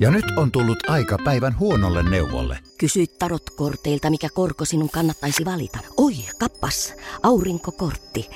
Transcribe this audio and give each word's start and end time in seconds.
Ja 0.00 0.10
nyt 0.10 0.24
on 0.36 0.52
tullut 0.52 0.90
aika 0.90 1.16
päivän 1.24 1.58
huonolle 1.58 2.10
neuvolle. 2.10 2.58
Kysy 2.78 3.06
tarotkorteilta, 3.18 4.10
mikä 4.10 4.28
korko 4.34 4.64
sinun 4.64 4.90
kannattaisi 4.90 5.44
valita. 5.44 5.78
Oi, 5.96 6.12
kappas, 6.38 6.94
aurinkokortti. 7.22 8.30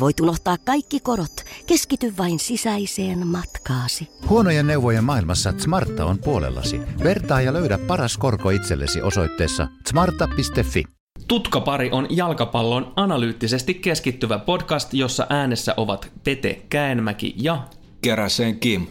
Voit 0.00 0.20
unohtaa 0.20 0.56
kaikki 0.64 1.00
korot. 1.00 1.44
Keskity 1.66 2.14
vain 2.18 2.38
sisäiseen 2.38 3.26
matkaasi. 3.26 4.08
Huonojen 4.28 4.66
neuvojen 4.66 5.04
maailmassa 5.04 5.54
Smarta 5.58 6.04
on 6.04 6.18
puolellasi. 6.18 6.80
Vertaa 7.04 7.40
ja 7.40 7.52
löydä 7.52 7.78
paras 7.78 8.18
korko 8.18 8.50
itsellesi 8.50 9.02
osoitteessa 9.02 9.68
smarta.fi. 9.88 10.84
Tutkapari 11.28 11.90
on 11.92 12.06
jalkapallon 12.10 12.92
analyyttisesti 12.96 13.74
keskittyvä 13.74 14.38
podcast, 14.38 14.94
jossa 14.94 15.26
äänessä 15.30 15.74
ovat 15.76 16.12
Pete 16.24 16.62
Käänmäki 16.68 17.34
ja 17.36 17.62
Keräsen 18.00 18.60
Kim. 18.60 18.86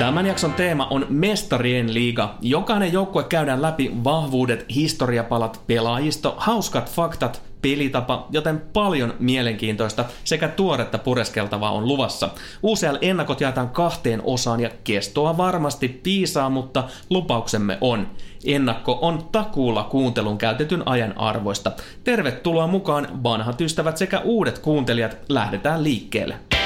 Tämän 0.00 0.26
jakson 0.26 0.52
teema 0.52 0.86
on 0.90 1.06
Mestarien 1.08 1.94
liiga. 1.94 2.34
Jokainen 2.40 2.92
joukkue 2.92 3.24
käydään 3.24 3.62
läpi 3.62 3.90
vahvuudet, 4.04 4.66
historiapalat, 4.74 5.60
pelaajisto, 5.66 6.34
hauskat 6.38 6.90
faktat, 6.90 7.42
pelitapa, 7.62 8.26
joten 8.30 8.62
paljon 8.72 9.14
mielenkiintoista 9.18 10.04
sekä 10.24 10.48
tuoretta 10.48 10.98
pureskeltavaa 10.98 11.70
on 11.70 11.88
luvassa. 11.88 12.28
UCL-ennakot 12.62 13.40
jaetaan 13.40 13.70
kahteen 13.70 14.22
osaan 14.24 14.60
ja 14.60 14.70
kestoa 14.84 15.36
varmasti 15.36 15.88
piisaa, 15.88 16.50
mutta 16.50 16.84
lupauksemme 17.10 17.78
on. 17.80 18.06
Ennakko 18.44 18.98
on 19.02 19.28
takuulla 19.32 19.84
kuuntelun 19.84 20.38
käytetyn 20.38 20.82
ajan 20.86 21.18
arvoista. 21.18 21.72
Tervetuloa 22.04 22.66
mukaan 22.66 23.22
vanhat 23.22 23.60
ystävät 23.60 23.96
sekä 23.96 24.20
uudet 24.20 24.58
kuuntelijat. 24.58 25.16
Lähdetään 25.28 25.84
liikkeelle. 25.84 26.59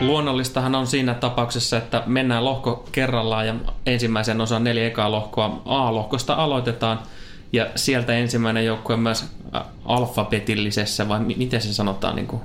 Luonnollistahan 0.00 0.74
on 0.74 0.86
siinä 0.86 1.14
tapauksessa, 1.14 1.76
että 1.76 2.02
mennään 2.06 2.44
lohko 2.44 2.88
kerrallaan 2.92 3.46
ja 3.46 3.54
ensimmäisen 3.86 4.40
osan 4.40 4.64
neljä 4.64 4.86
ekaa 4.86 5.10
lohkoa 5.10 5.62
A-lohkosta 5.64 6.34
aloitetaan 6.34 6.98
ja 7.52 7.66
sieltä 7.76 8.12
ensimmäinen 8.12 8.66
joukkue 8.66 8.96
myös 8.96 9.24
alfabetillisessa 9.84 11.08
vai 11.08 11.20
miten 11.20 11.60
se 11.60 11.72
sanotaan 11.72 12.16
niin 12.16 12.26
kuin 12.26 12.42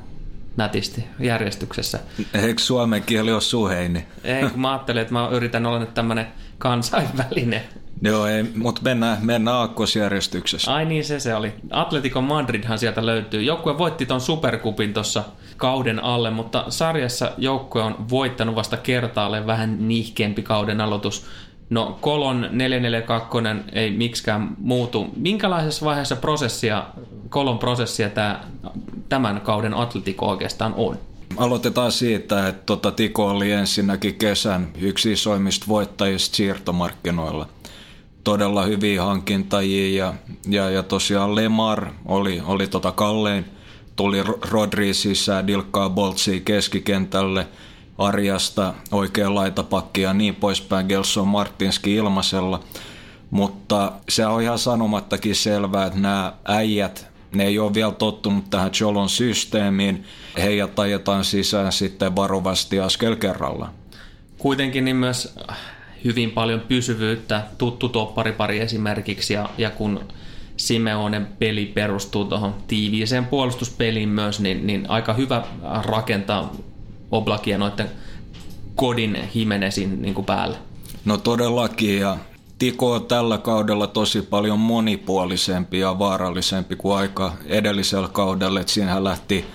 nätisti 0.57 1.05
järjestyksessä. 1.19 1.99
Eikö 2.33 2.61
suomen 2.61 3.03
kieli 3.03 3.31
ole 3.31 3.41
suheini? 3.41 4.05
Ei, 4.23 4.49
kun 4.49 4.61
mä 4.61 4.71
ajattelin, 4.71 5.01
että 5.01 5.13
mä 5.13 5.27
yritän 5.31 5.65
olla 5.65 5.79
nyt 5.79 5.93
tämmöinen 5.93 6.27
kansainvälinen. 6.57 7.61
Joo, 8.01 8.25
ei, 8.25 8.43
mutta 8.55 8.81
mennään, 8.83 9.17
mennään 9.21 9.57
aakkosjärjestyksessä. 9.57 10.73
Ai 10.73 10.85
niin, 10.85 11.05
se 11.05 11.19
se 11.19 11.35
oli. 11.35 11.53
Atletico 11.69 12.21
Madridhan 12.21 12.79
sieltä 12.79 13.05
löytyy. 13.05 13.41
Joukkue 13.41 13.77
voitti 13.77 14.05
ton 14.05 14.21
Supercupin 14.21 14.93
tuossa 14.93 15.23
kauden 15.57 16.03
alle, 16.03 16.31
mutta 16.31 16.65
sarjassa 16.69 17.31
joukkue 17.37 17.81
on 17.81 18.09
voittanut 18.09 18.55
vasta 18.55 18.77
kertaalleen 18.77 19.47
vähän 19.47 19.87
nihkeämpi 19.87 20.43
kauden 20.43 20.81
aloitus. 20.81 21.25
No 21.69 21.97
Kolon 22.01 22.47
442 22.51 23.37
ei 23.71 23.91
miksikään 23.91 24.49
muutu. 24.57 25.07
Minkälaisessa 25.15 25.85
vaiheessa 25.85 26.15
prosessia, 26.15 26.85
Kolon 27.29 27.59
prosessia 27.59 28.09
tämä, 28.09 28.43
tämän 29.09 29.41
kauden 29.41 29.73
Atletico 29.73 30.25
oikeastaan 30.25 30.73
on? 30.77 30.97
Aloitetaan 31.37 31.91
siitä, 31.91 32.47
että 32.47 32.63
tota, 32.65 32.91
Tiko 32.91 33.27
oli 33.27 33.51
ensinnäkin 33.51 34.15
kesän 34.15 34.67
yksi 34.81 35.11
isoimmista 35.11 35.65
voittajista 35.67 36.35
siirtomarkkinoilla. 36.35 37.47
Todella 38.23 38.63
hyviä 38.63 39.03
hankintajia 39.03 40.05
ja, 40.05 40.13
ja, 40.47 40.69
ja 40.69 40.83
tosiaan 40.83 41.35
Lemar 41.35 41.91
oli, 42.05 42.41
oli 42.45 42.67
tota 42.67 42.91
kallein. 42.91 43.45
Tuli 43.95 44.23
Rodri 44.51 44.93
sisään, 44.93 45.47
Dilkkaa 45.47 45.89
Boltsia 45.89 46.39
keskikentälle, 46.39 47.47
Arjasta 47.97 48.73
oikea 48.91 49.35
laitapakki 49.35 50.01
ja 50.01 50.13
niin 50.13 50.35
poispäin, 50.35 50.85
Gelson 50.85 51.27
Martinski 51.27 51.95
ilmasella. 51.95 52.59
Mutta 53.31 53.91
se 54.09 54.25
on 54.25 54.41
ihan 54.41 54.59
sanomattakin 54.59 55.35
selvää, 55.35 55.85
että 55.85 55.99
nämä 55.99 56.33
äijät 56.45 57.11
ne 57.35 57.45
ei 57.45 57.59
ole 57.59 57.73
vielä 57.73 57.91
tottunut 57.91 58.49
tähän 58.49 58.71
Cholon 58.71 59.09
systeemiin. 59.09 60.03
Heidät 60.37 60.79
ajetaan 60.79 61.25
sisään 61.25 61.71
sitten 61.71 62.15
varovasti 62.15 62.79
askel 62.79 63.15
kerralla. 63.15 63.69
Kuitenkin 64.37 64.85
niin 64.85 64.95
myös 64.95 65.35
hyvin 66.03 66.31
paljon 66.31 66.59
pysyvyyttä, 66.59 67.43
tuttu 67.57 67.89
topparipari 67.89 68.59
esimerkiksi, 68.59 69.33
ja, 69.33 69.49
ja 69.57 69.69
kun 69.69 69.99
Simeonen 70.57 71.25
peli 71.39 71.65
perustuu 71.65 72.25
tuohon 72.25 72.55
tiiviiseen 72.67 73.25
puolustuspeliin 73.25 74.09
myös, 74.09 74.39
niin, 74.39 74.67
niin 74.67 74.89
aika 74.89 75.13
hyvä 75.13 75.43
rakentaa 75.85 76.55
Oblakia 77.11 77.57
noiden 77.57 77.89
kodin 78.75 79.17
Himenesin 79.35 80.01
niin 80.01 80.13
kuin 80.13 80.25
päälle. 80.25 80.57
No 81.05 81.17
todellakin, 81.17 81.99
ja 81.99 82.17
Tiko 82.61 82.91
on 82.91 83.05
tällä 83.05 83.37
kaudella 83.37 83.87
tosi 83.87 84.21
paljon 84.21 84.59
monipuolisempi 84.59 85.79
ja 85.79 85.99
vaarallisempi 85.99 86.75
kuin 86.75 86.97
aika 86.97 87.33
edellisellä 87.45 88.07
kaudella. 88.07 88.59
Että 88.59 88.73
siinähän 88.73 89.03
lähti 89.03 89.45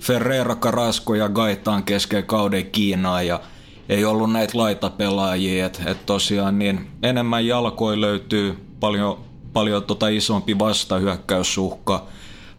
Ferreira, 0.00 0.56
Carrasco 0.56 1.14
ja 1.14 1.28
Gaitaan 1.28 1.82
kesken 1.82 2.24
kauden 2.24 2.66
Kiinaan 2.66 3.26
ja 3.26 3.40
ei 3.88 4.04
ollut 4.04 4.32
näitä 4.32 4.58
laitapelaajia. 4.58 5.66
Että 5.66 5.90
et 5.90 6.06
tosiaan 6.06 6.58
niin 6.58 6.90
enemmän 7.02 7.46
jalkoja 7.46 8.00
löytyy, 8.00 8.66
paljon, 8.80 9.18
paljon 9.52 9.82
tota 9.82 10.08
isompi 10.08 10.58
vastahyökkäyssuhka. 10.58 12.06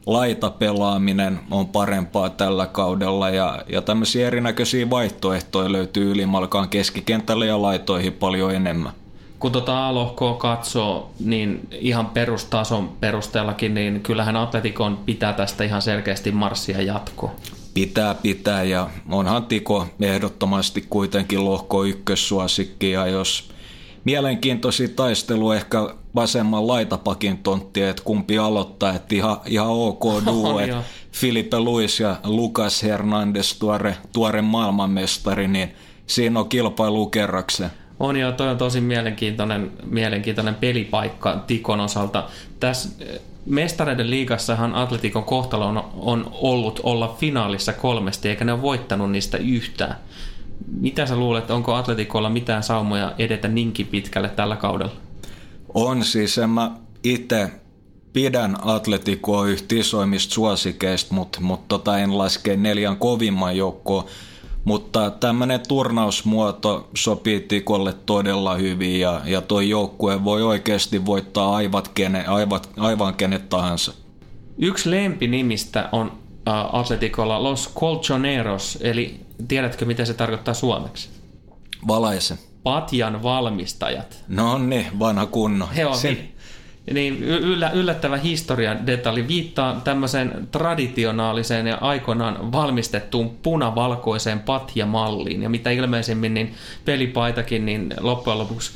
Laitapelaaminen 0.06 1.40
on 1.52 1.68
parempaa 1.68 2.30
tällä 2.30 2.66
kaudella 2.66 3.30
ja, 3.30 3.64
ja 3.70 3.82
tämmöisiä 3.82 4.28
erinäköisiä 4.28 4.90
vaihtoehtoja 4.90 5.72
löytyy 5.72 6.12
ylimalkaan 6.12 6.70
keskikentälle 6.70 7.46
ja 7.46 7.62
laitoihin 7.62 8.14
paljon 8.14 8.56
enemmän 8.56 8.94
kun 9.40 9.52
tota 9.52 9.88
A-lohkoa 9.88 10.34
katsoo, 10.34 11.12
niin 11.20 11.68
ihan 11.72 12.06
perustason 12.06 12.90
perusteellakin, 13.00 13.74
niin 13.74 14.02
kyllähän 14.02 14.36
Atletikon 14.36 14.98
pitää 15.06 15.34
tästä 15.34 15.64
ihan 15.64 15.82
selkeästi 15.82 16.32
marssia 16.32 16.82
jatkoa. 16.82 17.32
Pitää, 17.74 18.16
pitää 18.16 18.64
ja 18.64 18.90
onhan 19.10 19.46
Tiko 19.46 19.88
ehdottomasti 20.02 20.86
kuitenkin 20.90 21.46
lohko 21.46 21.84
ykkössuosikki 21.84 22.92
ja 22.92 23.08
jos 23.08 23.50
mielenkiintoisia 24.04 24.88
taistelu 24.96 25.52
ehkä 25.52 25.78
vasemman 26.16 26.68
laitapakin 26.68 27.38
tontti, 27.38 27.82
että 27.82 28.04
kumpi 28.04 28.38
aloittaa, 28.38 28.94
että 28.94 29.16
ihan, 29.16 29.38
ihan 29.46 29.68
ok 29.68 30.04
duo, 30.26 30.60
että 30.60 30.84
Filipe 31.12 31.60
Luis 31.60 32.00
ja 32.00 32.16
Lucas 32.24 32.84
Hernandez, 32.84 33.60
tuore, 33.60 33.98
tuore 34.14 34.42
maailmanmestari, 34.42 35.48
niin 35.48 35.74
siinä 36.08 36.40
on 36.40 36.50
kilpailu 36.50 37.08
kerrakseen. 37.08 37.72
On 38.00 38.18
jo, 38.18 38.32
toi 38.32 38.50
on 38.50 38.58
tosi 38.58 38.82
mielenkiintoinen, 38.82 39.72
mielenkiintoinen 39.86 40.56
pelipaikka 40.56 41.44
Tikon 41.48 41.80
osalta. 41.80 42.30
Tässä 42.60 42.90
Mestareiden 43.46 44.10
liigassahan 44.10 44.76
Atletikon 44.76 45.24
kohtalo 45.24 45.66
on, 45.66 45.84
on 45.96 46.30
ollut 46.32 46.80
olla 46.84 47.16
finaalissa 47.20 47.74
kolmesti, 47.74 48.30
eikä 48.30 48.46
ne 48.46 48.54
ole 48.54 48.62
voittanut 48.62 49.12
niistä 49.12 49.38
yhtään. 49.38 49.96
Mitä 50.68 51.06
sä 51.06 51.16
luulet, 51.16 51.52
onko 51.52 51.74
Atletikolla 51.74 52.30
mitään 52.30 52.64
saumoja 52.64 53.14
edetä 53.18 53.48
niinkin 53.48 53.88
pitkälle 53.88 54.30
tällä 54.30 54.56
kaudella? 54.56 54.94
On 55.74 56.04
siis, 56.04 56.38
en 56.38 56.50
mä 56.50 56.72
itse 57.04 57.52
pidän 58.14 58.58
Atletikoa 58.62 59.48
yhtä 59.48 59.76
isoimmista 59.76 60.34
suosikeista, 60.34 61.14
mutta 61.14 61.42
mut 61.42 61.68
tota 61.68 61.98
en 61.98 62.18
laske 62.18 62.58
neljän 62.58 62.98
kovimman 62.98 63.58
joukkoon 63.58 64.06
mutta 64.70 65.12
tämmöinen 65.12 65.60
turnausmuoto 65.68 66.90
sopii 66.96 67.40
Tikolle 67.40 67.94
todella 68.06 68.56
hyvin 68.56 69.00
ja, 69.00 69.22
ja 69.26 69.42
tuo 69.42 69.62
joukkue 69.62 70.24
voi 70.24 70.44
oikeasti 70.44 71.06
voittaa 71.06 71.56
aivat 71.56 71.88
kene, 71.88 72.26
aivat, 72.26 72.70
aivan 72.78 73.14
kenet 73.14 73.50
tahansa. 73.50 73.94
Yksi 74.58 74.92
lempinimistä 74.92 75.90
on 75.92 76.12
äh, 76.48 76.76
Atletikolla 76.76 77.44
Los 77.44 77.74
Colchoneros, 77.76 78.78
eli 78.82 79.20
tiedätkö 79.48 79.86
mitä 79.86 80.06
se 80.06 80.14
tarkoittaa 80.14 80.54
suomeksi? 80.54 81.10
Valaise. 81.88 82.38
Patjan 82.64 83.24
valmistajat. 83.24 84.24
No 84.28 84.58
niin, 84.58 85.00
vanha 85.00 85.26
kunno. 85.26 85.70
He 85.76 85.86
on, 85.86 85.98
Sen 85.98 86.30
niin 86.94 87.24
yllä, 87.24 87.70
yllättävä 87.70 88.18
historian 88.18 88.88
detalji 88.88 89.28
viittaa 89.28 89.82
tämmöiseen 89.84 90.48
traditionaaliseen 90.52 91.68
ja 91.68 91.78
aikoinaan 91.82 92.52
valmistettuun 92.52 93.30
punavalkoiseen 93.30 94.40
patjamalliin. 94.40 95.44
Ja 95.44 95.50
mitä 95.50 95.70
ilmeisemmin 95.70 96.34
niin 96.34 96.54
pelipaitakin 96.86 97.66
niin 97.66 97.94
loppujen 98.00 98.40
lopuksi 98.40 98.72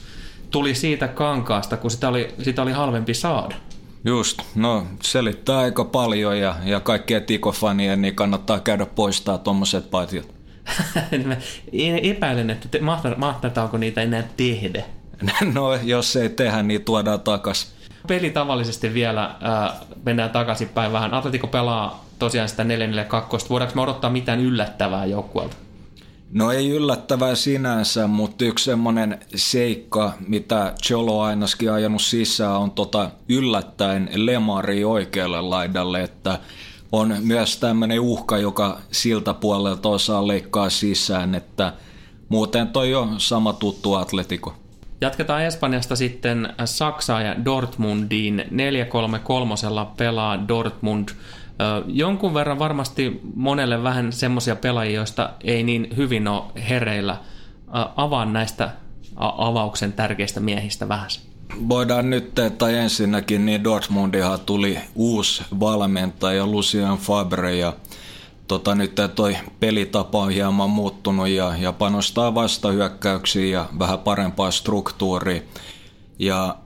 tuli 0.51 0.75
siitä 0.75 1.07
kankaasta, 1.07 1.77
kun 1.77 1.91
sitä 1.91 2.09
oli, 2.09 2.33
sitä 2.41 2.61
oli 2.61 2.71
halvempi 2.71 3.13
saada. 3.13 3.55
Just, 4.05 4.41
no 4.55 4.87
selittää 5.03 5.57
aika 5.57 5.85
paljon 5.85 6.39
ja, 6.39 6.55
ja 6.65 6.79
kaikkia 6.79 7.21
tikofanien 7.21 8.01
niin 8.01 8.15
kannattaa 8.15 8.59
käydä 8.59 8.85
poistaa 8.85 9.37
tuommoiset 9.37 9.91
patiot. 9.91 10.33
Mä 11.25 11.37
epäilen, 12.01 12.49
että 12.49 12.67
te, 12.67 12.79
mahtataanko 13.17 13.77
niitä 13.77 14.01
enää 14.01 14.23
tehdä. 14.37 14.83
No 15.53 15.75
jos 15.83 16.15
ei 16.15 16.29
tehdä, 16.29 16.63
niin 16.63 16.85
tuodaan 16.85 17.21
takas. 17.21 17.73
Peli 18.07 18.29
tavallisesti 18.29 18.93
vielä 18.93 19.23
äh, 19.25 19.79
mennään 20.05 20.29
takaisinpäin 20.29 20.91
vähän. 20.91 21.13
Atletico 21.13 21.47
pelaa 21.47 22.05
tosiaan 22.19 22.49
sitä 22.49 22.63
4-4-2. 22.63 22.67
Voidaanko 23.49 23.75
me 23.75 23.81
odottaa 23.81 24.09
mitään 24.09 24.39
yllättävää 24.39 25.05
joukkueelta? 25.05 25.55
No 26.33 26.51
ei 26.51 26.69
yllättävää 26.69 27.35
sinänsä, 27.35 28.07
mutta 28.07 28.45
yksi 28.45 28.65
semmoinen 28.65 29.19
seikka, 29.35 30.13
mitä 30.27 30.73
Cholo 30.83 31.21
ainakin 31.21 31.71
ajanut 31.71 32.01
sisään, 32.01 32.57
on 32.57 32.71
tota 32.71 33.09
yllättäen 33.29 34.09
Lemari 34.13 34.83
oikealle 34.83 35.41
laidalle, 35.41 36.03
että 36.03 36.39
on 36.91 37.15
myös 37.19 37.57
tämmöinen 37.57 37.99
uhka, 37.99 38.37
joka 38.37 38.79
siltä 38.91 39.33
puolelta 39.33 39.89
osaa 39.89 40.27
leikkaa 40.27 40.69
sisään, 40.69 41.35
että 41.35 41.73
muuten 42.29 42.67
toi 42.67 42.95
on 42.95 43.19
sama 43.19 43.53
tuttu 43.53 43.93
Atletico. 43.93 44.62
Jatketaan 45.03 45.43
Espanjasta 45.43 45.95
sitten 45.95 46.53
Saksaa 46.65 47.21
ja 47.21 47.45
Dortmundiin. 47.45 48.43
4-3-3 48.49 49.85
pelaa 49.97 50.47
Dortmund. 50.47 51.09
Jonkun 51.87 52.33
verran 52.33 52.59
varmasti 52.59 53.21
monelle 53.35 53.83
vähän 53.83 54.13
semmoisia 54.13 54.55
pelaajia, 54.55 54.95
joista 54.95 55.29
ei 55.43 55.63
niin 55.63 55.87
hyvin 55.97 56.27
ole 56.27 56.43
hereillä. 56.69 57.17
Avaan 57.95 58.33
näistä 58.33 58.69
avauksen 59.15 59.93
tärkeistä 59.93 60.39
miehistä 60.39 60.89
vähän. 60.89 61.09
Voidaan 61.69 62.09
nyt, 62.09 62.31
tai 62.57 62.75
ensinnäkin, 62.75 63.45
niin 63.45 63.63
Dortmundihan 63.63 64.39
tuli 64.39 64.77
uusi 64.95 65.43
valmentaja 65.59 66.47
Lucian 66.47 66.97
Fabre 66.97 67.55
ja 67.55 67.73
tota, 68.47 68.75
nyt 68.75 68.95
toi 69.15 69.37
pelitapa 69.59 70.19
on 70.19 70.29
hieman 70.29 70.69
muuttunut 70.69 71.27
ja, 71.27 71.57
ja 71.57 71.73
panostaa 71.73 72.35
vastahyökkäyksiin 72.35 73.51
ja 73.51 73.69
vähän 73.79 73.99
parempaa 73.99 74.51
struktuuria. 74.51 75.41
Ja 76.19 76.57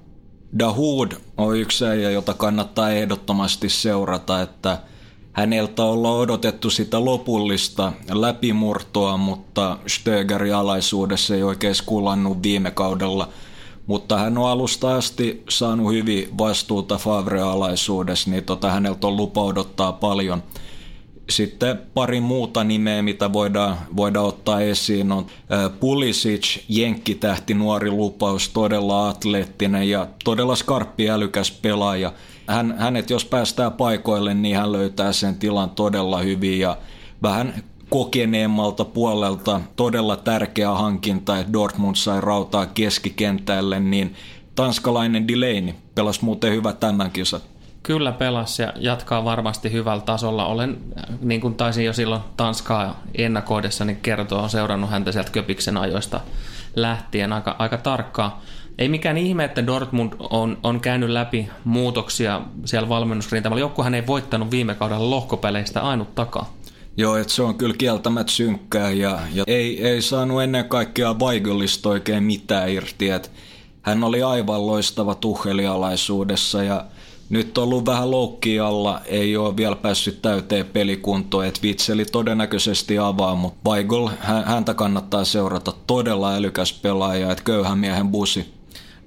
Dahoud 0.60 1.12
on 1.38 1.58
yksi 1.58 1.86
äijä, 1.86 2.12
jota 2.12 2.34
kannattaa 2.34 2.92
ehdottomasti 2.92 3.70
seurata, 3.70 4.42
että 4.42 4.78
häneltä 5.34 5.84
ollaan 5.84 6.16
odotettu 6.20 6.70
sitä 6.70 7.06
lopullista 7.06 7.94
läpimurtoa, 8.12 9.18
mutta 9.18 9.78
Stögerin 9.88 10.56
alaisuudessa 10.56 11.36
ei 11.36 11.44
oikein 11.44 11.76
kulannut 11.86 12.44
viime 12.44 12.72
kaudella. 12.72 13.30
Mutta 13.88 14.18
hän 14.18 14.38
on 14.38 14.50
alusta 14.50 14.96
asti 14.96 15.44
saanut 15.50 15.94
hyvin 15.94 16.38
vastuuta 16.38 16.98
Favre-alaisuudessa, 16.98 18.30
niin 18.30 18.44
tota, 18.44 18.72
häneltä 18.72 19.08
on 19.08 19.18
lupa 19.18 19.42
odottaa 19.42 19.92
paljon– 19.92 20.44
sitten 21.30 21.80
pari 21.94 22.22
muuta 22.22 22.64
nimeä, 22.64 23.02
mitä 23.02 23.34
voidaan, 23.34 23.78
voidaan 23.96 24.26
ottaa 24.26 24.62
esiin, 24.62 25.12
on 25.12 25.26
Pulisic, 25.80 26.60
jenkkitähti, 26.70 27.54
nuori 27.54 27.92
lupaus, 27.92 28.50
todella 28.50 29.10
atleettinen 29.10 29.90
ja 29.90 30.08
todella 30.24 30.56
skarppi 30.56 31.10
älykäs 31.10 31.52
pelaaja. 31.52 32.14
Hän, 32.48 32.76
hänet 32.78 33.10
jos 33.10 33.26
päästää 33.26 33.72
paikoille, 33.72 34.34
niin 34.34 34.56
hän 34.56 34.72
löytää 34.72 35.14
sen 35.14 35.36
tilan 35.36 35.70
todella 35.70 36.20
hyvin 36.20 36.60
ja 36.60 36.78
vähän 37.24 37.64
kokeneemmalta 37.90 38.86
puolelta 38.86 39.62
todella 39.76 40.16
tärkeä 40.16 40.72
hankinta, 40.72 41.40
että 41.40 41.54
Dortmund 41.54 41.96
sai 41.96 42.22
rautaa 42.22 42.66
keskikentälle, 42.66 43.80
niin 43.80 44.16
tanskalainen 44.56 45.28
Delaney 45.28 45.74
pelasi 45.96 46.26
muuten 46.26 46.54
hyvä 46.54 46.74
tämän. 46.74 47.12
Kyllä 47.88 48.12
pelas 48.12 48.60
ja 48.60 48.74
jatkaa 48.80 49.26
varmasti 49.26 49.72
hyvällä 49.72 50.02
tasolla. 50.02 50.46
Olen, 50.46 50.78
niin 51.22 51.42
kuin 51.42 51.56
taisin 51.56 51.86
jo 51.86 51.94
silloin 51.94 52.22
Tanskaa 52.38 53.04
ennakoidessa, 53.16 53.86
niin 53.86 53.98
kertoa, 53.98 54.42
on 54.42 54.50
seurannut 54.50 54.90
häntä 54.90 55.12
sieltä 55.12 55.32
Köpiksen 55.32 55.78
ajoista 55.78 56.20
lähtien 56.76 57.34
aika, 57.34 57.56
aika 57.60 57.78
tarkkaa. 57.78 58.42
Ei 58.78 58.90
mikään 58.90 59.18
ihme, 59.18 59.44
että 59.44 59.68
Dortmund 59.68 60.14
on, 60.20 60.58
on 60.64 60.80
käynyt 60.80 61.10
läpi 61.10 61.50
muutoksia 61.64 62.42
siellä 62.66 62.90
valmennusrintamalla. 62.90 63.60
Joukkuhan 63.60 63.96
ei 63.96 64.08
voittanut 64.08 64.52
viime 64.52 64.76
kaudella 64.76 65.10
lohkopeleistä 65.10 65.82
ainut 65.82 66.16
takaa. 66.16 66.54
Joo, 66.98 67.16
että 67.16 67.34
se 67.34 67.44
on 67.44 67.58
kyllä 67.58 67.76
kieltämättä 67.78 68.32
synkkää 68.32 68.92
ja, 68.92 69.20
ja 69.34 69.44
ei, 69.48 69.88
ei 69.88 70.02
saanut 70.02 70.44
ennen 70.44 70.70
kaikkea 70.70 71.14
Weigellista 71.14 71.90
oikein 71.90 72.24
mitään 72.24 72.70
irti. 72.70 73.10
Et 73.10 73.32
hän 73.82 74.04
oli 74.04 74.24
aivan 74.24 74.68
loistava 74.68 75.16
tuhelialaisuudessa 75.16 76.64
ja– 76.64 76.86
nyt 77.30 77.58
on 77.58 77.64
ollut 77.64 77.86
vähän 77.86 78.12
loukki 78.12 78.60
alla, 78.60 79.02
ei 79.06 79.38
ole 79.38 79.58
vielä 79.58 79.76
päässyt 79.76 80.22
täyteen 80.22 80.66
pelikuntoon, 80.66 81.46
että 81.46 81.62
Vitseli 81.62 82.06
todennäköisesti 82.06 83.00
avaa, 83.00 83.36
mutta 83.36 83.70
Weigl, 83.70 84.08
häntä 84.46 84.74
kannattaa 84.74 85.26
seurata, 85.26 85.74
todella 85.88 86.36
älykäs 86.36 86.74
pelaaja, 86.74 87.32
että 87.32 87.44
köyhän 87.44 87.78
miehen 87.78 88.08
busi. 88.08 88.54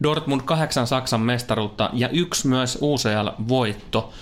Dortmund 0.03 0.41
kahdeksan 0.45 0.87
Saksan 0.87 1.21
mestaruutta 1.21 1.91
ja 1.93 2.09
yksi 2.09 2.49
myös 2.49 2.79
UCL-voitto. 2.83 4.13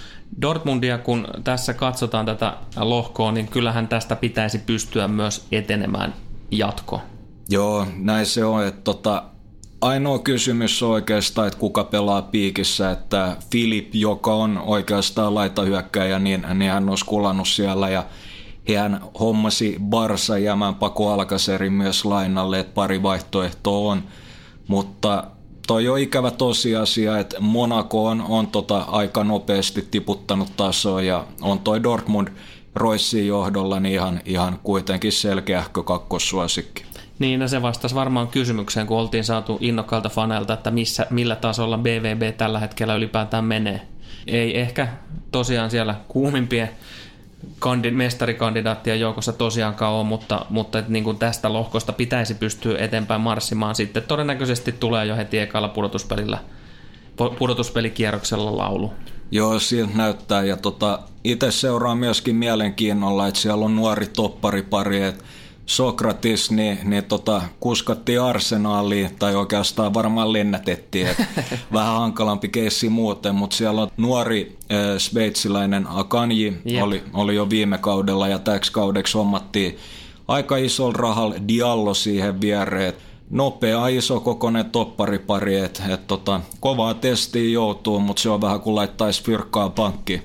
Dortmundia, 0.43 0.99
kun 0.99 1.27
tässä 1.45 1.75
katsotaan 1.75 2.27
tätä 2.27 2.57
lohkoa, 2.77 3.33
niin 3.33 3.49
kyllähän 3.49 3.89
tästä 3.89 4.17
pitäisi 4.17 4.59
pystyä 4.59 5.09
myös 5.09 5.47
etenemään 5.53 6.15
jatko. 6.51 7.01
Joo, 7.49 7.87
näin 7.97 8.27
se 8.27 8.45
on, 8.45 8.67
että 8.67 8.81
tota, 8.81 9.23
Ainoa 9.81 10.19
kysymys 10.19 10.83
on 10.83 10.91
oikeastaan, 10.91 11.49
että 11.49 11.59
kuka 11.59 11.85
pelaa 11.85 12.23
piikissä, 12.23 12.91
että 12.91 13.37
Filip, 13.51 13.95
joka 13.95 14.35
on 14.35 14.59
oikeastaan 14.59 15.35
laitahyökkäjä, 15.35 16.19
niin, 16.19 16.47
niin 16.55 16.71
hän 16.71 16.89
olisi 16.89 17.05
kulannut 17.05 17.49
siellä 17.49 17.89
ja 17.89 18.05
hän 18.79 19.01
hommasi 19.21 19.77
Barsa 19.81 20.39
jämän 20.39 20.75
Pako 20.75 21.13
Alkaserin 21.13 21.73
myös 21.73 22.05
lainalle, 22.05 22.61
että 22.61 22.75
pari 22.75 23.03
vaihtoehtoa 23.03 23.93
on, 23.93 24.03
mutta 24.69 25.25
toi 25.67 25.89
on 25.89 25.99
ikävä 25.99 26.31
tosiasia, 26.31 27.19
että 27.19 27.41
Monaco 27.41 28.07
on, 28.07 28.25
on 28.29 28.47
tota 28.47 28.79
aika 28.79 29.25
nopeasti 29.25 29.89
tiputtanut 29.91 30.57
tasoa 30.57 31.03
ja 31.03 31.27
on 31.41 31.59
toi 31.59 31.83
Dortmund 31.83 32.29
Roissin 32.75 33.27
johdolla 33.27 33.81
niin 33.81 33.95
ihan, 33.95 34.21
ihan 34.25 34.61
kuitenkin 34.63 35.13
selkeähkö 35.13 35.83
kakkossuosikki. 35.83 36.88
Niin, 37.19 37.49
se 37.49 37.63
vastasi 37.63 37.95
varmaan 37.95 38.29
kysymykseen, 38.29 38.87
kun 38.87 38.99
oltiin 38.99 39.25
saatu 39.25 39.59
innokkailta 39.61 40.09
faneilta, 40.09 40.53
että 40.53 40.71
missä, 40.71 41.07
millä 41.11 41.37
tasolla 41.37 41.79
BVB 41.79 42.37
tällä 42.37 42.59
hetkellä 42.59 42.95
ylipäätään 42.95 43.45
menee. 43.45 43.81
Ei 44.27 44.61
ehkä 44.61 44.89
tosiaan 45.33 45.71
siellä 45.71 45.95
kuumimpien 46.09 46.71
kandid, 47.59 47.93
mestarikandidaattien 47.93 49.01
joukossa 49.01 49.33
tosiaankaan 49.33 49.93
ole, 49.93 50.05
mutta, 50.05 50.47
mutta 50.51 50.79
että 50.79 50.93
niin 50.93 51.05
kuin 51.05 51.19
tästä 51.19 51.53
lohkosta 51.53 51.93
pitäisi 51.93 52.35
pystyä 52.35 52.79
eteenpäin 52.79 53.21
marssimaan. 53.21 53.75
Sitten 53.75 54.03
todennäköisesti 54.03 54.73
tulee 54.73 55.07
jo 55.07 55.17
heti 55.17 55.39
ekalla 55.39 55.69
pudotuspelillä, 55.69 56.39
pudotuspelikierroksella 57.39 58.57
laulu. 58.57 58.93
Joo, 59.31 59.59
siltä 59.59 59.97
näyttää. 59.97 60.45
Ja 60.45 60.57
tota, 60.57 60.99
itse 61.25 61.51
seuraa 61.51 61.95
myöskin 61.95 62.37
mielenkiinnolla, 62.37 63.29
että 63.29 63.41
siellä 63.41 63.65
on 63.65 63.77
nuori 63.77 64.07
topparipari, 64.07 65.03
että 65.03 65.25
Sokratis, 65.69 66.51
niin, 66.51 66.79
niin 66.85 67.05
tota, 67.05 67.43
kuskattiin 67.61 68.23
arsenaaliin, 68.23 69.11
tai 69.19 69.35
oikeastaan 69.35 69.95
varmaan 69.95 70.33
lennätettiin, 70.33 71.07
että 71.07 71.27
vähän 71.73 71.95
hankalampi 71.95 72.49
keissi 72.49 72.89
muuten, 72.89 73.35
mutta 73.35 73.57
siellä 73.57 73.83
on 73.83 73.91
nuori 73.97 74.57
äh, 74.73 74.79
sveitsiläinen 74.99 75.87
Akanji, 75.91 76.63
yep. 76.71 76.83
oli, 76.83 77.05
oli 77.13 77.35
jo 77.35 77.51
viime 77.51 77.79
kaudella, 77.79 78.29
ja 78.29 78.39
täksi 78.39 78.73
kaudeksi 78.73 79.19
hommattiin 79.19 79.79
aika 80.29 80.57
isolla 80.57 80.99
rahalla 80.99 81.35
Diallo 81.49 81.95
siihen 81.95 82.41
viereen, 82.41 82.93
nopea, 83.31 83.89
iso 83.89 84.21
kokoinen 84.21 84.71
topparipari, 84.71 85.57
että 85.57 85.83
et 85.89 86.07
tota, 86.07 86.41
kovaa 86.61 86.95
testiin 86.95 87.53
joutuu, 87.53 88.01
mutta 88.01 88.23
se 88.23 88.31
on 88.31 88.41
vähän 88.41 88.61
kuin 88.61 88.77
laittaisi 88.77 89.25
fyrkkaa 89.25 89.71
pankkiin. 89.71 90.23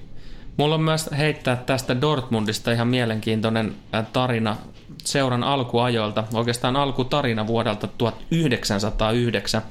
Mulla 0.58 0.76
on 0.76 0.82
myös 0.82 1.10
heittää 1.18 1.56
tästä 1.56 2.02
Dortmundista 2.02 2.72
ihan 2.72 2.88
mielenkiintoinen 2.88 3.76
tarina 4.14 4.56
seuran 5.04 5.44
alkuajoilta, 5.44 6.24
oikeastaan 6.34 6.76
alkutarina 6.76 7.48
vuodelta 7.48 7.88
1909. 7.88 9.62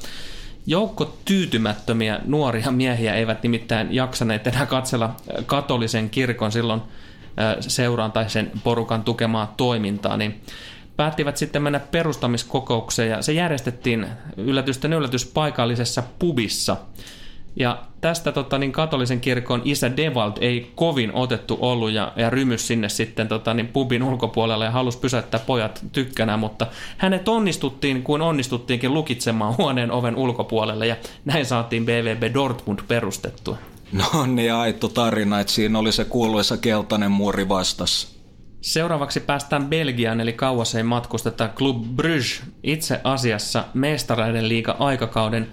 Joukko 0.66 1.16
tyytymättömiä 1.24 2.20
nuoria 2.24 2.70
miehiä 2.70 3.14
eivät 3.14 3.42
nimittäin 3.42 3.94
jaksaneet 3.94 4.46
enää 4.46 4.66
katsella 4.66 5.14
katolisen 5.46 6.10
kirkon 6.10 6.52
silloin 6.52 6.82
seuraan 7.60 8.12
tai 8.12 8.30
sen 8.30 8.50
porukan 8.64 9.04
tukemaa 9.04 9.54
toimintaa, 9.56 10.16
niin 10.16 10.40
päättivät 10.96 11.36
sitten 11.36 11.62
mennä 11.62 11.80
perustamiskokoukseen 11.80 13.10
ja 13.10 13.22
se 13.22 13.32
järjestettiin 13.32 14.06
yllätysten 14.36 14.92
yllätys 14.92 15.26
paikallisessa 15.26 16.02
pubissa– 16.18 16.76
ja 17.56 17.82
tästä 18.00 18.32
tota, 18.32 18.58
niin 18.58 18.72
katolisen 18.72 19.20
kirkon 19.20 19.62
isä 19.64 19.96
Devalt 19.96 20.38
ei 20.40 20.72
kovin 20.74 21.14
otettu 21.14 21.58
ollut 21.60 21.90
ja, 21.90 22.12
ja 22.16 22.30
rymys 22.30 22.66
sinne 22.66 22.88
sitten 22.88 23.28
tota, 23.28 23.54
niin 23.54 23.68
pubin 23.68 24.02
ulkopuolella 24.02 24.64
ja 24.64 24.70
halusi 24.70 24.98
pysäyttää 24.98 25.40
pojat 25.46 25.84
tykkänä, 25.92 26.36
mutta 26.36 26.66
hänet 26.96 27.28
onnistuttiin 27.28 28.02
kuin 28.02 28.22
onnistuttiinkin 28.22 28.94
lukitsemaan 28.94 29.56
huoneen 29.58 29.90
oven 29.90 30.16
ulkopuolelle 30.16 30.86
ja 30.86 30.96
näin 31.24 31.46
saatiin 31.46 31.86
BVB 31.86 32.34
Dortmund 32.34 32.78
perustettua. 32.88 33.56
No 33.92 34.26
niin, 34.26 34.54
aito 34.54 34.88
tarina, 34.88 35.40
että 35.40 35.52
siinä 35.52 35.78
oli 35.78 35.92
se 35.92 36.04
kuuluisa 36.04 36.56
keltainen 36.56 37.10
muuri 37.10 37.48
vastassa. 37.48 38.08
Seuraavaksi 38.60 39.20
päästään 39.20 39.66
Belgiaan, 39.66 40.20
eli 40.20 40.32
kauas 40.32 40.74
ei 40.74 40.82
matkusteta. 40.82 41.48
Club 41.48 41.84
Bruges 41.96 42.42
itse 42.62 43.00
asiassa 43.04 43.64
mestareiden 43.74 44.48
liiga 44.48 44.76
aikakauden 44.78 45.48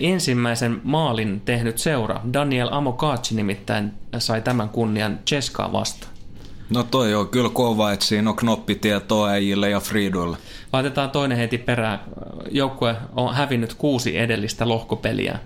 ensimmäisen 0.00 0.80
maalin 0.84 1.40
tehnyt 1.44 1.78
seura. 1.78 2.20
Daniel 2.32 2.68
Amokachi 2.72 3.34
nimittäin 3.34 3.92
sai 4.18 4.42
tämän 4.42 4.68
kunnian 4.68 5.18
Cheskaa 5.26 5.72
vastaan. 5.72 6.12
No 6.70 6.82
toi 6.82 7.14
on 7.14 7.28
kyllä 7.28 7.48
kova, 7.48 7.92
että 7.92 8.04
siinä 8.04 8.30
on 8.30 8.36
knoppitietoa 8.36 9.28
äijille 9.28 9.70
ja 9.70 9.80
Friiduille. 9.80 10.36
Laitetaan 10.72 11.10
toinen 11.10 11.38
heti 11.38 11.58
perään. 11.58 12.00
Joukkue 12.50 12.96
on 13.16 13.34
hävinnyt 13.34 13.74
kuusi 13.74 14.18
edellistä 14.18 14.68
lohkopeliä. 14.68 15.38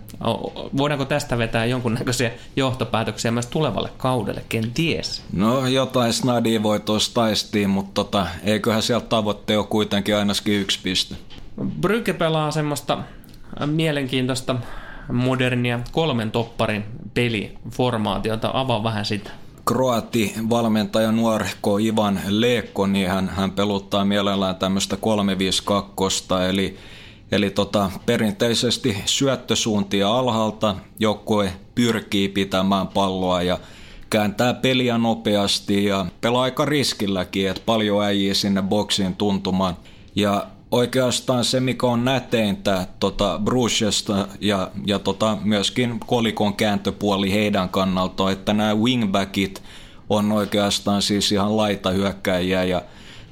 Voidaanko 0.77 1.05
tästä 1.05 1.39
vetää 1.39 1.65
jonkunnäköisiä 1.65 2.31
johtopäätöksiä 2.57 3.31
myös 3.31 3.47
tulevalle 3.47 3.91
kaudelle, 3.97 4.45
kenties? 4.49 5.23
No 5.33 5.67
jotain 5.67 6.12
snadia 6.12 6.62
voi 6.62 6.81
tuossa 6.81 7.15
taistiin, 7.15 7.71
mutta 7.71 8.05
tota, 8.05 8.27
eiköhän 8.45 8.83
sieltä 8.83 9.07
tavoitte 9.07 9.59
ole 9.59 9.67
kuitenkin 9.67 10.17
ainakin 10.17 10.61
yksi 10.61 10.79
piste. 10.83 11.15
Brygge 11.81 12.12
pelaa 12.12 12.51
semmoista 12.51 12.99
mielenkiintoista 13.66 14.56
modernia 15.12 15.80
kolmen 15.92 16.30
topparin 16.30 16.85
peliformaatiota. 17.14 18.50
Avaa 18.54 18.85
vähän 18.85 19.04
sitä 19.04 19.30
kroati 19.64 20.35
valmentaja 20.50 21.12
nuorehko 21.12 21.78
Ivan 21.78 22.21
Leekko, 22.28 22.87
niin 22.87 23.09
hän, 23.09 23.28
hän 23.28 23.50
peluttaa 23.50 24.04
mielellään 24.04 24.56
tämmöistä 24.56 24.97
352, 24.97 26.25
eli, 26.49 26.76
eli 27.32 27.50
tota, 27.50 27.90
perinteisesti 28.06 28.97
syöttösuuntia 29.04 30.11
alhaalta 30.11 30.76
joukkue 30.99 31.52
pyrkii 31.75 32.28
pitämään 32.28 32.88
palloa 32.88 33.42
ja 33.42 33.59
kääntää 34.11 34.54
peliä 34.54 34.99
nopeasti 34.99 35.85
ja 35.85 36.06
pelaa 36.21 36.42
aika 36.42 36.64
riskilläkin, 36.64 37.49
että 37.49 37.62
paljon 37.66 38.04
äijii 38.04 38.35
sinne 38.35 38.62
boksiin 38.62 39.16
tuntumaan. 39.16 39.76
Ja 40.14 40.47
oikeastaan 40.73 41.45
se, 41.45 41.61
mikä 41.61 41.87
on 41.87 42.05
näteintä 42.05 42.87
tota 43.00 43.41
Bruchesta 43.45 44.29
ja, 44.41 44.71
ja 44.87 44.99
tota 44.99 45.38
myöskin 45.45 46.00
kolikon 46.07 46.55
kääntöpuoli 46.55 47.33
heidän 47.33 47.69
kannalta, 47.69 48.31
että 48.31 48.52
nämä 48.52 48.75
wingbackit 48.75 49.62
on 50.11 50.33
oikeastaan 50.33 51.02
siis 51.02 51.33
ihan 51.33 51.57
laitahyökkäjiä 51.57 52.64
ja, 52.64 52.83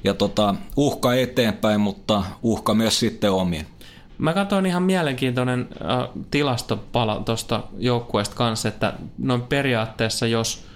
ja 0.05 0.15
tota, 0.15 0.55
uhka 0.77 1.15
eteenpäin, 1.15 1.81
mutta 1.81 2.23
uhka 2.43 2.75
myös 2.75 2.99
sitten 2.99 3.33
omiin. 3.33 3.67
Mä 4.19 4.33
katsoin 4.33 4.67
ihan 4.67 4.83
mielenkiintoinen 4.83 5.69
äh, 5.83 6.09
tilastopala 6.31 7.23
tuosta 7.25 7.63
joukkueesta 7.79 8.37
kanssa, 8.37 8.69
että 8.69 8.93
noin 9.19 9.43
periaatteessa 9.43 10.27
jos– 10.27 10.63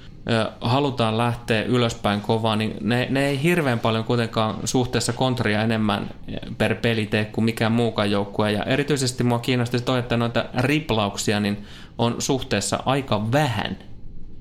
halutaan 0.61 1.19
lähteä 1.19 1.63
ylöspäin 1.63 2.21
kovaa, 2.21 2.57
niin 2.57 2.77
ne, 2.81 3.07
ne 3.11 3.27
ei 3.27 3.43
hirveän 3.43 3.81
paljon 3.81 4.05
kuitenkaan 4.05 4.57
suhteessa 4.65 5.13
kontria 5.13 5.63
enemmän 5.63 6.11
per 6.59 6.75
peli 6.75 7.07
tee 7.07 7.25
kuin 7.25 7.45
mikään 7.45 7.73
muukaan 7.73 8.11
joukkue. 8.11 8.53
Ja 8.53 8.65
erityisesti 8.65 9.25
mua 9.25 9.39
kiinnosti 9.39 9.81
toi, 9.81 9.99
että 9.99 10.17
noita 10.17 10.45
riplauksia 10.59 11.41
niin 11.41 11.65
on 11.99 12.17
suhteessa 12.19 12.83
aika 12.87 13.33
vähän. 13.33 13.79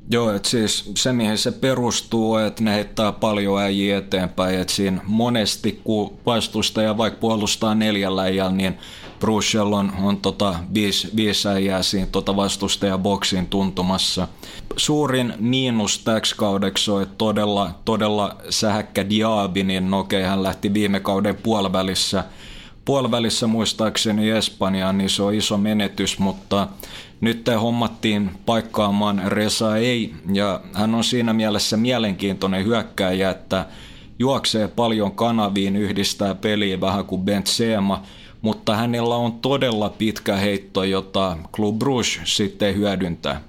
Joo, 0.10 0.32
että 0.32 0.50
siis 0.50 0.92
se 0.96 1.14
mihin 1.14 1.38
se 1.38 1.52
perustuu, 1.52 2.36
että 2.36 2.64
ne 2.64 2.74
heittää 2.74 3.12
paljon 3.12 3.62
äijiä 3.62 3.98
eteenpäin, 3.98 4.60
että 4.60 4.74
siinä 4.74 5.02
monesti 5.04 5.82
kun 5.84 6.18
vastustaja 6.26 6.98
vaikka 6.98 7.20
puolustaa 7.20 7.76
neljällä 7.76 8.22
äijällä, 8.22 8.52
niin 8.52 8.78
Brussel 9.24 9.74
on, 9.74 9.94
on 10.02 10.18
tota, 10.18 10.56
viisi, 10.74 11.10
viisi 11.16 11.50
siinä 11.82 12.08
tota 12.12 12.36
vastustaja 12.36 12.98
boksin 12.98 13.48
tuntumassa. 13.48 14.28
Suurin 14.78 15.34
miinus 15.40 16.00
täksi 16.00 16.36
kaudeksi 16.36 16.92
on, 16.92 17.02
että 17.04 17.16
todella, 17.18 17.72
todella 17.86 18.36
sähäkkä 18.50 19.10
Diaby, 19.10 19.64
niin 19.64 19.92
no 19.92 20.00
okei, 20.00 20.24
hän 20.24 20.44
lähti 20.44 20.74
viime 20.74 21.00
kauden 21.00 21.36
puolivälissä. 21.36 22.24
Puolivälissä 22.86 23.48
muistaakseni 23.48 24.30
Espanjaan, 24.30 24.98
niin 24.98 25.10
se 25.10 25.24
on 25.24 25.34
iso 25.34 25.58
menetys, 25.58 26.20
mutta 26.20 26.68
nyt 27.22 27.46
hommattiin 27.62 28.32
paikkaamaan 28.46 29.22
Resa 29.26 29.78
ei, 29.78 30.14
ja 30.34 30.62
hän 30.74 30.96
on 30.96 31.04
siinä 31.04 31.34
mielessä 31.34 31.78
mielenkiintoinen 31.78 32.66
hyökkääjä, 32.66 33.30
että 33.30 33.66
juoksee 34.20 34.68
paljon 34.68 35.12
kanaviin, 35.12 35.76
yhdistää 35.76 36.36
peliä 36.36 36.82
vähän 36.82 37.06
kuin 37.06 37.22
Benzema, 37.22 38.04
mutta 38.44 38.76
hänellä 38.76 39.16
on 39.16 39.34
todella 39.34 39.90
pitkä 39.90 40.36
heitto, 40.36 40.84
jota 40.84 41.38
Club 41.56 41.80
Brugge 41.80 42.22
sitten 42.24 42.76
hyödyntää. 42.76 43.42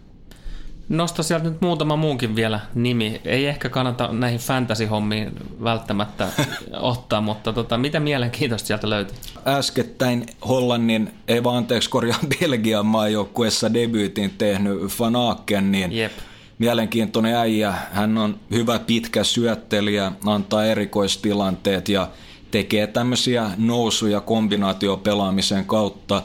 Nosta 0.88 1.22
sieltä 1.22 1.48
nyt 1.48 1.60
muutama 1.60 1.96
muunkin 1.96 2.36
vielä 2.36 2.60
nimi. 2.74 3.20
Ei 3.24 3.46
ehkä 3.46 3.68
kannata 3.68 4.08
näihin 4.12 4.40
fantasy-hommiin 4.40 5.32
välttämättä 5.62 6.28
ottaa, 6.72 7.20
mutta 7.20 7.52
tota, 7.52 7.78
mitä 7.78 8.00
mielenkiintoista 8.00 8.66
sieltä 8.66 8.90
löytyy? 8.90 9.16
Äskettäin 9.46 10.26
Hollannin, 10.48 11.14
ei 11.28 11.44
vaan 11.44 11.56
anteeksi 11.56 11.90
korjaa 11.90 12.18
Belgian 12.40 12.86
maajoukkuessa 12.86 13.74
debyytin 13.74 14.30
tehnyt 14.30 14.78
Van 14.98 15.16
Aken, 15.16 15.72
niin 15.72 15.92
Jep. 15.92 16.12
mielenkiintoinen 16.58 17.36
äijä. 17.36 17.74
Hän 17.92 18.18
on 18.18 18.40
hyvä 18.50 18.78
pitkä 18.78 19.24
syöttelijä, 19.24 20.12
antaa 20.26 20.64
erikoistilanteet 20.64 21.88
ja 21.88 22.08
tekee 22.54 22.86
tämmöisiä 22.86 23.50
nousuja 23.56 24.20
kombinaatiopelaamisen 24.20 25.64
kautta. 25.64 26.22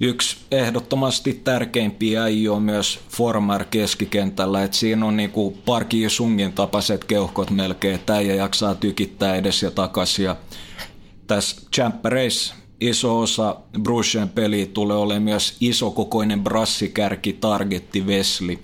Yksi 0.00 0.36
ehdottomasti 0.50 1.32
tärkeimpiä 1.44 2.22
äijä 2.22 2.52
on 2.52 2.62
myös 2.62 3.00
Formar 3.08 3.64
keskikentällä, 3.64 4.64
että 4.64 4.76
siinä 4.76 5.06
on 5.06 5.16
niinku 5.16 5.50
Parki 5.64 6.08
Sungin 6.08 6.52
tapaiset 6.52 7.04
keuhkot 7.04 7.50
melkein, 7.50 7.94
että 7.94 8.14
äijä 8.14 8.34
jaksaa 8.34 8.74
tykittää 8.74 9.36
edes 9.36 9.62
ja 9.62 9.70
takaisin. 9.70 10.24
Ja 10.24 10.36
tässä 11.26 11.62
Champereissa 11.74 12.54
iso 12.80 13.20
osa 13.20 13.56
Brushen 13.82 14.28
peliä 14.28 14.66
tulee 14.66 14.96
olemaan 14.96 15.22
myös 15.22 15.56
isokokoinen 15.60 16.44
brassikärki 16.44 17.32
targetti 17.32 18.06
Vesli. 18.06 18.58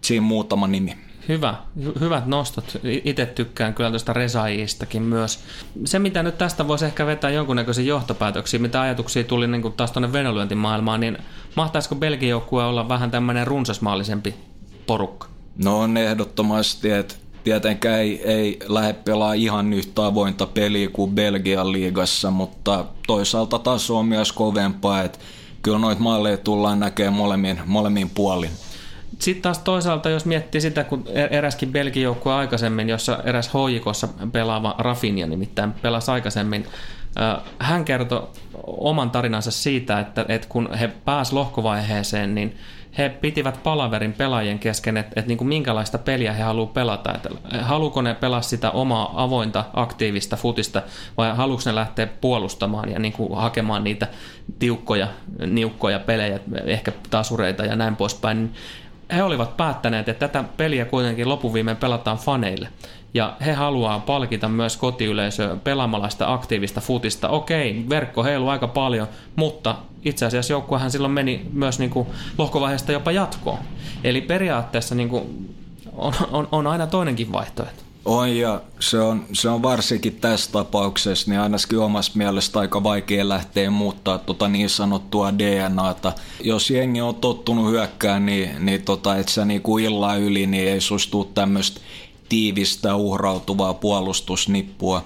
Siinä 0.00 0.26
muutama 0.26 0.66
nimi. 0.66 1.03
Hyvä, 1.28 1.54
hy- 1.80 2.00
hyvät 2.00 2.26
nostot. 2.26 2.80
Itse 3.04 3.26
tykkään 3.26 3.74
kyllä 3.74 3.90
tuosta 3.90 4.12
Resaiistakin 4.12 5.02
myös. 5.02 5.40
Se, 5.84 5.98
mitä 5.98 6.22
nyt 6.22 6.38
tästä 6.38 6.68
voisi 6.68 6.84
ehkä 6.84 7.06
vetää 7.06 7.30
jonkunnäköisiä 7.30 7.84
johtopäätöksiä, 7.84 8.60
mitä 8.60 8.80
ajatuksia 8.80 9.24
tuli 9.24 9.46
niin 9.46 9.72
taas 9.72 9.92
tuonne 9.92 10.12
venälyöntimaailmaan, 10.12 11.00
niin 11.00 11.18
mahtaisiko 11.54 11.94
Belgian 11.94 12.30
joukkue 12.30 12.64
olla 12.64 12.88
vähän 12.88 13.10
tämmöinen 13.10 13.46
runsasmaallisempi 13.46 14.34
porukka? 14.86 15.28
No 15.64 15.78
on 15.80 15.96
ehdottomasti, 15.96 16.90
että 16.90 17.14
tietenkään 17.44 17.98
ei, 17.98 18.22
ei 18.30 18.58
lähde 18.66 18.92
pelaa 18.92 19.32
ihan 19.32 19.72
yhtä 19.72 20.06
avointa 20.06 20.46
peliä 20.46 20.88
kuin 20.88 21.10
Belgian 21.10 21.72
liigassa, 21.72 22.30
mutta 22.30 22.84
toisaalta 23.06 23.58
taso 23.58 23.98
on 23.98 24.06
myös 24.06 24.32
kovempaa, 24.32 25.02
että 25.02 25.18
kyllä 25.62 25.78
noita 25.78 26.02
maaleja 26.02 26.38
tullaan 26.38 26.80
näkemään 26.80 27.14
molemmin, 27.14 27.60
molemmin 27.66 28.10
puolin. 28.10 28.50
Sitten 29.18 29.42
taas 29.42 29.58
toisaalta, 29.58 30.10
jos 30.10 30.24
miettii 30.24 30.60
sitä, 30.60 30.84
kun 30.84 31.04
e- 31.08 31.38
eräskin 31.38 31.72
Belgian 31.72 32.04
joukkue 32.04 32.32
aikaisemmin, 32.32 32.88
jossa 32.88 33.18
eräs 33.24 33.54
hoikossa 33.54 34.08
pelaava 34.32 34.74
Rafinha 34.78 35.26
nimittäin 35.26 35.72
pelasi 35.72 36.10
aikaisemmin, 36.10 36.66
hän 37.58 37.84
kertoi 37.84 38.28
oman 38.66 39.10
tarinansa 39.10 39.50
siitä, 39.50 40.00
että, 40.00 40.24
että 40.28 40.48
kun 40.48 40.74
he 40.74 40.88
pääs 41.04 41.32
lohkovaiheeseen, 41.32 42.34
niin 42.34 42.56
he 42.98 43.08
pitivät 43.08 43.62
palaverin 43.62 44.12
pelaajien 44.12 44.58
kesken, 44.58 44.96
että, 44.96 45.12
että 45.16 45.28
niin 45.28 45.38
kuin 45.38 45.48
minkälaista 45.48 45.98
peliä 45.98 46.32
he 46.32 46.42
haluavat 46.42 46.74
pelata. 46.74 47.14
Että 47.14 47.28
haluuko 47.60 48.02
ne 48.02 48.14
pelaa 48.14 48.42
sitä 48.42 48.70
omaa 48.70 49.22
avointa, 49.22 49.64
aktiivista 49.74 50.36
futista 50.36 50.82
vai 51.16 51.36
haluuko 51.36 51.62
ne 51.66 51.74
lähteä 51.74 52.06
puolustamaan 52.06 52.92
ja 52.92 52.98
niin 52.98 53.12
kuin 53.12 53.38
hakemaan 53.38 53.84
niitä 53.84 54.08
tiukkoja, 54.58 55.08
niukkoja 55.46 55.98
pelejä, 55.98 56.40
ehkä 56.64 56.92
tasureita 57.10 57.64
ja 57.64 57.76
näin 57.76 57.96
poispäin 57.96 58.54
he 59.14 59.22
olivat 59.22 59.56
päättäneet, 59.56 60.08
että 60.08 60.28
tätä 60.28 60.48
peliä 60.56 60.84
kuitenkin 60.84 61.28
lopuviimeen 61.28 61.76
pelataan 61.76 62.16
faneille. 62.16 62.68
Ja 63.14 63.36
he 63.46 63.52
haluaa 63.52 63.98
palkita 63.98 64.48
myös 64.48 64.76
kotiyleisöä 64.76 65.56
pelaamalla 65.64 66.08
sitä 66.08 66.32
aktiivista 66.32 66.80
futista. 66.80 67.28
Okei, 67.28 67.84
verkko 67.88 68.24
heiluu 68.24 68.48
aika 68.48 68.68
paljon, 68.68 69.08
mutta 69.36 69.76
itse 70.04 70.26
asiassa 70.26 70.52
joukkuehan 70.52 70.90
silloin 70.90 71.12
meni 71.12 71.46
myös 71.52 71.78
niin 71.78 71.90
kuin 71.90 72.08
lohkovaiheesta 72.38 72.92
jopa 72.92 73.12
jatkoon. 73.12 73.58
Eli 74.04 74.20
periaatteessa 74.20 74.94
niin 74.94 75.08
kuin 75.08 75.54
on, 75.92 76.14
on, 76.32 76.48
on 76.52 76.66
aina 76.66 76.86
toinenkin 76.86 77.32
vaihtoehto. 77.32 77.83
On 78.04 78.36
ja 78.36 78.60
se 78.80 79.00
on, 79.00 79.24
se 79.32 79.48
on 79.48 79.62
varsinkin 79.62 80.16
tässä 80.16 80.52
tapauksessa 80.52 81.30
niin 81.30 81.40
ainakin 81.40 81.78
omasta 81.78 82.18
mielestä 82.18 82.60
aika 82.60 82.82
vaikea 82.82 83.28
lähteä 83.28 83.70
muuttaa 83.70 84.18
tota 84.18 84.48
niin 84.48 84.70
sanottua 84.70 85.38
DNAta. 85.38 86.12
Jos 86.42 86.70
jengi 86.70 87.00
on 87.00 87.14
tottunut 87.14 87.70
hyökkään, 87.70 88.26
niin, 88.26 88.66
niin 88.66 88.82
tota, 88.82 89.16
et 89.16 89.28
sä 89.28 89.44
niinku 89.44 89.78
illan 89.78 90.20
yli, 90.20 90.46
niin 90.46 90.68
ei 90.68 90.80
sustu 90.80 91.30
tämmöistä 91.34 91.80
tiivistä 92.28 92.96
uhrautuvaa 92.96 93.74
puolustusnippua. 93.74 95.04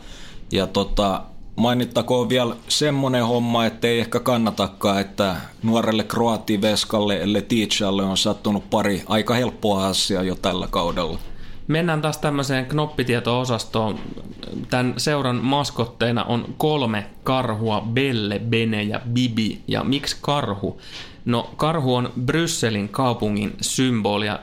Ja 0.52 0.66
tota, 0.66 1.22
mainittakoon 1.56 2.28
vielä 2.28 2.56
semmonen 2.68 3.26
homma, 3.26 3.66
että 3.66 3.88
ei 3.88 4.00
ehkä 4.00 4.20
kannatakaan, 4.20 5.00
että 5.00 5.36
nuorelle 5.62 6.04
kroativeskalle 6.04 7.20
Leticialle 7.24 8.02
on 8.02 8.16
sattunut 8.16 8.70
pari 8.70 9.02
aika 9.06 9.34
helppoa 9.34 9.86
asiaa 9.86 10.22
jo 10.22 10.34
tällä 10.34 10.66
kaudella. 10.70 11.18
Mennään 11.68 12.02
taas 12.02 12.18
tämmöiseen 12.18 12.66
knoppitieto-osastoon. 12.66 13.98
Tämän 14.70 14.94
seuran 14.96 15.36
maskotteina 15.36 16.24
on 16.24 16.54
kolme 16.58 17.06
karhua, 17.24 17.80
Belle, 17.92 18.38
Bene 18.38 18.82
ja 18.82 19.00
Bibi. 19.12 19.60
Ja 19.66 19.84
miksi 19.84 20.16
karhu? 20.20 20.80
No 21.24 21.50
karhu 21.56 21.94
on 21.94 22.12
Brysselin 22.24 22.88
kaupungin 22.88 23.56
symboli 23.60 24.26
ja 24.26 24.40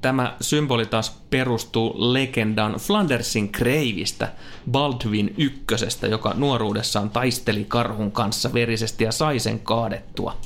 tämä 0.00 0.36
symboli 0.40 0.86
taas 0.86 1.22
perustuu 1.30 2.12
legendan 2.12 2.74
Flandersin 2.74 3.52
kreivistä, 3.52 4.32
Baldwin 4.70 5.34
ykkösestä, 5.38 6.06
joka 6.06 6.34
nuoruudessaan 6.36 7.10
taisteli 7.10 7.64
karhun 7.68 8.12
kanssa 8.12 8.52
verisesti 8.52 9.04
ja 9.04 9.12
sai 9.12 9.38
sen 9.38 9.60
kaadettua. 9.60 10.36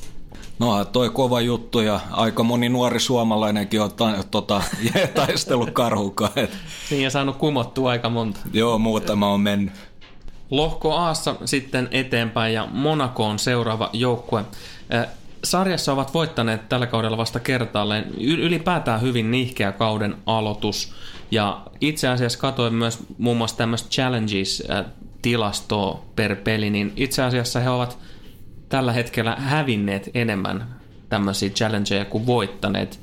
No 0.59 0.85
toi 0.85 1.09
kova 1.09 1.41
juttu 1.41 1.79
ja 1.79 1.99
aika 2.11 2.43
moni 2.43 2.69
nuori 2.69 2.99
suomalainenkin 2.99 3.81
on 3.81 3.93
ta, 3.93 4.13
tota, 4.31 4.61
taistellut 5.15 5.71
karhukaan. 5.71 6.31
Niin 6.89 7.03
ja 7.03 7.09
saanut 7.09 7.35
kumottua 7.35 7.89
aika 7.89 8.09
monta. 8.09 8.39
Joo, 8.53 8.77
muutama 8.77 9.29
on 9.29 9.41
mennyt. 9.41 9.73
Lohko 10.51 10.93
Aassa 10.93 11.35
sitten 11.45 11.87
eteenpäin 11.91 12.53
ja 12.53 12.67
Monaco 12.71 13.25
on 13.25 13.39
seuraava 13.39 13.89
joukkue. 13.93 14.45
Sarjassa 15.43 15.93
ovat 15.93 16.13
voittaneet 16.13 16.69
tällä 16.69 16.87
kaudella 16.87 17.17
vasta 17.17 17.39
kertaalleen. 17.39 18.11
Ylipäätään 18.19 19.01
hyvin 19.01 19.31
nihkeä 19.31 19.71
kauden 19.71 20.15
aloitus. 20.25 20.93
Ja 21.31 21.61
itse 21.81 22.07
asiassa 22.07 22.39
katsoin 22.39 22.73
myös 22.73 22.99
muun 23.17 23.37
muassa 23.37 23.57
tämmöistä 23.57 23.89
Challenges-tilastoa 23.89 25.99
per 26.15 26.35
peli, 26.35 26.69
niin 26.69 26.93
itse 26.95 27.23
asiassa 27.23 27.59
he 27.59 27.69
ovat 27.69 27.97
tällä 28.69 28.93
hetkellä 28.93 29.35
hävinneet 29.35 30.09
enemmän 30.13 30.75
tämmöisiä 31.09 31.49
challengeja 31.49 32.05
kuin 32.05 32.25
voittaneet. 32.25 32.99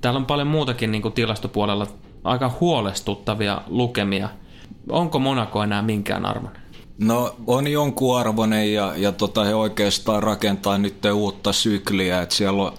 Täällä 0.00 0.18
on 0.18 0.26
paljon 0.26 0.48
muutakin 0.48 0.92
niin 0.92 1.02
kuin 1.02 1.14
tilastopuolella 1.14 1.86
aika 2.24 2.52
huolestuttavia 2.60 3.62
lukemia. 3.66 4.28
Onko 4.88 5.18
Monaco 5.18 5.62
enää 5.62 5.82
minkään 5.82 6.26
arvon? 6.26 6.50
No 6.98 7.34
on 7.46 7.68
jonkun 7.68 8.18
arvoinen 8.18 8.74
ja, 8.74 8.92
ja 8.96 9.12
tota, 9.12 9.44
he 9.44 9.54
oikeastaan 9.54 10.22
rakentaa 10.22 10.78
nyt 10.78 11.04
uutta 11.14 11.52
sykliä, 11.52 12.22
että 12.22 12.34
siellä 12.34 12.62
on 12.62 12.72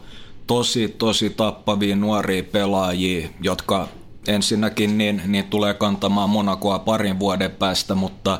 tosi 0.47 0.87
tosi 0.87 1.29
tappavia 1.29 1.95
nuoria 1.95 2.43
pelaajia, 2.43 3.29
jotka 3.41 3.87
ensinnäkin 4.27 4.97
niin, 4.97 5.21
niin 5.25 5.45
tulee 5.45 5.73
kantamaan 5.73 6.29
Monacoa 6.29 6.79
parin 6.79 7.19
vuoden 7.19 7.51
päästä, 7.51 7.95
mutta 7.95 8.39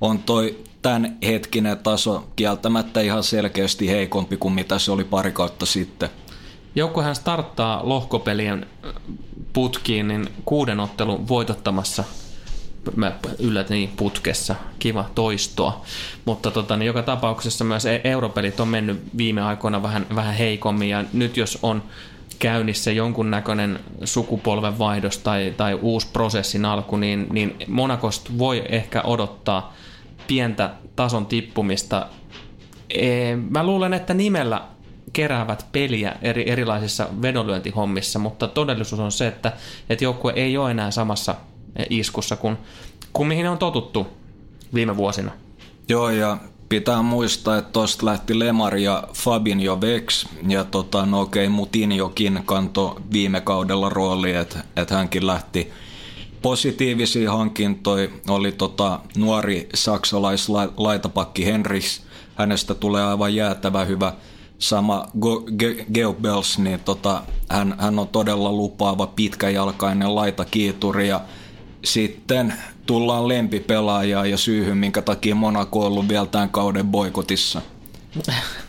on 0.00 0.18
toi 0.18 0.58
tämän 0.86 1.16
hetkinen 1.26 1.78
taso 1.78 2.28
kieltämättä 2.36 3.00
ihan 3.00 3.22
selkeästi 3.22 3.90
heikompi 3.90 4.36
kuin 4.36 4.54
mitä 4.54 4.78
se 4.78 4.92
oli 4.92 5.04
pari 5.04 5.32
kautta 5.32 5.66
sitten. 5.66 6.08
Joukkuehan 6.74 7.14
starttaa 7.14 7.80
lohkopelien 7.88 8.66
putkiin 9.52 10.08
niin 10.08 10.28
kuuden 10.44 10.80
ottelun 10.80 11.28
voitottamassa 11.28 12.04
mä 12.96 13.12
yllätin 13.38 13.92
putkessa, 13.96 14.54
kiva 14.78 15.10
toistoa. 15.14 15.84
Mutta 16.24 16.50
tota, 16.50 16.76
niin 16.76 16.86
joka 16.86 17.02
tapauksessa 17.02 17.64
myös 17.64 17.86
e- 17.86 18.00
europelit 18.04 18.60
on 18.60 18.68
mennyt 18.68 19.02
viime 19.16 19.42
aikoina 19.42 19.82
vähän, 19.82 20.06
vähän 20.14 20.34
heikommin 20.34 20.88
ja 20.88 21.04
nyt 21.12 21.36
jos 21.36 21.58
on 21.62 21.82
käynnissä 22.38 22.92
jonkunnäköinen 22.92 23.80
sukupolven 24.04 24.78
vaihdos 24.78 25.18
tai, 25.18 25.54
tai 25.56 25.74
uusi 25.74 26.08
prosessin 26.12 26.64
alku, 26.64 26.96
niin, 26.96 27.26
niin 27.30 27.56
Monakosta 27.68 28.30
voi 28.38 28.64
ehkä 28.68 29.02
odottaa 29.02 29.74
pientä 30.26 30.70
tason 30.96 31.26
tippumista. 31.26 32.06
E, 32.90 33.36
mä 33.36 33.64
luulen, 33.64 33.94
että 33.94 34.14
nimellä 34.14 34.62
keräävät 35.12 35.66
peliä 35.72 36.16
eri, 36.22 36.50
erilaisissa 36.50 37.08
vedonlyöntihommissa, 37.22 38.18
mutta 38.18 38.48
todellisuus 38.48 39.00
on 39.00 39.12
se, 39.12 39.26
että, 39.26 39.52
että 39.90 40.04
joukkue 40.04 40.32
ei 40.36 40.56
ole 40.56 40.70
enää 40.70 40.90
samassa 40.90 41.34
iskussa 41.90 42.36
kuin, 42.36 42.56
kuin 43.12 43.28
mihin 43.28 43.48
on 43.48 43.58
totuttu 43.58 44.06
viime 44.74 44.96
vuosina. 44.96 45.32
Joo, 45.88 46.10
ja 46.10 46.38
pitää 46.68 47.02
muistaa, 47.02 47.58
että 47.58 47.72
tuosta 47.72 48.06
lähti 48.06 48.38
Lemar 48.38 48.76
ja 48.76 49.04
Fabinho 49.12 49.80
Vex, 49.80 50.26
ja 50.48 50.64
tota, 50.64 51.06
no 51.06 51.20
okei, 51.20 51.46
okay, 51.46 51.56
Mutinjokin 51.56 52.42
kanto 52.44 53.02
viime 53.12 53.40
kaudella 53.40 53.88
rooli, 53.88 54.34
että 54.34 54.64
et 54.76 54.90
hänkin 54.90 55.26
lähti 55.26 55.72
positiivisia 56.46 57.32
hankintoja. 57.32 58.08
Oli 58.28 58.52
tota, 58.52 59.00
nuori 59.16 59.68
saksalaislaitapakki 59.74 61.46
Henris, 61.46 62.02
hänestä 62.34 62.74
tulee 62.74 63.04
aivan 63.04 63.34
jäätävä 63.34 63.84
hyvä. 63.84 64.12
Sama 64.58 65.06
Geobels, 65.94 66.58
niin 66.58 66.80
tota, 66.80 67.22
hän, 67.48 67.74
hän 67.78 67.98
on 67.98 68.08
todella 68.08 68.52
lupaava 68.52 69.06
pitkäjalkainen 69.06 70.14
laitakiituri 70.14 71.08
ja 71.08 71.20
sitten 71.84 72.54
tullaan 72.86 73.28
lempipelaajaa 73.28 74.26
ja 74.26 74.36
syyhyn, 74.36 74.76
minkä 74.76 75.02
takia 75.02 75.34
Monaco 75.34 75.80
on 75.80 75.86
ollut 75.86 76.08
vielä 76.08 76.26
tämän 76.26 76.50
kauden 76.50 76.86
boikotissa. 76.86 77.62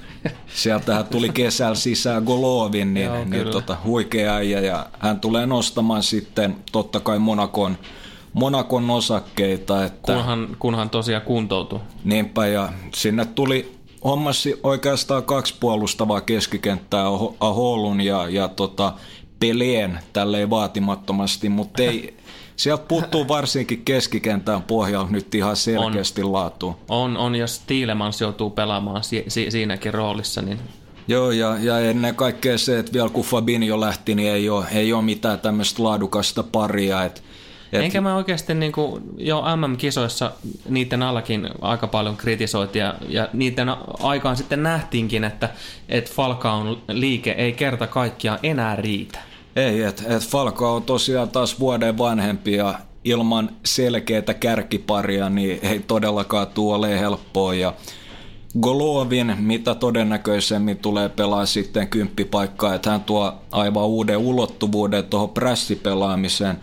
Sieltähän 0.47 1.05
tuli 1.05 1.29
kesällä 1.29 1.75
sisään 1.75 2.23
Golovin, 2.23 2.93
niin, 2.93 3.05
Joo, 3.05 3.25
niin 3.25 3.47
tota, 3.47 3.77
huikea 3.85 4.35
äijä, 4.35 4.59
ja 4.59 4.85
hän 4.99 5.19
tulee 5.19 5.45
nostamaan 5.45 6.03
sitten 6.03 6.55
totta 6.71 6.99
kai 6.99 7.19
Monakon, 7.19 7.77
Monakon 8.33 8.89
osakkeita. 8.89 9.85
Että, 9.85 10.13
kunhan, 10.13 10.55
kunhan 10.59 10.89
tosiaan 10.89 11.21
kuntoutuu. 11.21 11.81
Niinpä, 12.03 12.47
ja 12.47 12.69
sinne 12.95 13.25
tuli 13.25 13.77
hommasi 14.03 14.59
oikeastaan 14.63 15.23
kaksi 15.23 15.55
puolustavaa 15.59 16.21
keskikenttää 16.21 17.05
Aholun 17.39 18.01
ja, 18.01 18.29
ja 18.29 18.47
tota, 18.47 18.93
Peleen 19.39 19.99
tälleen 20.13 20.49
vaatimattomasti, 20.49 21.49
mutta 21.49 21.83
ei, 21.83 22.17
Sieltä 22.57 22.83
puuttuu 22.87 23.27
varsinkin 23.27 23.85
keskikentän 23.85 24.63
pohjalla 24.63 25.09
nyt 25.09 25.35
ihan 25.35 25.55
selkeästi 25.55 26.23
on, 26.23 26.33
laatu. 26.33 26.75
On, 26.89 27.17
on, 27.17 27.35
jos 27.35 27.59
Tiilemans 27.59 28.21
joutuu 28.21 28.49
pelaamaan 28.49 29.03
si- 29.03 29.25
si- 29.27 29.51
siinäkin 29.51 29.93
roolissa, 29.93 30.41
niin 30.41 30.59
Joo, 31.07 31.31
ja, 31.31 31.57
ja 31.59 31.79
ennen 31.79 32.15
kaikkea 32.15 32.57
se, 32.57 32.79
että 32.79 32.93
vielä 32.93 33.09
kun 33.09 33.25
Fabinho 33.25 33.79
lähti, 33.79 34.15
niin 34.15 34.31
ei 34.31 34.49
ole, 34.49 34.65
ei 34.71 34.93
ole 34.93 35.01
mitään 35.01 35.39
tämmöistä 35.39 35.83
laadukasta 35.83 36.43
paria. 36.43 37.03
Et, 37.03 37.23
et... 37.73 37.81
Enkä 37.81 38.01
mä 38.01 38.15
oikeasti 38.15 38.53
niin 38.53 38.71
kuin, 38.71 39.03
jo 39.17 39.43
MM-kisoissa 39.55 40.31
niiden 40.69 41.03
allakin 41.03 41.49
aika 41.61 41.87
paljon 41.87 42.17
kritisoitiin 42.17 42.85
ja, 42.85 42.95
ja 43.09 43.29
niiden 43.33 43.69
aikaan 43.99 44.37
sitten 44.37 44.63
nähtiinkin, 44.63 45.23
että, 45.23 45.49
että 45.89 46.11
Falcaon 46.13 46.81
liike 46.87 47.31
ei 47.31 47.53
kerta 47.53 47.87
kaikkiaan 47.87 48.39
enää 48.43 48.75
riitä. 48.75 49.19
Ei, 49.57 49.81
että 49.81 50.15
et 50.15 50.23
Falco 50.23 50.75
on 50.75 50.83
tosiaan 50.83 51.29
taas 51.29 51.59
vuoden 51.59 51.97
vanhempi 51.97 52.53
ja 52.53 52.79
ilman 53.03 53.49
selkeää 53.65 54.33
kärkiparia 54.39 55.29
niin 55.29 55.59
ei 55.61 55.79
todellakaan 55.79 56.47
tuo 56.47 56.75
ole 56.75 56.99
helppoa. 56.99 57.53
Ja 57.53 57.73
Golovin, 58.61 59.35
mitä 59.39 59.75
todennäköisemmin 59.75 60.77
tulee 60.77 61.09
pelaa 61.09 61.45
sitten 61.45 61.87
kymppipaikkaa, 61.87 62.75
että 62.75 62.89
hän 62.89 63.03
tuo 63.03 63.33
aivan 63.51 63.85
uuden 63.85 64.17
ulottuvuuden 64.17 65.03
tuohon 65.03 65.29
prässipelaamiseen. 65.29 66.57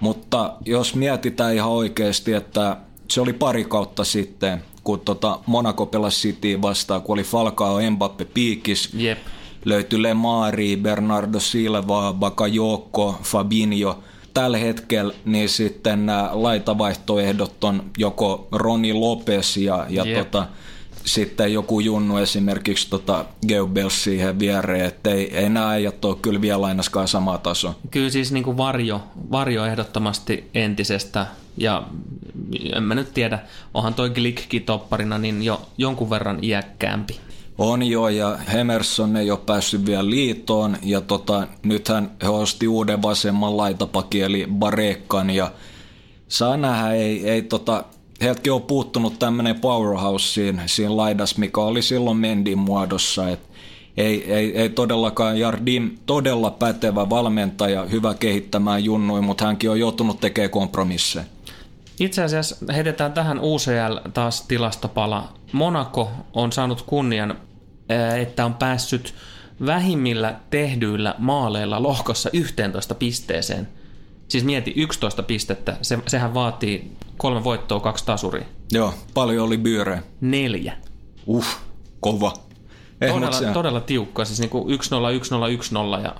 Mutta 0.00 0.54
jos 0.64 0.94
mietitään 0.94 1.54
ihan 1.54 1.70
oikeasti, 1.70 2.32
että 2.32 2.76
se 3.10 3.20
oli 3.20 3.32
pari 3.32 3.64
kautta 3.64 4.04
sitten, 4.04 4.62
kun 4.84 5.00
tota 5.00 5.38
Monaco 5.46 5.86
pelasi 5.86 6.28
City 6.28 6.62
vastaan, 6.62 7.02
kun 7.02 7.12
oli 7.12 7.22
Falcao 7.22 7.90
Mbappe 7.90 8.24
piikis. 8.24 8.90
Jep 8.94 9.18
löytyi 9.64 10.02
Lemari, 10.02 10.76
Bernardo 10.76 11.40
Silva, 11.40 12.12
Bakayoko, 12.12 13.18
Fabinho. 13.22 13.98
Tällä 14.34 14.58
hetkellä 14.58 15.14
niin 15.24 15.48
sitten 15.48 16.06
nämä 16.06 16.30
laitavaihtoehdot 16.32 17.64
on 17.64 17.82
joko 17.98 18.48
Roni 18.52 18.92
Lopes 18.92 19.56
ja, 19.56 19.86
ja 19.88 20.04
yep. 20.04 20.18
tota, 20.18 20.46
sitten 21.04 21.52
joku 21.52 21.80
junnu 21.80 22.16
esimerkiksi 22.16 22.90
tota 22.90 23.24
Geubels 23.48 24.04
siihen 24.04 24.38
viereen, 24.38 24.84
että 24.84 25.10
ei, 25.10 25.36
ei 25.36 25.48
nämä 25.48 25.70
äijät 25.70 26.04
ole 26.04 26.16
kyllä 26.22 26.40
vielä 26.40 26.66
ainakaan 26.66 27.08
sama 27.08 27.38
taso. 27.38 27.74
Kyllä 27.90 28.10
siis 28.10 28.32
niin 28.32 28.44
kuin 28.44 28.56
varjo, 28.56 29.02
varjo 29.30 29.64
ehdottomasti 29.64 30.50
entisestä 30.54 31.26
ja 31.56 31.82
en 32.74 32.82
mä 32.82 32.94
nyt 32.94 33.14
tiedä, 33.14 33.38
onhan 33.74 33.94
toi 33.94 34.10
Glickki 34.10 34.60
topparina 34.60 35.18
niin 35.18 35.42
jo 35.42 35.68
jonkun 35.78 36.10
verran 36.10 36.38
iäkkäämpi. 36.42 37.20
On 37.58 37.82
jo, 37.82 38.08
ja 38.08 38.38
Hemerson 38.52 39.16
ei 39.16 39.30
ole 39.30 39.38
päässyt 39.46 39.86
vielä 39.86 40.10
liitoon, 40.10 40.76
ja 40.82 41.00
tota, 41.00 41.46
nythän 41.62 42.10
he 42.22 42.28
osti 42.28 42.68
uuden 42.68 43.02
vasemman 43.02 43.56
laitapakin, 43.56 44.24
eli 44.24 44.46
Barekan, 44.58 45.30
ja 45.30 45.50
saa 46.28 46.56
nähdä, 46.56 46.92
ei, 46.92 47.30
ei 47.30 47.42
tota, 47.42 47.84
heiltäkin 48.20 48.52
on 48.52 48.62
puuttunut 48.62 49.18
tämmöinen 49.18 49.60
powerhouse 49.60 50.32
siinä, 50.32 50.62
siinä 50.66 50.96
laidas, 50.96 51.38
mikä 51.38 51.60
oli 51.60 51.82
silloin 51.82 52.16
Mendin 52.16 52.58
muodossa, 52.58 53.28
et 53.28 53.40
ei, 53.96 54.32
ei, 54.32 54.58
ei 54.58 54.68
todellakaan 54.68 55.38
Jardim 55.38 55.90
todella 56.06 56.50
pätevä 56.50 57.10
valmentaja, 57.10 57.84
hyvä 57.84 58.14
kehittämään 58.14 58.84
junnui, 58.84 59.20
mutta 59.20 59.46
hänkin 59.46 59.70
on 59.70 59.80
joutunut 59.80 60.20
tekemään 60.20 60.50
kompromisseja. 60.50 61.24
Itse 62.00 62.22
asiassa 62.22 62.56
heitetään 62.72 63.12
tähän 63.12 63.40
UCL 63.40 64.08
taas 64.14 64.42
tilastopala. 64.42 65.32
Monaco 65.52 66.10
on 66.32 66.52
saanut 66.52 66.82
kunnian, 66.82 67.38
että 68.20 68.44
on 68.44 68.54
päässyt 68.54 69.14
vähimmillä 69.66 70.34
tehdyillä 70.50 71.14
maaleilla 71.18 71.82
lohkossa 71.82 72.30
11 72.32 72.94
pisteeseen. 72.94 73.68
Siis 74.28 74.44
mieti 74.44 74.72
11 74.76 75.22
pistettä, 75.22 75.76
se, 75.82 75.98
sehän 76.06 76.34
vaatii 76.34 76.92
kolme 77.16 77.44
voittoa, 77.44 77.80
kaksi 77.80 78.04
tasuria. 78.06 78.44
Joo, 78.72 78.94
paljon 79.14 79.46
oli 79.46 79.58
byyrejä. 79.58 80.02
Neljä. 80.20 80.72
Uh, 81.26 81.46
kova. 82.00 82.32
Eh, 83.00 83.12
todella, 83.12 83.52
todella 83.52 83.80
tiukka, 83.80 84.24
siis 84.24 84.40
niin 84.40 84.50
1-0, 84.50 84.54
1-0, 85.98 85.98
1-0 85.98 86.04
ja 86.04 86.14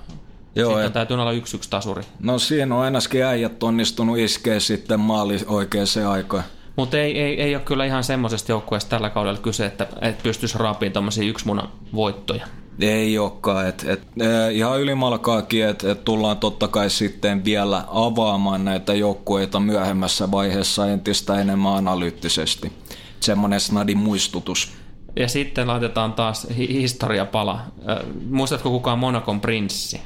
Joo, 0.54 0.70
sitten 0.70 0.87
et... 0.87 0.92
täytyy 0.92 1.14
olla 1.14 1.33
yksi 1.33 1.57
yksi 1.57 1.70
tasuri. 1.70 2.02
No 2.20 2.38
siinä 2.38 2.74
on 2.74 2.81
ainakin 2.81 3.24
äijät 3.24 3.62
onnistunut 3.62 4.18
iskeä 4.18 4.61
sitten 4.61 5.00
maali 5.00 5.38
oikeaan 5.46 5.87
aikaan. 6.11 6.44
Mutta 6.79 6.99
ei, 6.99 7.21
ei, 7.21 7.43
ei 7.43 7.55
ole 7.55 7.64
kyllä 7.64 7.85
ihan 7.85 8.05
semmoisesta 8.05 8.53
joukkueesta 8.53 8.91
tällä 8.91 9.11
kaudella 9.11 9.38
kyse, 9.38 9.67
että, 9.67 9.87
että 10.01 10.23
pystyisi 10.23 10.59
raapiin 10.59 10.93
tuommoisia 10.93 11.29
yksimunan 11.29 11.69
voittoja. 11.95 12.47
Ei 12.81 13.19
olekaan. 13.19 13.69
Et, 13.69 13.85
et, 13.88 14.03
eh, 14.21 14.57
ihan 14.57 14.81
ylimalkaakin, 14.81 15.67
että 15.67 15.93
et 15.93 16.05
tullaan 16.05 16.37
totta 16.37 16.69
kai 16.69 16.91
sitten 16.91 17.45
vielä 17.45 17.85
avaamaan 17.88 18.64
näitä 18.64 18.95
joukkueita 18.95 19.61
myöhemmässä 19.61 20.31
vaiheessa 20.31 20.91
entistä 20.91 21.41
enemmän 21.41 21.75
analyyttisesti. 21.75 22.73
Semmoinen 23.21 23.61
snadi 23.61 23.95
muistutus. 23.95 24.73
Ja 25.17 25.29
sitten 25.29 25.67
laitetaan 25.67 26.12
taas 26.12 26.47
historiapala. 26.57 27.61
Muistatko 28.31 28.71
kukaan 28.71 28.99
Monakon 28.99 29.41
prinssi? 29.41 30.01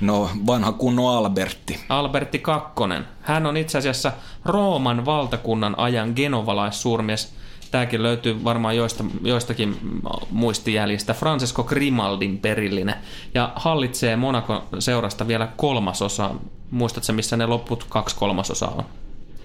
No, 0.00 0.30
vanha 0.46 0.72
kunnon 0.72 1.16
Albertti. 1.16 1.80
Albertti 1.88 2.38
Kakkonen. 2.38 3.06
Hän 3.20 3.46
on 3.46 3.56
itse 3.56 3.78
asiassa 3.78 4.12
Rooman 4.44 5.04
valtakunnan 5.04 5.74
ajan 5.78 6.12
genovalaissuurmies. 6.16 7.34
Tämäkin 7.70 8.02
löytyy 8.02 8.44
varmaan 8.44 8.76
joista, 8.76 9.04
joistakin 9.22 10.00
muistijäljistä. 10.30 11.14
Francesco 11.14 11.64
Grimaldin 11.64 12.38
perillinen. 12.38 12.94
Ja 13.34 13.52
hallitsee 13.56 14.16
Monakon 14.16 14.62
seurasta 14.78 15.28
vielä 15.28 15.48
kolmasosa. 15.56 16.30
Muistatko 16.70 17.12
missä 17.12 17.36
ne 17.36 17.46
loput 17.46 17.86
kaksi 17.88 18.16
kolmasosaa 18.16 18.74
on? 18.78 18.84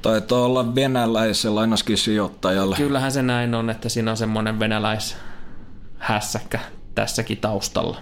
Taitaa 0.02 0.40
olla 0.40 0.76
venäläisellä 0.76 1.62
ainakin 1.62 1.98
sijoittajalla. 1.98 2.76
Kyllähän 2.76 3.12
se 3.12 3.22
näin 3.22 3.56
on, 3.56 3.70
että 3.70 3.90
siinä 3.90 4.12
on 4.12 4.18
semmoinen 4.18 4.60
venäläishässäkkä 4.60 6.60
tässäkin 6.96 7.38
taustalla. 7.38 7.98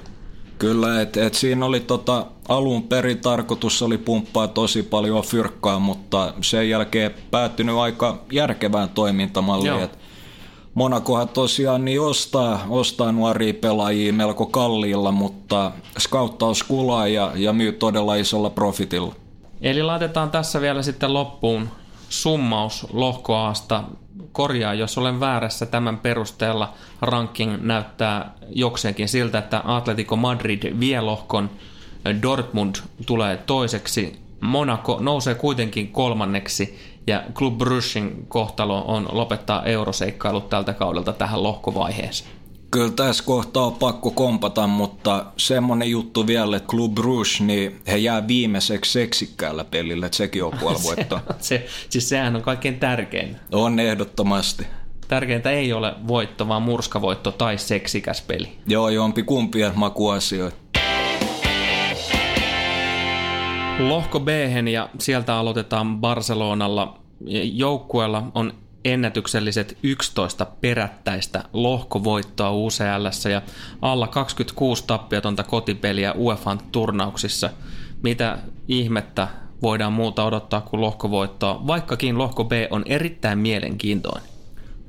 Kyllä, 0.57 1.01
että 1.01 1.25
et 1.25 1.33
siinä 1.33 1.65
oli 1.65 1.79
tota, 1.79 2.25
alun 2.49 2.83
perin 2.83 3.19
tarkoitus 3.19 3.81
oli 3.81 3.97
pumppaa 3.97 4.47
tosi 4.47 4.83
paljon 4.83 5.23
fyrkkaa, 5.23 5.79
mutta 5.79 6.33
sen 6.41 6.69
jälkeen 6.69 7.11
päättynyt 7.31 7.75
aika 7.75 8.17
järkevään 8.31 8.89
toimintamalliin. 8.89 9.83
Et 9.83 9.99
Monakohan 10.73 11.29
tosiaan 11.29 11.85
niin 11.85 12.01
ostaa, 12.01 12.65
ostaa 12.69 13.11
nuoria 13.11 13.53
pelaajia 13.53 14.13
melko 14.13 14.45
kalliilla, 14.45 15.11
mutta 15.11 15.71
skauttaus 15.99 16.63
kulaa 16.63 17.07
ja, 17.07 17.31
ja 17.35 17.53
myy 17.53 17.71
todella 17.71 18.15
isolla 18.15 18.49
profitilla. 18.49 19.15
Eli 19.61 19.83
laitetaan 19.83 20.31
tässä 20.31 20.61
vielä 20.61 20.81
sitten 20.81 21.13
loppuun 21.13 21.69
summaus 22.09 22.87
lohkoaasta 22.93 23.83
korjaa, 24.31 24.73
jos 24.73 24.97
olen 24.97 25.19
väärässä 25.19 25.65
tämän 25.65 25.97
perusteella. 25.97 26.73
Ranking 27.01 27.57
näyttää 27.61 28.33
jokseenkin 28.49 29.09
siltä, 29.09 29.37
että 29.37 29.61
Atletico 29.65 30.15
Madrid 30.15 30.79
vie 30.79 31.01
lohkon, 31.01 31.49
Dortmund 32.21 32.75
tulee 33.05 33.37
toiseksi, 33.37 34.19
Monaco 34.41 34.97
nousee 34.99 35.35
kuitenkin 35.35 35.91
kolmanneksi 35.91 36.79
ja 37.07 37.23
Club 37.33 37.57
Bruggein 37.57 38.25
kohtalo 38.27 38.83
on 38.87 39.07
lopettaa 39.11 39.63
euroseikkailut 39.63 40.49
tältä 40.49 40.73
kaudelta 40.73 41.13
tähän 41.13 41.43
lohkovaiheeseen. 41.43 42.36
Kyllä 42.71 42.91
tässä 42.91 43.23
kohtaa 43.23 43.65
on 43.65 43.75
pakko 43.75 44.11
kompata, 44.11 44.67
mutta 44.67 45.25
semmonen 45.37 45.89
juttu 45.89 46.27
vielä, 46.27 46.57
että 46.57 46.67
Club 46.67 46.97
Rouge, 46.97 47.29
niin 47.39 47.81
he 47.87 47.97
jää 47.97 48.27
viimeiseksi 48.27 48.91
seksikkäällä 48.91 49.63
pelillä, 49.63 50.05
että 50.05 50.17
sekin 50.17 50.43
on 50.43 50.53
puoli 50.59 50.77
se, 50.83 50.95
se, 51.39 51.65
siis 51.89 52.09
sehän 52.09 52.35
on 52.35 52.41
kaikkein 52.41 52.79
tärkein. 52.79 53.35
On 53.51 53.79
ehdottomasti. 53.79 54.67
Tärkeintä 55.07 55.51
ei 55.51 55.73
ole 55.73 55.95
voitto, 56.07 56.47
vaan 56.47 56.61
murskavoitto 56.61 57.31
tai 57.31 57.57
seksikäs 57.57 58.21
peli. 58.21 58.49
Joo, 58.67 58.89
jompi 58.89 59.23
kumpia 59.23 59.71
makuasioita. 59.75 60.57
Lohko 63.79 64.19
b 64.19 64.27
ja 64.71 64.89
sieltä 64.99 65.35
aloitetaan 65.35 65.97
Barcelonalla. 65.97 66.99
Joukkueella 67.53 68.23
on 68.35 68.53
ennätykselliset 68.93 69.77
11 69.83 70.45
perättäistä 70.45 71.43
lohkovoittoa 71.53 72.51
UCL 72.51 73.29
ja 73.31 73.41
alla 73.81 74.07
26 74.07 74.83
tappiotonta 74.87 75.43
kotipeliä 75.43 76.13
UEFAn 76.13 76.59
turnauksissa. 76.71 77.49
Mitä 78.03 78.37
ihmettä 78.67 79.27
voidaan 79.61 79.93
muuta 79.93 80.23
odottaa 80.23 80.61
kuin 80.61 80.81
lohkovoittoa, 80.81 81.67
vaikkakin 81.67 82.17
lohko 82.17 82.43
B 82.43 82.51
on 82.69 82.83
erittäin 82.85 83.39
mielenkiintoinen. 83.39 84.29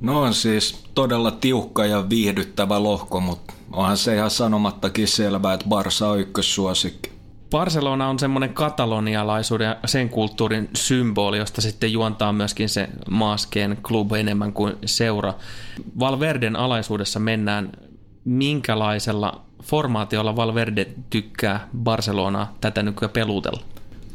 No 0.01 0.21
on 0.21 0.35
siis 0.35 0.85
todella 0.95 1.31
tiukka 1.31 1.87
ja 1.87 2.09
viihdyttävä 2.09 2.83
lohko, 2.83 3.21
mutta 3.21 3.55
onhan 3.73 3.97
se 3.97 4.15
ihan 4.15 4.31
sanomattakin 4.31 5.09
selvää, 5.09 5.55
että 5.55 5.69
Barsa 5.69 6.09
on 6.09 6.21
ykkössuosikki. 6.21 7.18
Barcelona 7.51 8.09
on 8.09 8.19
semmoinen 8.19 8.55
katalonialaisuuden 8.55 9.67
ja 9.67 9.89
sen 9.89 10.09
kulttuurin 10.09 10.69
symboli, 10.77 11.39
josta 11.39 11.61
sitten 11.61 11.93
juontaa 11.93 12.33
myöskin 12.33 12.69
se 12.69 12.89
maaskeen 13.11 13.79
klub 13.83 14.13
enemmän 14.13 14.53
kuin 14.53 14.75
seura. 14.85 15.35
Valverden 15.99 16.57
alaisuudessa 16.57 17.21
mennään 17.21 17.73
minkälaisella 18.25 19.41
formaatiolla 19.63 20.37
Valverde 20.37 20.87
tykkää 21.11 21.69
Barcelonaa 21.79 22.57
tätä 22.61 22.83
nykyään 22.83 23.13
pelutella? 23.13 23.61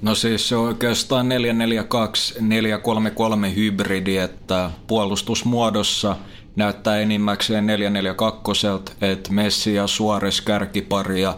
No 0.02 0.16
siis 0.16 0.50
se 0.50 0.56
on 0.56 0.68
oikeastaan 0.68 1.30
442-433 3.50 3.56
hybridi, 3.56 4.18
että 4.18 4.72
puolustusmuodossa 4.88 6.16
näyttää 6.56 6.98
enimmäkseen 7.00 7.66
442, 7.66 8.68
että 9.02 9.34
Messi 9.34 9.74
ja 9.74 9.88
Suarez 9.88 10.42
kärkipari 10.42 11.22
ja 11.22 11.38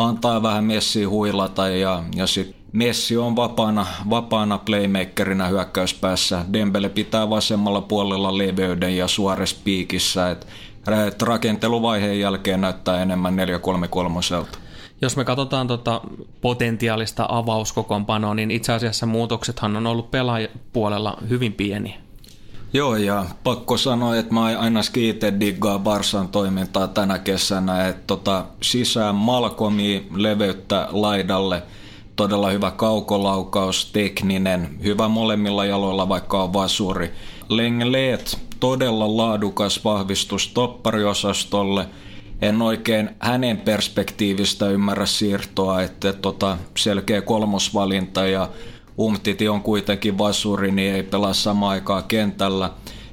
antaa 0.00 0.42
vähän 0.42 0.64
Messi 0.64 1.04
huilata 1.04 1.68
ja, 1.68 2.04
ja 2.14 2.26
sitten 2.26 2.60
Messi 2.72 3.16
on 3.16 3.36
vapaana, 3.36 3.86
vapaana 4.10 4.58
playmakerina 4.58 5.46
hyökkäyspäässä. 5.46 6.44
Dembele 6.52 6.88
pitää 6.88 7.30
vasemmalla 7.30 7.80
puolella 7.80 8.38
leveyden 8.38 8.96
ja 8.96 9.08
Suarez 9.08 9.54
piikissä. 9.64 10.30
Et, 10.30 10.46
et 11.06 11.22
rakenteluvaiheen 11.22 12.20
jälkeen 12.20 12.60
näyttää 12.60 13.02
enemmän 13.02 13.36
433 13.36 14.20
jos 15.02 15.16
me 15.16 15.24
katsotaan 15.24 15.66
tota 15.66 16.00
potentiaalista 16.40 17.26
avauskokoonpanoa, 17.28 18.34
niin 18.34 18.50
itse 18.50 18.72
asiassa 18.72 19.06
muutoksethan 19.06 19.76
on 19.76 19.86
ollut 19.86 20.10
pelaajapuolella 20.10 21.18
hyvin 21.28 21.52
pieni. 21.52 22.09
Joo, 22.72 22.96
ja 22.96 23.24
pakko 23.44 23.76
sanoa, 23.76 24.16
että 24.16 24.34
mä 24.34 24.44
ainakin 24.44 25.04
itse 25.04 25.40
diggaa 25.40 25.78
Barsan 25.78 26.28
toimintaa 26.28 26.88
tänä 26.88 27.18
kesänä, 27.18 27.88
että 27.88 28.02
tota, 28.06 28.44
sisään 28.62 29.14
Malkomi 29.14 30.06
leveyttä 30.14 30.88
laidalle, 30.90 31.62
todella 32.16 32.50
hyvä 32.50 32.70
kaukolaukaus, 32.70 33.90
tekninen, 33.92 34.68
hyvä 34.82 35.08
molemmilla 35.08 35.64
jaloilla, 35.64 36.08
vaikka 36.08 36.42
on 36.42 36.52
vasuri. 36.52 37.12
Lengleet, 37.48 38.38
todella 38.60 39.16
laadukas 39.16 39.84
vahvistus 39.84 40.48
toppariosastolle. 40.48 41.86
En 42.42 42.62
oikein 42.62 43.10
hänen 43.18 43.56
perspektiivistä 43.58 44.68
ymmärrä 44.68 45.06
siirtoa, 45.06 45.82
että 45.82 46.12
tota, 46.12 46.58
selkeä 46.76 47.22
kolmosvalinta 47.22 48.26
ja 48.26 48.48
Umtiti 49.00 49.48
on 49.48 49.62
kuitenkin 49.62 50.18
vasuri, 50.18 50.72
niin 50.72 50.94
ei 50.94 51.02
pelaa 51.02 51.32
samaan 51.32 51.72
aikaan 51.72 52.04
kentällä. 52.04 52.70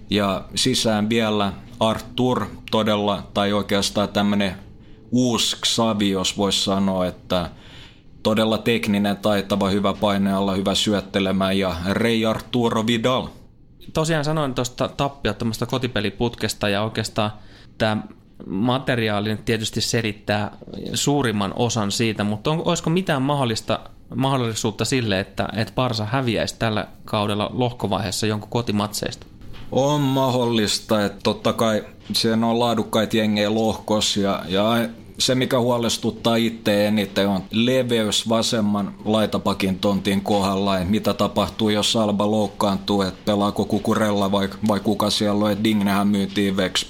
Ja 0.10 0.46
sisään 0.56 1.10
vielä 1.10 1.54
Artur 1.80 2.46
todella, 2.72 3.24
tai 3.34 3.54
oikeastaan 3.54 4.10
tämmöinen 4.10 4.56
uusi 5.12 5.58
Xavi, 5.66 6.10
jos 6.10 6.38
voisi 6.38 6.64
sanoa, 6.64 7.06
että 7.06 7.50
todella 8.24 8.58
tekninen, 8.58 9.18
taitava, 9.18 9.70
hyvä 9.70 9.94
painealla, 9.94 10.56
hyvä 10.56 10.76
syöttelemään 10.76 11.58
ja 11.58 11.76
Rei 11.92 12.26
Arturo 12.26 12.88
Vidal. 12.88 13.28
Tosiaan 13.94 14.26
sanoin 14.26 14.54
tuosta 14.54 14.88
tappiottomasta 14.88 15.66
kotipeliputkesta 15.66 16.70
ja 16.70 16.84
oikeastaan 16.84 17.32
tämä 17.78 17.98
materiaali 18.46 19.38
tietysti 19.46 19.82
selittää 19.82 20.58
suurimman 20.94 21.54
osan 21.56 21.92
siitä, 21.92 22.24
mutta 22.24 22.52
on, 22.52 22.62
olisiko 22.66 22.90
mitään 22.90 23.22
mahdollista 23.22 23.80
mahdollisuutta 24.16 24.86
sille, 24.86 25.20
että, 25.20 25.50
että 25.54 25.74
Barsa 25.76 26.06
häviäisi 26.06 26.56
tällä 26.60 26.88
kaudella 27.06 27.50
lohkovaiheessa 27.54 28.28
jonkun 28.28 28.50
kotimatseista? 28.50 29.26
On 29.72 30.02
mahdollista, 30.02 31.06
että 31.06 31.20
totta 31.24 31.54
kai 31.54 31.84
sen 32.14 32.44
on 32.44 32.60
laadukkaita 32.60 33.18
jengejä 33.18 33.54
lohkos 33.54 34.18
ja, 34.18 34.44
ja 34.48 34.90
se, 35.20 35.36
mikä 35.36 35.60
huolestuttaa 35.60 36.36
itse 36.36 36.88
eniten, 36.88 37.30
on 37.30 37.44
leveys 37.52 38.30
vasemman 38.30 38.94
laitapakin 39.06 39.80
tontin 39.80 40.22
kohdalla. 40.22 40.78
Että 40.78 40.90
mitä 40.90 41.14
tapahtuu, 41.14 41.70
jos 41.70 41.96
Alba 41.96 42.32
loukkaantuu, 42.32 43.02
että 43.02 43.20
pelaako 43.26 43.66
Kukurella 43.66 44.32
vai, 44.32 44.50
vai 44.68 44.80
kuka 44.80 45.10
siellä 45.10 45.46
on, 45.46 45.52
että 45.52 45.64
Dignehän 45.64 46.08
myytiin 46.08 46.58
veksi. 46.58 46.88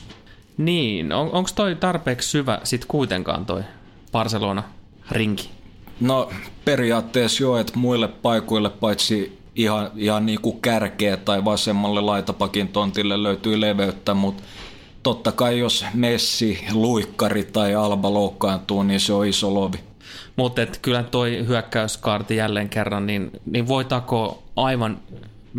Niin, 0.57 1.13
on, 1.13 1.31
onko 1.31 1.49
toi 1.55 1.75
tarpeeksi 1.75 2.29
syvä 2.29 2.59
sit 2.63 2.85
kuitenkaan 2.85 3.45
toi 3.45 3.63
Barcelona-rinki? 4.11 5.56
No 5.99 6.29
periaatteessa 6.65 7.43
jo, 7.43 7.57
että 7.57 7.79
muille 7.79 8.07
paikoille 8.07 8.69
paitsi 8.69 9.39
ihan, 9.55 9.91
ihan 9.95 10.25
niin 10.25 10.41
kuin 10.41 10.61
kärkeä 10.61 11.17
tai 11.17 11.45
vasemmalle 11.45 12.01
laitapakin 12.01 12.67
tontille 12.67 13.23
löytyy 13.23 13.61
leveyttä, 13.61 14.13
mutta 14.13 14.43
totta 15.03 15.31
kai 15.31 15.59
jos 15.59 15.85
Messi, 15.93 16.65
Luikkari 16.71 17.43
tai 17.43 17.75
Alba 17.75 18.13
loukkaantuu, 18.13 18.83
niin 18.83 18.99
se 18.99 19.13
on 19.13 19.25
iso 19.27 19.53
lovi. 19.53 19.77
Mutta 20.35 20.61
kyllä 20.81 21.03
toi 21.03 21.45
hyökkäyskaarti 21.47 22.35
jälleen 22.35 22.69
kerran, 22.69 23.05
niin, 23.05 23.31
niin 23.45 23.67
voi 23.67 23.85
takoa 23.85 24.37
aivan 24.55 24.99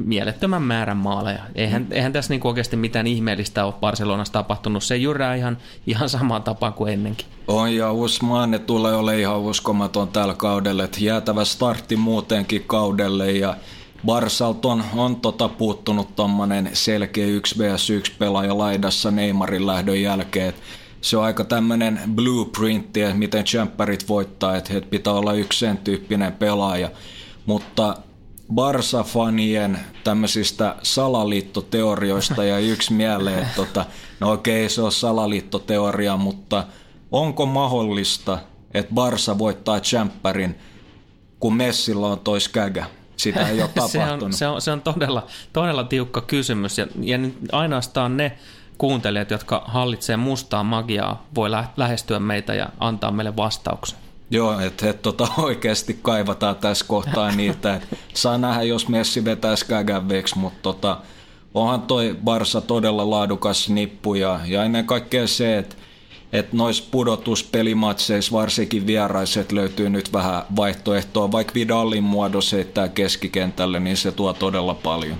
mielettömän 0.04 0.62
määrän 0.62 0.96
maaleja. 0.96 1.42
Eihän, 1.54 1.82
mm. 1.82 1.88
eihän 1.90 2.12
tässä 2.12 2.32
niinku 2.32 2.48
oikeasti 2.48 2.76
mitään 2.76 3.06
ihmeellistä 3.06 3.64
ole 3.64 3.74
Barcelonassa 3.80 4.32
tapahtunut. 4.32 4.84
Se 4.84 4.96
jyrää 4.96 5.34
ihan, 5.34 5.58
ihan 5.86 6.08
samaan 6.08 6.42
tapaan 6.42 6.72
kuin 6.72 6.92
ennenkin. 6.92 7.26
On 7.48 7.74
ja 7.74 7.92
Usmane 7.92 8.58
tulee 8.58 8.94
ole 8.94 9.20
ihan 9.20 9.38
uskomaton 9.38 10.08
tällä 10.08 10.34
kaudella. 10.34 10.84
Että 10.84 10.98
jäätävä 11.00 11.44
startti 11.44 11.96
muutenkin 11.96 12.64
kaudelle 12.66 13.32
ja 13.32 13.56
Barsalt 14.06 14.64
on, 14.64 14.84
on 14.96 15.16
tota 15.16 15.48
puuttunut 15.48 16.16
tommonen 16.16 16.70
selkeä 16.72 17.26
1 17.26 17.58
vs 17.58 17.90
1 17.90 18.12
pelaaja 18.18 18.58
laidassa 18.58 19.10
Neymarin 19.10 19.66
lähdön 19.66 20.02
jälkeen. 20.02 20.52
se 21.00 21.16
on 21.16 21.24
aika 21.24 21.44
tämmönen 21.44 22.00
blueprintti, 22.14 23.02
että 23.02 23.14
miten 23.14 23.44
champerit 23.44 24.08
voittaa, 24.08 24.56
että 24.56 24.80
pitää 24.90 25.12
olla 25.12 25.32
yksi 25.32 25.58
sen 25.58 25.78
tyyppinen 25.78 26.32
pelaaja. 26.32 26.90
Mutta 27.46 27.96
Barsa-fanien 28.54 29.78
tämmöisistä 30.04 30.76
salaliittoteorioista 30.82 32.44
ja 32.44 32.58
yksi 32.58 32.92
mieleen, 32.92 33.38
että 33.38 33.56
tota, 33.56 33.86
no 34.20 34.32
okei 34.32 34.68
se 34.68 34.82
on 34.82 34.92
salaliittoteoria, 34.92 36.16
mutta 36.16 36.64
onko 37.12 37.46
mahdollista, 37.46 38.38
että 38.74 38.94
Barsa 38.94 39.38
voittaa 39.38 39.80
Champerin, 39.80 40.58
kun 41.40 41.56
Messillä 41.56 42.06
on 42.06 42.20
tois 42.20 42.48
kägä? 42.48 42.86
Sitä 43.16 43.48
ei 43.48 43.62
ole 43.62 43.70
tapahtunut. 43.74 44.20
se, 44.20 44.24
on, 44.24 44.32
se, 44.32 44.46
on, 44.46 44.62
se 44.62 44.72
on 44.72 44.82
todella, 44.82 45.26
todella 45.52 45.84
tiukka 45.84 46.20
kysymys 46.20 46.78
ja, 46.78 46.86
ja 47.00 47.18
ainoastaan 47.52 48.16
ne 48.16 48.38
kuuntelijat, 48.78 49.30
jotka 49.30 49.62
hallitsee 49.66 50.16
mustaa 50.16 50.64
magiaa, 50.64 51.26
voi 51.34 51.50
lähestyä 51.76 52.18
meitä 52.18 52.54
ja 52.54 52.68
antaa 52.80 53.10
meille 53.10 53.36
vastauksen. 53.36 54.07
Joo, 54.30 54.60
että 54.60 54.90
et, 54.90 55.02
tota, 55.02 55.28
oikeasti 55.42 55.98
kaivataan 56.02 56.56
tässä 56.56 56.84
kohtaa 56.88 57.30
niitä. 57.30 57.74
Et, 57.74 57.98
saa 58.14 58.38
nähdä, 58.38 58.62
jos 58.62 58.88
Messi 58.88 59.24
vetäisi 59.24 59.66
kägäveksi, 59.66 60.38
mutta 60.38 60.58
tota, 60.62 60.98
onhan 61.54 61.82
toi 61.82 62.16
Barsa 62.24 62.60
todella 62.60 63.10
laadukas 63.10 63.68
nippu 63.68 64.14
ja, 64.14 64.40
ja 64.46 64.64
ennen 64.64 64.86
kaikkea 64.86 65.26
se, 65.26 65.58
että 65.58 65.76
että 66.32 66.56
noissa 66.56 66.84
pudotuspelimatseissa 66.90 68.32
varsinkin 68.32 68.86
vieraiset 68.86 69.52
löytyy 69.52 69.90
nyt 69.90 70.12
vähän 70.12 70.42
vaihtoehtoa, 70.56 71.32
vaikka 71.32 71.54
Vidalin 71.54 72.04
muodossa 72.04 72.56
heittää 72.56 72.88
keskikentälle, 72.88 73.80
niin 73.80 73.96
se 73.96 74.12
tuo 74.12 74.32
todella 74.32 74.74
paljon. 74.74 75.16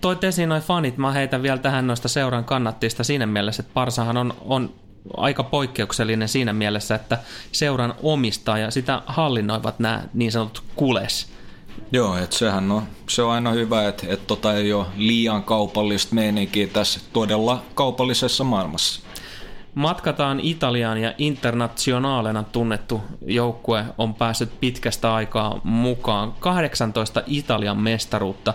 Toit 0.00 0.24
esiin 0.24 0.48
noin 0.48 0.62
fanit, 0.62 0.96
mä 0.96 1.12
heitän 1.12 1.42
vielä 1.42 1.58
tähän 1.58 1.86
noista 1.86 2.08
seuran 2.08 2.44
kannattista 2.44 3.04
siinä 3.04 3.26
mielessä, 3.26 3.60
että 3.60 3.74
Parsahan 3.74 4.16
on, 4.16 4.34
on 4.40 4.72
aika 5.16 5.42
poikkeuksellinen 5.42 6.28
siinä 6.28 6.52
mielessä, 6.52 6.94
että 6.94 7.18
seuran 7.52 7.94
omistaa 8.02 8.58
ja 8.58 8.70
sitä 8.70 9.02
hallinnoivat 9.06 9.78
nämä 9.78 10.02
niin 10.14 10.32
sanotut 10.32 10.64
kules. 10.76 11.32
Joo, 11.92 12.16
että 12.16 12.36
sehän 12.36 12.70
on, 12.70 12.82
se 13.08 13.22
on 13.22 13.32
aina 13.32 13.50
hyvä, 13.50 13.88
että, 13.88 14.06
että 14.08 14.26
tota 14.26 14.54
ei 14.54 14.72
ole 14.72 14.86
liian 14.96 15.42
kaupallista 15.42 16.14
meininkiä 16.14 16.66
tässä 16.66 17.00
todella 17.12 17.62
kaupallisessa 17.74 18.44
maailmassa. 18.44 19.00
Matkataan 19.74 20.40
Italiaan 20.40 20.98
ja 20.98 21.14
internationaalena 21.18 22.42
tunnettu 22.42 23.00
joukkue 23.26 23.84
on 23.98 24.14
päässyt 24.14 24.60
pitkästä 24.60 25.14
aikaa 25.14 25.60
mukaan. 25.64 26.32
18 26.40 27.22
Italian 27.26 27.76
mestaruutta 27.76 28.54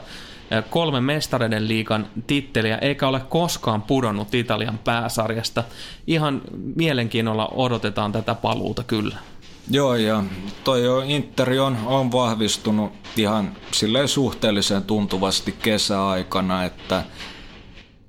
kolme 0.61 1.01
mestareiden 1.01 1.67
liikan 1.67 2.07
titteliä, 2.27 2.77
eikä 2.77 3.07
ole 3.07 3.19
koskaan 3.29 3.81
pudonnut 3.81 4.33
Italian 4.33 4.79
pääsarjasta. 4.83 5.63
Ihan 6.07 6.41
mielenkiinnolla 6.75 7.47
odotetaan 7.47 8.11
tätä 8.11 8.35
paluuta 8.35 8.83
kyllä. 8.83 9.17
Joo, 9.69 9.95
ja 9.95 10.23
toi 10.63 10.83
jo 10.83 11.03
on, 11.65 11.77
on 11.85 12.11
vahvistunut 12.11 12.91
ihan 13.17 13.51
silleen 13.71 14.07
suhteellisen 14.07 14.83
tuntuvasti 14.83 15.55
kesäaikana, 15.61 16.63
että 16.63 17.03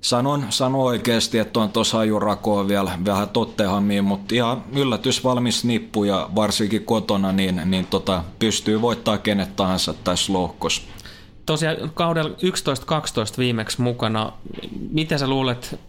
sanon, 0.00 0.46
sanon 0.50 0.80
oikeasti, 0.80 1.38
että 1.38 1.60
on 1.60 1.70
tuossa 1.70 1.98
ajurakoa 1.98 2.68
vielä 2.68 2.98
vähän 3.04 3.28
Tottenhamiin, 3.28 4.04
mutta 4.04 4.34
ihan 4.34 4.64
yllätys 4.76 5.24
valmis 5.24 5.64
nippu 5.64 6.04
ja 6.04 6.30
varsinkin 6.34 6.84
kotona, 6.84 7.32
niin, 7.32 7.60
niin 7.64 7.86
tota, 7.86 8.24
pystyy 8.38 8.80
voittaa 8.80 9.18
kenet 9.18 9.56
tahansa 9.56 9.94
tässä 9.94 10.32
lohkossa 10.32 10.82
tosiaan 11.46 11.76
kaudella 11.94 12.30
11-12 12.30 12.34
viimeksi 13.38 13.82
mukana. 13.82 14.32
Miten 14.90 15.18
sä 15.18 15.26
luulet, 15.26 15.80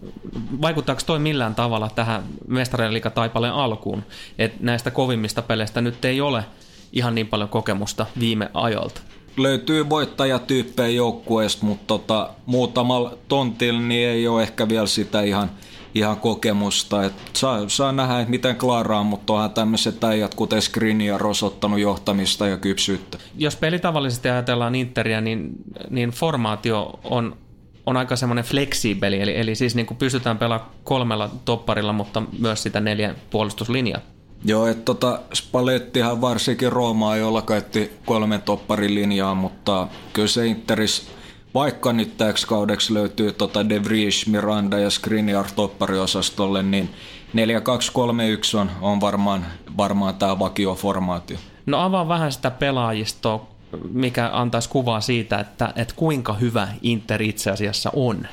vaikuttaako 0.62 1.02
toi 1.06 1.20
millään 1.20 1.56
tavalla 1.56 1.89
tähän 1.96 2.24
mestarien 2.48 3.02
taipaleen 3.13 3.54
alkuun? 3.54 4.04
Että 4.38 4.58
näistä 4.60 4.91
kovimmista 4.91 5.41
peleistä 5.41 5.82
nyt 5.82 6.06
ei 6.06 6.22
ole 6.22 6.46
ihan 6.94 7.15
niin 7.15 7.28
paljon 7.28 7.50
kokemusta 7.50 8.06
viime 8.20 8.50
ajoilta. 8.54 9.02
Löytyy 9.38 9.89
voittajatyyppejä 9.89 10.89
joukkueesta, 10.89 11.65
mutta 11.65 11.86
tota, 11.88 12.30
muutamalla 12.46 13.18
tontilla 13.28 13.82
niin 13.82 14.10
ei 14.10 14.28
ole 14.28 14.41
ehkä 14.44 14.70
vielä 14.70 14.88
sitä 14.88 15.22
ihan– 15.22 15.50
ihan 15.95 16.17
kokemusta. 16.17 17.03
Et 17.03 17.13
saa, 17.34 17.69
saa 17.69 17.91
nähdä, 17.91 18.19
että 18.19 18.29
miten 18.29 18.55
klaaraa, 18.55 19.03
mutta 19.03 19.34
onhan 19.34 19.51
tämmöiset 19.51 20.03
äijät, 20.03 20.36
kuten 20.36 20.62
Skriniar, 20.62 21.27
osoittanut 21.27 21.79
johtamista 21.79 22.47
ja 22.47 22.58
kypsyyttä. 22.58 23.17
Jos 23.38 23.55
pelitavallisesti 23.55 24.29
ajatellaan 24.29 24.75
Interia, 24.75 25.21
niin, 25.21 25.49
niin 25.89 26.10
formaatio 26.10 26.99
on 27.03 27.38
on 27.86 27.97
aika 27.97 28.15
semmoinen 28.15 28.45
fleksiibeli, 28.45 29.21
eli, 29.21 29.38
eli 29.38 29.55
siis 29.55 29.75
niin 29.75 29.86
kuin 29.86 29.97
pystytään 29.97 30.38
pelaamaan 30.38 30.71
kolmella 30.84 31.29
topparilla, 31.45 31.93
mutta 31.93 32.23
myös 32.39 32.63
sitä 32.63 32.79
neljän 32.79 33.15
puolustuslinjaa. 33.29 34.01
Joo, 34.45 34.67
että 34.67 34.84
tota, 34.86 35.19
Spallettihan 35.34 36.21
varsinkin 36.21 36.71
Roomaa, 36.71 37.17
jolla 37.17 37.41
käytti 37.41 37.91
kolmen 38.05 38.41
topparin 38.41 38.95
linjaa, 38.95 39.36
mutta 39.36 39.88
kyllä 40.13 40.27
se 40.27 40.47
Interis 40.47 41.08
vaikka 41.56 41.94
nyt 41.94 42.18
täksi 42.18 42.48
kaudeksi 42.48 42.94
löytyy 42.94 43.32
tota 43.32 43.70
De 43.70 43.84
Vries, 43.84 44.28
Miranda 44.28 44.80
ja 44.80 44.89
Skriniar 44.89 45.46
toppariosastolle, 45.56 46.63
niin 46.63 46.89
4-2-3-1 47.34 48.58
on, 48.60 48.72
on 48.82 49.02
varmaan, 49.02 49.46
varmaan 49.78 50.15
tämä 50.15 50.39
vakioformaatio. 50.39 51.38
No 51.65 51.82
avaa 51.82 52.08
vähän 52.08 52.32
sitä 52.32 52.52
pelaajistoa, 52.52 53.48
mikä 53.91 54.30
antaisi 54.34 54.70
kuvaa 54.70 55.02
siitä, 55.02 55.39
että, 55.39 55.74
että 55.76 55.94
kuinka 55.96 56.34
hyvä 56.34 56.68
Inter 56.82 57.22
itse 57.22 57.52
asiassa 57.52 57.91
on. 57.94 58.28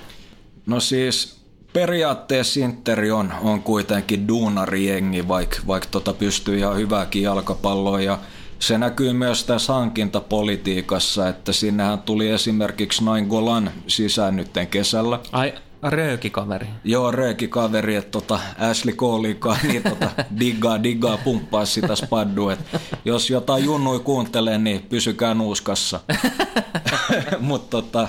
No 0.67 0.81
siis 0.81 1.43
periaatteessa 1.73 2.61
Interi 2.61 3.11
on, 3.11 3.33
on 3.43 3.63
kuitenkin 3.63 4.29
duunarijengi, 4.29 5.29
vaikka, 5.29 5.57
vaikka 5.67 5.89
tota 5.91 6.13
pystyy 6.13 6.59
ihan 6.59 6.77
hyvääkin 6.77 7.23
jalkapalloa 7.23 8.01
ja 8.01 8.19
se 8.63 8.79
näkyy 8.79 9.13
myös 9.13 9.45
tässä 9.45 9.73
hankintapolitiikassa, 9.73 11.29
että 11.29 11.53
sinnehän 11.53 11.99
tuli 11.99 12.29
esimerkiksi 12.29 13.05
Nain 13.05 13.27
Golan 13.27 13.71
sisään 13.87 14.37
nytten 14.37 14.67
kesällä. 14.67 15.19
Ai, 15.33 15.55
röökikaveri. 15.83 16.67
Joo, 16.85 17.11
röökikaveri, 17.11 17.97
että 17.97 18.11
tota 18.11 18.41
Ashley 18.59 18.95
Coleikaan 18.95 19.59
niin 19.63 19.83
tota, 19.83 20.11
diggaa, 20.41 20.83
diggaa, 20.83 21.17
pumppaa 21.17 21.65
sitä 21.65 21.97
spaddua. 21.97 22.57
jos 23.05 23.31
jotain 23.31 23.65
junnui 23.65 24.01
kuuntelee, 24.01 24.59
niin 24.59 24.83
pysykää 24.83 25.35
nuuskassa. 25.35 26.01
Mutta 27.41 27.71
tota, 27.71 28.09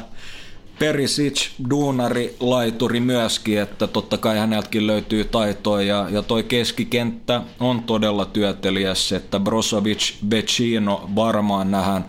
Perisic, 0.80 1.50
duunari, 1.70 2.36
laituri 2.40 3.00
myöskin, 3.00 3.60
että 3.60 3.88
totta 3.88 4.18
kai 4.18 4.38
häneltäkin 4.38 4.88
löytyy 4.88 5.24
taitoa 5.24 5.82
ja, 5.82 6.08
ja 6.10 6.22
toi 6.22 6.44
keskikenttä 6.44 7.42
on 7.60 7.84
todella 7.84 8.26
työtelijäs, 8.26 9.12
että 9.12 9.40
Brozovic, 9.40 10.14
Vecino 10.30 11.10
varmaan 11.16 11.72
nähdään, 11.72 12.06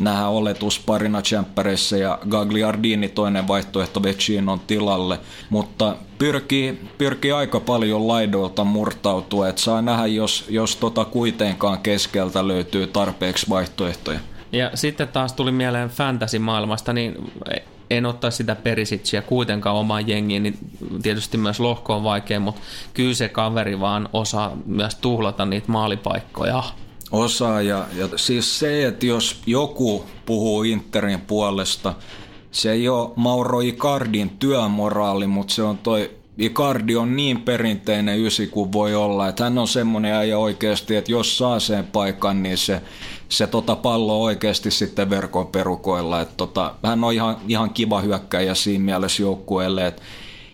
nähdään 0.00 0.30
oletusparina 0.30 1.22
tsemppäreissä 1.22 1.96
ja 1.96 2.18
Gagliardini 2.28 3.08
toinen 3.08 3.48
vaihtoehto 3.48 4.02
Vecinon 4.02 4.60
tilalle, 4.60 5.18
mutta 5.50 5.96
pyrkii, 6.18 6.80
pyrkii 6.98 7.32
aika 7.32 7.60
paljon 7.60 8.08
laidoilta 8.08 8.64
murtautua, 8.64 9.48
että 9.48 9.62
saa 9.62 9.82
nähdä, 9.82 10.06
jos, 10.06 10.44
jos 10.48 10.76
tota 10.76 11.04
kuitenkaan 11.04 11.78
keskeltä 11.78 12.48
löytyy 12.48 12.86
tarpeeksi 12.86 13.48
vaihtoehtoja. 13.48 14.20
Ja 14.52 14.70
sitten 14.74 15.08
taas 15.08 15.32
tuli 15.32 15.52
mieleen 15.52 15.88
fantasy-maailmasta, 15.88 16.92
niin 16.92 17.32
en 17.90 18.06
ottaisi 18.06 18.36
sitä 18.36 18.54
Perisitsiä 18.54 19.22
kuitenkaan 19.22 19.76
omaan 19.76 20.08
jengiin, 20.08 20.42
niin 20.42 20.58
tietysti 21.02 21.38
myös 21.38 21.60
lohko 21.60 21.96
on 21.96 22.04
vaikea, 22.04 22.40
mutta 22.40 22.60
kyllä 22.94 23.14
se 23.14 23.28
kaveri 23.28 23.80
vaan 23.80 24.08
osaa 24.12 24.56
myös 24.66 24.94
tuhlata 24.94 25.46
niitä 25.46 25.72
maalipaikkoja. 25.72 26.62
Osaa 27.10 27.62
ja, 27.62 27.86
ja 27.96 28.08
siis 28.16 28.58
se, 28.58 28.86
että 28.86 29.06
jos 29.06 29.42
joku 29.46 30.04
puhuu 30.26 30.62
Interin 30.62 31.20
puolesta, 31.20 31.94
se 32.50 32.72
ei 32.72 32.88
ole 32.88 33.10
Mauro 33.16 33.60
Icardin 33.60 34.30
työmoraali, 34.30 35.26
mutta 35.26 35.54
se 35.54 35.62
on 35.62 35.78
toi 35.78 36.18
Icardi 36.38 36.96
on 36.96 37.16
niin 37.16 37.40
perinteinen 37.40 38.20
ysi 38.20 38.46
kuin 38.46 38.72
voi 38.72 38.94
olla, 38.94 39.28
että 39.28 39.44
hän 39.44 39.58
on 39.58 39.68
semmoinen 39.68 40.14
äijä 40.14 40.38
oikeasti, 40.38 40.96
että 40.96 41.12
jos 41.12 41.38
saa 41.38 41.60
sen 41.60 41.86
paikan, 41.86 42.42
niin 42.42 42.58
se, 42.58 42.82
se 43.28 43.46
tota 43.46 43.76
pallo 43.76 44.22
oikeasti 44.22 44.70
sitten 44.70 45.10
verkon 45.10 45.46
perukoilla. 45.46 46.20
Että 46.20 46.34
tota, 46.36 46.74
hän 46.82 47.04
on 47.04 47.12
ihan, 47.12 47.36
ihan 47.48 47.70
kiva 47.70 48.00
hyökkäjä 48.00 48.54
siinä 48.54 48.84
mielessä 48.84 49.22
joukkueelle, 49.22 49.94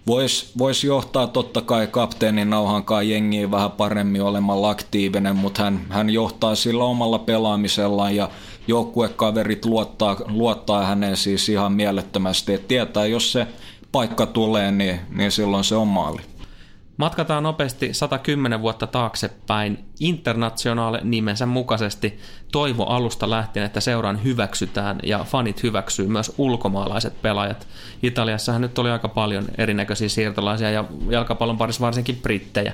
Voisi 0.06 0.46
vois 0.58 0.84
johtaa 0.84 1.26
totta 1.26 1.60
kai 1.60 1.86
kapteenin 1.86 2.50
nauhankaan 2.50 3.08
jengiin 3.08 3.50
vähän 3.50 3.70
paremmin 3.70 4.22
olemalla 4.22 4.70
aktiivinen, 4.70 5.36
mutta 5.36 5.62
hän, 5.62 5.80
hän 5.88 6.10
johtaa 6.10 6.54
sillä 6.54 6.84
omalla 6.84 7.18
pelaamisellaan 7.18 8.16
ja 8.16 8.28
joukkuekaverit 8.68 9.64
luottaa, 9.64 10.16
luottaa 10.26 10.86
häneen 10.86 11.16
siis 11.16 11.48
ihan 11.48 11.72
mielettömästi. 11.72 12.54
Et 12.54 12.68
tietää, 12.68 13.06
jos 13.06 13.32
se 13.32 13.46
paikka 13.92 14.26
tulee, 14.26 14.72
niin, 14.72 15.00
niin 15.10 15.30
silloin 15.30 15.64
se 15.64 15.76
on 15.76 15.88
maali. 15.88 16.20
Matkataan 16.96 17.42
nopeasti 17.42 17.94
110 17.94 18.60
vuotta 18.60 18.86
taaksepäin. 18.86 19.84
Internationaale 20.00 21.00
nimensä 21.04 21.46
mukaisesti 21.46 22.18
toivo 22.52 22.84
alusta 22.84 23.30
lähtien, 23.30 23.66
että 23.66 23.80
seuraan 23.80 24.24
hyväksytään 24.24 24.98
ja 25.02 25.24
fanit 25.24 25.62
hyväksyy 25.62 26.06
myös 26.06 26.32
ulkomaalaiset 26.38 27.22
pelaajat. 27.22 27.68
Italiassahan 28.02 28.60
nyt 28.60 28.78
oli 28.78 28.90
aika 28.90 29.08
paljon 29.08 29.44
erinäköisiä 29.58 30.08
siirtolaisia 30.08 30.70
ja 30.70 30.84
jalkapallon 31.10 31.58
parissa 31.58 31.80
varsinkin 31.80 32.16
brittejä. 32.22 32.72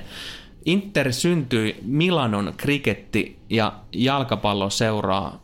Inter 0.65 1.13
syntyi 1.13 1.79
Milanon 1.81 2.53
kriketti- 2.57 3.39
ja 3.49 3.73
jalkapalloseuraa 3.93 5.41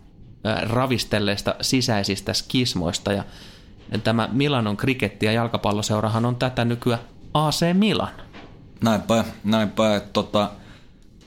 ravistelleista 0.61 1.55
sisäisistä 1.61 2.33
skismoista 2.33 3.13
ja 3.13 3.23
tämä 4.03 4.29
Milanon 4.31 4.77
kriketti- 4.77 5.25
ja 5.25 5.31
jalkapalloseurahan 5.31 6.25
on 6.25 6.35
tätä 6.35 6.65
nykyään 6.65 7.01
AC 7.33 7.73
Milan. 7.73 8.26
Näinpä, 8.83 9.25
näinpä, 9.43 9.95
että 9.95 10.09
tota, 10.13 10.49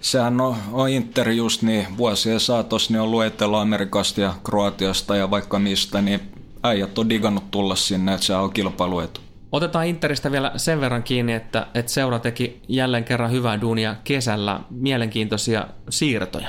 sehän 0.01 0.41
on, 0.41 0.57
on 0.73 0.89
Inter 0.89 1.31
just 1.31 1.63
niin 1.63 1.87
vuosien 1.97 2.41
saatossa 2.41 2.93
niin 2.93 3.01
ollut 3.01 3.25
Etelä-Amerikasta 3.25 4.21
ja 4.21 4.35
Kroatiasta 4.45 5.17
ja 5.17 5.31
vaikka 5.31 5.59
mistä, 5.59 6.03
niin 6.03 6.21
äijät 6.63 6.99
on 6.99 7.09
digannut 7.09 7.51
tulla 7.51 7.77
sinne, 7.77 8.15
että 8.15 8.27
se 8.27 8.35
on 8.35 8.53
kilpailuetu. 8.53 9.21
Otetaan 9.53 9.87
Interistä 9.87 10.33
vielä 10.33 10.53
sen 10.57 10.81
verran 10.81 11.03
kiinni, 11.03 11.33
että, 11.33 11.67
että 11.75 11.93
seura 11.93 12.19
teki 12.19 12.63
jälleen 12.69 13.05
kerran 13.05 13.31
hyvää 13.31 13.61
duunia 13.61 13.97
kesällä 14.05 14.61
mielenkiintoisia 14.71 15.67
siirtoja. 15.91 16.49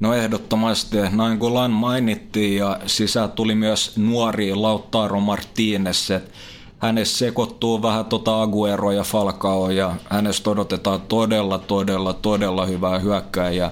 No 0.00 0.14
ehdottomasti, 0.14 0.96
noin 1.10 1.38
kuin 1.38 1.54
Lan 1.54 1.70
mainittiin 1.70 2.56
ja 2.56 2.78
sisään 2.86 3.32
tuli 3.32 3.54
myös 3.54 3.96
nuori 3.96 4.54
Lautaro 4.54 5.20
Martínez, 5.20 6.14
että 6.14 6.30
hänessä 6.80 7.18
sekoittuu 7.18 7.82
vähän 7.82 8.04
tota 8.04 8.42
Aguero 8.42 8.92
ja 8.92 9.02
Falcao 9.02 9.70
ja 9.70 9.94
hänestä 10.10 10.50
odotetaan 10.50 11.00
todella, 11.00 11.58
todella, 11.58 12.12
todella 12.12 12.66
hyvää 12.66 12.98
hyökkääjää. 12.98 13.70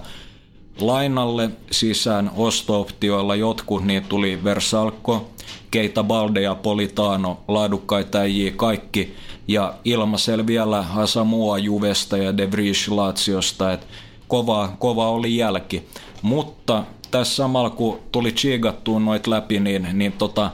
Lainalle 0.81 1.51
sisään 1.71 2.31
osto-optioilla 2.37 3.37
jotkut, 3.37 3.85
niin 3.85 4.05
tuli 4.05 4.45
Versalco, 4.45 5.29
Keita 5.71 6.05
Balde 6.05 6.41
ja 6.41 6.55
Politano, 6.55 7.41
laadukkaita 7.49 8.19
äijiä 8.19 8.53
kaikki, 8.57 9.15
ja 9.49 9.75
ilmasel 9.85 10.47
vielä 10.47 10.85
Asamua 10.97 11.59
Juvesta 11.59 12.17
ja 12.17 12.37
De 12.37 12.51
Vries 12.51 12.89
Laziosta, 12.89 13.73
että 13.73 13.87
kova, 14.29 14.73
kova 14.79 15.11
oli 15.11 15.37
jälki. 15.37 15.89
Mutta 16.23 16.85
tässä 17.11 17.35
samalla 17.35 17.71
kun 17.71 17.99
tuli 18.13 18.33
chigattua 18.33 19.01
noit 19.01 19.27
läpi, 19.27 19.61
niin, 19.61 19.89
niin 19.93 20.13
tota, 20.13 20.51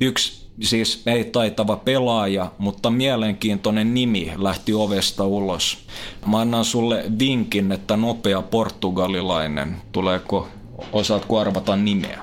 yksi 0.00 0.45
siis 0.60 1.02
ei 1.06 1.24
taitava 1.24 1.76
pelaaja, 1.76 2.52
mutta 2.58 2.90
mielenkiintoinen 2.90 3.94
nimi 3.94 4.32
lähti 4.36 4.72
ovesta 4.72 5.26
ulos. 5.26 5.78
Mä 6.26 6.40
annan 6.40 6.64
sulle 6.64 7.04
vinkin, 7.18 7.72
että 7.72 7.96
nopea 7.96 8.42
portugalilainen. 8.42 9.76
Tuleeko, 9.92 10.48
osaatko 10.92 11.38
arvata 11.38 11.76
nimeä? 11.76 12.22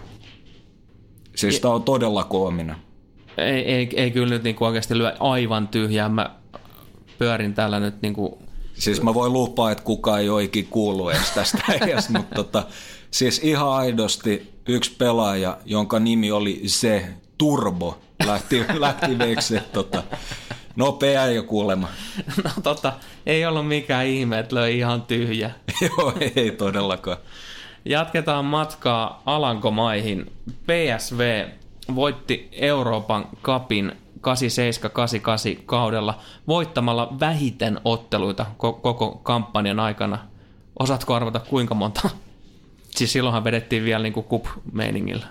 Siis 1.35 1.59
tämä 1.59 1.73
on 1.73 1.83
todella 1.83 2.23
koominen. 2.23 2.75
Ei, 3.37 3.73
ei, 3.73 3.89
ei 3.95 4.11
kyllä 4.11 4.29
nyt 4.29 4.43
niinku 4.43 4.65
oikeasti 4.65 4.97
lyö 4.97 5.13
aivan 5.19 5.67
tyhjää. 5.67 6.09
Mä 6.09 6.35
pyörin 7.17 7.53
täällä 7.53 7.79
nyt 7.79 8.01
niinku 8.01 8.43
Siis 8.73 9.01
mä 9.01 9.13
voin 9.13 9.33
lupaa, 9.33 9.71
että 9.71 9.83
kukaan 9.83 10.21
ei 10.21 10.29
oikein 10.29 10.67
kuulu 10.67 11.09
edes 11.09 11.31
tästä 11.31 11.63
edes, 11.81 12.09
mutta 12.09 12.35
tota, 12.35 12.63
siis 13.11 13.39
ihan 13.43 13.69
aidosti 13.69 14.53
yksi 14.67 14.91
pelaaja, 14.97 15.57
jonka 15.65 15.99
nimi 15.99 16.31
oli 16.31 16.61
se 16.65 17.05
Turbo, 17.37 17.99
lähti, 18.25 18.65
lähti 18.79 19.19
veksi, 19.19 19.59
tota, 19.73 20.03
nopea 20.75 21.25
jo 21.25 21.43
kuulema. 21.43 21.87
No 22.43 22.49
tota, 22.63 22.93
ei 23.25 23.45
ollut 23.45 23.67
mikään 23.67 24.05
ihme, 24.05 24.39
että 24.39 24.55
löi 24.55 24.77
ihan 24.77 25.01
tyhjä. 25.01 25.51
Joo, 25.81 26.13
ei 26.35 26.51
todellakaan. 26.51 27.17
Jatketaan 27.85 28.45
matkaa 28.45 29.21
Alankomaihin. 29.25 30.31
PSV 30.65 31.47
voitti 31.95 32.49
Euroopan 32.51 33.25
kapin 33.41 33.91
87-88 34.19 35.61
kaudella 35.65 36.19
voittamalla 36.47 37.15
vähiten 37.19 37.79
otteluita 37.85 38.45
koko 38.57 39.19
kampanjan 39.23 39.79
aikana. 39.79 40.19
Osaatko 40.79 41.13
arvata 41.13 41.39
kuinka 41.39 41.75
monta? 41.75 42.09
Siis 42.89 43.13
silloinhan 43.13 43.43
vedettiin 43.43 43.83
vielä 43.83 44.03
niin 44.03 44.13
kuin 44.13 44.25
kup-meiningillä. 44.25 45.25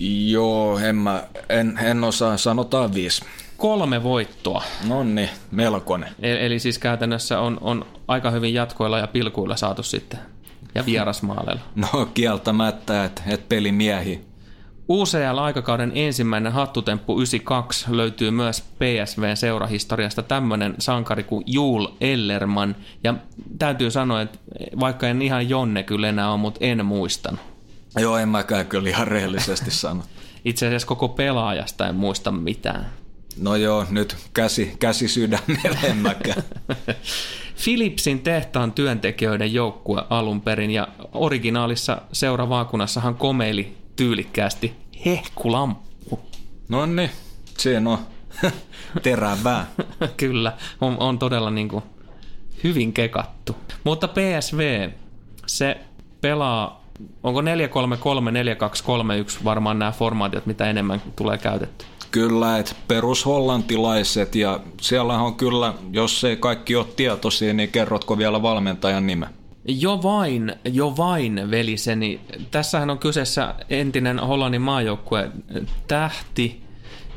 Joo, 0.00 0.78
en, 0.78 0.96
mä, 0.96 1.22
en, 1.48 1.78
en 1.82 2.04
osaa, 2.04 2.36
sanotaan 2.36 2.94
viisi. 2.94 3.24
Kolme 3.56 4.02
voittoa. 4.02 4.62
No 4.88 5.04
niin, 5.04 5.28
melkoinen. 5.50 6.08
Eli, 6.22 6.46
eli 6.46 6.58
siis 6.58 6.78
käytännössä 6.78 7.40
on, 7.40 7.58
on 7.60 7.86
aika 8.08 8.30
hyvin 8.30 8.54
jatkoilla 8.54 8.98
ja 8.98 9.06
pilkuilla 9.06 9.56
saatu 9.56 9.82
sitten. 9.82 10.20
Ja 10.74 10.86
vierasmaaleilla. 10.86 11.60
No 11.74 12.06
kieltämättä, 12.14 13.04
että 13.04 13.22
et 13.26 13.48
pelimiehi. 13.48 14.32
UCL-aikakauden 14.88 15.92
ensimmäinen 15.94 16.52
hattutemppu 16.52 17.16
92 17.16 17.96
löytyy 17.96 18.30
myös 18.30 18.60
PSVn 18.60 19.36
seurahistoriasta 19.36 20.22
tämmöinen 20.22 20.74
sankari 20.78 21.22
kuin 21.22 21.44
Jul 21.46 21.86
Ellerman. 22.00 22.76
Ja 23.04 23.14
täytyy 23.58 23.90
sanoa, 23.90 24.20
että 24.20 24.38
vaikka 24.80 25.08
en 25.08 25.22
ihan 25.22 25.48
Jonne 25.48 25.82
kyllä 25.82 26.08
enää 26.08 26.30
ole, 26.30 26.38
mutta 26.38 26.60
en 26.62 26.86
muistan. 26.86 27.38
Joo, 28.00 28.18
en 28.18 28.28
mäkään 28.28 28.66
kyllä 28.66 28.88
ihan 28.88 29.08
rehellisesti 29.08 29.70
sano. 29.82 30.02
Itse 30.44 30.66
asiassa 30.66 30.88
koko 30.88 31.08
pelaajasta 31.08 31.88
en 31.88 31.94
muista 31.94 32.32
mitään. 32.32 32.92
No 33.38 33.56
joo, 33.56 33.86
nyt 33.90 34.16
käsi, 34.34 34.76
käsi 34.78 35.08
sydämellä 35.08 35.78
en 35.82 35.96
mäkään. 35.96 36.42
Philipsin 37.64 38.20
tehtaan 38.20 38.72
työntekijöiden 38.72 39.54
joukkue 39.54 40.02
alun 40.10 40.40
perin 40.40 40.70
ja 40.70 40.88
originaalissa 41.12 42.02
seuravaakunassahan 42.12 43.14
komeili 43.14 43.76
tyylikkäästi 43.96 44.72
hehkulamppu. 45.06 46.20
No 46.68 46.86
niin, 46.86 47.10
siinä 47.58 47.90
on 47.90 47.98
terävää. 49.02 49.66
Kyllä, 50.16 50.52
on, 50.80 50.96
on 51.00 51.18
todella 51.18 51.50
niin 51.50 51.68
kuin 51.68 51.84
hyvin 52.64 52.92
kekattu. 52.92 53.56
Mutta 53.84 54.08
PSV, 54.08 54.90
se 55.46 55.80
pelaa, 56.20 56.81
onko 57.22 57.42
433, 57.42 58.30
4231 58.30 59.44
varmaan 59.44 59.78
nämä 59.78 59.92
formaatiot, 59.92 60.46
mitä 60.46 60.70
enemmän 60.70 61.02
tulee 61.16 61.38
käytetty? 61.38 61.84
Kyllä, 62.10 62.58
että 62.58 62.74
perushollantilaiset 62.88 64.34
ja 64.34 64.60
siellä 64.80 65.18
on 65.18 65.34
kyllä, 65.34 65.74
jos 65.92 66.24
ei 66.24 66.36
kaikki 66.36 66.76
ole 66.76 66.86
tietoisia, 66.96 67.54
niin 67.54 67.68
kerrotko 67.68 68.18
vielä 68.18 68.42
valmentajan 68.42 69.06
nimen? 69.06 69.28
Jo 69.64 70.02
vain, 70.02 70.54
jo 70.72 70.96
vain, 70.96 71.50
veliseni. 71.50 72.20
Tässähän 72.50 72.90
on 72.90 72.98
kyseessä 72.98 73.54
entinen 73.70 74.18
Hollannin 74.18 74.62
maajoukkue 74.62 75.30
tähti 75.88 76.62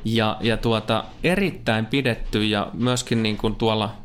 ja, 0.06 0.38
ja 0.42 0.58
tuota, 0.58 1.04
erittäin 1.24 1.86
pidetty 1.86 2.46
ja 2.46 2.70
myöskin 2.74 3.24
niin 3.24 3.38
kuin 3.38 3.56
tuolla 3.56 4.05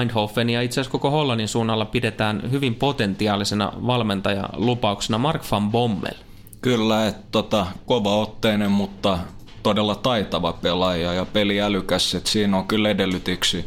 Eindhoven 0.00 0.50
ja 0.50 0.62
itse 0.62 0.80
asiassa 0.80 0.92
koko 0.92 1.10
Hollannin 1.10 1.48
suunnalla 1.48 1.84
pidetään 1.84 2.42
hyvin 2.50 2.74
potentiaalisena 2.74 3.72
valmentajalupauksena 3.86 5.18
Mark 5.18 5.42
van 5.50 5.70
Bommel. 5.70 6.14
Kyllä, 6.60 7.06
että 7.06 7.22
tota, 7.30 7.66
kova 7.86 8.16
otteinen, 8.16 8.70
mutta 8.70 9.18
todella 9.62 9.94
taitava 9.94 10.52
pelaaja 10.52 11.12
ja 11.12 11.24
peliälykäs, 11.24 12.14
että 12.14 12.30
siinä 12.30 12.56
on 12.56 12.68
kyllä 12.68 12.90
edellytyksiä. 12.90 13.64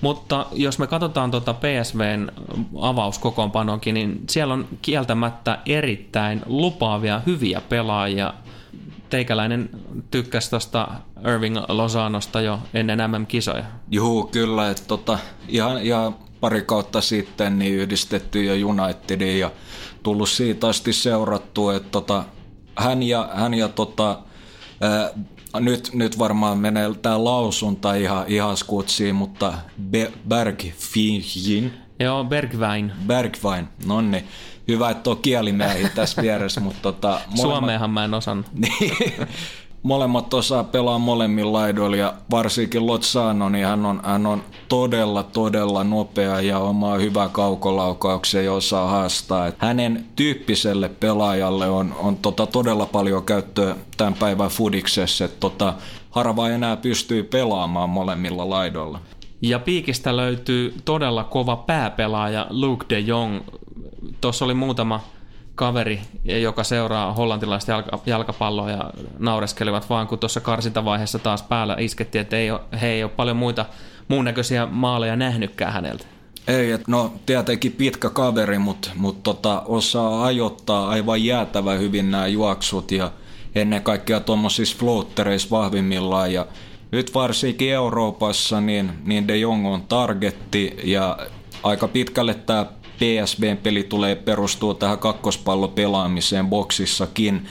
Mutta 0.00 0.46
jos 0.52 0.78
me 0.78 0.86
katsotaan 0.86 1.30
tuota 1.30 1.54
PSVn 1.54 2.30
avauskokoonpanokin, 2.80 3.94
niin 3.94 4.20
siellä 4.28 4.54
on 4.54 4.68
kieltämättä 4.82 5.58
erittäin 5.66 6.42
lupaavia, 6.46 7.20
hyviä 7.26 7.60
pelaajia. 7.68 8.34
Teikäläinen 9.10 9.70
tykkäsi 10.10 10.50
tuosta 10.50 10.88
Irving 11.34 11.56
Lozanosta 11.68 12.40
jo 12.40 12.58
ennen 12.74 12.98
MM-kisoja. 13.10 13.64
Juu, 13.90 14.24
kyllä. 14.26 14.70
Että 14.70 14.82
tota, 14.86 15.18
ihan, 15.48 15.82
ihan 15.82 16.16
pari 16.40 16.62
kautta 16.62 17.00
sitten 17.00 17.58
niin 17.58 17.74
yhdistetty 17.74 18.44
jo 18.44 18.68
Unitediin 18.68 19.40
ja 19.40 19.50
tullut 20.02 20.28
siitä 20.28 20.68
asti 20.68 20.92
seurattu, 20.92 21.70
että 21.70 21.90
tota, 21.90 22.24
hän 22.76 23.02
ja, 23.02 23.30
hän 23.34 23.54
ja 23.54 23.68
tota, 23.68 24.18
ää, 24.80 25.10
nyt, 25.60 25.90
nyt 25.94 26.18
varmaan 26.18 26.58
menee 26.58 26.94
tämä 27.02 27.24
lausunta 27.24 27.94
ihan, 27.94 28.24
ihan 28.26 28.56
skutsiin, 28.56 29.14
mutta 29.14 29.54
Be- 29.90 30.12
Bergfin. 30.28 31.72
Joo, 32.00 32.24
Bergvain. 32.24 32.92
Bergvain, 33.06 33.68
no 33.86 34.00
niin. 34.00 34.24
Hyvä, 34.68 34.90
että 34.90 35.10
on 35.10 35.18
kielimiehi 35.18 35.88
tässä 35.94 36.22
vieressä, 36.22 36.60
mutta 36.60 36.82
tota, 36.82 37.08
molemmat... 37.08 37.58
Suomeenhan 37.58 37.90
mä 37.90 38.04
en 38.04 38.14
osannut. 38.14 38.46
Niin. 38.54 39.12
molemmat 39.82 40.34
osaa 40.34 40.64
pelaa 40.64 40.98
molemmilla 40.98 41.52
laidoilla 41.52 41.96
ja 41.96 42.14
varsinkin 42.30 42.86
Lotsano, 42.86 43.48
niin 43.48 43.66
hän 43.66 43.86
on, 43.86 44.00
hän 44.04 44.26
on 44.26 44.42
todella, 44.68 45.22
todella 45.22 45.84
nopea 45.84 46.40
ja 46.40 46.58
omaa 46.58 46.98
hyvä 46.98 47.28
kaukolaukauksia 47.28 48.42
ja 48.42 48.52
osaa 48.52 48.88
haastaa. 48.88 49.46
Et 49.46 49.54
hänen 49.58 50.06
tyyppiselle 50.16 50.88
pelaajalle 50.88 51.68
on, 51.68 51.94
on 51.98 52.16
tota 52.16 52.46
todella 52.46 52.86
paljon 52.86 53.24
käyttöä 53.24 53.76
tämän 53.96 54.14
päivän 54.14 54.50
fudiksessa, 54.50 55.24
että 55.24 55.40
tota, 55.40 55.74
harva 56.10 56.48
enää 56.48 56.76
pystyy 56.76 57.22
pelaamaan 57.22 57.90
molemmilla 57.90 58.50
laidoilla. 58.50 59.00
Ja 59.42 59.58
piikistä 59.58 60.16
löytyy 60.16 60.74
todella 60.84 61.24
kova 61.24 61.56
pääpelaaja 61.56 62.46
Luke 62.50 62.86
de 62.88 63.00
Jong. 63.00 63.40
Tuossa 64.20 64.44
oli 64.44 64.54
muutama 64.54 65.00
kaveri, 65.54 66.00
joka 66.24 66.64
seuraa 66.64 67.12
hollantilaista 67.12 67.72
jalka, 67.72 67.98
jalkapalloa 68.06 68.70
ja 68.70 68.90
naureskelivat 69.18 69.90
vaan, 69.90 70.06
kun 70.06 70.18
tuossa 70.18 70.40
karsintavaiheessa 70.40 71.18
taas 71.18 71.42
päällä 71.42 71.76
iskettiin, 71.78 72.22
että 72.22 72.36
ei 72.36 72.50
ole, 72.50 72.60
he 72.80 72.86
ei 72.88 73.02
ole 73.02 73.10
paljon 73.16 73.36
muita 73.36 73.66
muun 74.08 74.24
näköisiä 74.24 74.66
maaleja 74.66 75.16
nähnytkään 75.16 75.72
häneltä. 75.72 76.04
Ei, 76.48 76.72
että 76.72 76.90
no 76.90 77.12
tietenkin 77.26 77.72
pitkä 77.72 78.10
kaveri, 78.10 78.58
mutta 78.58 78.90
mut 78.94 79.22
tota, 79.22 79.62
osaa 79.66 80.24
ajoittaa 80.24 80.88
aivan 80.88 81.24
jäätävä 81.24 81.72
hyvin 81.72 82.10
nämä 82.10 82.26
juoksut 82.26 82.92
ja 82.92 83.10
ennen 83.54 83.82
kaikkea 83.82 84.20
tuommoisissa 84.20 84.76
floattereissa 84.78 85.50
vahvimmillaan 85.50 86.32
ja 86.32 86.46
nyt 86.92 87.14
varsinkin 87.14 87.72
Euroopassa 87.72 88.60
niin, 88.60 88.90
niin 89.04 89.28
De 89.28 89.36
Jong 89.36 89.66
on 89.66 89.82
targetti 89.82 90.76
ja 90.84 91.18
aika 91.62 91.88
pitkälle 91.88 92.34
tämä 92.34 92.66
PSVn 92.98 93.56
peli 93.56 93.82
tulee 93.82 94.14
perustua 94.14 94.74
tähän 94.74 94.98
kakkospallopelaamiseen 94.98 96.46
boksissakin. 96.46 97.46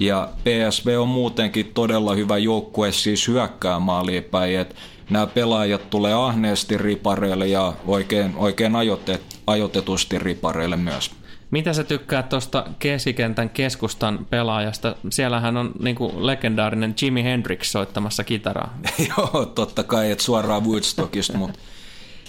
Ja 0.00 0.28
PSV 0.44 0.96
on 1.00 1.08
muutenkin 1.08 1.70
todella 1.74 2.14
hyvä 2.14 2.38
joukkue 2.38 2.92
siis 2.92 3.28
hyökkää 3.28 3.78
maaliin 3.78 4.24
päin, 4.24 4.58
että 4.58 4.74
nämä 5.10 5.26
pelaajat 5.26 5.90
tulee 5.90 6.14
ahneesti 6.14 6.78
ripareille 6.78 7.46
ja 7.46 7.72
oikein, 7.86 8.36
oikein 8.36 8.76
ajoitet, 8.76 9.22
ajoitetusti 9.46 10.18
ripareille 10.18 10.76
myös. 10.76 11.10
Mitä 11.50 11.72
sä 11.72 11.84
tykkää 11.84 12.22
tuosta 12.22 12.64
keskikentän 12.78 13.50
keskustan 13.50 14.26
pelaajasta? 14.30 14.96
Siellähän 15.10 15.56
on 15.56 15.72
niinku 15.82 16.12
legendaarinen 16.16 16.94
Jimi 17.02 17.24
Hendrix 17.24 17.66
soittamassa 17.66 18.24
kitaraa. 18.24 18.78
Joo, 19.08 19.46
totta 19.46 19.82
kai, 19.82 20.10
että 20.10 20.24
suoraan 20.24 20.64
Woodstockista, 20.64 21.38
mutta 21.38 21.58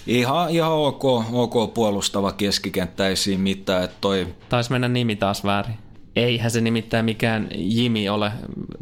Ihan, 0.06 0.50
ihan 0.50 0.72
ok, 0.72 1.04
ok 1.32 1.74
puolustava 1.74 2.32
keskikenttä, 2.32 3.08
ei 3.08 3.16
siinä 3.16 3.42
mitään. 3.42 3.84
Että 3.84 3.96
toi... 4.00 4.34
Taisi 4.48 4.72
mennä 4.72 4.88
nimi 4.88 5.16
taas 5.16 5.44
väärin. 5.44 5.74
Eihän 6.16 6.50
se 6.50 6.60
nimittäin 6.60 7.04
mikään 7.04 7.48
Jimi 7.54 8.08
ole. 8.08 8.32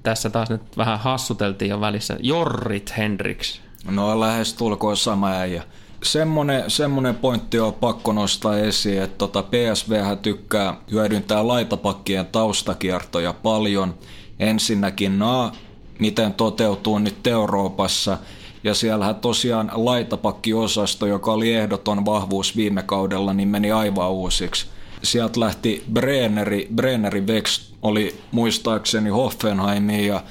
Tässä 0.02 0.30
taas 0.30 0.50
nyt 0.50 0.76
vähän 0.76 0.98
hassuteltiin 0.98 1.68
jo 1.68 1.80
välissä. 1.80 2.16
Jorrit 2.22 2.94
Hendrix. 2.96 3.60
No 3.90 4.20
lähes 4.20 4.54
tulkoon 4.54 4.96
sama 4.96 5.30
äijä. 5.30 5.62
Semmonen, 6.02 6.70
semmonen 6.70 7.14
pointti 7.14 7.58
on 7.58 7.72
pakko 7.72 8.12
nostaa 8.12 8.58
esiin, 8.58 9.02
että 9.02 9.18
tota 9.18 9.42
PSV 9.42 10.16
tykkää 10.22 10.76
hyödyntää 10.90 11.46
laitapakkien 11.46 12.26
taustakiertoja 12.26 13.32
paljon. 13.32 13.94
Ensinnäkin 14.38 15.18
naa, 15.18 15.52
miten 15.98 16.34
toteutuu 16.34 16.98
nyt 16.98 17.26
Euroopassa– 17.26 18.18
ja 18.64 18.74
siellähän 18.74 19.14
tosiaan 19.14 19.70
laitapakkiosasto, 19.74 21.06
joka 21.06 21.32
oli 21.32 21.54
ehdoton 21.54 22.04
vahvuus 22.04 22.56
viime 22.56 22.82
kaudella, 22.82 23.34
niin 23.34 23.48
meni 23.48 23.72
aivan 23.72 24.10
uusiksi. 24.10 24.66
Sieltä 25.02 25.40
lähti 25.40 25.84
Brenneri, 25.92 26.68
Brenneri 26.74 27.26
Vex 27.26 27.72
oli 27.82 28.14
muistaakseni 28.32 29.10
Hoffenheimiin 29.10 30.06
ja 30.06 30.22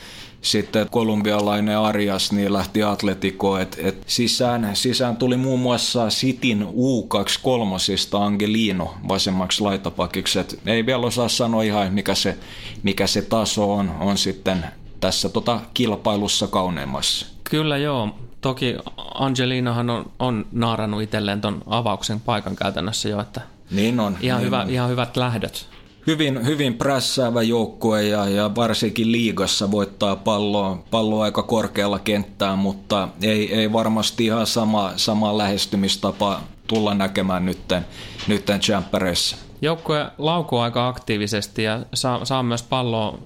sitten 0.42 0.88
kolumbialainen 0.92 1.78
Arias 1.78 2.32
niin 2.32 2.54
lähti 2.54 2.84
Atletico, 2.84 3.58
et, 3.58 3.78
et 3.84 4.04
sisään, 4.08 4.70
sisään 4.74 5.18
tuli 5.18 5.38
muun 5.38 5.60
muassa 5.60 6.10
Sitin 6.10 6.68
U23 6.68 8.18
Angelino 8.20 8.94
vasemmaksi 9.08 9.62
laitapakiksi, 9.62 10.40
et 10.40 10.60
ei 10.66 10.86
vielä 10.86 11.06
osaa 11.06 11.30
sanoa 11.30 11.64
ihan 11.64 11.94
mikä 11.94 12.16
se, 12.16 12.38
mikä 12.84 13.08
se 13.08 13.22
taso 13.22 13.74
on, 13.74 13.92
on 14.00 14.18
sitten 14.18 14.66
tässä 15.00 15.30
tota 15.30 15.60
kilpailussa 15.74 16.48
kauneemmassa. 16.48 17.33
Kyllä 17.44 17.78
joo. 17.78 18.10
Toki 18.42 18.76
Angelinahan 19.14 19.90
on, 19.90 20.12
on 20.20 20.46
naarannut 20.52 21.02
itselleen 21.02 21.42
ton 21.42 21.62
avauksen 21.68 22.20
paikan 22.20 22.56
käytännössä 22.56 23.10
jo, 23.10 23.22
että 23.22 23.42
niin 23.72 24.00
on. 24.00 24.18
Ihan, 24.22 24.38
niin 24.40 24.46
hyvä, 24.46 24.62
on. 24.62 24.70
ihan 24.70 24.90
hyvät 24.90 25.18
lähdöt. 25.18 25.68
Hyvin, 26.08 26.46
hyvin 26.46 26.74
prässäävä 26.74 27.42
joukkue 27.42 28.04
ja, 28.04 28.30
ja 28.30 28.56
varsinkin 28.56 29.12
liigassa 29.12 29.72
voittaa 29.72 30.16
palloa, 30.16 30.84
palloa 30.92 31.24
aika 31.24 31.44
korkealla 31.44 32.00
kenttää, 32.00 32.56
mutta 32.56 33.08
ei, 33.22 33.56
ei 33.56 33.74
varmasti 33.74 34.26
ihan 34.26 34.48
sama, 34.48 34.94
sama 34.96 35.38
lähestymistapa 35.38 36.42
tulla 36.68 36.94
näkemään 36.94 37.46
nytten, 37.46 37.86
nytten 38.28 38.60
Champereissa. 38.60 39.38
Joukkue 39.62 40.06
laukoo 40.18 40.62
aika 40.62 40.88
aktiivisesti 40.88 41.64
ja 41.64 41.80
saa, 41.94 42.26
saa 42.26 42.44
myös 42.44 42.64
palloa 42.64 43.18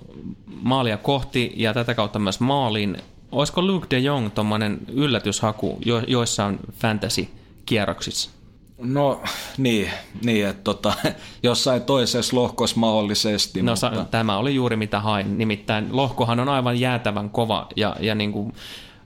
maalia 0.61 0.97
kohti 0.97 1.53
ja 1.55 1.73
tätä 1.73 1.93
kautta 1.93 2.19
myös 2.19 2.39
maaliin 2.39 2.97
olisiko 3.31 3.61
Luke 3.61 3.87
de 3.89 3.99
Jong 3.99 4.29
tuommoinen 4.35 4.79
yllätyshaku 4.87 5.77
jo, 5.85 6.01
joissain 6.07 6.59
fantasy-kierroksissa? 6.73 8.29
No 8.77 9.21
niin, 9.57 9.91
niin 10.23 10.47
että 10.47 10.63
tota, 10.63 10.93
jossain 11.43 11.81
toisessa 11.81 12.35
lohkossa 12.35 12.79
mahdollisesti. 12.79 13.61
No 13.61 13.71
mutta... 13.71 14.05
tämä 14.11 14.37
oli 14.37 14.55
juuri 14.55 14.75
mitä 14.75 14.99
hain, 14.99 15.37
nimittäin 15.37 15.87
lohkohan 15.91 16.39
on 16.39 16.49
aivan 16.49 16.79
jäätävän 16.79 17.29
kova 17.29 17.67
ja, 17.75 17.95
ja 17.99 18.15
niin 18.15 18.31
kuin, 18.31 18.53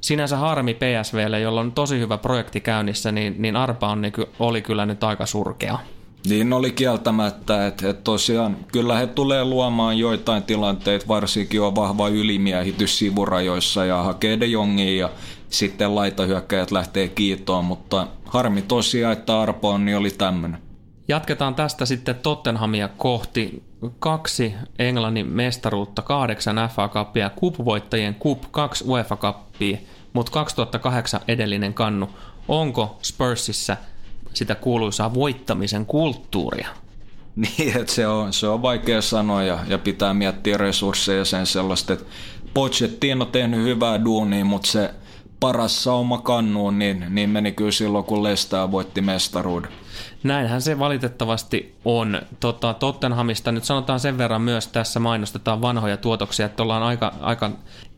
sinänsä 0.02 0.38
harmi 0.38 0.74
PSVlle, 0.74 1.40
jolla 1.40 1.62
on 1.62 1.72
tosi 1.72 2.00
hyvä 2.00 2.18
projekti 2.18 2.62
käynnissä, 2.62 3.12
niin, 3.12 3.36
niin 3.38 3.56
Arpa 3.56 3.88
on, 3.88 4.02
niin, 4.02 4.14
oli 4.40 4.62
kyllä 4.62 4.86
nyt 4.86 5.04
aika 5.04 5.26
surkea. 5.26 5.80
Niin 6.28 6.54
oli 6.54 6.72
kieltämättä, 6.72 7.68
että, 7.68 7.90
että 7.90 8.04
tosiaan 8.04 8.58
kyllä 8.72 8.98
he 8.98 9.08
tulee 9.08 9.46
luomaan 9.46 9.98
joitain 9.98 10.44
tilanteita, 10.44 11.08
varsinkin 11.08 11.62
on 11.62 11.76
vahva 11.76 12.10
ylimiehitys 12.10 12.98
sivurajoissa 12.98 13.86
ja 13.86 14.04
hakee 14.04 14.40
de 14.40 14.46
Jongia 14.46 14.98
ja 14.98 15.10
sitten 15.50 15.96
laitahyökkäjät 15.96 16.72
lähtee 16.72 17.08
kiitoon, 17.08 17.66
mutta 17.66 18.08
harmi 18.26 18.62
tosiaan, 18.62 19.14
että 19.14 19.42
Arpo 19.42 19.78
niin 19.78 19.98
oli 19.98 20.12
tämmöinen. 20.12 20.62
Jatketaan 21.08 21.56
tästä 21.56 21.86
sitten 21.86 22.16
Tottenhamia 22.16 22.88
kohti. 22.88 23.64
Kaksi 24.00 24.54
Englannin 24.80 25.28
mestaruutta, 25.28 26.02
kahdeksan 26.02 26.70
FA 26.76 26.90
Cupia, 26.90 27.30
kupvoittajien 27.30 28.16
kup, 28.16 28.44
kaksi 28.52 28.84
UEFA 28.88 29.18
Cupia, 29.18 29.78
mutta 30.14 30.32
2008 30.32 31.22
edellinen 31.28 31.74
kannu. 31.74 32.10
Onko 32.48 32.98
Spursissa– 33.02 33.78
sitä 34.34 34.56
kuuluisaa 34.56 35.14
voittamisen 35.14 35.86
kulttuuria? 35.86 36.68
Niin, 37.36 37.78
että 37.78 37.94
se 37.94 38.08
on, 38.08 38.34
se 38.34 38.48
on 38.48 38.62
vaikea 38.62 39.02
sanoa 39.02 39.44
ja, 39.44 39.60
ja 39.68 39.78
pitää 39.78 40.14
miettiä 40.14 40.58
resursseja 40.58 41.26
sen 41.26 41.46
sellaista, 41.46 41.94
että 41.94 42.06
Pochettino 42.54 43.26
on 43.26 43.32
tehnyt 43.32 43.64
hyvää 43.64 44.06
duunia, 44.06 44.46
mutta 44.46 44.68
se 44.68 44.94
paras 45.40 45.84
sauma 45.84 46.18
kannuun, 46.18 46.80
niin, 46.80 47.06
niin 47.10 47.30
meni 47.30 47.52
kyllä 47.52 47.72
silloin, 47.72 48.06
kun 48.06 48.24
Lestää 48.24 48.72
voitti 48.72 49.02
mestaruuden. 49.02 49.72
Näinhän 50.24 50.62
se 50.62 50.80
valitettavasti 50.80 51.76
on. 51.86 52.22
Tota, 52.40 52.74
Tottenhamista 52.74 53.52
nyt 53.52 53.64
sanotaan 53.64 54.00
sen 54.00 54.18
verran 54.18 54.42
myös 54.42 54.68
tässä 54.68 55.00
mainostetaan 55.00 55.62
vanhoja 55.62 55.98
tuotoksia, 55.98 56.46
että 56.46 56.64
ollaan 56.64 56.84
aika, 56.84 57.14
aika 57.22 57.52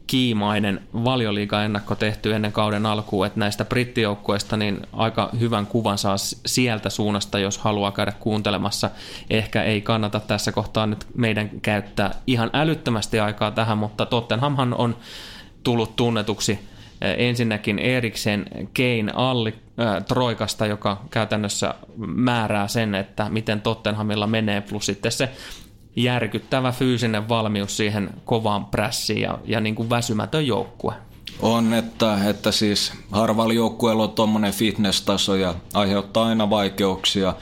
kiimainen 0.07 0.81
valioliiga-ennakko 0.93 1.95
tehty 1.95 2.35
ennen 2.35 2.51
kauden 2.51 2.85
alkuun, 2.85 3.25
että 3.25 3.39
näistä 3.39 3.65
brittijoukkueista 3.65 4.57
niin 4.57 4.79
aika 4.93 5.29
hyvän 5.39 5.67
kuvan 5.67 5.97
saa 5.97 6.15
sieltä 6.45 6.89
suunnasta, 6.89 7.39
jos 7.39 7.57
haluaa 7.57 7.91
käydä 7.91 8.11
kuuntelemassa. 8.19 8.89
Ehkä 9.29 9.63
ei 9.63 9.81
kannata 9.81 10.19
tässä 10.19 10.51
kohtaa 10.51 10.87
nyt 10.87 11.07
meidän 11.15 11.49
käyttää 11.61 12.15
ihan 12.27 12.49
älyttömästi 12.53 13.19
aikaa 13.19 13.51
tähän, 13.51 13.77
mutta 13.77 14.05
Tottenhamhan 14.05 14.73
on 14.73 14.95
tullut 15.63 15.95
tunnetuksi 15.95 16.59
eh, 17.01 17.15
ensinnäkin 17.17 17.79
Eriksen 17.79 18.45
Kane 18.53 19.11
Alli 19.13 19.55
äh, 19.79 20.05
Troikasta, 20.05 20.65
joka 20.65 21.01
käytännössä 21.09 21.75
määrää 21.97 22.67
sen, 22.67 22.95
että 22.95 23.29
miten 23.29 23.61
Tottenhamilla 23.61 24.27
menee, 24.27 24.61
plus 24.61 24.85
sitten 24.85 25.11
se 25.11 25.29
järkyttävä 25.95 26.71
fyysinen 26.71 27.29
valmius 27.29 27.77
siihen 27.77 28.09
kovaan 28.25 28.65
prässiin 28.65 29.21
ja, 29.21 29.39
ja 29.45 29.59
niin 29.59 29.75
kuin 29.75 29.89
väsymätön 29.89 30.47
joukkue. 30.47 30.93
On, 31.41 31.73
että, 31.73 32.29
että 32.29 32.51
siis 32.51 32.93
harvalla 33.11 33.53
joukkueella 33.53 34.03
on 34.03 34.11
tuommoinen 34.11 34.53
fitness-taso 34.53 35.35
ja 35.35 35.55
aiheuttaa 35.73 36.25
aina 36.25 36.49
vaikeuksia. 36.49 37.33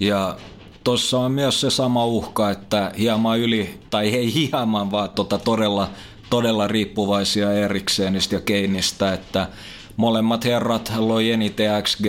Ja 0.00 0.36
tuossa 0.84 1.18
on 1.18 1.32
myös 1.32 1.60
se 1.60 1.70
sama 1.70 2.06
uhka, 2.06 2.50
että 2.50 2.92
hieman 2.98 3.38
yli, 3.38 3.80
tai 3.90 4.08
ei 4.08 4.34
hieman, 4.34 4.90
vaan 4.90 5.10
tota 5.10 5.38
todella, 5.38 5.90
todella 6.30 6.68
riippuvaisia 6.68 7.52
Erikseenistä 7.52 8.34
ja 8.34 8.40
Keinistä, 8.40 9.12
että 9.12 9.48
molemmat 9.96 10.44
herrat 10.44 10.92
loi 10.96 11.30
eniten 11.30 11.82
XG 11.82 12.04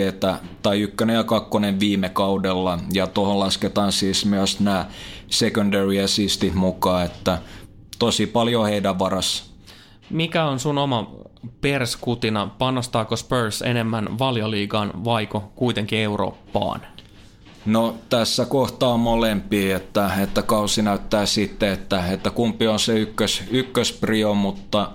tai 0.62 0.80
ykkönen 0.80 1.16
ja 1.16 1.24
kakkonen 1.24 1.80
viime 1.80 2.08
kaudella 2.08 2.78
ja 2.92 3.06
tuohon 3.06 3.38
lasketaan 3.38 3.92
siis 3.92 4.24
myös 4.24 4.60
nämä 4.60 4.86
secondary 5.30 6.00
assistit 6.04 6.54
mukaan, 6.54 7.04
että 7.04 7.38
tosi 7.98 8.26
paljon 8.26 8.66
heidän 8.66 8.98
varassa. 8.98 9.44
Mikä 10.10 10.44
on 10.44 10.60
sun 10.60 10.78
oma 10.78 11.10
perskutina? 11.60 12.50
Panostaako 12.58 13.16
Spurs 13.16 13.62
enemmän 13.62 14.18
valioliigaan 14.18 15.04
vaiko 15.04 15.52
kuitenkin 15.54 15.98
Eurooppaan? 15.98 16.80
No 17.66 17.94
tässä 18.08 18.44
kohtaa 18.44 18.88
on 18.88 19.00
molempia, 19.00 19.76
että, 19.76 20.10
että 20.22 20.42
kausi 20.42 20.82
näyttää 20.82 21.26
sitten, 21.26 21.72
että, 21.72 22.06
että 22.06 22.30
kumpi 22.30 22.66
on 22.66 22.78
se 22.78 22.98
ykkös, 22.98 23.42
ykkösprio, 23.50 24.34
mutta 24.34 24.90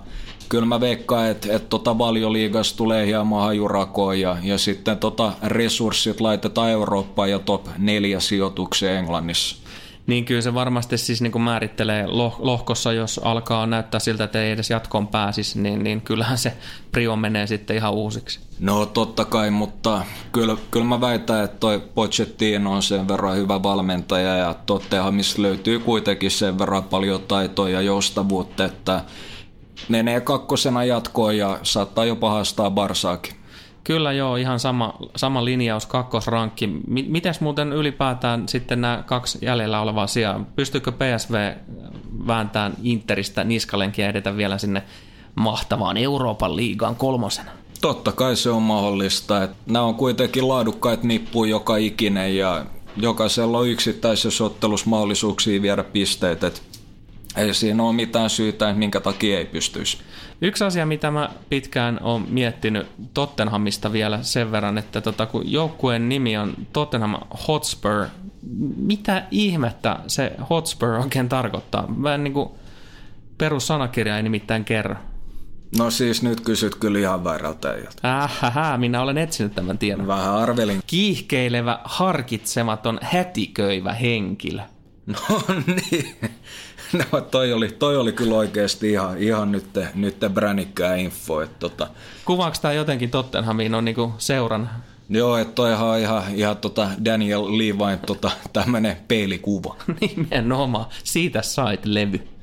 kyllä 0.48 0.66
mä 0.66 0.80
veikkaan, 0.80 1.28
että, 1.28 1.56
että 1.56 1.68
tota 1.68 1.98
valioliigassa 1.98 2.76
tulee 2.76 3.06
hieman 3.06 3.42
hajurakoon 3.42 4.20
ja, 4.20 4.36
ja 4.42 4.58
sitten 4.58 4.98
tota 4.98 5.32
resurssit 5.42 6.20
laitetaan 6.20 6.70
Eurooppaan 6.70 7.30
ja 7.30 7.38
top 7.38 7.66
neljä 7.78 8.20
sijoitukseen 8.20 8.98
Englannissa. 8.98 9.65
Niin 10.06 10.24
kyllä 10.24 10.40
se 10.40 10.54
varmasti 10.54 10.98
siis 10.98 11.22
niin 11.22 11.32
kuin 11.32 11.42
määrittelee 11.42 12.06
lohkossa, 12.38 12.92
jos 12.92 13.20
alkaa 13.24 13.66
näyttää 13.66 14.00
siltä, 14.00 14.24
että 14.24 14.42
ei 14.42 14.50
edes 14.50 14.70
jatkoon 14.70 15.08
pääsisi, 15.08 15.60
niin, 15.60 15.84
niin 15.84 16.00
kyllähän 16.00 16.38
se 16.38 16.52
prio 16.92 17.16
menee 17.16 17.46
sitten 17.46 17.76
ihan 17.76 17.92
uusiksi. 17.92 18.40
No 18.60 18.86
totta 18.86 19.24
kai, 19.24 19.50
mutta 19.50 20.02
kyllä, 20.32 20.56
kyllä 20.70 20.86
mä 20.86 21.00
väitän, 21.00 21.44
että 21.44 21.56
toi 21.58 21.82
Pochettino 21.94 22.72
on 22.72 22.82
sen 22.82 23.08
verran 23.08 23.36
hyvä 23.36 23.62
valmentaja 23.62 24.36
ja 24.36 24.54
Tottenhamissa 24.66 25.42
löytyy 25.42 25.78
kuitenkin 25.78 26.30
sen 26.30 26.58
verran 26.58 26.84
paljon 26.84 27.22
taitoa 27.22 27.68
ja 27.68 27.80
joustavuutta, 27.80 28.64
että 28.64 29.04
menee 29.88 30.20
kakkosena 30.20 30.84
jatkoon 30.84 31.36
ja 31.36 31.58
saattaa 31.62 32.04
jopa 32.04 32.30
haastaa 32.30 32.70
Barsaakin. 32.70 33.45
Kyllä 33.86 34.12
joo, 34.12 34.36
ihan 34.36 34.60
sama, 34.60 34.94
sama 35.16 35.44
linjaus, 35.44 35.86
kakkosrankki. 35.86 36.66
Mites 36.86 37.40
muuten 37.40 37.72
ylipäätään 37.72 38.48
sitten 38.48 38.80
nämä 38.80 39.02
kaksi 39.06 39.38
jäljellä 39.42 39.80
olevaa 39.80 40.06
sijaa? 40.06 40.44
Pystyykö 40.56 40.92
PSV 40.92 41.54
vääntämään 42.26 42.74
Interistä 42.82 43.44
niskalenkiä 43.44 44.08
edetä 44.08 44.36
vielä 44.36 44.58
sinne 44.58 44.82
mahtavaan 45.34 45.96
Euroopan 45.96 46.56
liigaan 46.56 46.96
kolmosena? 46.96 47.50
Totta 47.80 48.12
kai 48.12 48.36
se 48.36 48.50
on 48.50 48.62
mahdollista. 48.62 49.42
Että 49.42 49.56
nämä 49.66 49.84
on 49.84 49.94
kuitenkin 49.94 50.48
laadukkaita 50.48 51.06
nippuja 51.06 51.50
joka 51.50 51.76
ikinen 51.76 52.36
ja 52.36 52.66
jokaisella 52.96 53.58
on 53.58 53.68
yksittäisessä 53.68 54.44
ottelussa 54.44 54.90
mahdollisuuksia 54.90 55.62
viedä 55.62 55.84
pisteitä. 55.84 56.46
Että 56.46 56.60
ei 57.36 57.54
siinä 57.54 57.82
ole 57.82 57.92
mitään 57.92 58.30
syytä, 58.30 58.74
minkä 58.74 59.00
takia 59.00 59.38
ei 59.38 59.44
pystyisi. 59.44 59.98
Yksi 60.40 60.64
asia, 60.64 60.86
mitä 60.86 61.10
mä 61.10 61.30
pitkään 61.48 61.98
olen 62.02 62.26
miettinyt 62.28 62.86
Tottenhamista 63.14 63.92
vielä 63.92 64.22
sen 64.22 64.52
verran, 64.52 64.78
että 64.78 65.00
tota, 65.00 65.26
kun 65.26 65.52
joukkueen 65.52 66.08
nimi 66.08 66.36
on 66.36 66.54
Tottenham 66.72 67.14
Hotspur, 67.48 68.06
mitä 68.76 69.26
ihmettä 69.30 69.98
se 70.06 70.32
Hotspur 70.50 70.88
oikein 70.88 71.28
tarkoittaa? 71.28 71.88
Vähän 72.02 72.24
niin 72.24 72.34
kuin 72.34 72.50
perussanakirja 73.38 74.16
ei 74.16 74.22
nimittäin 74.22 74.64
kerro. 74.64 74.96
No 75.78 75.90
siis 75.90 76.22
nyt 76.22 76.40
kysyt 76.40 76.74
kyllä 76.74 76.98
ihan 76.98 77.24
väärältä. 77.24 77.74
Ähähä, 78.04 78.76
minä 78.76 79.02
olen 79.02 79.18
etsinyt 79.18 79.54
tämän 79.54 79.78
tiedon. 79.78 80.06
Vähän 80.06 80.34
arvelin. 80.34 80.80
Kiihkeilevä, 80.86 81.78
harkitsematon, 81.84 82.98
hätiköivä 83.02 83.92
henkilö. 83.92 84.62
No 85.06 85.42
niin. 85.66 86.16
No 87.12 87.20
toi 87.20 87.52
oli, 87.52 87.68
toi 87.68 87.96
oli 87.96 88.12
kyllä 88.12 88.34
oikeasti 88.34 88.90
ihan, 88.90 89.18
ihan 89.18 89.52
nyt, 89.52 89.66
nyt 89.94 90.16
bränikkää 90.34 90.96
info. 90.96 91.40
Että 91.42 91.58
tota. 91.58 91.88
Kuvaako 92.24 92.56
tämä 92.62 92.74
jotenkin 92.74 93.10
Tottenhamiin 93.10 93.74
on 93.74 93.84
niinku 93.84 94.12
seuran? 94.18 94.70
Joo, 95.08 95.36
että 95.36 95.54
toihan 95.54 95.88
on 95.88 95.98
ihan, 95.98 96.22
ihan 96.34 96.56
tota 96.56 96.88
Daniel 97.04 97.44
Levain 97.58 97.98
tota, 97.98 98.30
tämmönen 98.52 98.96
peilikuva. 99.08 99.76
Nimenomaan, 100.00 100.86
siitä 101.04 101.42
sait 101.42 101.86
levy. 101.86 102.35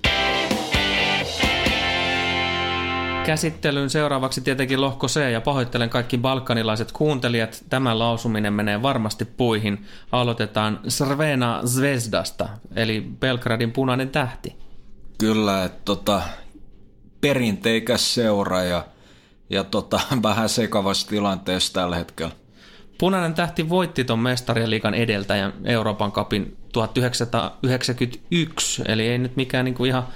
Käsittelyyn 3.25 3.89
seuraavaksi 3.89 4.41
tietenkin 4.41 4.81
lohko 4.81 5.07
C 5.07 5.31
ja 5.31 5.41
pahoittelen 5.41 5.89
kaikki 5.89 6.17
balkanilaiset 6.17 6.91
kuuntelijat. 6.91 7.63
Tämä 7.69 7.99
lausuminen 7.99 8.53
menee 8.53 8.81
varmasti 8.81 9.25
puihin. 9.25 9.85
Aloitetaan 10.11 10.79
Srvena 10.87 11.61
Zvezdasta, 11.65 12.49
eli 12.75 13.07
Belgradin 13.19 13.71
punainen 13.71 14.09
tähti. 14.09 14.55
Kyllä, 15.17 15.63
että 15.63 15.81
tota, 15.85 16.21
perinteikäs 17.21 18.13
seura 18.13 18.63
ja, 18.63 18.85
ja 19.49 19.63
tota, 19.63 19.99
vähän 20.23 20.49
sekavassa 20.49 21.07
tilanteessa 21.07 21.73
tällä 21.73 21.95
hetkellä. 21.95 22.31
Punainen 22.97 23.33
tähti 23.33 23.69
voitti 23.69 24.03
tuon 24.03 24.19
mestariliikan 24.19 24.93
edeltäjän 24.93 25.53
Euroopan 25.65 26.11
kapin 26.11 26.57
1991, 26.73 28.81
eli 28.85 29.07
ei 29.07 29.17
nyt 29.17 29.35
mikään 29.35 29.65
niinku 29.65 29.85
ihan 29.85 30.07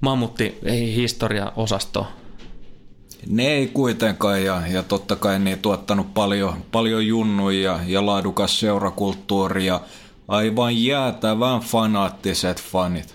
mammutti 0.00 0.58
historia-osasto 0.94 2.06
ne 3.26 3.46
ei 3.46 3.66
kuitenkaan 3.66 4.44
ja, 4.44 4.62
ja 4.66 4.82
totta 4.82 5.16
kai 5.16 5.38
ne 5.38 5.56
tuottanut 5.56 6.14
paljon, 6.14 6.54
paljon 6.72 7.06
junnuja 7.06 7.80
ja 7.86 8.06
laadukas 8.06 8.60
seurakulttuuri 8.60 9.66
ja 9.66 9.80
aivan 10.28 10.84
jäätävän 10.84 11.60
fanaattiset 11.60 12.62
fanit. 12.62 13.14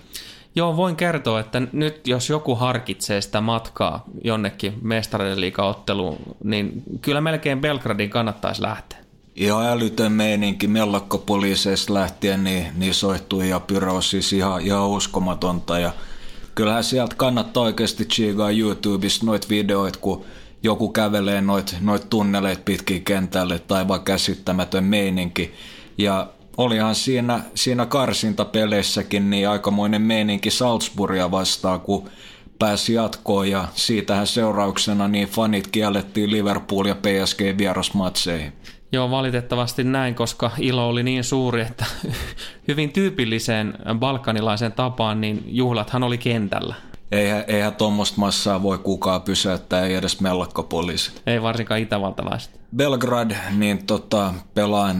Joo, 0.56 0.76
voin 0.76 0.96
kertoa, 0.96 1.40
että 1.40 1.62
nyt 1.72 2.06
jos 2.06 2.30
joku 2.30 2.54
harkitsee 2.54 3.20
sitä 3.20 3.40
matkaa 3.40 4.04
jonnekin 4.24 4.78
mestareiden 4.82 5.40
liikaotteluun, 5.40 6.18
niin 6.44 6.82
kyllä 7.00 7.20
melkein 7.20 7.60
Belgradin 7.60 8.10
kannattaisi 8.10 8.62
lähteä. 8.62 8.98
Ihan 9.34 9.66
älytön 9.66 10.12
meininki 10.12 10.66
mellakkopoliiseista 10.66 11.94
lähtien, 11.94 12.44
niin, 12.44 12.66
niin 12.76 12.94
soihtui 12.94 13.48
ja 13.48 13.60
pyro 13.60 14.00
siis 14.00 14.32
ihan, 14.32 14.60
ihan 14.60 14.88
uskomatonta 14.88 15.78
ja 15.78 15.92
kyllähän 16.56 16.84
sieltä 16.84 17.16
kannattaa 17.16 17.62
oikeasti 17.62 18.04
chigaa 18.04 18.50
YouTubesta 18.50 19.26
noit 19.26 19.48
videoita, 19.50 19.98
kun 19.98 20.24
joku 20.62 20.88
kävelee 20.88 21.40
noit, 21.40 21.76
noit 21.80 22.10
tunneleet 22.10 22.64
pitkin 22.64 23.04
kentälle 23.04 23.58
tai 23.58 23.88
vaan 23.88 24.04
käsittämätön 24.04 24.84
meininki. 24.84 25.54
Ja 25.98 26.28
olihan 26.56 26.94
siinä, 26.94 27.40
siinä 27.54 27.86
karsintapeleissäkin 27.86 29.30
niin 29.30 29.48
aikamoinen 29.48 30.02
meininki 30.02 30.50
Salzburgia 30.50 31.30
vastaan, 31.30 31.80
kun 31.80 32.08
pääsi 32.58 32.94
jatkoon 32.94 33.50
ja 33.50 33.68
siitähän 33.74 34.26
seurauksena 34.26 35.08
niin 35.08 35.28
fanit 35.28 35.66
kiellettiin 35.66 36.30
Liverpool 36.30 36.86
ja 36.86 36.94
PSG 36.94 37.40
vierasmatseihin. 37.58 38.52
Joo, 38.92 39.10
valitettavasti 39.10 39.84
näin, 39.84 40.14
koska 40.14 40.50
ilo 40.58 40.88
oli 40.88 41.02
niin 41.02 41.24
suuri, 41.24 41.62
että 41.62 41.84
hyvin 42.68 42.92
tyypilliseen 42.92 43.74
balkanilaisen 43.98 44.72
tapaan, 44.72 45.20
niin 45.20 45.44
juhlathan 45.46 46.02
oli 46.02 46.18
kentällä. 46.18 46.74
Eihän, 47.12 47.44
eihän 47.46 47.74
tuommoista 47.74 48.20
massaa 48.20 48.62
voi 48.62 48.78
kukaan 48.78 49.22
pysäyttää, 49.22 49.86
ei 49.86 49.94
edes 49.94 50.20
mellakkopoliisi. 50.20 51.12
Ei 51.26 51.42
varsinkaan 51.42 51.80
itävaltalaiset. 51.80 52.60
Belgrad 52.76 53.30
niin 53.56 53.86
tota, 53.86 54.34
pelaa 54.54 54.92
4-2-3-1 54.92 54.96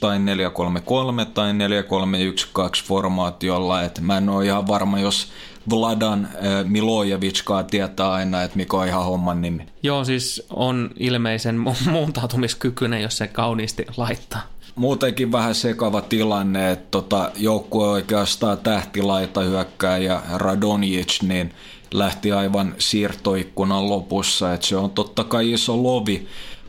tai 0.00 0.18
4-3-3 0.18 1.26
tai 1.34 1.52
4-3-1-2 1.52 2.84
formaatiolla. 2.84 3.82
Et 3.82 4.00
mä 4.00 4.16
en 4.16 4.28
ole 4.28 4.44
ihan 4.44 4.66
varma, 4.66 4.98
jos 4.98 5.32
Vladan 5.70 6.24
äh, 6.24 6.64
Milojevickaan 6.64 7.66
tietää 7.66 8.12
aina, 8.12 8.42
että 8.42 8.56
mikä 8.56 8.76
on 8.76 8.86
ihan 8.86 9.04
homman 9.04 9.42
nimi. 9.42 9.66
Joo, 9.82 10.04
siis 10.04 10.46
on 10.50 10.90
ilmeisen 10.98 11.56
mu- 11.56 11.90
muuntautumiskykyinen, 11.90 13.02
jos 13.02 13.18
se 13.18 13.26
kauniisti 13.26 13.86
laittaa. 13.96 14.42
Muutenkin 14.74 15.32
vähän 15.32 15.54
sekava 15.54 16.00
tilanne, 16.00 16.70
että 16.70 16.86
tota, 16.90 17.30
joukkue 17.36 17.88
oikeastaan 17.88 18.58
tähtilaita 18.58 19.40
hyökkääjä 19.40 20.20
Radonjic, 20.34 21.22
niin 21.22 21.52
lähti 21.94 22.32
aivan 22.32 22.74
siirtoikkunan 22.78 23.90
lopussa, 23.90 24.54
että 24.54 24.66
se 24.66 24.76
on 24.76 24.90
totta 24.90 25.24
kai 25.24 25.52
iso 25.52 25.82
lovi, 25.82 26.26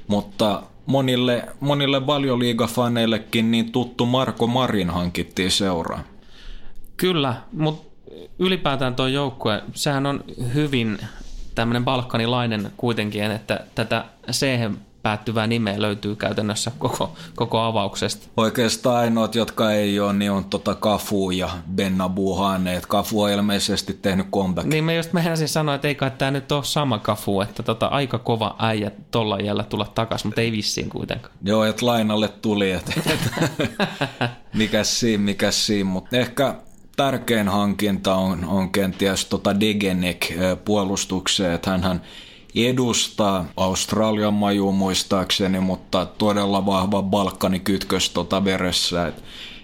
mutta 0.07 0.63
monille, 0.85 1.43
monille 1.59 2.07
valioliigafaneillekin 2.07 3.51
niin 3.51 3.71
tuttu 3.71 4.05
Marko 4.05 4.47
Marin 4.47 4.89
hankittiin 4.89 5.51
seuraan. 5.51 6.03
Kyllä, 6.97 7.35
mutta 7.51 7.86
ylipäätään 8.39 8.95
tuo 8.95 9.07
joukkue, 9.07 9.63
sehän 9.73 10.05
on 10.05 10.23
hyvin 10.53 10.97
tämmöinen 11.55 11.85
balkanilainen 11.85 12.71
kuitenkin, 12.77 13.23
että 13.23 13.59
tätä 13.75 14.05
c 14.31 14.45
päättyvää 15.07 15.47
nimeä 15.47 15.81
löytyy 15.81 16.15
käytännössä 16.15 16.71
koko, 16.77 17.13
koko 17.35 17.59
avauksesta. 17.59 18.27
Oikeastaan 18.37 18.95
ainoat, 18.95 19.35
jotka 19.35 19.71
ei 19.71 19.99
ole, 19.99 20.13
niin 20.13 20.31
on 20.31 20.45
tota 20.45 20.75
Kafu 20.75 21.31
ja 21.31 21.49
Bennabu 21.75 22.35
Hane. 22.35 22.81
Kafu 22.87 23.21
on 23.21 23.31
ilmeisesti 23.31 23.93
tehnyt 23.93 24.27
comeback. 24.31 24.67
Niin 24.67 24.83
mä 24.83 24.93
just 24.93 25.13
meinasin 25.13 25.47
sanoa, 25.47 25.75
että 25.75 25.87
ei 25.87 25.95
kai 25.95 26.11
tämä 26.17 26.31
nyt 26.31 26.51
ole 26.51 26.63
sama 26.63 26.99
Kafu, 26.99 27.41
että 27.41 27.63
tota, 27.63 27.85
aika 27.85 28.17
kova 28.19 28.55
äijä 28.59 28.91
tolla 29.11 29.39
jällä 29.39 29.63
tulla 29.63 29.91
takaisin, 29.95 30.27
mutta 30.27 30.41
ei 30.41 30.51
vissiin 30.51 30.89
kuitenkaan. 30.89 31.33
Joo, 31.43 31.63
että 31.63 31.85
lainalle 31.85 32.27
tuli, 32.27 32.71
että 32.71 32.93
mikäs 34.53 34.99
siinä, 34.99 35.23
mikäs 35.23 35.65
siinä, 35.65 35.89
mutta 35.89 36.17
ehkä 36.17 36.55
tärkein 36.97 37.47
hankinta 37.47 38.15
on, 38.15 38.45
on 38.45 38.71
kenties 38.71 39.25
tota 39.25 39.59
Degenek 39.59 40.33
puolustukseen, 40.65 41.53
että 41.53 41.69
hänhän 41.69 42.01
edustaa 42.55 43.45
Australian 43.57 44.33
maju 44.33 44.71
muistaakseni, 44.71 45.59
mutta 45.59 46.05
todella 46.05 46.65
vahva 46.65 47.03
Balkanikytkös 47.03 48.09
tota 48.09 48.43
veressä, 48.43 49.07
että 49.07 49.21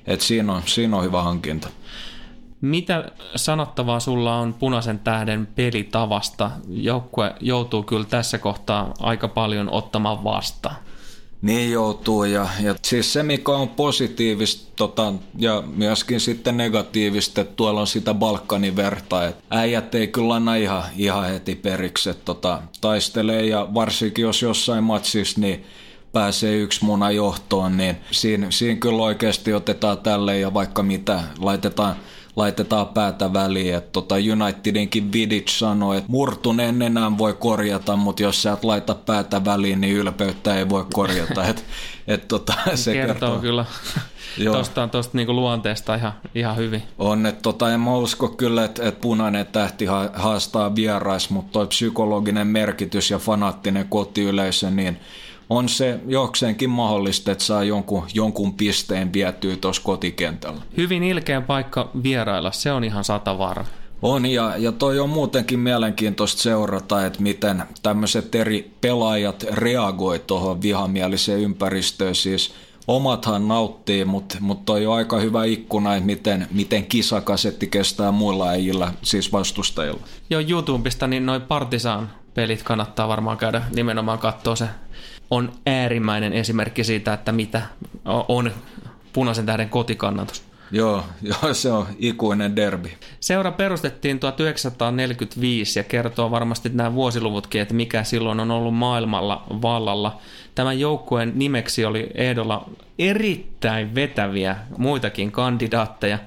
et 0.08 0.22
siinä, 0.22 0.54
on, 0.54 0.62
siinä 0.66 0.98
on 0.98 1.04
hyvä 1.04 1.22
hankinta. 1.22 1.70
Mitä 2.62 3.12
sanottavaa 3.36 4.00
sulla 4.00 4.36
on 4.36 4.54
punaisen 4.54 5.00
tähden 5.00 5.48
pelitavasta? 5.56 6.52
Joukkue 6.68 7.36
joutuu 7.40 7.84
kyllä 7.84 8.06
tässä 8.06 8.38
kohtaa 8.38 8.94
aika 9.00 9.28
paljon 9.28 9.70
ottamaan 9.72 10.24
vastaan. 10.24 10.76
Niin 11.44 11.72
joutuu 11.72 12.24
ja, 12.24 12.48
ja 12.62 12.76
siis 12.82 13.14
se 13.14 13.24
mikä 13.24 13.52
on 13.52 13.70
positiivista 13.70 14.72
tota, 14.76 15.14
ja 15.38 15.64
myöskin 15.76 16.20
sitten 16.20 16.58
negatiivista, 16.58 17.42
että 17.42 17.54
tuolla 17.56 17.82
on 17.82 17.88
sitä 17.88 18.14
Balkanin 18.14 18.76
verta, 18.76 19.28
että 19.28 19.44
äijät 19.50 19.96
ei 19.96 20.08
kyllä 20.08 20.36
anna 20.36 20.56
ihan, 20.56 20.84
ihan 20.98 21.26
heti 21.26 21.56
periksi, 21.56 22.10
että 22.10 22.26
tota, 22.26 22.62
taistelee 22.82 23.46
ja 23.46 23.68
varsinkin 23.74 24.24
jos 24.24 24.42
jossain 24.42 24.84
matsissa 24.84 25.42
niin 25.42 25.66
pääsee 26.12 26.56
yksi 26.56 26.86
muna 26.86 27.12
johtoon, 27.12 27.78
niin 27.78 27.98
siinä, 28.12 28.48
siinä 28.50 28.80
kyllä 28.80 29.04
oikeasti 29.04 29.54
otetaan 29.54 29.98
tälle 29.98 30.40
ja 30.40 30.54
vaikka 30.54 30.84
mitä 30.84 31.24
laitetaan 31.40 31.96
laitetaan 32.36 32.88
päätä 32.88 33.34
väliin. 33.34 33.76
että 33.76 33.90
tota 33.92 34.16
Unitedinkin 34.16 35.14
Vidic 35.14 35.50
sanoi, 35.50 35.98
että 35.98 36.12
murtuneen 36.12 36.82
enää 36.82 37.18
voi 37.18 37.34
korjata, 37.34 37.96
mutta 37.96 38.24
jos 38.24 38.42
sä 38.42 38.52
et 38.52 38.64
laita 38.64 38.96
päätä 38.96 39.46
väliin, 39.46 39.82
niin 39.82 39.96
ylpeyttä 39.96 40.56
ei 40.56 40.70
voi 40.70 40.86
korjata. 40.94 41.46
et, 41.48 41.66
et 42.08 42.28
tota, 42.28 42.54
se 42.76 42.94
kertoo, 42.94 43.14
kertoo 43.14 43.40
kyllä 43.40 43.66
tuosta, 44.52 44.88
tuosta 44.88 45.18
niinku 45.18 45.34
luonteesta 45.34 45.96
ihan, 45.96 46.14
ihan 46.36 46.58
hyvin. 46.58 46.84
On, 46.98 47.26
että 47.26 47.42
tota, 47.42 47.72
en 47.72 47.80
mä 47.80 47.96
usko 47.96 48.28
kyllä, 48.28 48.66
että, 48.66 48.88
että 48.88 49.02
punainen 49.02 49.46
tähti 49.46 49.86
haastaa 50.14 50.76
vierais, 50.76 51.30
mutta 51.30 51.52
toi 51.52 51.68
psykologinen 51.68 52.48
merkitys 52.48 53.12
ja 53.12 53.20
fanaattinen 53.20 53.88
kotiyleisö, 53.90 54.70
niin 54.70 55.00
on 55.58 55.70
se 55.70 56.00
jokseenkin 56.08 56.70
mahdollista, 56.70 57.32
että 57.32 57.44
saa 57.44 57.64
jonkun, 57.64 58.04
jonkun 58.14 58.54
pisteen 58.54 59.14
vietyä 59.14 59.56
tuossa 59.56 59.82
kotikentällä. 59.82 60.62
Hyvin 60.78 61.04
ilkeä 61.04 61.42
paikka 61.42 61.90
vierailla, 62.04 62.52
se 62.52 62.72
on 62.72 62.84
ihan 62.84 63.04
sata 63.04 63.38
varma. 63.38 63.70
On 64.02 64.26
ja, 64.26 64.58
ja 64.58 64.72
toi 64.72 65.00
on 65.00 65.10
muutenkin 65.10 65.60
mielenkiintoista 65.60 66.42
seurata, 66.42 67.06
että 67.06 67.22
miten 67.22 67.64
tämmöiset 67.84 68.36
eri 68.36 68.72
pelaajat 68.82 69.44
reagoi 69.52 70.20
tuohon 70.20 70.62
vihamieliseen 70.62 71.40
ympäristöön. 71.40 72.16
Siis 72.16 72.54
omathan 72.88 73.48
nauttii, 73.48 74.06
mutta 74.06 74.38
mut 74.40 74.66
toi 74.66 74.86
on 74.86 74.96
aika 74.96 75.20
hyvä 75.20 75.46
ikkuna, 75.46 75.96
että 75.96 76.06
miten, 76.06 76.48
miten 76.52 76.86
kisakasetti 76.86 77.68
kestää 77.68 78.12
muilla 78.12 78.50
äijillä, 78.50 78.94
siis 79.02 79.32
vastustajilla. 79.32 80.02
Joo, 80.30 80.42
YouTubesta 80.50 81.08
niin 81.08 81.26
noin 81.26 81.42
Partisan 81.42 82.10
pelit 82.34 82.64
kannattaa 82.64 83.08
varmaan 83.08 83.38
käydä 83.38 83.62
nimenomaan 83.76 84.20
katsoa 84.20 84.56
se 84.56 84.66
on 85.34 85.52
äärimmäinen 85.66 86.34
esimerkki 86.34 86.84
siitä, 86.84 87.14
että 87.14 87.32
mitä 87.32 87.62
on 88.28 88.52
punaisen 89.14 89.46
tähden 89.46 89.70
kotikannatus. 89.70 90.44
Joo, 90.72 91.04
joo, 91.22 91.54
se 91.54 91.72
on 91.72 91.88
ikuinen 92.00 92.56
derbi. 92.56 92.94
Seura 93.20 93.52
perustettiin 93.52 94.20
1945 94.20 95.80
ja 95.80 95.84
kertoo 95.84 96.32
varmasti 96.32 96.70
nämä 96.70 96.94
vuosiluvutkin, 96.94 97.62
että 97.62 97.74
mikä 97.74 98.04
silloin 98.04 98.40
on 98.40 98.52
ollut 98.52 98.76
maailmalla 98.76 99.44
vallalla. 99.50 100.22
Tämän 100.56 100.80
joukkueen 100.80 101.32
nimeksi 101.36 101.86
oli 101.86 102.10
ehdolla 102.16 102.70
erittäin 103.00 103.96
vetäviä 103.96 104.56
muitakin 104.78 105.32
kandidaatteja, 105.32 106.20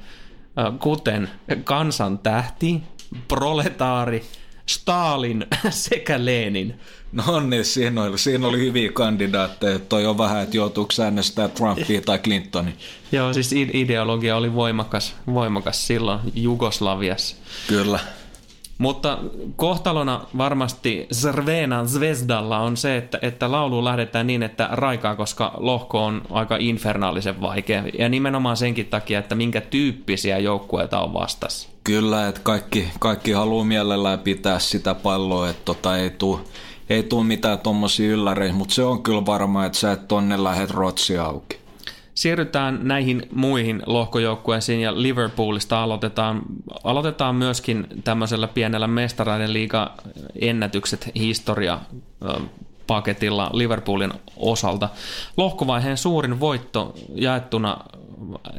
kuten 0.78 1.30
kansantähti, 1.64 2.82
proletaari, 3.28 4.22
Stalin 4.66 5.46
sekä 5.70 6.24
Lenin. 6.24 6.80
No 7.16 7.40
niin, 7.40 7.64
siinä 7.64 8.02
oli, 8.02 8.18
siinä 8.18 8.46
oli 8.46 8.58
hyviä 8.58 8.92
kandidaatteja. 8.92 9.78
Toi 9.78 10.06
on 10.06 10.18
vähän, 10.18 10.42
että 10.42 10.56
joutuuko 10.56 10.92
äänestää 11.04 11.48
Trumpia 11.48 12.00
tai 12.00 12.18
Clintonia. 12.18 12.72
Joo, 13.12 13.32
siis 13.32 13.52
ideologia 13.52 14.36
oli 14.36 14.54
voimakas, 14.54 15.14
voimakas 15.34 15.86
silloin 15.86 16.20
Jugoslaviassa. 16.34 17.36
Kyllä. 17.68 17.98
Mutta 18.78 19.18
kohtalona 19.56 20.20
varmasti 20.38 21.06
Zrvena 21.12 21.84
Zvezdalla 21.84 22.58
on 22.58 22.76
se, 22.76 22.96
että, 22.96 23.18
että 23.22 23.52
lauluun 23.52 23.84
lähdetään 23.84 24.26
niin, 24.26 24.42
että 24.42 24.68
raikaa, 24.72 25.16
koska 25.16 25.54
lohko 25.56 26.04
on 26.04 26.22
aika 26.30 26.56
infernaalisen 26.60 27.40
vaikea. 27.40 27.82
Ja 27.98 28.08
nimenomaan 28.08 28.56
senkin 28.56 28.86
takia, 28.86 29.18
että 29.18 29.34
minkä 29.34 29.60
tyyppisiä 29.60 30.38
joukkueita 30.38 31.00
on 31.00 31.14
vastassa. 31.14 31.68
Kyllä, 31.84 32.28
että 32.28 32.40
kaikki, 32.44 32.88
kaikki 32.98 33.32
haluaa 33.32 33.64
mielellään 33.64 34.18
pitää 34.18 34.58
sitä 34.58 34.94
palloa, 34.94 35.48
että 35.48 35.62
tota 35.64 35.96
ei 35.96 36.10
tule 36.10 36.40
ei 36.90 37.02
tule 37.02 37.24
mitään 37.24 37.58
tuommoisia 37.58 38.12
ylläreitä, 38.12 38.54
mutta 38.54 38.74
se 38.74 38.82
on 38.82 39.02
kyllä 39.02 39.26
varma, 39.26 39.64
että 39.64 39.78
sä 39.78 39.92
et 39.92 40.08
tonne 40.08 40.44
lähdet 40.44 40.70
rotsi 40.70 41.18
auki. 41.18 41.58
Siirrytään 42.14 42.80
näihin 42.82 43.22
muihin 43.34 43.82
lohkojoukkueisiin 43.86 44.80
ja 44.80 45.02
Liverpoolista 45.02 45.82
aloitetaan, 45.82 46.42
aloitetaan 46.84 47.34
myöskin 47.34 47.86
tämmöisellä 48.04 48.48
pienellä 48.48 48.86
mestaraiden 48.86 49.52
liiga 49.52 49.92
ennätykset 50.40 51.10
historia 51.14 51.78
paketilla 52.86 53.50
Liverpoolin 53.52 54.12
osalta. 54.36 54.88
Lohkovaiheen 55.36 55.96
suurin 55.96 56.40
voitto 56.40 56.94
jaettuna 57.14 57.76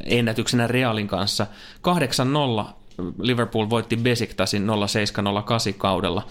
ennätyksenä 0.04 0.66
Realin 0.66 1.08
kanssa 1.08 1.46
8-0 2.62 2.64
Liverpool 3.20 3.70
voitti 3.70 3.96
Besiktasin 3.96 4.66
0708 4.88 5.74
kaudella. 5.74 6.22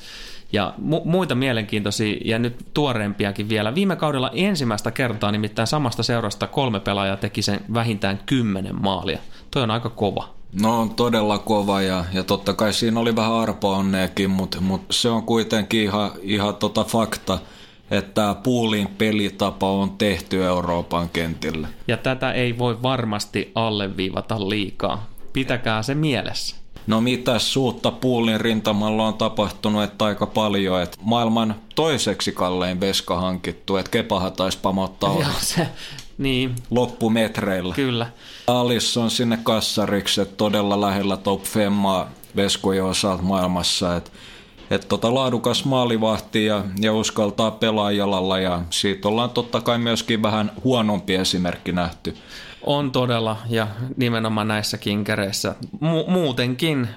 Ja 0.52 0.74
mu- 0.78 1.02
muita 1.06 1.36
mielenkiintoisia 1.36 2.18
ja 2.26 2.40
nyt 2.40 2.66
tuoreempiakin 2.74 3.50
vielä. 3.50 3.76
Viime 3.76 3.96
kaudella 3.96 4.32
ensimmäistä 4.34 4.92
kertaa 4.92 5.32
nimittäin 5.32 5.68
samasta 5.68 6.04
seurasta 6.04 6.48
kolme 6.48 6.80
pelaajaa 6.80 7.18
teki 7.18 7.42
sen 7.42 7.60
vähintään 7.74 8.20
kymmenen 8.26 8.82
maalia. 8.82 9.20
Toi 9.52 9.64
on 9.64 9.72
aika 9.72 9.90
kova. 9.90 10.30
No 10.62 10.82
on 10.82 10.90
todella 10.90 11.38
kova 11.38 11.82
ja, 11.82 12.06
ja 12.14 12.24
totta 12.24 12.54
kai 12.54 12.74
siinä 12.74 13.00
oli 13.00 13.16
vähän 13.16 13.34
arpaonneekin, 13.34 14.30
mutta 14.30 14.62
mut 14.62 14.82
se 14.92 15.10
on 15.10 15.24
kuitenkin 15.24 15.82
ihan, 15.82 16.12
ihan 16.22 16.56
tota 16.56 16.84
fakta, 16.84 17.40
että 17.92 18.36
puulin 18.44 18.88
pelitapa 18.88 19.72
on 19.72 19.90
tehty 19.90 20.46
Euroopan 20.46 21.10
kentillä. 21.10 21.68
Ja 21.88 21.98
tätä 21.98 22.32
ei 22.32 22.58
voi 22.58 22.82
varmasti 22.82 23.52
alleviivata 23.56 24.50
liikaa. 24.50 25.06
Pitäkää 25.34 25.84
se 25.84 25.96
mielessä. 25.96 26.56
No 26.88 27.02
mitä 27.02 27.40
suutta 27.40 27.92
puulin 27.92 28.42
rintamalla 28.42 29.08
on 29.08 29.14
tapahtunut, 29.14 29.84
että 29.84 30.06
aika 30.06 30.26
paljon, 30.26 30.82
että 30.82 30.98
maailman 31.02 31.56
toiseksi 31.76 32.32
kallein 32.32 32.80
veska 32.80 33.22
hankittu, 33.22 33.78
että 33.78 33.92
Kepaha 33.92 34.32
taisi 34.32 34.58
pamottaa 34.62 35.14
Joo, 35.14 35.30
se, 35.40 35.68
niin. 36.18 36.56
loppumetreillä. 36.70 37.76
Kyllä. 37.76 38.08
Alice 38.48 39.00
on 39.00 39.12
sinne 39.12 39.40
kassariksi, 39.44 40.22
että 40.22 40.36
todella 40.36 40.82
lähellä 40.82 41.18
top 41.18 41.44
femmaa 41.44 42.10
veskojen 42.36 42.84
osalta 42.84 43.24
maailmassa, 43.24 43.96
että 43.96 44.12
et 44.72 44.88
tota 44.88 45.14
laadukas 45.14 45.66
maalivahti 45.66 46.46
ja, 46.46 46.66
ja 46.80 46.94
uskaltaa 46.94 47.52
pelaa 47.52 47.92
jalalla 47.92 48.40
ja 48.40 48.62
siitä 48.70 49.08
ollaan 49.08 49.30
totta 49.30 49.62
kai 49.62 49.78
myöskin 49.78 50.22
vähän 50.22 50.52
huonompi 50.64 51.16
esimerkki 51.16 51.72
nähty. 51.72 52.16
On 52.70 52.92
todella, 52.92 53.38
ja 53.50 53.68
nimenomaan 53.98 54.48
näissä 54.48 54.78
kinkereissä. 54.78 55.56
Mu- 55.76 56.10
muutenkin 56.10 56.88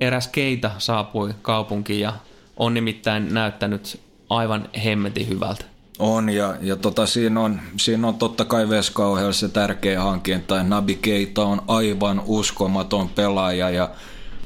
eräs 0.00 0.28
keitä 0.28 0.70
saapui 0.78 1.34
kaupunkiin 1.42 2.00
ja 2.00 2.12
on 2.56 2.74
nimittäin 2.74 3.34
näyttänyt 3.34 4.00
aivan 4.30 4.68
hemmetin 4.84 5.28
hyvältä. 5.28 5.64
On, 5.98 6.30
ja, 6.30 6.54
ja 6.60 6.76
tota, 6.76 7.06
siinä, 7.06 7.40
on, 7.40 7.60
siinä 7.76 8.08
on 8.08 8.14
totta 8.14 8.44
kai 8.44 8.68
Veska 8.68 9.32
se 9.32 9.48
tärkeä 9.48 10.02
hankinta. 10.02 10.62
Nabi 10.62 10.94
Keita 10.94 11.44
on 11.44 11.62
aivan 11.68 12.22
uskomaton 12.26 13.08
pelaaja, 13.08 13.70
ja 13.70 13.90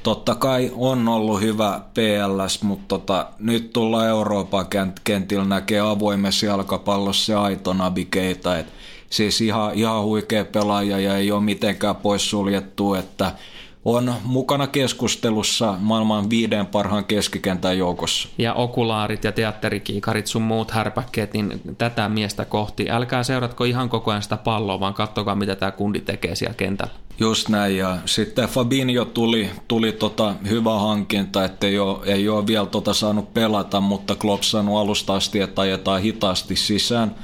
totta 0.03 0.35
kai 0.35 0.73
on 0.75 1.09
ollut 1.09 1.41
hyvä 1.41 1.81
PLS, 1.95 2.63
mutta 2.63 2.89
tota, 2.89 3.27
nyt 3.39 3.73
tulla 3.73 4.07
Euroopan 4.07 4.67
kentillä 5.05 5.45
näkee 5.45 5.81
avoimessa 5.81 6.47
jalkapallossa 6.47 7.27
se 7.27 7.35
aito 7.35 7.73
Nabi 7.73 8.05
Keita, 8.05 8.59
että 8.59 8.73
siis 9.15 9.41
ihan, 9.41 9.75
ihan 9.75 10.03
huikea 10.03 10.45
pelaaja 10.45 10.99
ja 10.99 11.17
ei 11.17 11.33
ole 11.33 11.43
mitenkään 11.43 11.97
poissuljettu, 11.97 12.95
että 12.95 13.33
on 13.85 14.15
mukana 14.25 14.67
keskustelussa 14.67 15.75
maailman 15.79 16.31
viiden 16.31 16.67
parhaan 16.67 17.05
keskikentän 17.05 17.79
joukossa. 17.79 18.29
Ja 18.39 18.55
okulaarit 18.55 19.25
ja 19.25 19.33
teatterikiikarit 19.33 20.27
sun 20.27 20.43
muut 20.43 20.71
härpäkkeet, 20.71 21.33
niin 21.33 21.61
tätä 21.79 22.09
miestä 22.09 22.45
kohti. 22.45 22.91
Älkää 22.91 23.23
seuratko 23.23 23.65
ihan 23.65 23.89
koko 23.89 24.11
ajan 24.11 24.23
sitä 24.23 24.37
palloa, 24.37 24.81
vaan 24.81 24.95
katsokaa 24.95 25.35
mitä 25.35 25.57
tämä 25.57 25.73
kundi 25.73 26.01
tekee 26.01 26.35
siellä 26.35 26.55
kentällä. 26.55 26.93
Just 27.21 27.49
näin, 27.49 27.77
ja 27.77 27.97
sitten 28.05 28.49
Fabinho 28.49 29.05
tuli, 29.05 29.51
tuli 29.69 29.93
tota 29.93 30.35
hyvä 30.49 30.79
hankinta, 30.79 31.45
että 31.45 31.67
ei 31.67 31.79
ole, 31.79 31.99
ei 32.05 32.29
ole 32.29 32.47
vielä 32.47 32.67
tota 32.67 32.95
saanut 32.95 33.35
pelata, 33.35 33.81
mutta 33.81 34.15
Klopp 34.15 34.43
sanoi 34.43 34.81
alusta 34.81 35.15
asti, 35.15 35.41
että 35.41 35.63
ajetaan 35.63 36.03
hitaasti 36.03 36.57
sisään 36.57 37.15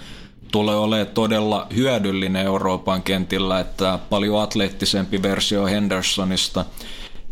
tulee 0.51 0.77
olemaan 0.77 1.07
todella 1.07 1.67
hyödyllinen 1.77 2.47
Euroopan 2.47 3.03
kentillä, 3.03 3.61
että 3.61 3.99
paljon 4.11 4.43
atleettisempi 4.43 5.23
versio 5.23 5.67
Hendersonista. 5.67 6.65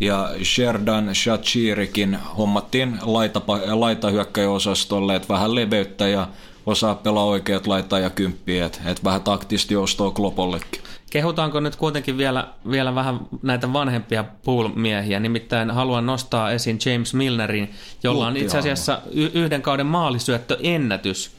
Ja 0.00 0.30
Sherdan 0.42 1.14
Shachirikin 1.14 2.18
hommattiin 2.38 2.98
laita, 3.02 3.42
laitahyökkäjäosastolle, 3.72 5.16
että 5.16 5.28
vähän 5.28 5.54
leveyttä 5.54 6.08
ja 6.08 6.28
osaa 6.66 6.94
pelaa 6.94 7.24
oikeat 7.24 7.66
laita 7.66 7.98
ja 7.98 8.10
kymppiä, 8.10 8.66
että, 8.66 8.78
että 8.86 9.04
vähän 9.04 9.22
taktisesti 9.22 9.74
joustoa 9.74 10.10
Klopollekin. 10.10 10.82
Kehutaanko 11.10 11.60
nyt 11.60 11.76
kuitenkin 11.76 12.18
vielä, 12.18 12.48
vielä 12.70 12.94
vähän 12.94 13.20
näitä 13.42 13.72
vanhempia 13.72 14.24
pool-miehiä, 14.44 15.20
nimittäin 15.20 15.70
haluan 15.70 16.06
nostaa 16.06 16.50
esiin 16.50 16.78
James 16.86 17.14
Milnerin, 17.14 17.70
jolla 18.02 18.26
on 18.26 18.36
itse 18.36 18.58
asiassa 18.58 19.00
yhden 19.12 19.62
kauden 19.62 19.86
maalisyöttö 19.86 20.58
ennätys 20.62 21.37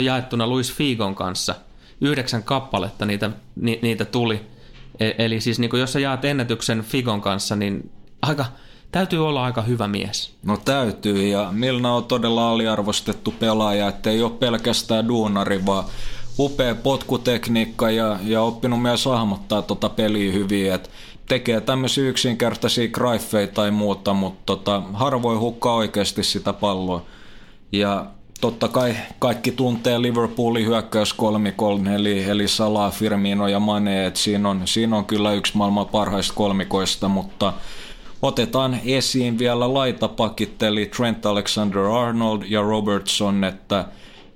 jaettuna 0.00 0.46
Luis 0.46 0.72
Figon 0.72 1.14
kanssa. 1.14 1.54
Yhdeksän 2.00 2.42
kappaletta 2.42 3.06
niitä, 3.06 3.30
ni, 3.56 3.78
niitä 3.82 4.04
tuli. 4.04 4.40
E, 5.00 5.10
eli 5.18 5.40
siis 5.40 5.58
niin 5.58 5.70
jos 5.78 5.92
sä 5.92 6.00
jaat 6.00 6.24
ennätyksen 6.24 6.80
Figon 6.82 7.20
kanssa, 7.20 7.56
niin 7.56 7.90
aika, 8.22 8.44
täytyy 8.92 9.28
olla 9.28 9.44
aika 9.44 9.62
hyvä 9.62 9.88
mies. 9.88 10.34
No 10.42 10.56
täytyy, 10.56 11.28
ja 11.28 11.48
Milna 11.52 11.94
on 11.94 12.04
todella 12.04 12.50
aliarvostettu 12.50 13.34
pelaaja, 13.38 13.88
että 13.88 14.10
ei 14.10 14.22
ole 14.22 14.30
pelkästään 14.30 15.08
duunari, 15.08 15.66
vaan 15.66 15.84
upea 16.38 16.74
potkutekniikka 16.74 17.90
ja, 17.90 18.18
ja 18.22 18.42
oppinut 18.42 18.82
myös 18.82 19.04
hahmottaa 19.04 19.62
tota 19.62 19.88
peliä 19.88 20.32
hyvin, 20.32 20.72
että 20.72 20.88
tekee 21.28 21.60
tämmöisiä 21.60 22.08
yksinkertaisia 22.08 22.88
graifeja 22.88 23.46
tai 23.46 23.70
muuta, 23.70 24.12
mutta 24.12 24.42
tota, 24.46 24.82
harvoin 24.92 25.38
hukkaa 25.38 25.74
oikeasti 25.74 26.22
sitä 26.22 26.52
palloa. 26.52 27.02
Ja 27.72 28.06
totta 28.42 28.68
kai 28.68 28.96
kaikki 29.18 29.52
tuntee 29.52 30.02
Liverpoolin 30.02 30.66
hyökkäyskolmikon, 30.66 31.88
eli, 31.88 32.24
eli 32.24 32.48
Salah, 32.48 32.92
Firmino 32.92 33.48
ja 33.48 33.60
Mane, 33.60 34.06
että 34.06 34.20
siinä 34.20 34.48
on, 34.48 34.62
siinä 34.64 34.96
on 34.96 35.04
kyllä 35.04 35.32
yksi 35.32 35.56
maailman 35.56 35.88
parhaista 35.88 36.34
kolmikoista, 36.34 37.08
mutta 37.08 37.52
otetaan 38.22 38.78
esiin 38.84 39.38
vielä 39.38 39.74
laitapakit, 39.74 40.62
eli 40.62 40.86
Trent 40.86 41.26
Alexander-Arnold 41.26 42.42
ja 42.48 42.62
Robertson, 42.62 43.44
että 43.44 43.84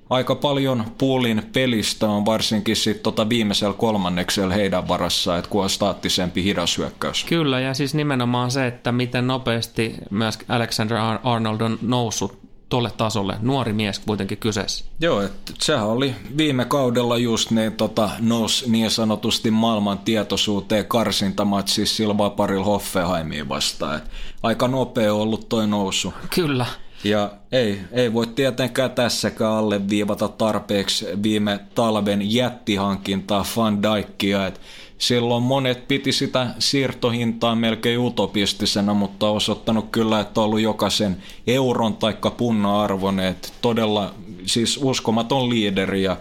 aika 0.09 0.35
paljon 0.35 0.85
puulin 0.97 1.43
pelistä 1.53 2.09
on 2.09 2.25
varsinkin 2.25 2.75
sitten 2.75 3.03
tota 3.03 3.29
viimeisellä 3.29 3.73
kolmanneksella 3.73 4.53
heidän 4.53 4.87
varassa, 4.87 5.37
että 5.37 5.49
kun 5.49 5.63
on 5.63 5.69
staattisempi 5.69 6.43
hidas 6.43 6.77
hyökkäys. 6.77 7.23
Kyllä, 7.23 7.59
ja 7.59 7.73
siis 7.73 7.95
nimenomaan 7.95 8.51
se, 8.51 8.67
että 8.67 8.91
miten 8.91 9.27
nopeasti 9.27 9.95
myös 10.09 10.39
Alexander 10.47 10.97
Arnold 11.23 11.61
on 11.61 11.79
noussut 11.81 12.46
tuolle 12.69 12.91
tasolle. 12.97 13.35
Nuori 13.41 13.73
mies 13.73 13.99
kuitenkin 13.99 14.37
kyseessä. 14.37 14.85
Joo, 14.99 15.21
että 15.21 15.53
sehän 15.61 15.87
oli 15.87 16.15
viime 16.37 16.65
kaudella 16.65 17.17
just 17.17 17.51
niin, 17.51 17.73
tota, 17.73 18.09
nousi 18.19 18.69
niin 18.71 18.91
sanotusti 18.91 19.51
maailman 19.51 19.99
tietoisuuteen 19.99 20.85
karsintamatsissa 20.85 21.95
Silva 21.95 22.29
parilla 22.29 22.65
Hoffenheimiin 22.65 23.49
vastaan. 23.49 23.97
Et 23.97 24.03
aika 24.43 24.67
nopea 24.67 25.13
ollut 25.13 25.49
toi 25.49 25.67
nousu. 25.67 26.13
Kyllä. 26.35 26.65
Ja 27.03 27.31
ei, 27.51 27.81
ei 27.91 28.13
voi 28.13 28.27
tietenkään 28.27 28.91
tässäkään 28.91 29.51
alleviivata 29.53 30.27
tarpeeksi 30.27 31.05
viime 31.23 31.59
talven 31.75 32.33
jättihankintaa 32.33 33.45
Van 33.55 33.83
Dijkia, 33.83 34.47
että 34.47 34.59
Silloin 34.97 35.43
monet 35.43 35.87
piti 35.87 36.11
sitä 36.11 36.47
siirtohintaa 36.59 37.55
melkein 37.55 37.99
utopistisena, 37.99 38.93
mutta 38.93 39.29
osoittanut 39.29 39.89
kyllä, 39.91 40.19
että 40.19 40.41
on 40.41 40.45
ollut 40.45 40.59
jokaisen 40.59 41.17
euron 41.47 41.95
taikka 41.95 42.31
punna 42.31 42.81
arvoinen. 42.81 43.25
Että 43.25 43.49
todella 43.61 44.13
siis 44.45 44.79
uskomaton 44.83 45.49
liideri 45.49 46.03
ja 46.03 46.17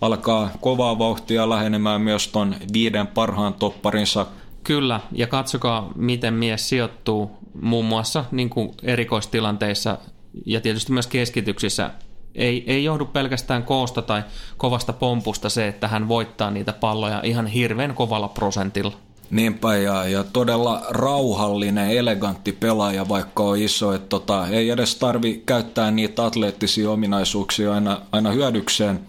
alkaa 0.00 0.50
kovaa 0.60 0.98
vauhtia 0.98 1.48
lähenemään 1.48 2.00
myös 2.00 2.28
ton 2.28 2.54
viiden 2.72 3.06
parhaan 3.06 3.54
topparinsa. 3.54 4.26
Kyllä, 4.64 5.00
ja 5.12 5.26
katsokaa 5.26 5.92
miten 5.96 6.34
mies 6.34 6.68
sijoittuu 6.68 7.30
muun 7.62 7.84
muassa 7.84 8.24
niin 8.30 8.50
kuin 8.50 8.70
erikoistilanteissa 8.82 9.98
ja 10.46 10.60
tietysti 10.60 10.92
myös 10.92 11.06
keskityksissä 11.06 11.90
ei, 12.38 12.64
ei 12.66 12.84
johdu 12.84 13.04
pelkästään 13.04 13.62
koosta 13.62 14.02
tai 14.02 14.22
kovasta 14.56 14.92
pompusta 14.92 15.48
se, 15.48 15.68
että 15.68 15.88
hän 15.88 16.08
voittaa 16.08 16.50
niitä 16.50 16.72
palloja 16.72 17.20
ihan 17.24 17.46
hirveän 17.46 17.94
kovalla 17.94 18.28
prosentilla. 18.28 18.92
Niinpä, 19.30 19.76
ja, 19.76 20.08
ja 20.08 20.24
todella 20.24 20.82
rauhallinen, 20.90 21.90
elegantti 21.90 22.52
pelaaja, 22.52 23.08
vaikka 23.08 23.42
on 23.42 23.58
iso, 23.58 23.92
että 23.92 24.08
tota, 24.08 24.48
ei 24.48 24.70
edes 24.70 24.94
tarvi 24.94 25.42
käyttää 25.46 25.90
niitä 25.90 26.24
atleettisia 26.24 26.90
ominaisuuksia 26.90 27.74
aina, 27.74 28.00
aina 28.12 28.30
hyödykseen. 28.30 29.00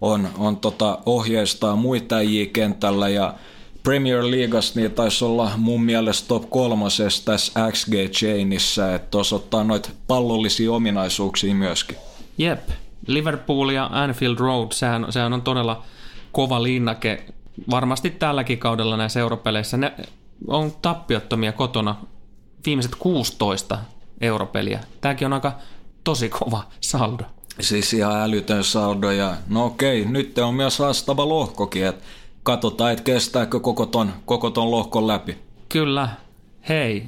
On, 0.00 0.28
on 0.38 0.56
tota, 0.56 0.98
ohjeistaa 1.06 1.76
muita 1.76 2.16
kentällä 2.52 3.08
ja 3.08 3.34
Premier 3.82 4.30
Leagueassa 4.30 4.80
niin 4.80 4.92
taisi 4.92 5.24
olla 5.24 5.50
mun 5.56 5.84
mielestä 5.84 6.28
top 6.28 6.50
kolmosessa 6.50 7.24
tässä 7.24 7.70
XG 7.72 7.92
Chainissa, 8.10 8.94
että 8.94 9.18
osoittaa 9.18 9.64
noita 9.64 9.90
pallollisia 10.06 10.72
ominaisuuksia 10.72 11.54
myöskin. 11.54 11.96
Jep, 12.40 12.68
Liverpool 13.06 13.70
ja 13.70 13.90
Anfield 13.92 14.38
Road, 14.38 14.72
sehän, 14.72 15.06
sehän 15.10 15.32
on 15.32 15.42
todella 15.42 15.82
kova 16.32 16.62
linnake. 16.62 17.24
Varmasti 17.70 18.10
tälläkin 18.10 18.58
kaudella 18.58 18.96
näissä 18.96 19.20
europeleissä 19.20 19.76
ne 19.76 19.92
on 20.46 20.72
tappiottomia 20.82 21.52
kotona 21.52 21.96
viimeiset 22.66 22.94
16 22.98 23.78
europeliä. 24.20 24.80
Tämäkin 25.00 25.26
on 25.26 25.32
aika 25.32 25.52
tosi 26.04 26.28
kova 26.28 26.62
saldo. 26.80 27.24
Siis 27.60 27.92
ihan 27.92 28.22
älytön 28.22 28.64
saldo 28.64 29.10
ja 29.10 29.34
no 29.48 29.64
okei, 29.64 30.04
nyt 30.04 30.38
on 30.38 30.54
myös 30.54 30.78
haastava 30.78 31.28
lohkokin, 31.28 31.86
että 31.86 32.04
katsotaan, 32.42 32.92
että 32.92 33.04
kestääkö 33.04 33.60
koko 33.60 33.86
ton, 33.86 34.12
koko 34.26 34.50
ton 34.50 34.70
lohkon 34.70 35.06
läpi. 35.06 35.38
Kyllä. 35.68 36.08
Hei, 36.68 37.06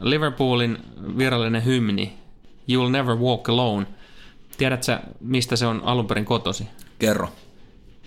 Liverpoolin 0.00 0.78
virallinen 1.18 1.64
hymni, 1.64 2.12
You'll 2.72 2.90
Never 2.90 3.16
Walk 3.16 3.48
Alone– 3.48 3.86
Tiedätkö 4.58 4.98
mistä 5.20 5.56
se 5.56 5.66
on 5.66 5.82
alun 5.84 6.06
perin 6.06 6.24
kotosi? 6.24 6.66
Kerro. 6.98 7.28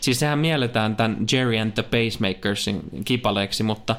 Siis 0.01 0.19
sehän 0.19 0.39
mielletään 0.39 0.95
tämän 0.95 1.17
Jerry 1.31 1.57
and 1.57 1.71
the 1.71 1.83
Pacemakersin 1.83 2.81
kipaleeksi, 3.05 3.63
mutta 3.63 3.95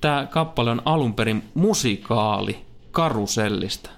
tämä 0.00 0.26
kappale 0.30 0.70
on 0.70 0.82
alun 0.84 1.14
perin 1.14 1.42
musikaali 1.54 2.58
karusellista. 2.90 3.90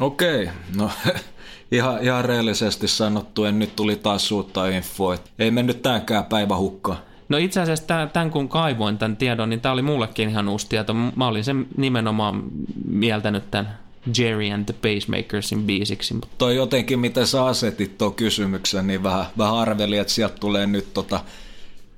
Okei, 0.00 0.50
no 0.76 0.90
ihan, 1.72 2.02
ihan 2.02 2.24
reellisesti 2.24 2.88
sanottu, 2.88 3.44
en 3.44 3.58
nyt 3.58 3.76
tuli 3.76 3.96
taas 3.96 4.28
suuttaa 4.28 4.66
infoa. 4.66 5.16
Ei 5.38 5.50
mennyt 5.50 5.82
tämänkään 5.82 6.24
päivä 6.24 6.56
hukkaan. 6.56 6.98
No 7.28 7.38
itse 7.38 7.60
asiassa 7.60 7.86
tämän, 7.86 8.10
tämän 8.10 8.30
kun 8.30 8.48
kaivoin 8.48 8.98
tämän 8.98 9.16
tiedon, 9.16 9.50
niin 9.50 9.60
tämä 9.60 9.72
oli 9.72 9.82
mullekin 9.82 10.28
ihan 10.28 10.48
uusi 10.48 10.68
tieto. 10.68 10.94
Mä 10.94 11.26
olin 11.26 11.44
sen 11.44 11.66
nimenomaan 11.76 12.42
mieltänyt 12.84 13.50
tämän 13.50 13.78
Jerry 14.18 14.50
and 14.50 14.64
the 14.64 14.74
Pacemakersin 14.74 15.62
biisiksi. 15.62 16.14
Toi 16.38 16.56
jotenkin, 16.56 16.98
miten 16.98 17.26
sä 17.26 17.44
asetit 17.44 17.98
tuon 17.98 18.14
kysymyksen, 18.14 18.86
niin 18.86 19.02
vähän, 19.02 19.26
vähän 19.38 19.54
arveli, 19.54 19.98
että 19.98 20.12
sieltä 20.12 20.36
tulee 20.40 20.66
nyt 20.66 20.94
tota, 20.94 21.20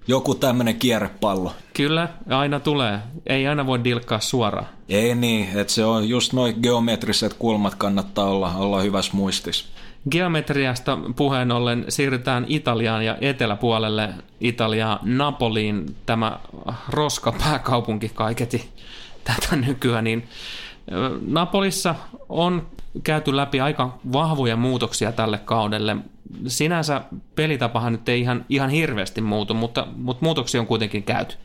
joku 0.07 0.35
tämmöinen 0.35 0.77
kierrepallo. 0.79 1.53
Kyllä, 1.75 2.09
aina 2.29 2.61
tulee. 2.61 2.99
Ei 3.27 3.47
aina 3.47 3.67
voi 3.67 3.85
dilkkaa 3.85 4.21
suoraan. 4.21 4.67
Ei 4.89 5.15
niin, 5.15 5.49
että 5.59 5.73
se 5.73 5.85
on 5.85 6.09
just 6.09 6.33
noin 6.33 6.55
geometriset 6.63 7.35
kulmat 7.35 7.75
kannattaa 7.75 8.25
olla, 8.25 8.55
olla 8.55 8.81
hyvässä 8.81 9.13
muistis. 9.15 9.69
Geometriasta 10.11 10.99
puheen 11.17 11.53
ollen 11.53 11.85
siirrytään 11.89 12.45
Italiaan 12.49 13.05
ja 13.05 13.19
eteläpuolelle 13.21 14.09
Italiaan 14.41 14.99
Napoliin, 15.03 15.97
tämä 16.07 16.39
roska 16.89 17.33
pääkaupunki 17.33 18.09
kaiketi 18.09 18.69
tätä 19.25 19.57
nykyään, 19.57 20.05
niin 20.05 20.29
Napolissa 21.27 21.95
on 22.29 22.67
käyty 23.05 23.37
läpi 23.37 23.61
aika 23.61 23.99
vahvoja 24.13 24.57
muutoksia 24.57 25.13
tälle 25.13 25.39
kaudelle. 25.39 25.97
Sinänsä 26.47 27.03
pelitapahan 27.35 27.93
nyt 27.93 28.09
ei 28.09 28.21
ihan, 28.21 28.45
ihan 28.49 28.71
hirveästi 28.71 29.21
muutu, 29.21 29.55
mutta, 29.55 29.87
mutta 29.97 30.25
muutoksia 30.25 30.61
on 30.61 30.67
kuitenkin 30.67 31.03
käyty. 31.03 31.37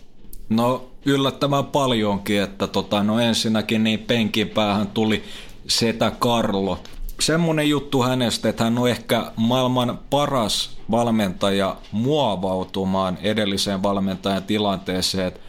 No 0.50 0.86
yllättävän 1.06 1.66
paljonkin, 1.66 2.42
että 2.42 2.68
tota, 2.68 3.04
no 3.04 3.20
ensinnäkin 3.20 3.84
niin 3.84 4.00
penkin 4.00 4.50
päähän 4.50 4.88
tuli 4.88 5.24
Setä 5.68 6.12
Karlo. 6.20 6.80
Semmoinen 7.20 7.70
juttu 7.70 8.04
hänestä, 8.04 8.50
että 8.50 8.64
hän 8.64 8.78
on 8.78 8.90
ehkä 8.90 9.32
maailman 9.36 10.00
paras 10.10 10.78
valmentaja 10.92 11.76
muovautumaan 11.92 13.18
edelliseen 13.22 13.84
valmentajan 13.84 14.44
tilanteeseen, 14.44 15.28
että 15.28 15.40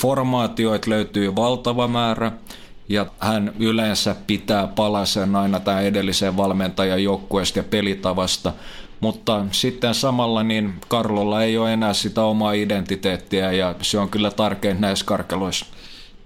Formaatioita 0.00 0.90
löytyy 0.90 1.36
valtava 1.36 1.88
määrä 1.88 2.32
ja 2.88 3.06
hän 3.18 3.52
yleensä 3.58 4.16
pitää 4.26 4.66
palasen 4.66 5.36
aina 5.36 5.60
tämän 5.60 5.84
edellisen 5.84 6.36
valmentajan 6.36 7.04
joukkueesta 7.04 7.58
ja 7.58 7.62
pelitavasta, 7.62 8.52
mutta 9.00 9.44
sitten 9.50 9.94
samalla 9.94 10.42
niin 10.42 10.74
Karlolla 10.88 11.42
ei 11.42 11.58
ole 11.58 11.72
enää 11.72 11.94
sitä 11.94 12.22
omaa 12.22 12.52
identiteettiä 12.52 13.52
ja 13.52 13.74
se 13.82 13.98
on 13.98 14.08
kyllä 14.08 14.30
tärkein 14.30 14.80
näissä 14.80 15.04
karkeloissa. 15.04 15.66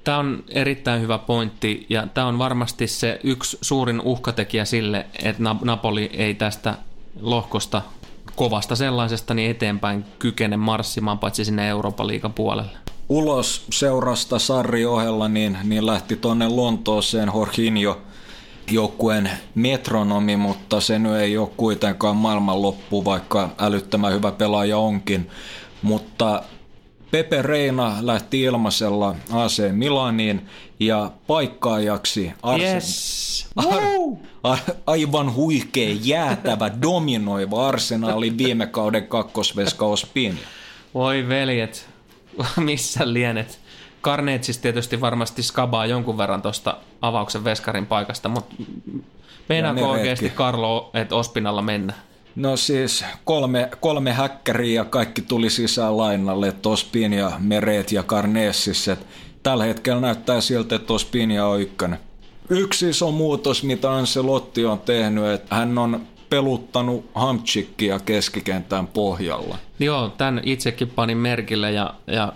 Tämä 0.05 0.19
on 0.19 0.45
erittäin 0.49 1.03
hyvä 1.03 1.19
pointti 1.19 1.87
ja 1.89 2.07
tämä 2.15 2.27
on 2.27 2.39
varmasti 2.39 2.87
se 2.87 3.21
yksi 3.25 3.59
suurin 3.61 4.01
uhkatekijä 4.01 4.65
sille, 4.65 5.07
että 5.23 5.43
Napoli 5.65 6.11
ei 6.13 6.35
tästä 6.35 6.75
lohkosta 7.21 7.83
kovasta 8.37 8.77
sellaisesta 8.77 9.35
niin 9.35 9.51
eteenpäin 9.51 10.05
kykene 10.19 10.57
marssimaan 10.57 11.19
paitsi 11.19 11.45
sinne 11.45 11.69
Euroopan 11.69 12.07
liigan 12.07 12.33
puolelle. 12.33 12.79
Ulos 13.09 13.65
seurasta 13.73 14.39
Sarri 14.39 14.85
ohella 14.85 15.29
niin, 15.29 15.59
niin 15.65 15.87
lähti 15.87 16.17
tuonne 16.17 16.49
Lontooseen 16.49 17.31
Jorginho 17.35 17.99
joukkueen 18.71 19.31
metronomi, 19.55 20.37
mutta 20.37 20.81
se 20.81 20.99
nyt 20.99 21.13
ei 21.15 21.39
ole 21.39 21.51
kuitenkaan 21.57 22.17
maailmanloppu, 22.17 23.05
vaikka 23.05 23.51
älyttömän 23.59 24.13
hyvä 24.13 24.33
pelaaja 24.33 24.79
onkin. 24.79 25.31
Mutta 25.83 26.43
Pepe 27.11 27.43
Reina 27.43 27.97
lähti 28.01 28.43
ilmaisella 28.43 29.15
AC 29.33 29.63
Milaniin 29.73 30.47
ja 30.81 31.11
paikkaajaksi 31.27 32.33
Arsen... 32.43 32.75
Yes. 32.75 33.47
Ar- 33.57 33.83
ar- 34.43 34.59
aivan 34.87 35.35
huikea, 35.35 35.97
jäätävä, 36.03 36.71
dominoiva 36.83 37.69
arsenaali 37.69 38.39
viime 38.39 38.67
kauden 38.67 39.07
kakkosveska 39.07 39.87
Ospinia. 39.87 40.47
Voi 40.95 41.29
veljet, 41.29 41.89
missä 42.57 43.13
lienet. 43.13 43.61
Karneetsis 44.01 44.59
tietysti 44.59 45.01
varmasti 45.01 45.43
skabaa 45.43 45.87
jonkun 45.87 46.19
verran 46.19 46.43
tuosta 46.43 46.77
avauksen 47.03 47.45
veskarin 47.45 47.87
paikasta, 47.87 48.29
mutta 48.29 48.55
meinaako 49.49 49.91
oikeasti 49.91 50.31
Karlo, 50.31 50.91
että 50.95 51.17
Ospinalla 51.17 51.63
mennä? 51.63 51.95
No 52.37 52.57
siis 52.57 53.05
kolme, 53.25 53.69
kolme 53.81 54.13
häkkäriä 54.13 54.81
ja 54.81 54.85
kaikki 54.85 55.23
tuli 55.23 55.51
sisään 55.51 55.97
lainalle, 55.97 56.55
Ospinia, 56.67 57.33
Meret 57.39 57.93
ja 57.93 58.03
Karneessis. 58.03 58.91
Tällä 59.43 59.65
hetkellä 59.65 60.01
näyttää 60.01 60.41
siltä, 60.41 60.77
että 60.77 60.93
Ospinia 60.93 61.47
on 61.47 61.61
ykkönen. 61.61 61.99
Yksi 62.49 62.89
iso 62.89 63.11
muutos, 63.11 63.63
mitä 63.63 63.95
Ancelotti 63.95 64.65
on 64.65 64.81
tehnyt, 64.81 65.25
että 65.25 65.55
hän 65.55 65.79
on 65.79 66.07
peluttanut 66.33 67.11
Hamchikkia 67.15 67.99
keskikentän 67.99 68.87
pohjalla. 68.87 69.59
Joo, 69.79 70.09
tämän 70.09 70.41
itsekin 70.45 70.89
panin 70.91 71.19
merkille 71.19 71.73
ja, 71.73 71.95
ja 72.07 72.33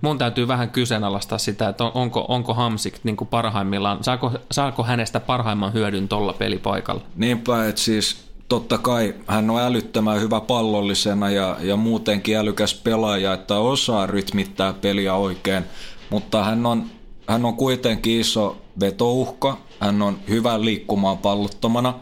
mun 0.00 0.18
täytyy 0.18 0.48
vähän 0.48 0.70
kyseenalaistaa 0.70 1.38
sitä, 1.38 1.68
että 1.68 1.84
onko, 1.84 2.24
onko 2.28 2.54
Hamsik 2.54 2.94
niin 3.04 3.16
kuin 3.16 3.28
parhaimmillaan, 3.28 4.04
saako, 4.04 4.32
saako 4.50 4.82
hänestä 4.82 5.20
parhaimman 5.20 5.72
hyödyn 5.72 6.08
tuolla 6.08 6.32
pelipaikalla? 6.32 7.02
Niinpä, 7.16 7.68
että 7.68 7.80
siis 7.80 8.24
totta 8.48 8.78
kai 8.78 9.14
hän 9.26 9.50
on 9.50 9.60
älyttömän 9.60 10.20
hyvä 10.20 10.40
pallollisena 10.40 11.30
ja, 11.30 11.56
ja 11.60 11.76
muutenkin 11.76 12.36
älykäs 12.36 12.74
pelaaja, 12.74 13.32
että 13.32 13.58
osaa 13.58 14.06
rytmittää 14.06 14.72
peliä 14.72 15.14
oikein, 15.14 15.64
mutta 16.10 16.44
hän 16.44 16.66
on, 16.66 16.84
hän 17.28 17.44
on 17.44 17.56
kuitenkin 17.56 18.20
iso 18.20 18.56
vetouhka, 18.80 19.58
hän 19.80 20.02
on 20.02 20.18
hyvä 20.28 20.60
liikkumaan 20.60 21.18
pallottomana, 21.18 21.94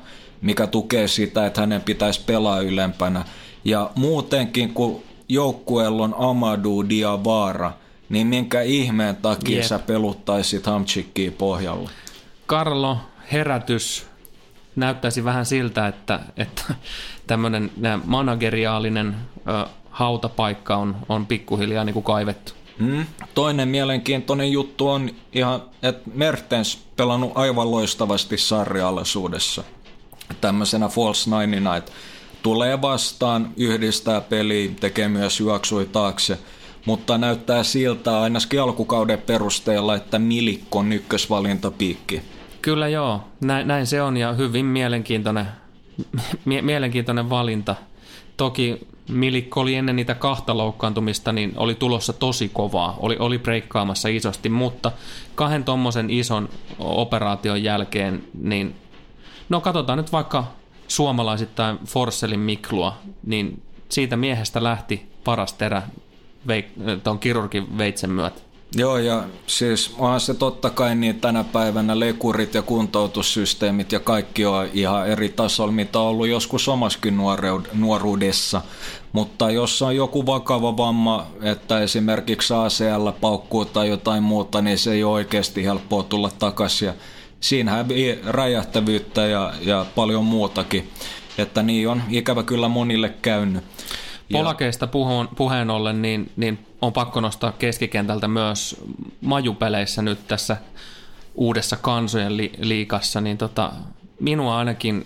mikä 0.42 0.66
tukee 0.66 1.08
sitä, 1.08 1.46
että 1.46 1.60
hänen 1.60 1.82
pitäisi 1.82 2.20
pelaa 2.26 2.60
ylempänä. 2.60 3.24
Ja 3.64 3.90
muutenkin, 3.94 4.74
kun 4.74 5.02
joukkueella 5.28 6.04
on 6.04 6.14
Amadou 6.18 6.88
Diawara, 6.88 7.72
niin 8.08 8.26
minkä 8.26 8.62
ihmeen 8.62 9.16
takia 9.16 9.56
yep. 9.56 9.66
sä 9.66 9.78
peluttaisit 9.78 10.66
Hamchikkiä 10.66 11.30
pohjalla? 11.30 11.90
Karlo, 12.46 12.98
herätys 13.32 14.06
näyttäisi 14.76 15.24
vähän 15.24 15.46
siltä, 15.46 15.86
että, 15.86 16.20
että 16.36 16.62
tämmöinen 17.26 17.70
manageriaalinen 18.04 19.16
ö, 19.36 19.68
hautapaikka 19.90 20.76
on, 20.76 20.96
on 21.08 21.26
pikkuhiljaa 21.26 21.84
niin 21.84 21.94
kuin 21.94 22.04
kaivettu. 22.04 22.52
Hmm. 22.78 23.06
Toinen 23.34 23.68
mielenkiintoinen 23.68 24.52
juttu 24.52 24.88
on 24.88 25.10
ihan, 25.32 25.62
että 25.82 26.10
Mertens 26.14 26.78
pelannut 26.96 27.32
aivan 27.34 27.70
loistavasti 27.70 28.38
sarjalaisuudessa. 28.38 29.64
Tämmöisenä 30.40 30.88
false 30.88 31.30
nine 31.30 31.76
että 31.76 31.92
tulee 32.42 32.82
vastaan, 32.82 33.50
yhdistää 33.56 34.20
peliä, 34.20 34.70
tekee 34.80 35.08
myös 35.08 35.40
juoksui 35.40 35.86
taakse, 35.92 36.38
mutta 36.86 37.18
näyttää 37.18 37.62
siltä 37.62 38.20
ainakin 38.20 38.62
alkukauden 38.62 39.18
perusteella, 39.18 39.94
että 39.94 40.18
Milikko 40.18 40.78
on 40.78 40.92
ykkösvalintapiikki. 40.92 42.22
Kyllä 42.62 42.88
joo, 42.88 43.20
näin, 43.40 43.68
näin 43.68 43.86
se 43.86 44.02
on 44.02 44.16
ja 44.16 44.32
hyvin 44.32 44.66
mielenkiintoinen, 44.66 45.46
mie- 46.44 46.62
mielenkiintoinen 46.62 47.30
valinta. 47.30 47.76
Toki 48.36 48.86
Milikko 49.08 49.60
oli 49.60 49.74
ennen 49.74 49.96
niitä 49.96 50.14
kahta 50.14 50.56
loukkaantumista, 50.56 51.32
niin 51.32 51.52
oli 51.56 51.74
tulossa 51.74 52.12
tosi 52.12 52.50
kovaa, 52.52 52.96
oli, 53.00 53.16
oli 53.18 53.38
breikkaamassa 53.38 54.08
isosti, 54.08 54.48
mutta 54.48 54.92
kahden 55.34 55.64
tommosen 55.64 56.10
ison 56.10 56.48
operaation 56.78 57.62
jälkeen, 57.62 58.24
niin 58.42 58.74
no 59.48 59.60
katsotaan 59.60 59.98
nyt 59.98 60.12
vaikka 60.12 60.44
suomalaisittain 60.88 61.78
Forsselin 61.86 62.40
Miklua, 62.40 62.98
niin 63.26 63.62
siitä 63.88 64.16
miehestä 64.16 64.62
lähti 64.62 65.06
paras 65.24 65.52
terä 65.52 65.82
tuon 67.04 67.18
kirurgin 67.18 67.78
veitsen 67.78 68.10
myötä. 68.10 68.40
Joo, 68.74 68.98
ja 68.98 69.24
siis 69.46 69.94
onhan 69.98 70.20
se 70.20 70.34
totta 70.34 70.70
kai 70.70 70.94
niin 70.94 71.20
tänä 71.20 71.44
päivänä 71.44 72.00
lekurit 72.00 72.54
ja 72.54 72.62
kuntoutussysteemit 72.62 73.92
ja 73.92 74.00
kaikki 74.00 74.46
on 74.46 74.68
ihan 74.72 75.08
eri 75.08 75.28
tasolla, 75.28 75.72
mitä 75.72 75.98
on 75.98 76.06
ollut 76.06 76.28
joskus 76.28 76.68
omaskin 76.68 77.18
nuoruudessa. 77.72 78.62
Mutta 79.12 79.50
jos 79.50 79.82
on 79.82 79.96
joku 79.96 80.26
vakava 80.26 80.76
vamma, 80.76 81.26
että 81.42 81.80
esimerkiksi 81.80 82.54
ACL 82.54 83.10
paukkuu 83.20 83.64
tai 83.64 83.88
jotain 83.88 84.22
muuta, 84.22 84.62
niin 84.62 84.78
se 84.78 84.92
ei 84.92 85.04
ole 85.04 85.12
oikeasti 85.12 85.64
helppoa 85.64 86.02
tulla 86.02 86.30
takaisin. 86.38 86.92
Siinä 87.42 87.70
hävii 87.70 88.18
räjähtävyyttä 88.26 89.26
ja, 89.26 89.52
ja 89.60 89.86
paljon 89.94 90.24
muutakin. 90.24 90.90
Että 91.38 91.62
niin 91.62 91.88
on 91.88 92.02
ikävä 92.10 92.42
kyllä 92.42 92.68
monille 92.68 93.08
käynyt. 93.08 93.64
Polakeista 94.32 94.86
puhun, 94.86 95.28
puheen 95.36 95.70
ollen, 95.70 96.02
niin, 96.02 96.30
niin 96.36 96.58
on 96.82 96.92
pakko 96.92 97.20
nostaa 97.20 97.52
keskikentältä 97.52 98.28
myös 98.28 98.76
majupeleissä 99.20 100.02
nyt 100.02 100.28
tässä 100.28 100.56
uudessa 101.34 101.76
kansojen 101.76 102.36
li- 102.36 102.52
liikassa, 102.58 103.20
niin 103.20 103.38
tota, 103.38 103.72
minua 104.20 104.58
ainakin 104.58 105.04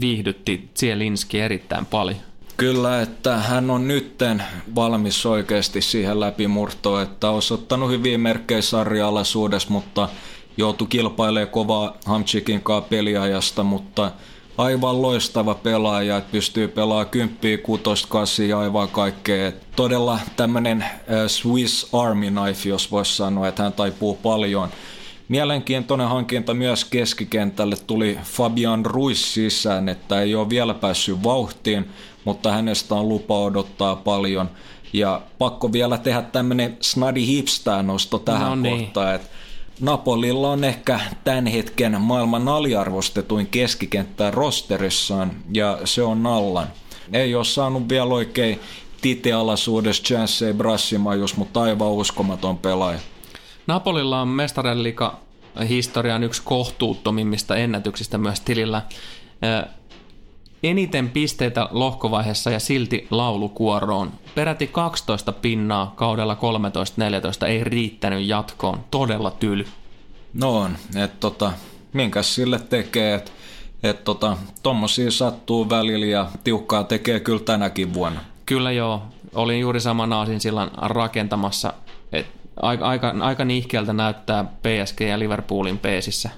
viihdytti 0.00 0.70
Zielinski 0.76 1.40
erittäin 1.40 1.86
paljon. 1.86 2.20
Kyllä, 2.56 3.02
että 3.02 3.36
hän 3.36 3.70
on 3.70 3.88
nytten 3.88 4.42
valmis 4.74 5.26
oikeasti 5.26 5.82
siihen 5.82 6.20
läpimurtoon, 6.20 7.02
että 7.02 7.30
on 7.30 7.36
osoittanut 7.36 7.90
hyviä 7.90 8.18
merkkejä 8.18 8.62
sarja-alaisuudessa, 8.62 9.70
mutta 9.70 10.08
joutui 10.56 10.86
kilpailemaan 10.86 11.50
kovaa 11.50 11.96
Hamchikin 12.06 12.62
kanssa 12.62 12.88
peliajasta, 12.88 13.62
mutta– 13.62 14.10
aivan 14.58 15.02
loistava 15.02 15.54
pelaaja, 15.54 16.16
että 16.16 16.32
pystyy 16.32 16.68
pelaamaan 16.68 17.08
kymppiä, 17.08 17.58
kutosta, 17.58 18.08
kasia, 18.08 18.58
aivan 18.58 18.88
kaikkea. 18.88 19.52
Todella 19.76 20.18
tämmöinen 20.36 20.84
Swiss 21.26 21.94
Army 21.94 22.30
knife, 22.30 22.68
jos 22.68 22.90
voisi 22.90 23.16
sanoa, 23.16 23.48
että 23.48 23.62
hän 23.62 23.72
taipuu 23.72 24.14
paljon. 24.14 24.68
Mielenkiintoinen 25.28 26.08
hankinta 26.08 26.54
myös 26.54 26.84
keskikentälle 26.84 27.76
tuli 27.86 28.18
Fabian 28.22 28.86
Ruiz 28.86 29.18
sisään, 29.18 29.88
että 29.88 30.20
ei 30.20 30.34
ole 30.34 30.50
vielä 30.50 30.74
päässyt 30.74 31.22
vauhtiin, 31.22 31.90
mutta 32.24 32.52
hänestä 32.52 32.94
on 32.94 33.08
lupa 33.08 33.38
odottaa 33.38 33.96
paljon. 33.96 34.50
Ja 34.92 35.22
pakko 35.38 35.72
vielä 35.72 35.98
tehdä 35.98 36.22
tämmöinen 36.22 36.76
snadi 36.80 37.26
hipstää 37.26 37.82
nosto 37.82 38.18
tähän 38.18 38.48
no 38.48 38.54
niin. 38.54 38.84
kohtaan, 38.84 39.14
että 39.14 39.28
Napolilla 39.82 40.50
on 40.50 40.64
ehkä 40.64 41.00
tämän 41.24 41.46
hetken 41.46 42.00
maailman 42.00 42.48
aliarvostetuin 42.48 43.46
keskikenttä 43.46 44.30
rosterissaan 44.30 45.30
ja 45.52 45.78
se 45.84 46.02
on 46.02 46.22
Nallan. 46.22 46.66
Ei 47.12 47.34
ole 47.34 47.44
saanut 47.44 47.88
vielä 47.88 48.14
oikein 48.14 48.60
titealaisuudessa 49.00 50.02
Chancey 50.02 50.52
Brassimajus, 50.54 51.36
mutta 51.36 51.62
aivan 51.62 51.88
uskomaton 51.88 52.58
pelaaja. 52.58 52.98
Napolilla 53.66 54.20
on 54.20 54.28
mestarellika 54.28 55.20
historian 55.68 56.22
yksi 56.22 56.42
kohtuuttomimmista 56.44 57.56
ennätyksistä 57.56 58.18
myös 58.18 58.40
tilillä 58.40 58.82
eniten 60.62 61.10
pisteitä 61.10 61.68
lohkovaiheessa 61.70 62.50
ja 62.50 62.60
silti 62.60 63.06
laulukuoroon. 63.10 64.12
Peräti 64.34 64.66
12 64.66 65.32
pinnaa 65.32 65.92
kaudella 65.96 66.36
13-14 67.44 67.46
ei 67.46 67.64
riittänyt 67.64 68.26
jatkoon. 68.28 68.84
Todella 68.90 69.30
tyly. 69.30 69.66
No 70.34 70.56
on, 70.56 70.76
että 70.96 71.16
tota, 71.20 71.52
minkäs 71.92 72.34
sille 72.34 72.58
tekee, 72.58 73.14
että 73.14 73.30
et 73.82 74.04
tota, 74.04 74.36
tommosia 74.62 75.10
sattuu 75.10 75.70
välillä 75.70 76.06
ja 76.06 76.26
tiukkaa 76.44 76.84
tekee 76.84 77.20
kyllä 77.20 77.40
tänäkin 77.40 77.94
vuonna. 77.94 78.20
Kyllä 78.46 78.72
joo, 78.72 79.02
olin 79.34 79.60
juuri 79.60 79.80
saman 79.80 80.12
aasin 80.12 80.40
sillan 80.40 80.70
rakentamassa, 80.76 81.72
että 82.12 82.32
aika, 82.56 82.88
aika, 82.88 83.14
aika 83.20 83.44
nihkeältä 83.44 83.92
näyttää 83.92 84.44
PSG 84.44 85.00
ja 85.00 85.18
Liverpoolin 85.18 85.78
peesissä. 85.78 86.30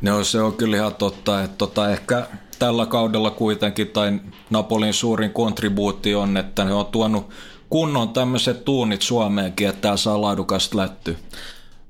No 0.00 0.24
se 0.24 0.40
on 0.40 0.52
kyllä 0.52 0.76
ihan 0.76 0.94
totta, 0.94 1.42
että 1.42 1.56
tota, 1.56 1.90
ehkä 1.90 2.26
tällä 2.60 2.86
kaudella 2.86 3.30
kuitenkin, 3.30 3.88
tai 3.88 4.20
Napolin 4.50 4.94
suurin 4.94 5.32
kontribuutti 5.32 6.14
on, 6.14 6.36
että 6.36 6.64
ne 6.64 6.74
on 6.74 6.86
tuonut 6.86 7.30
kunnon 7.70 8.08
tämmöiset 8.08 8.64
tuunit 8.64 9.02
Suomeenkin, 9.02 9.68
että 9.68 9.80
tää 9.80 9.96
saa 9.96 10.20
laadukasta 10.20 10.76
lätty. 10.76 11.16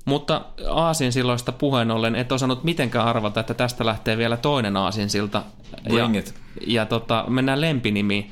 Mutta 0.05 0.45
Aasin 0.69 1.11
silloista 1.11 1.51
puheen 1.51 1.91
ollen, 1.91 2.15
et 2.15 2.31
osannut 2.31 2.63
mitenkään 2.63 3.07
arvata, 3.07 3.39
että 3.39 3.53
tästä 3.53 3.85
lähtee 3.85 4.17
vielä 4.17 4.37
toinen 4.37 4.77
Aasinsilta. 4.77 5.43
Bring 5.83 6.15
ja, 6.15 6.19
it. 6.19 6.33
ja 6.67 6.85
tota, 6.85 7.25
mennään 7.27 7.61
lempinimiin. 7.61 8.31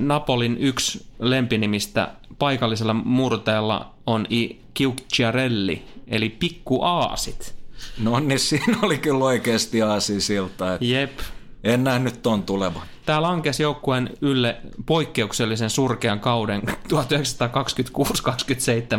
Napolin 0.00 0.56
yksi 0.60 1.06
lempinimistä 1.18 2.08
paikallisella 2.38 2.94
murteella 2.94 3.94
on 4.06 4.26
I 4.30 4.60
Chiarelli, 5.14 5.82
eli 6.08 6.28
pikku 6.28 6.82
aasit. 6.82 7.54
No 7.98 8.20
niin, 8.20 8.38
siinä 8.38 8.78
oli 8.82 8.98
kyllä 8.98 9.24
oikeasti 9.24 9.82
Aasinsilta, 9.82 10.74
että 10.74 10.84
Jep. 10.84 11.18
En 11.64 11.84
nähnyt 11.84 12.22
ton 12.22 12.42
tulevan. 12.42 12.82
Tämä 13.06 13.22
lankesi 13.22 13.62
joukkueen 13.62 14.10
ylle 14.20 14.56
poikkeuksellisen 14.86 15.70
surkean 15.70 16.20
kauden 16.20 16.62
1926-27 16.92 16.96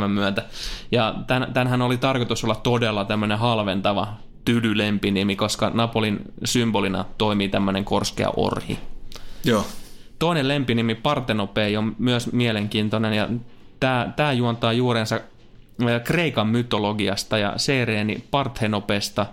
myötä. 0.07 0.45
Ja 0.91 1.16
tän, 1.28 1.47
tänhän 1.53 1.82
oli 1.82 1.97
tarkoitus 1.97 2.43
olla 2.43 2.55
todella 2.55 3.05
tämmöinen 3.05 3.39
halventava 3.39 4.07
tydylempinimi, 4.45 5.36
koska 5.36 5.72
Napolin 5.74 6.20
symbolina 6.43 7.05
toimii 7.18 7.49
tämmöinen 7.49 7.86
korskea 7.86 8.30
orhi. 8.36 8.80
Joo. 9.43 9.66
Toinen 10.20 10.47
lempinimi 10.47 10.95
Partenopei 10.95 11.78
on 11.78 11.95
myös 11.99 12.32
mielenkiintoinen 12.32 13.14
ja 13.14 13.30
tämä, 13.80 14.14
tämä 14.16 14.34
juontaa 14.34 14.74
juurensa 14.74 15.16
äh, 15.16 16.03
Kreikan 16.03 16.47
mytologiasta 16.47 17.38
ja 17.38 17.53
Sereeni 17.57 18.24
Parthenopesta, 18.32 19.26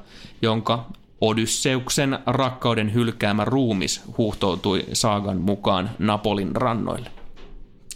jonka 0.43 0.87
Odysseuksen 1.20 2.18
rakkauden 2.26 2.94
hylkäämä 2.94 3.44
ruumis 3.44 4.02
huuhtoutui 4.18 4.84
saagan 4.92 5.40
mukaan 5.40 5.90
Napolin 5.98 6.56
rannoille. 6.56 7.10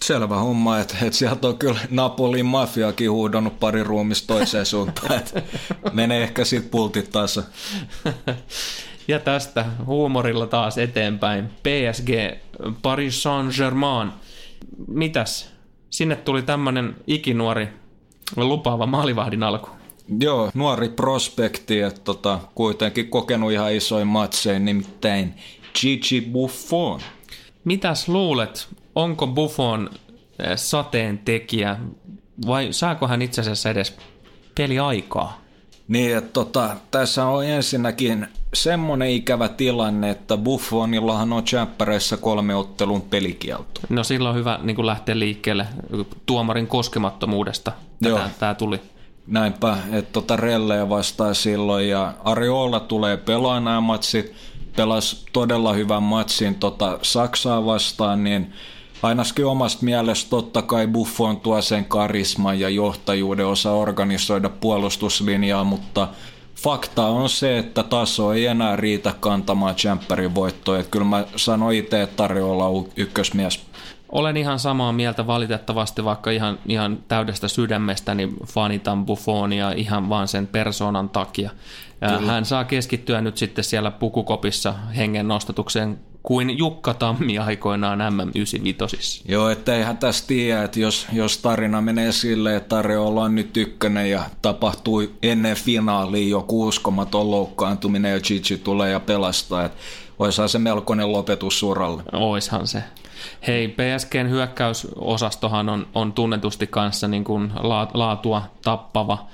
Selvä 0.03 0.37
homma, 0.37 0.79
että, 0.79 0.95
että 1.03 1.19
sieltä 1.19 1.49
on 1.49 1.59
kyllä 1.59 1.81
Napolin 1.91 2.47
mafiakin 2.47 3.11
huudannut 3.11 3.61
pari 3.61 3.83
ruumista 3.83 4.35
toiseen 4.35 4.67
suuntaan. 4.67 5.17
Että 5.17 5.43
menee 5.93 6.23
ehkä 6.23 6.45
sit 6.45 6.71
pultit 6.71 7.11
taas. 7.11 7.41
Ja 9.09 9.19
tästä 9.19 9.65
huumorilla 9.87 10.47
taas 10.47 10.79
eteenpäin. 10.79 11.47
PSG, 11.47 12.09
Paris 12.83 13.23
Saint-Germain. 13.23 14.11
Mitäs? 14.89 15.53
Sinne 15.91 16.17
tuli 16.17 16.43
tämmönen 16.43 16.97
ikinuori 17.07 17.69
lupaava 18.37 18.87
maalivahdin 18.87 19.43
alku. 19.43 19.71
Joo, 20.21 20.51
nuori 20.55 20.89
prospekti, 20.89 21.81
että 21.81 22.01
tota, 22.01 22.39
kuitenkin 22.55 23.09
kokenut 23.09 23.53
ihan 23.53 23.73
isoin 23.73 24.07
matseja, 24.07 24.59
nimittäin 24.59 25.35
Gigi 25.81 26.21
Buffon. 26.21 27.01
Mitäs 27.65 28.09
luulet, 28.09 28.69
onko 28.95 29.27
Buffon 29.27 29.91
eh, 30.39 30.57
sateen 30.57 31.19
tekijä 31.19 31.77
vai 32.47 32.69
saako 32.71 33.09
hän 33.09 33.23
itse 33.23 33.41
asiassa 33.41 33.71
edes 33.71 33.97
peliaikaa? 34.55 35.45
Niin, 35.89 36.17
että 36.17 36.33
tota, 36.33 36.77
tässä 36.91 37.27
on 37.27 37.47
ensinnäkin 37.47 38.27
semmoinen 38.55 39.11
ikävä 39.11 39.49
tilanne, 39.49 40.11
että 40.11 40.37
Buffonillahan 40.37 41.33
on 41.33 41.45
Champereissa 41.45 42.17
kolme 42.17 42.55
ottelun 42.55 43.03
pelikielto. 43.03 43.81
No 43.89 44.05
silloin 44.05 44.31
on 44.33 44.39
hyvä 44.39 44.59
niin 44.63 44.87
lähteä 44.87 45.19
liikkeelle 45.19 45.67
tuomarin 46.27 46.67
koskemattomuudesta. 46.67 47.73
Tämä 48.39 48.55
tuli. 48.55 48.81
Näinpä, 49.27 49.79
että 49.93 50.13
tota 50.13 50.37
Relleä 50.37 50.89
vastaa 50.89 51.35
silloin 51.35 51.89
ja 51.89 52.15
Ariola 52.25 52.81
tulee 52.81 53.17
pelaa 53.17 53.61
nämä 53.61 53.81
matsit, 53.81 54.33
pelasi 54.77 55.27
todella 55.33 55.73
hyvän 55.73 56.03
matsin 56.03 56.55
tota 56.55 56.99
Saksaa 57.03 57.67
vastaan, 57.67 58.25
niin 58.25 58.53
ainakin 59.03 59.47
omasta 59.47 59.85
mielestä 59.85 60.31
totta 60.31 60.63
kai 60.63 60.87
Buffon 60.87 61.41
tuo 61.41 61.63
sen 61.63 61.85
karisman 61.85 62.61
ja 62.61 62.69
johtajuuden 62.69 63.47
osa 63.47 63.73
organisoida 63.73 64.49
puolustuslinjaa, 64.49 65.65
mutta 65.65 66.09
fakta 66.57 67.07
on 67.07 67.29
se, 67.29 67.59
että 67.59 67.83
taso 67.83 68.33
ei 68.33 68.47
enää 68.47 68.77
riitä 68.77 69.15
kantamaan 69.21 69.75
Champerin 69.75 70.35
voittoa. 70.35 70.83
Kyllä 70.83 71.07
mä 71.07 71.25
sanoin 71.37 71.79
itse, 71.79 72.03
että 72.03 72.29
on 72.67 72.89
ykkösmies. 72.97 73.61
Olen 74.15 74.37
ihan 74.37 74.59
samaa 74.59 74.93
mieltä 74.93 75.27
valitettavasti, 75.27 76.05
vaikka 76.05 76.31
ihan, 76.31 76.59
ihan 76.67 76.99
täydestä 77.09 77.49
sydämestäni 77.49 78.29
fanitan 78.47 79.07
Buffonia 79.07 79.73
ihan 79.73 80.09
vaan 80.09 80.29
sen 80.29 80.47
persoonan 80.47 81.09
takia. 81.09 81.51
Ja 82.01 82.19
hän 82.19 82.45
saa 82.45 82.65
keskittyä 82.65 83.21
nyt 83.21 83.37
sitten 83.37 83.65
siellä 83.65 83.91
pukukopissa 83.91 84.75
hengen 84.97 85.29
nostatukseen 85.29 85.99
kuin 86.23 86.59
Jukka 86.59 86.95
Tammi 86.95 87.39
aikoinaan 87.39 87.99
MM95. 88.01 89.23
Joo, 89.29 89.49
että 89.49 89.77
eihän 89.77 89.99
tässä 89.99 90.27
tiedä, 90.27 90.63
että 90.63 90.81
jos, 90.81 91.07
jos 91.13 91.39
tarina 91.39 91.81
menee 91.81 92.13
silleen, 92.13 92.57
että 92.57 92.79
Ariola 92.79 93.23
on 93.23 93.35
nyt 93.35 93.57
ykkönen 93.57 94.11
ja 94.11 94.23
tapahtui 94.43 95.11
ennen 95.23 95.57
finaalia 95.57 96.29
joku 96.29 96.67
uskomaton 96.67 97.31
loukkaantuminen 97.31 98.13
ja 98.13 98.21
Gigi 98.21 98.59
tulee 98.59 98.91
ja 98.91 99.01
pelastaa, 99.01 99.65
että 99.65 99.79
olisihan 100.19 100.49
se 100.49 100.59
melkoinen 100.59 101.13
lopetus 101.13 101.59
suralle. 101.61 102.03
Oishan 102.13 102.67
se. 102.67 102.83
Hei, 103.47 103.69
PSGn 103.69 104.29
hyökkäysosastohan 104.31 105.69
on, 105.69 105.87
on 105.95 106.13
tunnetusti 106.13 106.67
kanssa 106.67 107.09
niin 107.09 107.25
kuin 107.25 107.53
la, 107.61 107.89
laatua 107.95 108.43
tappava 108.63 109.27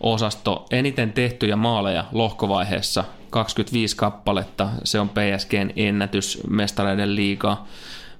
osasto. 0.00 0.66
Eniten 0.70 1.12
tehtyjä 1.12 1.56
maaleja 1.56 2.04
lohkovaiheessa, 2.12 3.04
25 3.30 3.96
kappaletta. 3.96 4.68
Se 4.84 5.00
on 5.00 5.08
PSGn 5.08 5.70
ennätys 5.76 6.40
mestareiden 6.50 7.16
liigaa. 7.16 7.66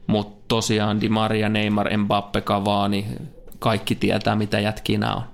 Mutta 0.06 0.44
tosiaan 0.48 1.00
Di 1.00 1.08
Maria, 1.08 1.48
Neymar, 1.48 1.96
Mbappe, 1.96 2.40
Cavani, 2.40 3.06
kaikki 3.58 3.94
tietää 3.94 4.36
mitä 4.36 4.60
jätkinä 4.60 5.14
on. 5.14 5.31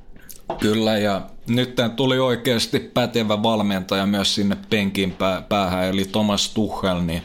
Kyllä, 0.60 0.98
ja 0.98 1.20
nyt 1.48 1.76
tuli 1.96 2.18
oikeasti 2.18 2.78
pätevä 2.78 3.42
valmentaja 3.42 4.06
myös 4.06 4.34
sinne 4.34 4.56
penkin 4.70 5.12
pää- 5.12 5.42
päähän, 5.42 5.84
eli 5.84 6.04
Thomas 6.04 6.54
Tuchel, 6.54 7.00
niin 7.00 7.22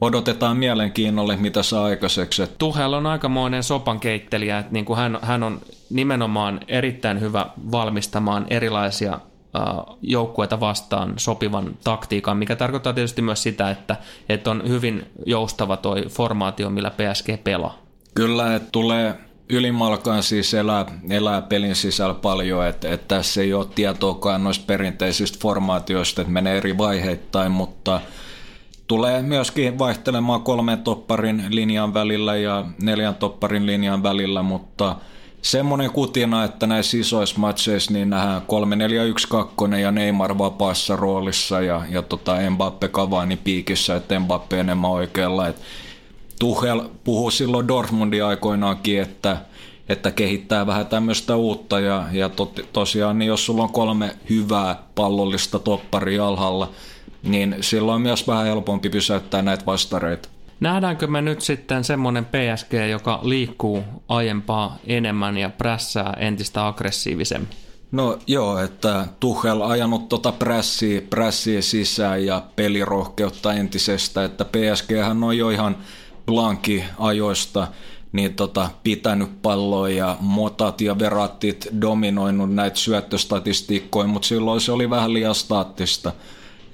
odotetaan 0.00 0.56
mielenkiinnolle, 0.56 1.36
mitä 1.36 1.62
saa 1.62 1.84
aikaiseksi. 1.84 2.42
Et 2.42 2.58
Tuhel 2.58 2.92
on 2.92 3.06
aikamoinen 3.06 3.62
sopan 3.62 4.00
keittelijä, 4.00 4.58
että 4.58 4.72
niin 4.72 4.84
kuin 4.84 4.96
hän, 4.96 5.18
hän 5.22 5.42
on 5.42 5.60
nimenomaan 5.90 6.60
erittäin 6.68 7.20
hyvä 7.20 7.46
valmistamaan 7.72 8.46
erilaisia 8.50 9.12
äh, 9.12 9.96
joukkueita 10.02 10.60
vastaan 10.60 11.14
sopivan 11.16 11.76
taktiikan, 11.84 12.36
mikä 12.36 12.56
tarkoittaa 12.56 12.92
tietysti 12.92 13.22
myös 13.22 13.42
sitä, 13.42 13.70
että, 13.70 13.96
että 14.28 14.50
on 14.50 14.62
hyvin 14.68 15.06
joustava 15.26 15.76
toi 15.76 16.04
formaatio, 16.08 16.70
millä 16.70 16.90
PSG 16.90 17.44
pelaa. 17.44 17.78
Kyllä, 18.14 18.54
että 18.54 18.68
tulee 18.72 19.14
ylimalkaan 19.48 20.22
siis 20.22 20.54
elää, 20.54 20.86
elää 21.10 21.42
pelin 21.42 21.76
sisällä 21.76 22.14
paljon, 22.14 22.66
että, 22.66 22.92
että 22.92 23.16
tässä 23.16 23.40
ei 23.40 23.54
ole 23.54 23.66
tietoakaan 23.74 24.44
noista 24.44 24.64
perinteisistä 24.66 25.38
formaatioista, 25.40 26.20
että 26.20 26.32
menee 26.32 26.56
eri 26.56 26.78
vaiheittain, 26.78 27.52
mutta 27.52 28.00
tulee 28.86 29.22
myöskin 29.22 29.78
vaihtelemaan 29.78 30.42
kolmen 30.42 30.78
topparin 30.78 31.44
linjan 31.48 31.94
välillä 31.94 32.36
ja 32.36 32.64
neljän 32.82 33.14
topparin 33.14 33.66
linjan 33.66 34.02
välillä, 34.02 34.42
mutta 34.42 34.96
semmoinen 35.42 35.90
kutina, 35.90 36.44
että 36.44 36.66
näissä 36.66 36.96
isoissa 36.96 37.38
matseissa 37.38 37.92
niin 37.92 38.10
nähdään 38.10 38.42
3-4-1-2 39.72 39.76
ja 39.76 39.92
Neymar 39.92 40.38
vapaassa 40.38 40.96
roolissa 40.96 41.60
ja, 41.60 41.82
ja 41.90 42.02
tota 42.02 42.36
Mbappe 42.50 42.88
Cavani 42.88 43.36
piikissä, 43.36 43.96
että 43.96 44.20
Mbappe 44.20 44.60
enemmän 44.60 44.90
oikealla. 44.90 45.48
Et 45.48 45.56
Tuchel 46.38 46.82
puhui 47.04 47.32
silloin 47.32 47.68
Dortmundin 47.68 48.24
aikoinaankin, 48.24 49.02
että, 49.02 49.36
että 49.88 50.10
kehittää 50.10 50.66
vähän 50.66 50.86
tämmöistä 50.86 51.36
uutta 51.36 51.80
ja, 51.80 52.04
ja 52.12 52.28
tot, 52.28 52.60
tosiaan 52.72 53.18
niin 53.18 53.28
jos 53.28 53.46
sulla 53.46 53.62
on 53.62 53.72
kolme 53.72 54.16
hyvää 54.30 54.82
pallollista 54.94 55.58
topparia 55.58 56.26
alhaalla, 56.26 56.70
niin 57.22 57.56
silloin 57.60 57.94
on 57.94 58.02
myös 58.02 58.26
vähän 58.26 58.46
helpompi 58.46 58.88
pysäyttää 58.88 59.42
näitä 59.42 59.66
vastareita. 59.66 60.28
Nähdäänkö 60.60 61.06
me 61.06 61.22
nyt 61.22 61.40
sitten 61.40 61.84
semmoinen 61.84 62.24
PSG, 62.24 62.72
joka 62.90 63.20
liikkuu 63.22 63.82
aiempaa 64.08 64.78
enemmän 64.86 65.36
ja 65.36 65.50
prässää 65.50 66.16
entistä 66.20 66.66
aggressiivisemmin? 66.66 67.48
No 67.92 68.18
joo, 68.26 68.58
että 68.58 69.06
Tuchel 69.20 69.62
ajanut 69.62 70.08
tota 70.08 70.32
prässiä, 70.32 71.00
prässiä 71.10 71.62
sisään 71.62 72.26
ja 72.26 72.42
pelirohkeutta 72.56 73.52
entisestä, 73.52 74.24
että 74.24 74.44
PSG 74.44 74.90
on 75.22 75.38
jo 75.38 75.50
ihan 75.50 75.76
blanki 76.26 76.84
ajoista 76.98 77.68
niin 78.12 78.34
tota, 78.34 78.70
pitänyt 78.82 79.42
palloa 79.42 79.88
ja 79.88 80.16
motat 80.20 80.80
ja 80.80 80.98
verattit 80.98 81.68
dominoinut 81.80 82.54
näitä 82.54 82.76
syöttöstatistiikkoja, 82.76 84.08
mutta 84.08 84.28
silloin 84.28 84.60
se 84.60 84.72
oli 84.72 84.90
vähän 84.90 85.14
liian 85.14 85.34
staattista. 85.34 86.12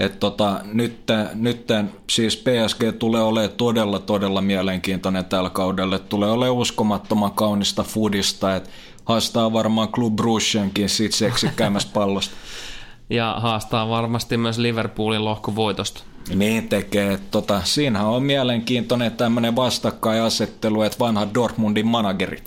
Et 0.00 0.20
tota, 0.20 0.60
nyt, 0.64 1.02
nyt 1.34 1.66
siis 2.10 2.36
PSG 2.36 2.98
tulee 2.98 3.22
olemaan 3.22 3.56
todella, 3.56 3.98
todella 3.98 4.40
mielenkiintoinen 4.40 5.24
tällä 5.24 5.50
kaudella. 5.50 5.98
Tulee 5.98 6.30
olemaan 6.30 6.56
uskomattoman 6.56 7.32
kaunista 7.32 7.82
foodista, 7.82 8.56
että 8.56 8.70
haastaa 9.04 9.52
varmaan 9.52 9.88
Club 9.88 10.16
Bruggenkin 10.16 10.88
siitä 10.88 11.16
seksikkäämmästä 11.16 11.90
pallosta. 11.94 12.34
Ja 13.10 13.36
haastaa 13.38 13.88
varmasti 13.88 14.36
myös 14.36 14.58
Liverpoolin 14.58 15.24
lohkovoitosta. 15.24 16.02
Niin 16.34 16.68
tekee. 16.68 17.18
Tota, 17.30 17.60
siinähän 17.64 18.08
on 18.08 18.22
mielenkiintoinen 18.22 19.12
tämmöinen 19.12 19.56
vastakkainasettelu, 19.56 20.82
että 20.82 20.98
vanha 20.98 21.34
Dortmundin 21.34 21.86
manageri. 21.86 22.42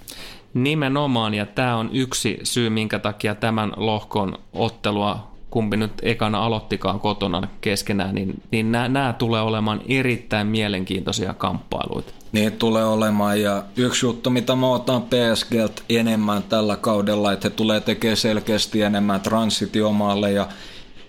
Nimenomaan, 0.54 1.34
ja 1.34 1.46
tämä 1.46 1.78
on 1.78 1.90
yksi 1.94 2.40
syy, 2.44 2.70
minkä 2.70 3.00
takia 3.00 3.36
tämän 3.36 3.74
lohkon 3.78 4.38
ottelua, 4.54 5.33
kumpi 5.54 5.78
nyt 5.78 5.92
ekana 6.02 6.46
aloittikaan 6.46 7.00
kotona 7.00 7.48
keskenään, 7.62 8.16
niin, 8.16 8.42
niin 8.52 8.72
nämä 8.72 9.16
tulee 9.18 9.42
olemaan 9.42 9.82
erittäin 9.88 10.48
mielenkiintoisia 10.48 11.34
kamppailuita. 11.34 12.14
Niin 12.32 12.52
tulee 12.52 12.86
olemaan, 12.86 13.42
ja 13.42 13.64
yksi 13.76 14.06
juttu, 14.06 14.30
mitä 14.30 14.56
mä 14.56 14.68
otan 14.68 15.02
PSGltä 15.02 15.82
enemmän 15.90 16.44
tällä 16.44 16.76
kaudella, 16.76 17.32
että 17.32 17.50
he 17.50 17.56
tulee 17.56 17.82
tekemään 17.82 18.18
selkeästi 18.18 18.82
enemmän 18.82 19.22
transitiomalle, 19.22 20.32
ja 20.32 20.48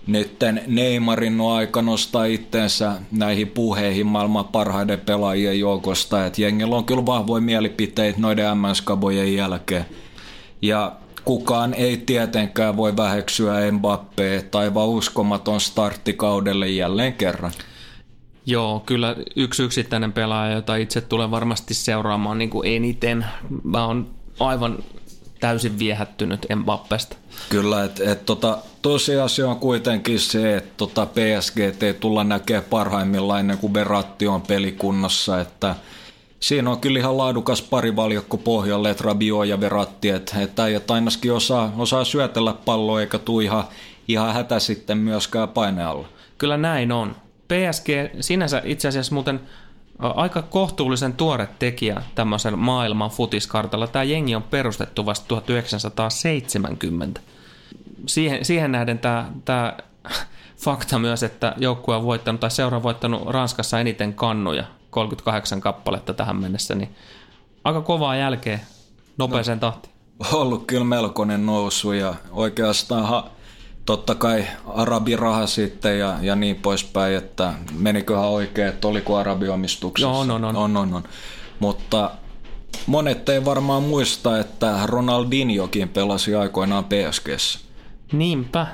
nytten 0.07 0.61
Neymarin 0.67 1.41
on 1.41 1.55
aika 1.55 1.81
nostaa 1.81 2.25
itteensä 2.25 2.91
näihin 3.11 3.47
puheihin 3.47 4.07
maailman 4.07 4.45
parhaiden 4.45 4.99
pelaajien 4.99 5.59
joukosta, 5.59 6.25
että 6.25 6.41
jengillä 6.41 6.75
on 6.75 6.85
kyllä 6.85 7.05
vahvoja 7.05 7.41
mielipiteitä 7.41 8.19
noiden 8.19 8.57
MS-kabojen 8.57 9.35
jälkeen. 9.35 9.85
Ja 10.61 10.91
kukaan 11.25 11.73
ei 11.73 11.97
tietenkään 11.97 12.77
voi 12.77 12.97
väheksyä 12.97 13.71
Mbappé 13.71 14.43
tai 14.51 14.73
vaan 14.73 14.89
uskomaton 14.89 15.61
starttikaudelle 15.61 16.69
jälleen 16.69 17.13
kerran. 17.13 17.51
Joo, 18.45 18.83
kyllä 18.85 19.15
yksi 19.35 19.63
yksittäinen 19.63 20.13
pelaaja, 20.13 20.55
jota 20.55 20.75
itse 20.75 21.01
tulen 21.01 21.31
varmasti 21.31 21.73
seuraamaan 21.73 22.37
niin 22.37 22.49
kuin 22.49 22.67
eniten. 22.67 23.25
Mä 23.63 23.85
oon 23.85 24.09
aivan 24.39 24.77
täysin 25.39 25.79
viehättynyt 25.79 26.45
Mbappesta. 26.55 27.15
Kyllä, 27.49 27.83
että 27.83 28.11
et, 28.11 28.25
tota, 28.25 28.57
tosiasia 28.81 29.49
on 29.49 29.59
kuitenkin 29.59 30.19
se, 30.19 30.57
että 30.57 30.73
tota 30.77 31.05
PSG 31.05 31.83
ei 31.83 31.93
tulla 31.93 32.23
näkemään 32.23 32.63
parhaimmillaan 32.69 33.39
ennen 33.39 33.57
kuin 33.57 33.73
Verratti 33.73 34.27
on 34.27 34.41
pelikunnossa, 34.41 35.41
että 35.41 35.75
siinä 36.39 36.71
on 36.71 36.79
kyllä 36.79 36.99
ihan 36.99 37.17
laadukas 37.17 37.61
parivaljakko 37.61 38.37
pohjalle, 38.37 38.89
että 38.89 39.03
Rabio 39.03 39.43
ja 39.43 39.59
Veratti, 39.59 40.09
että, 40.09 40.41
että 40.41 40.63
äijät 40.63 40.91
ainakin 40.91 41.33
osaa, 41.33 41.73
osaa 41.77 42.05
syötellä 42.05 42.53
palloa 42.53 43.01
eikä 43.01 43.19
tule 43.19 43.43
ihan, 43.43 43.63
ihan 44.07 44.33
hätä 44.33 44.59
sitten 44.59 44.97
myöskään 44.97 45.49
painealla. 45.49 46.07
Kyllä 46.37 46.57
näin 46.57 46.91
on. 46.91 47.15
PSG 47.47 47.87
sinänsä 48.19 48.61
itse 48.65 48.87
asiassa 48.87 49.13
muuten 49.13 49.39
aika 49.99 50.41
kohtuullisen 50.41 51.13
tuore 51.13 51.49
tekijä 51.59 52.01
tämmöisen 52.15 52.59
maailman 52.59 53.09
futiskartalla. 53.09 53.87
Tämä 53.87 54.03
jengi 54.03 54.35
on 54.35 54.43
perustettu 54.43 55.05
vasta 55.05 55.27
1970. 55.27 57.21
Siihen, 58.05 58.45
siihen 58.45 58.71
nähden 58.71 58.99
tämä, 58.99 59.31
tämä 59.45 59.77
fakta 60.57 60.99
myös, 60.99 61.23
että 61.23 61.53
joukkue 61.57 61.95
on 61.95 62.03
voittanut 62.03 62.41
tai 62.41 62.51
seura 62.51 62.77
on 62.77 62.83
voittanut 62.83 63.27
Ranskassa 63.27 63.79
eniten 63.79 64.13
kannuja, 64.13 64.63
38 64.95 65.61
kappaletta 65.61 66.13
tähän 66.13 66.35
mennessä, 66.35 66.75
niin 66.75 66.95
aika 67.63 67.81
kovaa 67.81 68.15
jälkeen 68.15 68.61
nopeeseen 69.17 69.57
no, 69.57 69.71
tahtiin. 69.71 69.93
Ollut 70.33 70.65
kyllä 70.67 70.83
melkoinen 70.83 71.45
nousu 71.45 71.91
ja 71.91 72.15
oikeastaan 72.31 73.05
ha- 73.05 73.29
totta 73.85 74.15
kai 74.15 74.45
arabiraha 74.65 75.47
sitten 75.47 75.99
ja, 75.99 76.17
ja 76.21 76.35
niin 76.35 76.55
poispäin, 76.55 77.15
että 77.15 77.53
meniköhän 77.77 78.29
oikein, 78.29 78.67
että 78.67 78.87
oliko 78.87 79.17
arabiomistuksessa. 79.17 80.07
Joo, 80.07 80.19
on, 80.19 80.31
on. 80.31 80.55
on, 80.55 80.77
on, 80.77 80.93
on. 80.93 81.03
Mutta 81.59 82.11
monet 82.87 83.29
ei 83.29 83.45
varmaan 83.45 83.83
muista, 83.83 84.39
että 84.39 84.79
Ronaldinhokin 84.85 85.89
pelasi 85.89 86.35
aikoinaan 86.35 86.85
PSGssä. 86.85 87.59
Niinpä. 88.11 88.67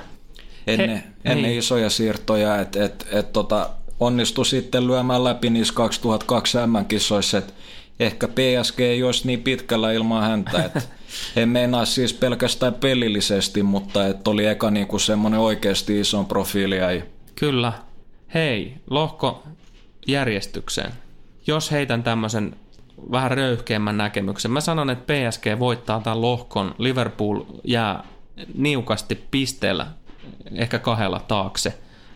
Ennen, 0.66 0.90
He, 0.90 1.04
ennen 1.24 1.42
niin. 1.42 1.58
isoja 1.58 1.90
siirtoja, 1.90 2.60
että 2.60 2.84
et, 2.84 3.06
et, 3.12 3.32
tota, 3.32 3.70
onnistui 4.06 4.46
sitten 4.46 4.86
lyömään 4.86 5.24
läpi 5.24 5.50
niissä 5.50 5.74
2002 5.74 6.58
M-kisoissa, 6.66 7.38
että 7.38 7.52
ehkä 8.00 8.28
PSG 8.28 8.80
ei 8.80 9.02
olisi 9.02 9.26
niin 9.26 9.42
pitkällä 9.42 9.92
ilman 9.92 10.22
häntä, 10.22 10.64
että 10.64 10.82
en 11.36 11.48
meinaa 11.48 11.84
siis 11.84 12.12
pelkästään 12.12 12.74
pelillisesti, 12.74 13.62
mutta 13.62 14.06
että 14.06 14.30
oli 14.30 14.46
eka 14.46 14.70
niinku 14.70 14.98
semmoinen 14.98 15.40
oikeasti 15.40 16.00
ison 16.00 16.26
profiili 16.26 16.76
Kyllä. 17.34 17.72
Hei, 18.34 18.74
lohko 18.90 19.42
järjestykseen. 20.06 20.92
Jos 21.46 21.70
heitän 21.70 22.02
tämmöisen 22.02 22.56
vähän 23.12 23.30
röyhkeämmän 23.30 23.96
näkemyksen. 23.96 24.50
Mä 24.50 24.60
sanon, 24.60 24.90
että 24.90 25.14
PSG 25.14 25.58
voittaa 25.58 26.00
tämän 26.00 26.20
lohkon. 26.20 26.74
Liverpool 26.78 27.40
jää 27.64 28.04
niukasti 28.54 29.14
pisteellä, 29.30 29.86
ehkä 30.54 30.78
kahdella 30.78 31.20
taakse. 31.28 31.74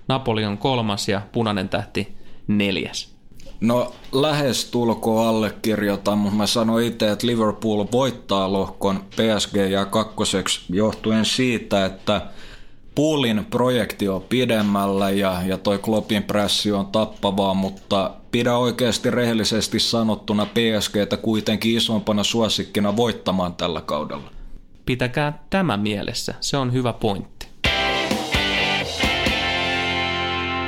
Napoli 0.09 0.45
on 0.45 0.59
kolmas 0.59 1.09
ja 1.09 1.23
punainen 1.33 1.69
tähti 1.69 2.17
neljäs. 2.47 3.17
No 3.61 3.93
lähes 4.13 4.65
tulkoon 4.65 5.29
allekirjoitan, 5.29 6.19
mutta 6.19 6.37
mä 6.37 6.47
sanoin 6.47 6.87
itse, 6.87 7.11
että 7.11 7.27
Liverpool 7.27 7.85
voittaa 7.93 8.53
lohkon 8.53 9.05
PSG 9.11 9.57
ja 9.71 9.85
kakkoseksi 9.85 10.61
johtuen 10.71 11.25
siitä, 11.25 11.85
että 11.85 12.23
Poolin 12.95 13.47
projekti 13.51 14.09
on 14.09 14.23
pidemmällä 14.23 15.11
ja, 15.11 15.43
ja 15.47 15.59
toi 15.59 15.79
Kloppin 15.79 16.23
pressi 16.23 16.73
on 16.73 16.87
tappavaa, 16.87 17.55
mutta 17.55 18.11
pidä 18.31 18.57
oikeasti 18.57 19.11
rehellisesti 19.11 19.81
sanottuna 19.81 20.47
PSGtä 20.47 21.17
kuitenkin 21.17 21.77
isompana 21.77 22.25
suosikkina 22.25 22.97
voittamaan 22.97 23.55
tällä 23.55 23.81
kaudella. 23.81 24.31
Pitäkää 24.87 25.45
tämä 25.51 25.77
mielessä, 25.77 26.35
se 26.41 26.57
on 26.57 26.73
hyvä 26.73 26.93
pointti. 26.93 27.36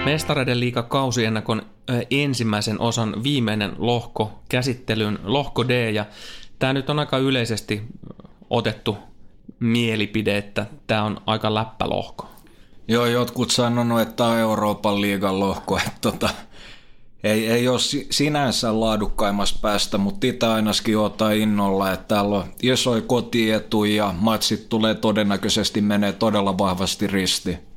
Mestareiden 0.08 0.60
liiga 0.60 0.82
kausiennakon 0.82 1.62
ensimmäisen 2.10 2.80
osan 2.80 3.22
viimeinen 3.22 3.72
lohko 3.78 4.42
käsittelyyn, 4.48 5.18
lohko 5.22 5.68
D, 5.68 5.90
ja 5.90 6.06
tämä 6.58 6.72
nyt 6.72 6.90
on 6.90 6.98
aika 6.98 7.18
yleisesti 7.18 7.82
otettu 8.50 8.96
mielipide, 9.60 10.38
että 10.38 10.66
tämä 10.86 11.04
on 11.04 11.20
aika 11.26 11.54
läppälohko. 11.54 12.30
Joo, 12.88 13.06
jotkut 13.06 13.50
sanonut, 13.50 14.00
että 14.00 14.14
tämä 14.14 14.30
on 14.30 14.38
Euroopan 14.38 15.00
liigan 15.00 15.40
lohko, 15.40 15.78
että 15.78 15.98
tota, 16.00 16.28
ei, 17.24 17.50
ei 17.50 17.68
ole 17.68 17.78
sinänsä 18.10 18.80
laadukkaimmassa 18.80 19.58
päästä, 19.62 19.98
mutta 19.98 20.26
itse 20.26 20.46
ainakin 20.46 20.98
ottaa 20.98 21.30
innolla, 21.30 21.92
että 21.92 22.14
täällä 22.14 22.36
on 22.36 22.44
isoja 22.62 23.02
kotietu 23.02 23.84
ja 23.84 24.14
matsit 24.18 24.68
tulee 24.68 24.94
todennäköisesti 24.94 25.80
menee 25.80 26.12
todella 26.12 26.58
vahvasti 26.58 27.06
risti. 27.06 27.67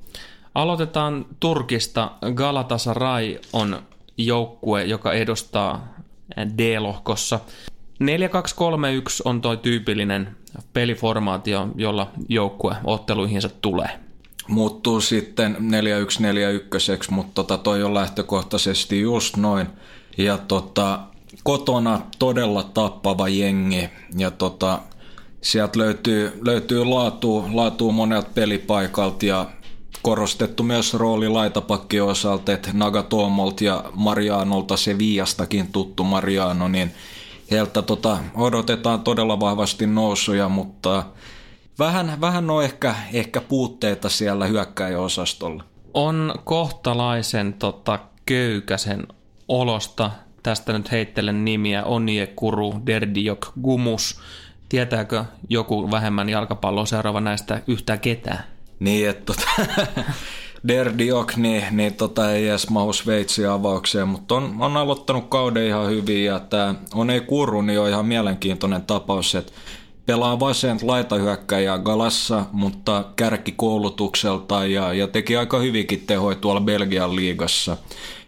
Aloitetaan 0.56 1.26
Turkista. 1.40 2.12
Galatasaray 2.34 3.38
on 3.54 3.80
joukkue, 4.18 4.84
joka 4.84 5.14
edustaa 5.14 5.88
D-lohkossa. 6.58 7.40
4-2-3-1 8.04 8.04
on 9.26 9.42
tuo 9.42 9.56
tyypillinen 9.56 10.36
peliformaatio, 10.74 11.68
jolla 11.76 12.12
joukkue 12.30 12.76
otteluihinsa 12.84 13.50
tulee. 13.50 13.90
Muuttuu 14.48 15.02
sitten 15.02 15.58
4-1-4-1, 15.60 15.62
mutta 17.10 17.34
tota 17.34 17.58
toi 17.58 17.84
on 17.84 17.94
lähtökohtaisesti 17.94 19.02
just 19.02 19.38
noin. 19.38 19.68
Ja 20.18 20.38
tota, 20.38 21.00
kotona 21.44 22.02
todella 22.20 22.64
tappava 22.64 23.30
jengi 23.30 23.90
ja 24.18 24.32
tota, 24.32 24.80
sieltä 25.42 25.80
löytyy, 25.80 26.40
löytyy 26.46 26.86
laatu, 26.86 27.46
laatu 27.54 27.92
monelta 27.92 28.30
pelipaikalta 28.34 29.26
ja 29.26 29.46
korostettu 30.02 30.64
myös 30.64 30.94
rooli 30.94 31.30
laitapakki 31.30 32.02
osalta, 32.02 32.54
että 32.54 32.70
Nagatomolt 32.74 33.62
ja 33.62 33.84
Marianolta 33.94 34.78
se 34.78 34.98
viiastakin 34.98 35.72
tuttu 35.72 36.04
Mariano, 36.04 36.68
niin 36.68 36.92
heiltä 37.52 37.82
tota, 37.82 38.18
odotetaan 38.36 39.02
todella 39.02 39.40
vahvasti 39.40 39.88
nousuja, 39.88 40.50
mutta 40.50 41.04
vähän, 41.80 42.22
vähän 42.22 42.50
on 42.50 42.64
ehkä, 42.64 42.96
ehkä 43.14 43.42
puutteita 43.42 44.10
siellä 44.10 44.46
hyökkäjäosastolla. 44.46 45.64
On 45.94 46.34
kohtalaisen 46.44 47.54
tota, 47.54 48.00
köykäsen 48.26 49.08
olosta. 49.48 50.12
Tästä 50.44 50.74
nyt 50.74 50.92
heittelen 50.92 51.46
nimiä 51.46 51.84
Onie 51.84 52.28
Kuru, 52.28 52.74
Derdiok, 52.86 53.52
Gumus. 53.62 54.20
Tietääkö 54.70 55.26
joku 55.50 55.92
vähemmän 55.92 56.30
jalkapalloa 56.30 56.86
seuraava 56.86 57.22
näistä 57.22 57.62
yhtään 57.68 58.00
ketään? 58.00 58.44
Niin, 58.82 59.10
että 59.10 59.34
tota, 59.34 59.50
Derdiok, 60.68 61.36
niin, 61.36 61.64
niin 61.72 61.94
tota, 61.94 62.32
ei 62.32 62.48
edes 62.48 62.70
mahu 62.70 62.94
Sveitsin 62.94 63.50
avaukseen, 63.50 64.08
mutta 64.08 64.36
on, 64.36 64.56
on 64.60 64.78
aloittanut 64.78 65.30
kauden 65.30 65.68
ihan 65.68 65.90
hyvin 65.90 66.26
ja 66.26 66.40
tämä 66.40 66.76
on 66.94 67.10
ei 67.10 67.22
kurru, 67.22 67.62
niin 67.62 67.80
on 67.80 67.90
ihan 67.90 68.06
mielenkiintoinen 68.06 68.82
tapaus, 68.82 69.36
että 69.36 69.52
pelaa 70.06 70.40
vasen 70.40 70.80
laitahyökkäjä 70.82 71.78
Galassa, 71.78 72.46
mutta 72.52 73.06
kärkikoulutukselta 73.16 74.66
ja, 74.66 74.94
ja 74.94 75.08
teki 75.08 75.38
aika 75.38 75.60
hyvinkin 75.60 76.04
tehoja 76.08 76.36
tuolla 76.36 76.62
Belgian 76.62 77.16
liigassa. 77.16 77.78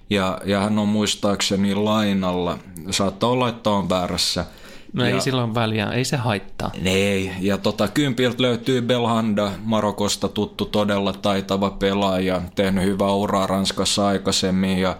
Ja, 0.09 0.41
ja 0.45 0.59
hän 0.59 0.79
on 0.79 0.87
muistaakseni 0.87 1.75
lainalla, 1.75 2.57
saattaa 2.91 3.29
olla, 3.29 3.49
että 3.49 3.69
on 3.69 3.89
väärässä, 3.89 4.45
No 4.93 5.05
ja, 5.05 5.15
ei 5.15 5.21
silloin 5.21 5.55
väliä, 5.55 5.91
ei 5.91 6.05
se 6.05 6.17
haittaa. 6.17 6.71
Ei, 6.85 7.31
ja 7.39 7.57
tota, 7.57 7.87
kympiltä 7.87 8.41
löytyy 8.43 8.81
Belhanda, 8.81 9.51
Marokosta 9.63 10.27
tuttu 10.27 10.65
todella 10.65 11.13
taitava 11.13 11.69
pelaaja, 11.69 12.41
tehnyt 12.55 12.83
hyvää 12.83 13.11
uraa 13.11 13.47
Ranskassa 13.47 14.07
aikaisemmin 14.07 14.77
ja 14.77 14.97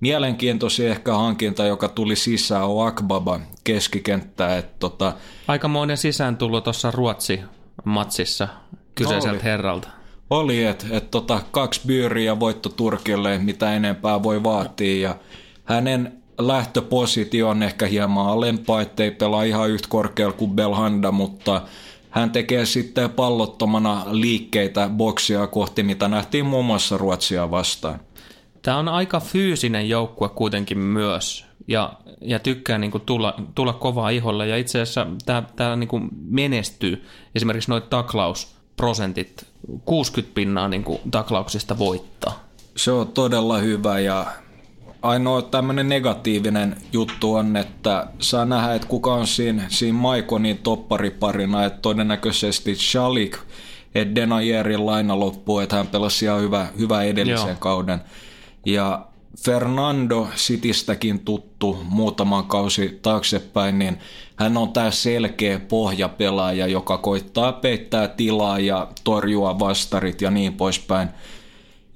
mielenkiintoisia 0.00 0.90
ehkä 0.90 1.14
hankinta, 1.14 1.64
joka 1.64 1.88
tuli 1.88 2.16
sisään, 2.16 2.66
on 2.68 2.86
Akbaba 2.88 3.40
keskikenttä. 3.64 4.56
Että 4.58 4.76
tota, 4.78 5.12
Aikamoinen 5.48 5.96
sisään 5.96 6.36
tullut 6.36 6.64
tuossa 6.64 6.90
Ruotsi-matsissa 6.90 8.48
kyseiseltä 8.94 9.36
Oli. 9.36 9.44
herralta. 9.44 9.88
oli, 10.30 10.64
että 10.64 10.86
et 10.90 11.10
tota, 11.10 11.42
kaksi 11.50 11.80
byyriä 11.86 12.40
voitto 12.40 12.68
Turkille, 12.68 13.38
mitä 13.38 13.72
enempää 13.72 14.22
voi 14.22 14.42
vaatia. 14.42 15.08
Ja 15.08 15.16
hänen 15.64 16.21
lähtöpositio 16.38 17.48
on 17.48 17.62
ehkä 17.62 17.86
hieman 17.86 18.26
alempaa, 18.26 18.80
ettei 18.80 19.10
pelaa 19.10 19.42
ihan 19.42 19.70
yhtä 19.70 19.88
korkealla 19.88 20.32
kuin 20.32 20.50
Belhanda, 20.50 21.12
mutta 21.12 21.62
hän 22.10 22.30
tekee 22.30 22.66
sitten 22.66 23.10
pallottomana 23.10 24.04
liikkeitä 24.10 24.90
boksia 24.96 25.46
kohti, 25.46 25.82
mitä 25.82 26.08
nähtiin 26.08 26.46
muun 26.46 26.64
muassa 26.64 26.98
Ruotsia 26.98 27.50
vastaan. 27.50 28.00
Tämä 28.62 28.76
on 28.76 28.88
aika 28.88 29.20
fyysinen 29.20 29.88
joukkue 29.88 30.28
kuitenkin 30.28 30.78
myös, 30.78 31.46
ja, 31.68 31.92
ja 32.20 32.38
tykkää 32.38 32.78
niin 32.78 32.90
kuin 32.90 33.02
tulla, 33.06 33.34
tulla 33.54 33.72
kovaa 33.72 34.10
iholle, 34.10 34.46
ja 34.48 34.56
itse 34.56 34.80
asiassa 34.80 35.06
tämä, 35.26 35.42
tämä 35.56 35.76
niin 35.76 35.88
kuin 35.88 36.08
menestyy. 36.24 37.04
Esimerkiksi 37.34 37.70
noita 37.70 37.86
taklausprosentit, 37.86 39.46
60 39.84 40.34
pinnaa 40.34 40.68
niin 40.68 40.84
kuin 40.84 41.00
taklauksista 41.10 41.78
voittaa. 41.78 42.44
Se 42.76 42.90
on 42.90 43.08
todella 43.08 43.58
hyvä 43.58 43.98
ja 43.98 44.26
ainoa 45.02 45.42
tämmöinen 45.42 45.88
negatiivinen 45.88 46.76
juttu 46.92 47.34
on, 47.34 47.56
että 47.56 48.06
saa 48.18 48.44
nähdä, 48.44 48.74
että 48.74 48.88
kuka 48.88 49.14
on 49.14 49.26
siinä, 49.26 49.62
siinä 49.68 49.98
Maikonin 49.98 50.58
toppariparina, 50.58 51.64
että 51.64 51.78
todennäköisesti 51.82 52.74
Shalik, 52.74 53.38
että 53.94 54.14
Denayerin 54.14 54.86
laina 54.86 55.20
loppuu, 55.20 55.58
että 55.58 55.76
hän 55.76 55.86
pelasi 55.86 56.24
ihan 56.24 56.40
hyvä, 56.40 56.66
hyvä 56.78 57.02
edellisen 57.02 57.48
Joo. 57.48 57.56
kauden. 57.58 58.00
Ja 58.66 59.06
Fernando 59.44 60.28
Sitistäkin 60.34 61.20
tuttu 61.20 61.78
muutaman 61.88 62.44
kausi 62.44 62.98
taaksepäin, 63.02 63.78
niin 63.78 63.98
hän 64.36 64.56
on 64.56 64.72
tämä 64.72 64.90
selkeä 64.90 65.58
pohjapelaaja, 65.58 66.66
joka 66.66 66.98
koittaa 66.98 67.52
peittää 67.52 68.08
tilaa 68.08 68.58
ja 68.58 68.88
torjua 69.04 69.58
vastarit 69.58 70.20
ja 70.20 70.30
niin 70.30 70.54
poispäin. 70.54 71.08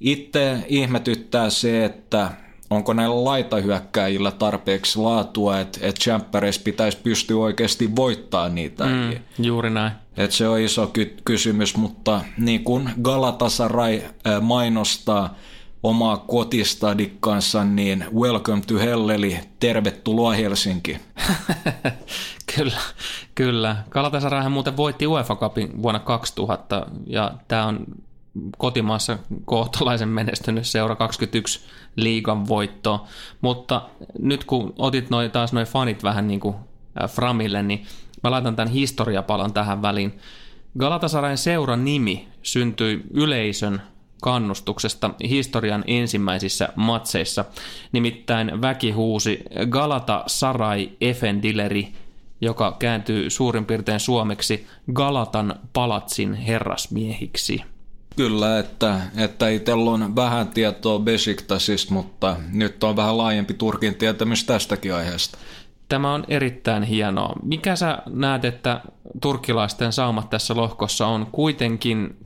Itse 0.01 0.65
ihmetyttää 0.69 1.51
se, 1.51 1.85
että 1.85 2.31
onko 2.71 2.93
näillä 2.93 3.25
laitahyökkäjillä 3.25 4.31
tarpeeksi 4.31 4.99
laatua, 4.99 5.61
että, 5.61 5.79
että 5.83 6.01
Champeres 6.01 6.59
pitäisi 6.59 6.99
pystyä 7.03 7.37
oikeasti 7.37 7.97
voittaa 7.97 8.49
niitä. 8.49 8.85
Mm. 8.85 9.13
Juuri 9.39 9.71
näin. 9.71 9.93
Et 10.17 10.33
se 10.33 10.49
on 10.49 10.61
iso 10.61 10.87
ky- 10.87 11.17
kysymys, 11.25 11.77
mutta 11.77 12.21
niin 12.39 12.65
kuin 12.65 12.91
Galatasaray 13.03 14.01
äh, 14.05 14.43
mainostaa 14.43 15.35
omaa 15.83 16.17
kotistadikkansa, 16.17 17.65
niin 17.65 18.05
welcome 18.15 18.63
to 18.67 18.79
hell, 18.79 19.09
eli 19.09 19.39
tervetuloa 19.61 20.33
Helsinki. 20.33 21.01
kyllä, 22.57 22.81
kyllä. 23.35 23.77
Galatasarayhan 23.91 24.53
muuten 24.53 24.77
voitti 24.77 25.07
UEFA 25.07 25.37
Cupin 25.37 25.83
vuonna 25.83 26.01
2000 26.01 26.87
ja 27.07 27.33
tämä 27.49 27.67
on 27.67 27.79
kotimaassa 28.59 29.19
kohtalaisen 29.45 30.09
menestynyt 30.09 30.67
seura 30.67 30.97
21 30.97 31.61
liigan 31.97 32.49
voitto. 32.49 33.07
Mutta 33.41 33.83
nyt 34.19 34.45
kun 34.45 34.75
otit 34.79 35.11
noi, 35.11 35.29
taas 35.29 35.53
noin 35.53 35.67
fanit 35.67 36.03
vähän 36.03 36.29
niin 36.29 36.41
kuin 36.41 36.57
Framille, 37.09 37.63
niin 37.63 37.87
mä 38.23 38.31
laitan 38.31 38.57
tämän 38.57 38.73
historiapalan 38.73 39.53
tähän 39.53 39.83
väliin. 39.83 40.19
Galatasarayn 40.79 41.39
seuran 41.39 41.85
nimi 41.85 42.29
syntyi 42.43 43.03
yleisön 43.11 43.83
kannustuksesta 44.23 45.11
historian 45.29 45.85
ensimmäisissä 45.87 46.69
matseissa. 46.77 47.45
Nimittäin 47.93 48.63
väki 48.63 48.91
huusi 48.91 49.43
Galata 49.69 50.25
Sarai 50.27 50.91
Efendileri, 51.01 51.93
joka 52.41 52.77
kääntyy 52.79 53.31
suurin 53.31 53.65
piirtein 53.65 54.01
suomeksi 54.01 54.67
Galatan 54.93 55.61
palatsin 55.73 56.35
herrasmiehiksi. 56.35 57.76
Kyllä, 58.17 58.59
että, 58.59 59.01
että 59.17 59.49
itsellä 59.49 59.91
on 59.91 60.17
vähän 60.17 60.49
tietoa 60.49 60.99
Besiktasista, 60.99 61.95
mutta 61.95 62.37
nyt 62.53 62.85
on 62.85 62.97
vähän 62.97 63.19
laajempi 63.19 63.55
Turkin 63.55 63.95
tietämys 63.95 64.45
tästäkin 64.45 64.95
aiheesta. 64.95 65.39
Tämä 65.89 66.15
on 66.15 66.25
erittäin 66.29 66.83
hienoa. 66.83 67.33
Mikä 67.43 67.77
sä 67.77 67.99
näet, 68.07 68.45
että 68.45 68.81
turkkilaisten 69.21 69.93
saumat 69.93 70.31
tässä 70.31 70.57
lohkossa 70.57 71.07
on? 71.07 71.27
Kuitenkin 71.33 72.17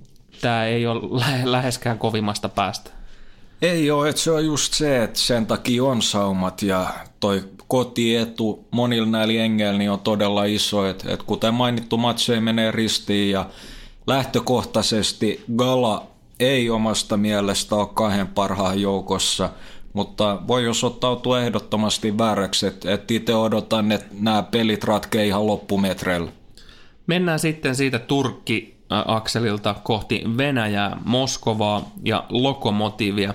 tämä 0.41 0.67
ei 0.67 0.87
ole 0.87 1.01
lä- 1.21 1.53
läheskään 1.53 1.99
kovimmasta 1.99 2.49
päästä. 2.49 2.91
Ei 3.63 3.91
ole, 3.91 4.09
että 4.09 4.23
se 4.23 4.31
on 4.31 4.45
just 4.45 4.75
se, 4.75 5.03
että 5.03 5.19
sen 5.19 5.47
takia 5.47 5.85
on 5.85 6.03
saumat 6.03 6.63
ja 6.63 6.87
toi 7.21 7.45
kotietu 7.69 8.69
monilla 8.71 9.07
näillä 9.07 9.33
jengeillä 9.33 9.79
niin 9.79 9.91
on 9.91 10.01
todella 10.01 10.45
iso, 10.45 10.87
että, 10.87 11.13
että 11.13 11.27
kuten 11.27 11.55
mainittu 11.55 11.97
matseja 11.97 12.41
menee 12.41 12.71
ristiin 12.71 13.31
ja 13.31 13.47
lähtökohtaisesti 14.11 15.45
Gala 15.57 16.07
ei 16.41 16.71
omasta 16.71 17.17
mielestä 17.17 17.75
ole 17.75 17.89
kahden 17.95 18.27
parhaan 18.27 18.81
joukossa, 18.81 19.51
mutta 19.93 20.39
voi 20.49 20.69
osoittautua 20.69 21.41
ehdottomasti 21.41 22.19
vääräksi, 22.19 22.67
että, 22.67 22.95
että 22.95 23.15
itse 23.15 23.35
odotan, 23.35 23.93
että 23.93 24.15
nämä 24.21 24.43
pelit 24.43 24.85
ratkeaa 24.85 25.25
ihan 25.25 25.47
loppumetreillä. 25.47 26.33
Mennään 27.07 27.39
sitten 27.39 27.77
siitä 27.77 27.99
Turkki-akselilta 27.99 29.75
kohti 29.83 30.23
Venäjää, 30.37 31.01
Moskovaa 31.05 31.91
ja 32.05 32.25
Lokomotivia. 32.29 33.35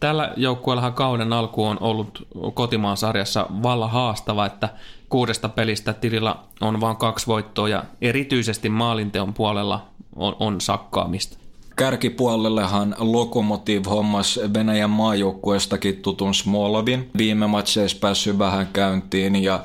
Tällä 0.00 0.32
joukkueellahan 0.36 0.94
kauden 0.94 1.32
alku 1.32 1.64
on 1.64 1.76
ollut 1.80 2.28
kotimaan 2.54 2.96
sarjassa 2.96 3.46
valla 3.62 3.88
haastava, 3.88 4.46
että 4.46 4.68
kuudesta 5.08 5.48
pelistä 5.48 5.92
tilillä 5.92 6.36
on 6.60 6.80
vain 6.80 6.96
kaksi 6.96 7.26
voittoa 7.26 7.68
ja 7.68 7.84
erityisesti 8.00 8.68
maalinteon 8.68 9.34
puolella 9.34 9.86
on, 10.16 10.36
on 10.40 10.60
sakkaamista. 10.60 11.38
Kärkipuolellehan 11.76 12.96
Lokomotiv 12.98 13.82
hommas 13.86 14.40
Venäjän 14.54 14.90
maajoukkueestakin 14.90 15.96
tutun 15.96 16.34
Smolovin. 16.34 17.10
Viime 17.18 17.46
matseissa 17.46 17.98
päässyt 18.00 18.38
vähän 18.38 18.66
käyntiin 18.72 19.36
ja 19.36 19.60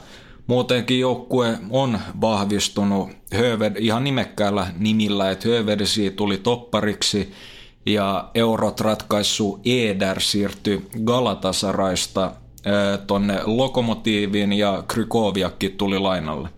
muutenkin 0.48 0.99
joukkue 0.99 1.57
on 1.70 1.99
vahvistunut 2.22 3.10
Höved, 3.36 3.76
ihan 3.80 4.03
nimekkäällä 4.03 4.68
nimillä, 4.78 5.32
että 5.32 5.49
Hövedsi 5.49 6.12
tuli 6.12 6.38
toppariksi 6.38 7.34
ja 7.86 8.30
eurot 8.36 8.82
ratkaisu 8.82 9.60
Eder 9.66 10.22
siirtyi 10.22 10.88
Galatasaraista 11.06 12.32
tonne 13.07 13.40
Lokomotiiviin 13.45 14.53
ja 14.53 14.84
Krykoviakki 14.88 15.70
tuli 15.70 15.99
lainalle. 15.99 16.49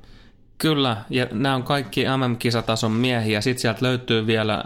Kyllä, 0.57 0.97
ja 1.09 1.27
nämä 1.31 1.55
on 1.55 1.63
kaikki 1.63 2.03
MM-kisatason 2.03 2.91
miehiä. 2.91 3.41
Sitten 3.41 3.61
sieltä 3.61 3.85
löytyy 3.85 4.27
vielä 4.27 4.63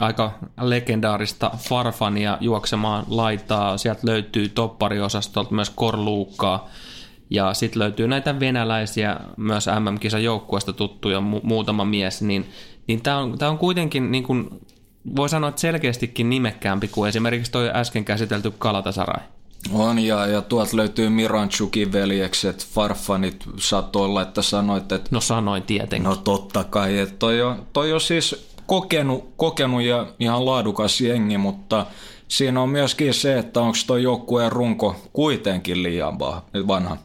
aika 0.00 0.38
legendaarista 0.60 1.50
Farfania 1.56 2.38
juoksemaan 2.40 3.04
laitaa. 3.08 3.78
Sieltä 3.78 4.00
löytyy 4.04 4.48
toppariosastolta 4.48 5.54
myös 5.54 5.70
Korluukkaa. 5.70 6.68
Ja 7.30 7.54
sitten 7.54 7.80
löytyy 7.80 8.08
näitä 8.08 8.40
venäläisiä 8.40 9.20
myös 9.36 9.66
MM-kisajoukkueesta 9.66 10.72
tuttuja 10.72 11.18
mu- 11.18 11.40
muutama 11.42 11.84
mies. 11.84 12.22
Niin, 12.22 12.46
niin 12.86 13.02
tämä 13.02 13.18
on, 13.18 13.36
on 13.48 13.58
kuitenkin, 13.58 14.10
niin 14.10 14.24
kuin, 14.24 14.60
voi 15.16 15.28
sanoa, 15.28 15.48
että 15.48 15.60
selkeästikin 15.60 16.30
nimekkäämpi 16.30 16.88
kuin 16.88 17.08
esimerkiksi 17.08 17.52
tuo 17.52 17.60
äsken 17.74 18.04
käsitelty 18.04 18.50
Kalatasarai. 18.58 19.20
On, 19.72 19.98
ja, 19.98 20.26
ja 20.26 20.42
tuolta 20.42 20.76
löytyy 20.76 21.08
Miranchukin 21.08 21.92
veljekset, 21.92 22.66
Farfanit, 22.66 23.44
saattoi 23.56 24.04
olla, 24.04 24.22
että 24.22 24.42
sanoit, 24.42 24.92
että 24.92 25.08
No 25.10 25.20
sanoin 25.20 25.62
tietenkin. 25.62 26.08
no 26.08 26.16
totta 26.16 26.64
kai, 26.64 26.98
että 26.98 27.14
toi 27.18 27.42
on, 27.42 27.66
toi 27.72 27.92
on 27.92 28.00
siis 28.00 28.48
kokenut, 28.66 29.32
kokenut 29.36 29.82
ja 29.82 30.06
ihan 30.20 30.46
laadukas 30.46 31.00
jengi, 31.00 31.38
mutta 31.38 31.86
siinä 32.28 32.60
on 32.62 32.68
myöskin 32.68 33.14
se, 33.14 33.38
että 33.38 33.60
onko 33.60 33.76
toi 33.86 34.02
joukkueen 34.02 34.52
runko 34.52 34.96
kuitenkin 35.12 35.82
liian 35.82 36.18
va- 36.18 36.42
vanha. 36.66 36.96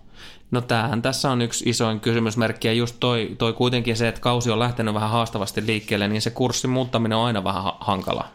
No 0.52 0.62
tämähän 0.62 1.02
tässä 1.02 1.32
on 1.32 1.42
yksi 1.42 1.70
isoin 1.70 2.00
kysymysmerkki 2.00 2.68
ja 2.68 2.74
just 2.74 2.96
toi, 3.00 3.36
toi 3.38 3.54
kuitenkin 3.54 3.98
se, 3.98 4.08
että 4.08 4.22
kausi 4.22 4.52
on 4.52 4.60
lähtenyt 4.60 4.94
vähän 4.94 5.10
haastavasti 5.10 5.66
liikkeelle, 5.66 6.08
niin 6.08 6.22
se 6.22 6.30
kurssin 6.30 6.70
muuttaminen 6.70 7.18
on 7.18 7.26
aina 7.26 7.44
vähän 7.44 7.64
ha- 7.64 7.78
hankala. 7.80 8.28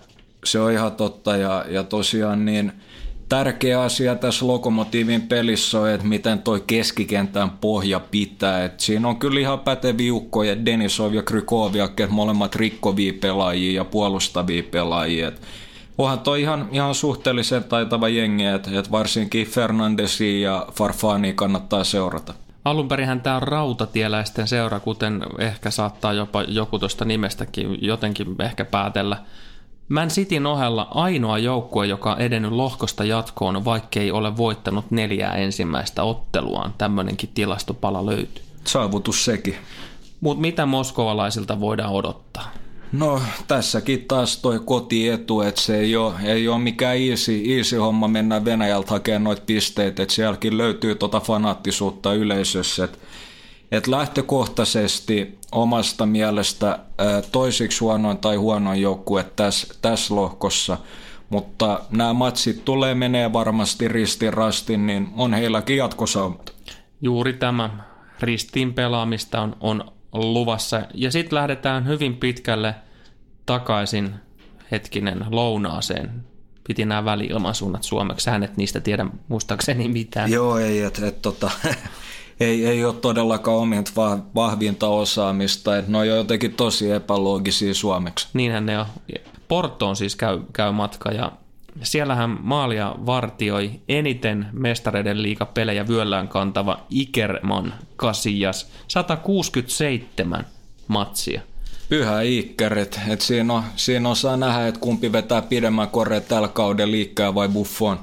Se 0.45 0.61
on 0.61 0.73
ihan 0.73 0.93
totta 0.93 1.37
ja, 1.37 1.65
ja 1.69 1.85
tosiaan 1.85 2.45
niin 2.45 2.73
tärkeä 3.29 3.83
asia 3.83 4.15
tässä 4.15 4.47
Lokomotiivin 4.47 5.23
pelissä 5.23 5.81
on, 5.81 5.91
että 5.91 6.07
miten 6.07 6.39
toi 6.39 6.63
keskikentän 6.67 7.51
pohja 7.51 8.01
pitää. 8.01 8.65
Et 8.65 8.81
siinä 8.81 9.09
on 9.09 9.17
kyllä 9.17 9.41
ihan 9.41 9.61
päteviä 9.61 10.15
ukkoja, 10.15 10.65
Denisov 10.65 11.15
ja 11.15 11.23
Krykoviak, 11.23 11.93
molemmat 12.09 12.55
rikkovia 12.55 13.13
pelaajia 13.21 13.73
ja 13.73 13.85
puolustavia 13.85 14.63
pelaajia. 14.71 15.29
Et 15.29 15.41
onhan 15.99 16.21
toi 16.21 16.43
ihan, 16.43 16.69
ihan 16.73 16.95
suhteellisen 16.95 17.65
taitava 17.65 18.09
jengi, 18.09 18.45
että 18.45 18.79
et 18.79 18.91
varsinkin 18.91 19.47
Fernandesi 19.47 20.41
ja 20.41 20.67
Farfani 20.73 21.33
kannattaa 21.33 21.85
seurata. 21.85 22.35
Alunperinhän 22.65 23.21
tämä 23.21 23.37
on 23.37 23.43
rautatieläisten 23.43 24.49
seura, 24.49 24.81
kuten 24.81 25.23
ehkä 25.39 25.71
saattaa 25.71 26.13
jopa 26.13 26.43
joku 26.43 26.79
tuosta 26.79 27.05
nimestäkin 27.05 27.79
jotenkin 27.81 28.37
ehkä 28.43 28.65
päätellä. 28.65 29.17
Man 29.89 30.09
Cityn 30.09 30.47
ohella 30.47 30.89
ainoa 30.91 31.39
joukkue, 31.39 31.87
joka 31.87 32.13
on 32.13 32.21
edennyt 32.21 32.53
lohkosta 32.53 33.05
jatkoon, 33.05 33.65
vaikkei 33.65 34.11
ole 34.11 34.37
voittanut 34.37 34.91
neljää 34.91 35.35
ensimmäistä 35.35 36.03
otteluaan. 36.03 36.75
Tämmöinenkin 36.79 37.31
tilastopala 37.35 38.07
löytyy. 38.07 38.45
Saavutus 38.65 39.25
sekin. 39.25 39.57
Mutta 40.21 40.41
mitä 40.41 40.67
moskovalaisilta 40.67 41.61
voidaan 41.61 41.93
odottaa? 41.93 42.51
No 42.99 43.21
tässäkin 43.49 44.05
taas 44.09 44.37
toi 44.37 44.61
kotietu, 44.65 45.41
että 45.41 45.61
se 45.61 45.79
ei 45.79 45.97
ole, 45.97 46.15
ei 46.25 46.49
ole 46.49 46.59
mikään 46.59 46.97
easy, 46.97 47.43
easy 47.57 47.77
homma 47.77 48.09
mennä 48.09 48.45
Venäjältä 48.45 48.91
hakemaan 48.91 49.25
noita 49.25 49.43
pisteitä, 49.47 50.03
että 50.03 50.15
sielläkin 50.15 50.59
löytyy 50.59 50.95
tota 50.95 51.21
fanaattisuutta 51.21 52.15
yleisössä, 52.15 52.85
että 52.85 52.99
et 53.73 53.87
lähtökohtaisesti 53.87 55.39
omasta 55.53 56.07
mielestä 56.07 56.79
toisiksi 57.33 57.81
huonoin 57.81 58.19
tai 58.19 58.37
huonoin 58.37 58.83
joukkue 58.83 59.25
tässä 59.37 59.75
täs 59.83 60.11
lohkossa, 60.11 60.79
mutta 61.31 61.81
nämä 61.91 62.13
matsit 62.13 62.65
tulee 62.65 62.95
menee 62.95 63.33
varmasti 63.33 63.89
ristin 63.89 64.33
rastin, 64.33 64.87
niin 64.87 65.09
on 65.17 65.35
heilläkin 65.35 65.77
jatkosaumat. 65.77 66.55
Juuri 67.01 67.33
tämä 67.33 67.71
ristiin 68.21 68.75
pelaamista 68.75 69.41
on, 69.41 69.57
on 69.61 69.85
luvassa. 70.13 70.83
Ja 70.95 71.11
sitten 71.11 71.37
lähdetään 71.37 71.87
hyvin 71.87 72.17
pitkälle 72.17 72.75
takaisin 73.47 74.15
hetkinen 74.71 75.27
lounaaseen. 75.31 76.25
Piti 76.67 76.85
nämä 76.85 77.05
väli-ilmansuunnat 77.05 77.83
suomeksi. 77.83 78.31
Hänet 78.31 78.57
niistä 78.57 78.81
tiedä 78.81 79.07
muistaakseni 79.29 79.89
mitään. 79.89 80.31
Joo, 80.31 80.59
ei, 80.59 80.83
että 80.83 81.07
et, 81.07 81.23
tota, 81.23 81.51
ei, 82.41 82.67
ei 82.67 82.85
ole 82.85 82.95
todellakaan 82.95 83.57
omint 83.57 83.93
vahvinta 84.35 84.89
osaamista. 84.89 85.79
Että 85.79 85.91
ne 85.91 85.99
on 85.99 86.09
jotenkin 86.09 86.55
tosi 86.55 86.91
epäloogisia 86.91 87.75
suomeksi. 87.75 88.29
Niinhän 88.33 88.67
ne 88.67 88.79
on. 88.79 88.87
Portoon 89.49 89.97
siis 89.97 90.17
käy, 90.17 90.41
käy 90.53 90.73
matka 90.73 91.11
ja 91.11 91.33
siellähän 91.83 92.39
maalia 92.41 92.95
vartioi 93.07 93.81
eniten 93.89 94.47
mestareiden 94.53 95.23
liigapelejä 95.23 95.89
vyöllään 95.89 96.29
kantava 96.29 96.79
Ikerman 96.91 97.75
Casillas 97.99 98.71
167 98.89 100.47
matsia. 100.89 101.43
Pyhä 101.89 102.23
Ikkerit, 102.23 103.01
että 103.09 103.25
siinä, 103.25 103.55
on, 103.55 103.63
siinä 103.77 104.09
osaa 104.09 104.37
nähdä, 104.37 104.67
että 104.67 104.81
kumpi 104.81 105.13
vetää 105.13 105.43
pidemmän 105.43 105.89
koreen 105.89 106.23
tällä 106.23 106.49
kauden 106.49 106.91
liikkää 106.91 107.35
vai 107.35 107.49
Buffon. 107.49 107.99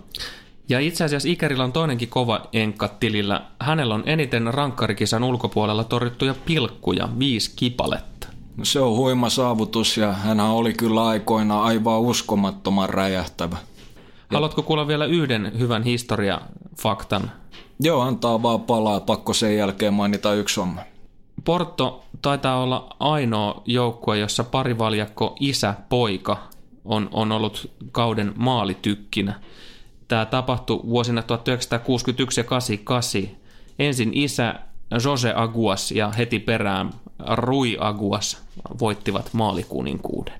Ja 0.69 0.79
itse 0.79 1.03
asiassa 1.03 1.29
Ikerillä 1.29 1.63
on 1.63 1.71
toinenkin 1.71 2.09
kova 2.09 2.41
enkka 2.53 2.87
tilillä. 2.87 3.41
Hänellä 3.59 3.95
on 3.95 4.03
eniten 4.05 4.53
rankkarikisan 4.53 5.23
ulkopuolella 5.23 5.83
torjuttuja 5.83 6.35
pilkkuja, 6.45 7.09
viisi 7.19 7.51
kipaletta. 7.55 8.27
No 8.57 8.65
se 8.65 8.79
on 8.79 8.95
huima 8.95 9.29
saavutus 9.29 9.97
ja 9.97 10.13
hän 10.13 10.39
oli 10.39 10.73
kyllä 10.73 11.07
aikoina 11.07 11.63
aivan 11.63 11.99
uskomattoman 11.99 12.89
räjähtävä. 12.89 13.57
Haluatko 14.33 14.63
kuulla 14.63 14.87
vielä 14.87 15.05
yhden 15.05 15.51
hyvän 15.59 15.83
historiafaktan? 15.83 17.31
Joo, 17.79 18.01
antaa 18.01 18.43
vaan 18.43 18.61
palaa. 18.61 18.99
Pakko 18.99 19.33
sen 19.33 19.57
jälkeen 19.57 19.93
mainita 19.93 20.33
yksi 20.33 20.59
homma. 20.59 20.81
Porto 21.45 22.03
taitaa 22.21 22.63
olla 22.63 22.95
ainoa 22.99 23.61
joukkue, 23.65 24.17
jossa 24.17 24.43
parivaljakko 24.43 25.35
isä-poika 25.39 26.37
on, 26.85 27.09
on 27.11 27.31
ollut 27.31 27.71
kauden 27.91 28.33
maalitykkinä. 28.35 29.39
Tämä 30.07 30.25
tapahtui 30.25 30.81
vuosina 30.85 31.21
1961 31.21 32.39
ja 32.39 32.43
88. 32.43 33.21
Ensin 33.79 34.11
isä 34.13 34.55
Jose 35.03 35.33
Aguas 35.35 35.91
ja 35.91 36.11
heti 36.17 36.39
perään 36.39 36.89
Rui 37.35 37.77
Aguas 37.79 38.43
voittivat 38.79 39.29
maalikuninkuuden. 39.33 40.33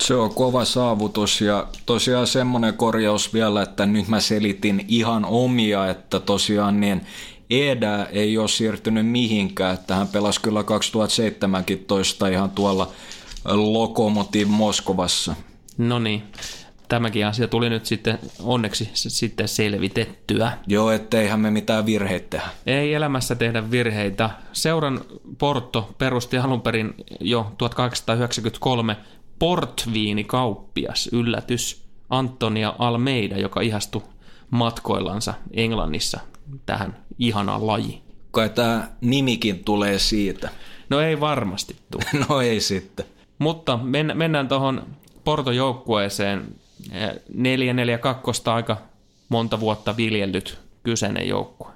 Se 0.00 0.14
on 0.14 0.34
kova 0.34 0.64
saavutus 0.64 1.40
ja 1.40 1.66
tosiaan 1.86 2.26
semmoinen 2.26 2.74
korjaus 2.74 3.34
vielä, 3.34 3.62
että 3.62 3.86
nyt 3.86 4.08
mä 4.08 4.20
selitin 4.20 4.84
ihan 4.88 5.24
omia, 5.24 5.90
että 5.90 6.20
tosiaan 6.20 6.80
niin 6.80 7.06
Eda 7.50 8.06
ei 8.06 8.38
ole 8.38 8.48
siirtynyt 8.48 9.06
mihinkään, 9.06 9.74
että 9.74 9.94
hän 9.94 10.08
pelasi 10.08 10.40
kyllä 10.40 10.62
2017 10.62 12.28
ihan 12.28 12.50
tuolla 12.50 12.90
Lokomotiv 13.44 14.48
Moskovassa. 14.48 15.34
No 15.78 15.98
niin, 15.98 16.22
tämäkin 16.88 17.26
asia 17.26 17.48
tuli 17.48 17.70
nyt 17.70 17.86
sitten 17.86 18.18
onneksi 18.42 18.90
sitten 18.94 19.48
selvitettyä. 19.48 20.52
Joo, 20.66 20.90
etteihän 20.90 21.40
me 21.40 21.50
mitään 21.50 21.86
virheitä 21.86 22.26
tehdä. 22.30 22.46
Ei 22.66 22.94
elämässä 22.94 23.34
tehdä 23.34 23.70
virheitä. 23.70 24.30
Seuran 24.52 25.00
Porto 25.38 25.94
perusti 25.98 26.38
alun 26.38 26.62
perin 26.62 26.94
jo 27.20 27.52
1893 27.58 28.96
portviinikauppias, 29.38 31.08
yllätys, 31.12 31.84
Antonia 32.10 32.74
Almeida, 32.78 33.38
joka 33.38 33.60
ihastui 33.60 34.02
matkoillansa 34.50 35.34
Englannissa 35.52 36.20
tähän 36.66 36.96
ihanaan 37.18 37.66
lajiin. 37.66 38.02
Kai 38.30 38.48
tämä 38.48 38.88
nimikin 39.00 39.64
tulee 39.64 39.98
siitä. 39.98 40.48
No 40.90 41.00
ei 41.00 41.20
varmasti 41.20 41.76
tule. 41.90 42.04
no 42.28 42.40
ei 42.40 42.60
sitten. 42.60 43.06
Mutta 43.38 43.76
men, 43.76 44.12
mennään 44.14 44.48
tuohon 44.48 44.86
Porto-joukkueeseen. 45.24 46.54
4-4-2 46.90 48.50
aika 48.54 48.76
monta 49.28 49.60
vuotta 49.60 49.96
viljellyt 49.96 50.58
kyseinen 50.82 51.28
joukkue. 51.28 51.68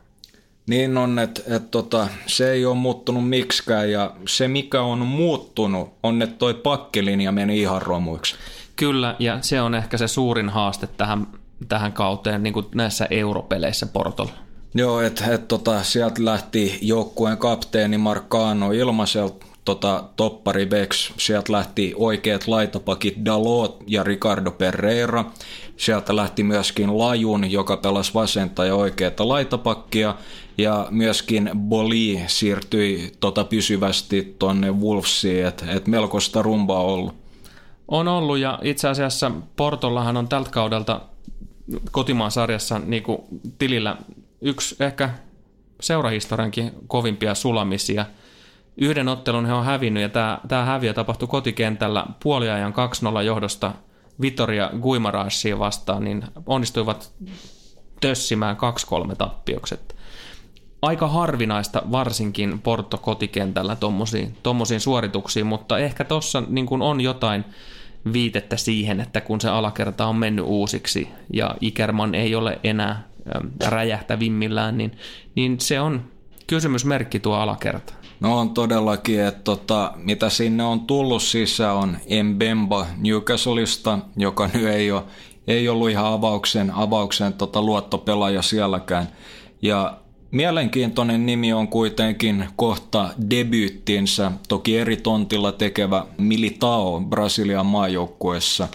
Niin 0.67 0.99
on, 0.99 1.19
että 1.19 1.43
et 1.57 1.71
tota, 1.71 2.09
se 2.27 2.51
ei 2.53 2.67
ole 2.67 2.75
muuttunut 2.75 3.29
miksikään 3.29 3.91
ja 3.91 4.15
se 4.27 4.49
mikä 4.49 4.83
on 4.83 4.99
muuttunut 4.99 5.95
on, 6.03 6.23
että 6.23 6.37
toi 6.37 6.55
pakkelinja 6.55 7.33
meni 7.33 7.61
ihan 7.61 7.83
romuiksi. 7.83 8.35
Kyllä, 8.77 9.17
ja 9.19 9.39
se 9.41 9.61
on 9.61 9.75
ehkä 9.75 9.99
se 9.99 10.09
suurin 10.09 10.49
haaste 10.49 10.87
tähän, 10.87 11.27
tähän 11.69 11.93
kauteen 11.93 12.43
niin 12.43 12.53
kuin 12.53 12.67
näissä 12.75 13.07
europeleissä 13.11 13.87
Portolla. 13.87 14.33
Joo, 14.75 15.01
että 15.01 15.35
et, 15.35 15.49
tota, 15.49 15.83
sieltä 15.83 16.25
lähti 16.25 16.79
joukkueen 16.83 17.39
kapteeni 17.39 17.99
Marcano 17.99 18.73
ilmaiselta 18.73 19.47
tota, 19.65 20.05
toppari 20.17 20.67
Bex, 20.67 21.13
sieltä 21.17 21.53
lähti 21.53 21.93
oikeat 21.97 22.49
laitapakit 22.49 23.25
Dalot 23.25 23.85
ja 23.87 24.03
Ricardo 24.03 24.51
Pereira. 24.51 25.25
Sieltä 25.77 26.17
lähti 26.17 26.43
myöskin 26.43 26.99
Lajun, 26.99 27.51
joka 27.51 27.77
pelasi 27.77 28.15
vasenta 28.15 28.65
ja 28.65 28.75
oikeata 28.75 29.29
laitapakkia. 29.29 30.15
Ja 30.59 30.87
myöskin 30.91 31.51
Boli 31.57 32.21
siirtyi 32.27 33.13
tota 33.21 33.45
pysyvästi 33.45 34.37
tuonne 34.39 34.73
Wolvesiin, 34.73 35.47
että 35.47 35.73
et 35.73 35.87
melkoista 35.87 36.43
rumbaa 36.43 36.83
ollut. 36.83 37.15
On 37.89 38.09
ollut 38.09 38.39
ja 38.39 38.59
itse 38.63 38.89
asiassa 38.89 39.31
Portollahan 39.57 40.17
on 40.17 40.29
tältä 40.29 40.51
kaudelta 40.51 41.01
kotimaan 41.91 42.31
sarjassa 42.31 42.79
niin 42.79 43.05
tilillä 43.59 43.97
yksi 44.41 44.77
ehkä 44.81 45.11
seurahistoriankin 45.81 46.73
kovimpia 46.87 47.35
sulamisia. 47.35 48.07
Yhden 48.77 49.09
ottelun 49.09 49.47
he 49.47 49.53
on 49.53 49.65
hävinnyt 49.65 50.03
ja 50.03 50.09
tämä, 50.09 50.41
tämä 50.49 50.65
häviö 50.65 50.95
tapahtui 50.95 51.29
kotikentällä 51.29 52.07
puoliajan 52.23 52.75
2-0 53.19 53.23
johdosta 53.23 53.73
Vitoria 54.21 54.71
Guimarãesia 54.81 55.59
vastaan, 55.59 56.05
niin 56.05 56.25
onnistuivat 56.47 57.13
tössimään 58.01 58.57
2-3 59.11 59.17
tappiokset. 59.17 59.97
Aika 60.83 61.09
harvinaista 61.09 61.83
varsinkin 61.93 62.61
Porto 62.61 62.99
kotikentällä 62.99 63.77
tommosiin 64.43 64.81
suorituksiin, 64.81 65.47
mutta 65.47 65.79
ehkä 65.79 66.05
tuossa 66.05 66.43
niin 66.49 66.67
on 66.83 67.01
jotain 67.01 67.45
viitettä 68.13 68.57
siihen, 68.57 69.01
että 69.01 69.21
kun 69.21 69.41
se 69.41 69.49
alakerta 69.49 70.07
on 70.07 70.17
mennyt 70.17 70.45
uusiksi 70.49 71.09
ja 71.33 71.55
Ikerman 71.61 72.15
ei 72.15 72.35
ole 72.35 72.59
enää 72.65 73.08
räjähtävimmillään, 73.67 74.79
niin, 74.79 74.93
niin 75.35 75.61
se 75.61 75.81
on 75.81 76.05
kysymysmerkki 76.47 77.21
tuo 77.21 77.35
alakerta. 77.35 77.95
No 78.21 78.39
on 78.39 78.51
todellakin, 78.51 79.21
että 79.21 79.41
tota, 79.45 79.93
mitä 79.97 80.31
sinne 80.31 80.65
on 80.65 80.81
tullut 80.81 81.23
sisään 81.23 81.77
on 81.77 81.99
Mbemba 82.23 82.87
Newcastleista, 82.97 83.99
joka 84.17 84.51
nyt 84.55 84.67
ei, 84.67 84.91
ole, 84.91 85.03
ei 85.47 85.69
ollut 85.69 85.91
ihan 85.91 86.13
avauksen, 86.13 86.71
avauksen 86.71 87.33
tota, 87.33 87.63
luottopelaaja 87.63 88.43
sielläkään. 88.43 89.09
Ja 89.63 89.99
Mielenkiintoinen 90.31 91.27
nimi 91.27 91.53
on 91.53 91.69
kuitenkin 91.69 92.49
kohta 92.57 93.11
debyyttinsä, 93.31 94.33
toki 94.49 94.79
eri 94.79 94.97
tontilla 94.97 95.53
tekevä 95.53 96.07
Militao 96.19 97.01
Brasilian 97.01 97.67
maajoukkueessa. 97.67 98.69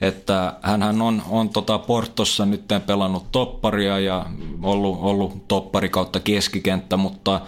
Että 0.00 0.52
hän 0.62 1.02
on, 1.02 1.22
on 1.30 1.48
tota 1.48 1.78
Portossa 1.78 2.46
nyt 2.46 2.64
pelannut 2.86 3.32
topparia 3.32 3.98
ja 3.98 4.26
ollut, 4.62 4.98
ollut 5.00 5.48
toppari 5.48 5.88
kautta 5.88 6.20
keskikenttä, 6.20 6.96
mutta 6.96 7.40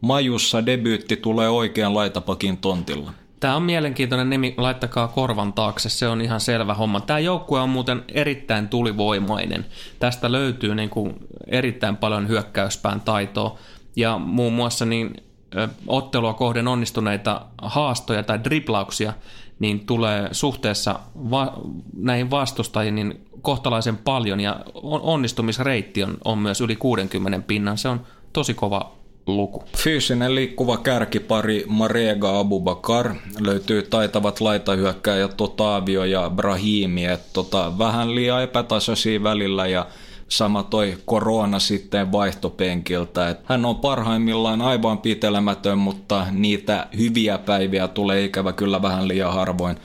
Majussa 0.00 0.66
debyytti 0.66 1.16
tulee 1.16 1.48
oikean 1.48 1.94
laitapakin 1.94 2.56
tontilla. 2.56 3.12
Tämä 3.40 3.56
on 3.56 3.62
mielenkiintoinen 3.62 4.30
nimi, 4.30 4.54
laittakaa 4.56 5.08
korvan 5.08 5.52
taakse, 5.52 5.88
se 5.88 6.08
on 6.08 6.20
ihan 6.20 6.40
selvä 6.40 6.74
homma. 6.74 7.00
Tämä 7.00 7.18
joukkue 7.18 7.60
on 7.60 7.68
muuten 7.68 8.04
erittäin 8.08 8.68
tulivoimainen. 8.68 9.66
Tästä 9.98 10.32
löytyy 10.32 10.74
niin 10.74 10.90
kuin 10.90 11.14
erittäin 11.46 11.96
paljon 11.96 12.28
hyökkäyspään 12.28 13.00
taitoa. 13.00 13.58
Ja 13.96 14.18
muun 14.18 14.52
muassa 14.52 14.84
niin 14.84 15.14
ottelua 15.86 16.34
kohden 16.34 16.68
onnistuneita 16.68 17.46
haastoja 17.62 18.22
tai 18.22 18.44
driplauksia 18.44 19.12
niin 19.60 19.86
tulee 19.86 20.28
suhteessa 20.32 21.00
va- 21.30 21.60
näihin 21.96 22.30
vastustajiin 22.30 22.94
niin 22.94 23.24
kohtalaisen 23.42 23.96
paljon 23.96 24.40
ja 24.40 24.60
onnistumisreitti 24.84 26.02
on, 26.02 26.18
on 26.24 26.38
myös 26.38 26.60
yli 26.60 26.76
60 26.76 27.38
pinnan. 27.46 27.78
Se 27.78 27.88
on 27.88 28.00
tosi 28.32 28.54
kova 28.54 28.92
luku. 29.26 29.64
Fyysinen 29.76 30.34
liikkuva 30.34 30.76
kärkipari 30.76 31.64
Marega 31.66 32.38
Abubakar 32.38 33.14
löytyy 33.40 33.82
taitavat 33.82 34.40
laitahyökkäjät 34.40 35.40
Otavio 35.40 36.04
ja 36.04 36.30
Brahimi, 36.30 37.04
että 37.04 37.28
tota, 37.32 37.78
vähän 37.78 38.14
liian 38.14 38.42
epätasaisia 38.42 39.22
välillä 39.22 39.66
ja 39.66 39.86
sama 40.30 40.62
toi 40.62 40.98
korona 41.04 41.58
sitten 41.58 42.12
vaihtopenkiltä. 42.12 43.28
Et 43.28 43.40
hän 43.44 43.64
on 43.64 43.76
parhaimmillaan 43.76 44.62
aivan 44.62 44.98
pitelemätön, 44.98 45.78
mutta 45.78 46.26
niitä 46.32 46.86
hyviä 46.98 47.38
päiviä 47.38 47.88
tulee 47.88 48.24
ikävä 48.24 48.52
kyllä 48.52 48.82
vähän 48.82 49.08
liian 49.08 49.32
harvoin. 49.32 49.76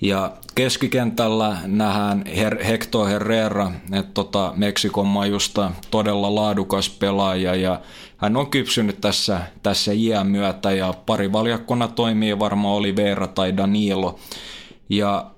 Ja 0.00 0.32
keskikentällä 0.54 1.56
nähdään 1.66 2.24
Her- 2.26 2.64
Hector 2.64 3.08
Herrera, 3.08 3.70
että 3.92 4.10
tota 4.14 4.52
Meksikon 4.56 5.06
majusta 5.06 5.70
todella 5.90 6.34
laadukas 6.34 6.90
pelaaja 6.90 7.54
ja 7.54 7.80
hän 8.16 8.36
on 8.36 8.46
kypsynyt 8.50 9.00
tässä, 9.00 9.40
tässä 9.62 9.92
iän 9.92 10.26
myötä 10.26 10.72
ja 10.72 10.94
pari 11.06 11.32
valjakkona 11.32 11.88
toimii 11.88 12.38
varmaan 12.38 12.74
Oliveira 12.74 13.26
tai 13.26 13.56
Danilo. 13.56 14.18
Ja 14.88 15.31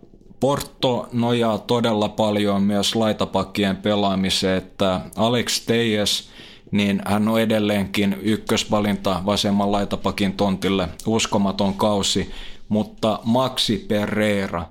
Porto 0.44 1.08
nojaa 1.12 1.58
todella 1.58 2.08
paljon 2.08 2.62
myös 2.62 2.94
laitapakkien 2.94 3.76
pelaamiseen, 3.76 4.58
että 4.58 5.00
Alex 5.16 5.64
Tejes, 5.66 6.28
niin 6.70 7.02
hän 7.06 7.28
on 7.28 7.40
edelleenkin 7.40 8.16
ykkösvalinta 8.22 9.22
vasemman 9.26 9.72
laitapakin 9.72 10.32
tontille, 10.32 10.88
uskomaton 11.06 11.74
kausi, 11.74 12.30
mutta 12.68 13.18
Maxi 13.24 13.78
Pereira, 13.88 14.66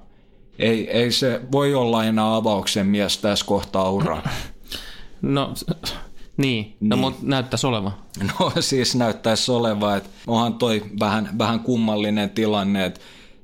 ei, 0.60 0.90
ei 0.90 1.12
se 1.12 1.42
voi 1.52 1.76
olla 1.76 2.04
enää 2.04 2.36
avauksen 2.36 2.88
mies 2.88 3.18
tässä 3.18 3.46
kohtaa 3.46 3.92
uraa. 3.92 4.30
No 5.22 5.54
niin, 6.38 6.76
no, 6.82 6.96
niin. 6.96 7.00
mutta 7.00 7.20
näyttäisi 7.24 7.68
oleva. 7.68 7.92
No 8.40 8.52
siis 8.60 8.96
näyttäisi 8.96 9.52
oleva, 9.52 9.96
että 9.96 10.10
onhan 10.28 10.54
toi 10.54 10.84
vähän, 11.00 11.30
vähän 11.38 11.60
kummallinen 11.60 12.30
tilanne, 12.30 12.86
että 12.86 13.00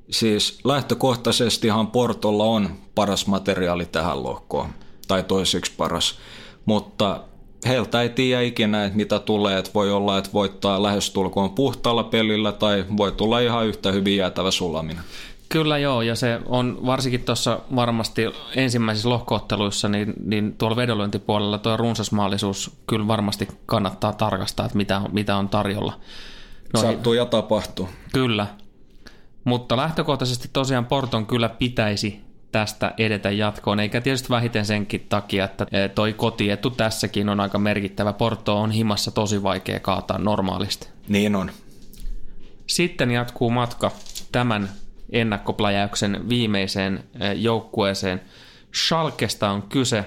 siis 0.10 0.60
lähtökohtaisestihan 0.64 1.88
Portolla 1.88 2.44
on 2.44 2.70
paras 2.96 3.28
materiaali 3.28 3.86
tähän 3.86 4.24
lohkoon, 4.24 4.70
tai 5.08 5.24
toiseksi 5.24 5.72
paras, 5.78 6.20
mutta 6.66 7.20
heiltä 7.68 8.02
ei 8.02 8.10
tiedä 8.10 8.42
ikinä, 8.42 8.86
että 8.86 8.98
mitä 8.98 9.20
tulee, 9.20 9.58
että 9.58 9.72
voi 9.74 9.92
olla, 9.92 10.18
että 10.18 10.30
voittaa 10.34 10.84
lähestulkoon 10.84 11.50
puhtaalla 11.50 12.04
pelillä 12.04 12.52
tai 12.52 12.86
voi 12.98 13.12
tulla 13.12 13.40
ihan 13.40 13.66
yhtä 13.66 13.92
hyvin 13.92 14.18
jäätävä 14.18 14.52
sulaminen. 14.52 15.04
Kyllä 15.50 15.78
joo, 15.78 16.02
ja 16.02 16.16
se 16.16 16.40
on 16.46 16.80
varsinkin 16.86 17.24
tuossa 17.24 17.60
varmasti 17.76 18.22
ensimmäisissä 18.56 19.10
lohkootteluissa, 19.10 19.90
niin, 19.90 20.14
niin 20.26 20.56
tuolla 20.58 20.76
vedonlyöntipuolella 20.76 21.58
tuo 21.58 21.78
runsasmaallisuus 21.78 22.72
kyllä 22.88 23.08
varmasti 23.08 23.48
kannattaa 23.66 24.14
tarkastaa, 24.14 24.66
että 24.66 24.78
mitä, 24.78 25.02
mitä 25.12 25.38
on 25.38 25.50
tarjolla. 25.50 25.94
No, 26.74 26.82
Sattuu 26.82 27.14
ja 27.14 27.26
tapahtuu. 27.26 27.90
Kyllä, 28.14 28.48
mutta 29.44 29.78
lähtökohtaisesti 29.78 30.50
tosiaan 30.54 30.86
Porton 30.86 31.26
kyllä 31.26 31.50
pitäisi 31.50 32.30
tästä 32.52 32.94
edetä 32.98 33.32
jatkoon, 33.32 33.80
eikä 33.80 34.02
tietysti 34.02 34.30
vähiten 34.30 34.66
senkin 34.66 35.06
takia, 35.10 35.46
että 35.46 35.68
eh, 35.72 35.90
toi 35.90 36.14
kotietu 36.14 36.70
tässäkin 36.70 37.30
on 37.30 37.40
aika 37.40 37.60
merkittävä. 37.60 38.14
Porto 38.14 38.62
on 38.62 38.72
himassa 38.72 39.12
tosi 39.12 39.44
vaikea 39.44 39.80
kaataa 39.80 40.18
normaalisti. 40.18 40.88
Niin 41.08 41.36
on. 41.36 41.52
Sitten 42.68 43.12
jatkuu 43.12 43.50
matka 43.50 43.92
tämän 44.32 44.70
ennakkopläjäyksen 45.12 46.30
viimeiseen 46.30 47.04
eh, 47.20 47.32
joukkueeseen. 47.36 48.22
Schalkesta 48.76 49.50
on 49.50 49.62
kyse. 49.62 50.06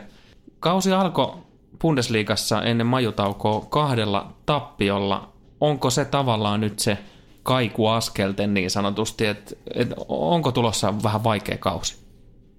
Kausi 0.60 0.92
alkoi 0.92 1.36
Bundesliigassa 1.80 2.62
ennen 2.62 2.86
majutaukoa 2.86 3.66
kahdella 3.70 4.32
tappiolla. 4.46 5.32
Onko 5.60 5.90
se 5.90 6.04
tavallaan 6.04 6.60
nyt 6.60 6.78
se 6.78 6.98
kaikuaskelten 7.43 8.55
niin 8.55 8.70
sanotusti, 8.70 9.27
että, 9.27 9.55
että 9.74 9.94
onko 10.09 10.52
tulossa 10.52 10.94
vähän 11.02 11.24
vaikea 11.24 11.59
kausi? 11.59 11.97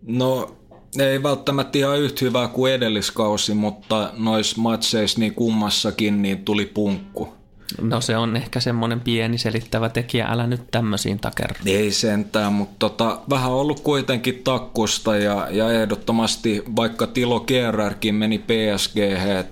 No 0.07 0.55
ei 0.99 1.23
välttämättä 1.23 1.77
ihan 1.77 1.99
yhtä 1.99 2.25
hyvää 2.25 2.47
kuin 2.47 2.73
edelliskausi, 2.73 3.53
mutta 3.53 4.09
noissa 4.17 4.61
matseissa 4.61 5.19
niin 5.19 5.33
kummassakin 5.33 6.21
niin 6.21 6.45
tuli 6.45 6.65
punkku. 6.65 7.33
No 7.81 8.01
se 8.01 8.17
on 8.17 8.35
ehkä 8.35 8.59
semmoinen 8.59 8.99
pieni 8.99 9.37
selittävä 9.37 9.89
tekijä, 9.89 10.25
älä 10.25 10.47
nyt 10.47 10.61
tämmöisiin 10.71 11.19
takerra. 11.19 11.55
Ei 11.65 11.91
sentään, 11.91 12.53
mutta 12.53 12.75
tota, 12.79 13.19
vähän 13.29 13.51
ollut 13.51 13.79
kuitenkin 13.79 14.41
takkusta 14.43 15.17
ja, 15.17 15.47
ja 15.51 15.71
ehdottomasti 15.71 16.63
vaikka 16.75 17.07
Tilo 17.07 17.39
Kerrärkin 17.39 18.15
meni 18.15 18.39
PSG, 18.39 18.95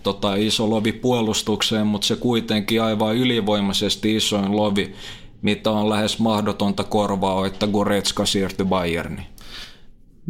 tota, 0.04 0.36
iso 0.36 0.70
lovi 0.70 0.92
puolustukseen, 0.92 1.88
mutta 1.88 2.08
se 2.08 2.16
kuitenkin 2.16 2.82
aivan 2.82 3.16
ylivoimaisesti 3.16 4.16
isoin 4.16 4.56
lovi, 4.56 4.94
mitä 5.42 5.72
on 5.72 5.90
lähes 5.90 6.20
mahdotonta 6.20 6.84
korvaa, 6.84 7.48
että 7.48 7.68
Goretzka 7.68 8.26
siirtyi 8.26 8.66
Bayerniin. 8.66 9.28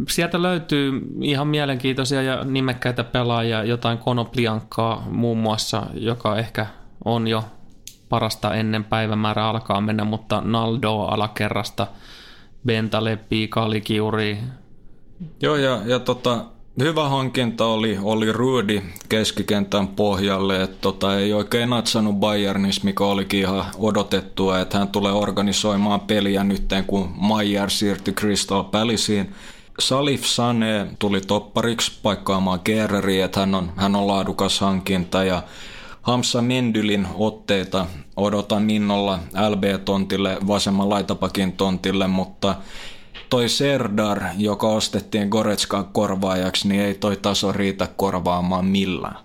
Sieltä 0.07 0.41
löytyy 0.41 1.01
ihan 1.21 1.47
mielenkiintoisia 1.47 2.21
ja 2.21 2.43
nimekkäitä 2.43 3.03
pelaajia, 3.03 3.63
jotain 3.63 3.97
Konopliankkaa 3.97 5.07
muun 5.09 5.37
muassa, 5.37 5.83
joka 5.93 6.37
ehkä 6.37 6.65
on 7.05 7.27
jo 7.27 7.43
parasta 8.09 8.53
ennen 8.53 8.83
päivämäärä 8.83 9.47
alkaa 9.47 9.81
mennä, 9.81 10.03
mutta 10.03 10.41
Naldo 10.45 10.99
alakerrasta, 10.99 11.87
Bentaleppi, 12.65 13.47
Kalikiuri. 13.47 14.37
Joo, 15.41 15.55
ja, 15.55 15.81
ja 15.85 15.99
tota, 15.99 16.45
hyvä 16.79 17.09
hankinta 17.09 17.65
oli, 17.65 17.97
oli 18.01 18.31
Ruudi 18.31 18.81
keskikentän 19.09 19.87
pohjalle, 19.87 20.63
että 20.63 20.77
tota, 20.81 21.19
ei 21.19 21.33
oikein 21.33 21.69
natsannut 21.69 22.15
Bayernissa, 22.15 22.81
mikä 22.83 23.03
olikin 23.03 23.39
ihan 23.39 23.65
odotettua, 23.77 24.59
että 24.59 24.77
hän 24.77 24.87
tulee 24.87 25.11
organisoimaan 25.11 25.99
peliä 25.99 26.43
nyt, 26.43 26.67
kun 26.87 27.13
Mayer 27.17 27.69
siirtyi 27.69 28.13
Crystal 28.13 28.63
Palaceen. 28.63 29.35
Salif 29.79 30.25
Sane 30.25 30.87
tuli 30.99 31.21
toppariksi 31.21 31.99
paikkaamaan 32.03 32.59
Kerreriä, 32.59 33.25
että 33.25 33.39
hän 33.39 33.55
on, 33.55 33.71
hän 33.75 33.95
on 33.95 34.07
laadukas 34.07 34.59
hankinta 34.59 35.23
ja 35.23 35.43
Hamsa 36.01 36.41
Mendylin 36.41 37.07
otteita 37.15 37.85
odotan 38.15 38.69
innolla 38.69 39.19
LB-tontille, 39.49 40.37
vasemman 40.47 40.89
laitapakin 40.89 41.51
tontille, 41.51 42.07
mutta 42.07 42.55
toi 43.31 43.49
Serdar, 43.49 44.23
joka 44.37 44.67
ostettiin 44.67 45.27
Goretskan 45.27 45.85
korvaajaksi, 45.85 46.67
niin 46.67 46.81
ei 46.81 46.93
toi 46.93 47.17
taso 47.17 47.51
riitä 47.51 47.87
korvaamaan 47.97 48.65
millään. 48.65 49.17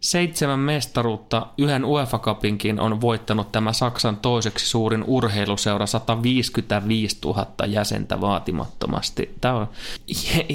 Seitsemän 0.00 0.58
mestaruutta, 0.58 1.46
yhden 1.58 1.84
UEFA 1.84 2.18
Cupinkin 2.18 2.80
on 2.80 3.00
voittanut 3.00 3.52
tämä 3.52 3.72
Saksan 3.72 4.16
toiseksi 4.16 4.66
suurin 4.66 5.04
urheiluseura 5.06 5.86
155 5.86 7.18
000 7.24 7.46
jäsentä 7.66 8.20
vaatimattomasti. 8.20 9.34
Tämä 9.40 9.54
on 9.54 9.68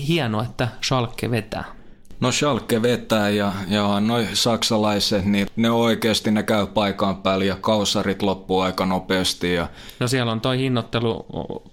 hienoa, 0.07 0.43
että 0.43 0.67
Schalke 0.83 1.31
vetää. 1.31 1.84
No 2.19 2.31
Schalke 2.31 2.81
vetää 2.81 3.29
ja, 3.29 3.53
ja 3.67 3.99
noi 3.99 4.27
saksalaiset, 4.33 5.25
niin 5.25 5.47
ne 5.55 5.71
oikeasti 5.71 6.31
ne 6.31 6.43
käy 6.43 6.67
paikan 6.67 7.15
päällä 7.15 7.45
ja 7.45 7.57
kausarit 7.61 8.21
loppuu 8.21 8.59
aika 8.59 8.85
nopeasti. 8.85 9.53
Ja... 9.53 9.67
No 9.99 10.07
siellä 10.07 10.31
on 10.31 10.41
toi 10.41 10.57
hinnoittelu 10.57 11.25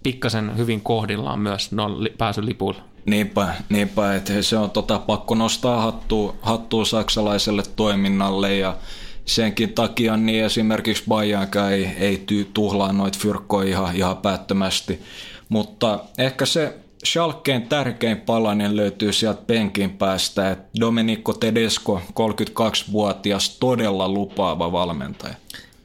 pikkasen 0.03 0.57
hyvin 0.57 0.81
kohdillaan 0.81 1.39
myös 1.39 1.73
no 1.73 1.91
pääsylipuilla. 2.19 2.83
Niinpä, 3.07 3.55
niinpä 3.69 4.15
että 4.15 4.43
se 4.43 4.57
on 4.57 4.71
tota, 4.71 4.99
pakko 4.99 5.35
nostaa 5.35 5.81
hattua, 5.81 6.35
hattua 6.43 6.85
saksalaiselle 6.85 7.63
toiminnalle 7.77 8.57
ja 8.57 8.77
senkin 9.25 9.73
takia 9.73 10.17
niin 10.17 10.45
esimerkiksi 10.45 11.05
Bayernkään 11.09 11.73
ei, 11.73 11.89
ei 11.99 12.25
tuhlaa 12.55 12.93
noita 12.93 13.19
fyrkkoja 13.19 13.69
ihan, 13.69 13.97
ihan 13.97 14.17
päättömästi. 14.17 15.03
Mutta 15.49 15.99
ehkä 16.19 16.47
se 16.47 16.82
Schalkeen 17.05 17.63
tärkein 17.63 18.21
palanen 18.21 18.77
löytyy 18.77 19.13
sieltä 19.13 19.43
penkin 19.47 19.91
päästä, 19.91 20.51
että 20.51 20.69
Domenico 20.81 21.33
Tedesco, 21.33 22.03
32-vuotias, 22.09 23.59
todella 23.59 24.09
lupaava 24.09 24.73
valmentaja. 24.73 25.35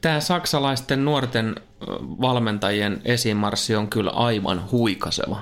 Tämä 0.00 0.20
saksalaisten 0.20 1.04
nuorten 1.04 1.54
valmentajien 2.20 3.00
esimarssi 3.04 3.76
on 3.76 3.88
kyllä 3.88 4.10
aivan 4.10 4.62
huikaseva. 4.72 5.40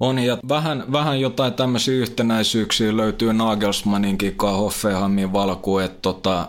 On 0.00 0.18
ja 0.18 0.38
vähän, 0.48 0.84
vähän 0.92 1.20
jotain 1.20 1.52
tämmöisiä 1.52 1.94
yhtenäisyyksiä 1.94 2.96
löytyy 2.96 3.32
Nagelsmanninkin 3.32 4.36
kanssa 4.36 4.58
Hoffenheimin 4.58 5.32
valkuun, 5.32 5.82
että 5.82 5.98
tota, 6.02 6.48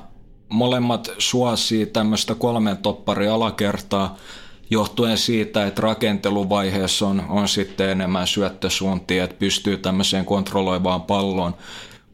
molemmat 0.50 1.12
suosii 1.18 1.86
tämmöistä 1.86 2.36
kolmen 2.36 2.78
toppari 2.78 3.28
alakertaa, 3.28 4.18
johtuen 4.70 5.18
siitä, 5.18 5.68
että 5.68 5.82
rakenteluvaiheessa 5.82 7.08
on, 7.08 7.24
on 7.30 7.48
sitten 7.48 7.90
enemmän 7.90 8.28
syöttösuuntia, 8.28 9.24
että 9.24 9.36
pystyy 9.40 9.78
tämmöiseen 9.78 10.26
kontrolloivaan 10.26 11.02
palloon. 11.02 11.56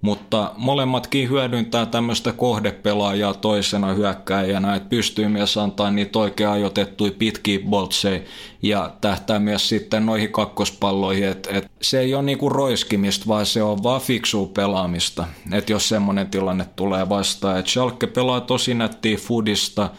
mutta 0.02 0.52
molemmatkin 0.57 1.30
hyödyntää 1.30 1.86
tämmöistä 1.86 2.32
kohdepelaajaa 2.32 3.34
toisena 3.34 3.94
hyökkääjänä, 3.94 4.76
että 4.76 4.90
pystyy 4.90 5.28
myös 5.28 5.57
antaa 5.57 5.91
niitä 5.91 6.19
oikein 6.19 6.49
ajoitettuja 6.49 7.11
pitkiä 7.19 7.60
boltseja 7.60 8.19
ja 8.61 8.91
tähtää 9.02 9.40
myös 9.40 9.69
sitten 9.69 10.06
noihin 10.06 10.32
kakkospalloihin, 10.32 11.28
että 11.28 11.49
et 11.53 11.72
se 11.82 11.99
ei 11.99 12.14
ole 12.14 12.23
niinku 12.23 12.49
roiskimista, 12.49 13.28
vaan 13.28 13.45
se 13.45 13.64
on 13.64 13.84
vaan 13.84 14.02
fiksua 14.02 14.48
pelaamista, 14.48 15.26
että 15.52 15.72
jos 15.72 15.90
semmoinen 15.90 16.28
tilanne 16.28 16.65
tulee 16.76 17.10
vastaan. 17.10 17.60
Et 17.60 17.68
Schalke 17.68 18.07
pelaa 18.07 18.41
tosi 18.41 18.73
nättiä 18.73 19.18
fudista, 19.18 19.90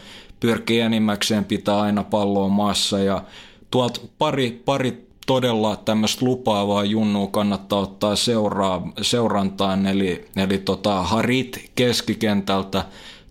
pyrkii 0.42 0.80
enimmäkseen 0.80 1.44
pitää 1.44 1.80
aina 1.80 2.04
palloa 2.04 2.48
maassa 2.48 2.98
ja 2.98 3.22
tuolta 3.70 4.00
pari, 4.18 4.62
pari 4.64 5.06
todella 5.26 5.76
tämmöistä 5.76 6.24
lupaavaa 6.24 6.84
junnua 6.84 7.26
kannattaa 7.26 7.78
ottaa 7.78 8.16
seuraa, 8.16 8.88
seurantaan, 9.02 9.86
eli, 9.86 10.28
eli 10.36 10.58
tota 10.58 11.02
Harit 11.02 11.70
keskikentältä, 11.74 12.84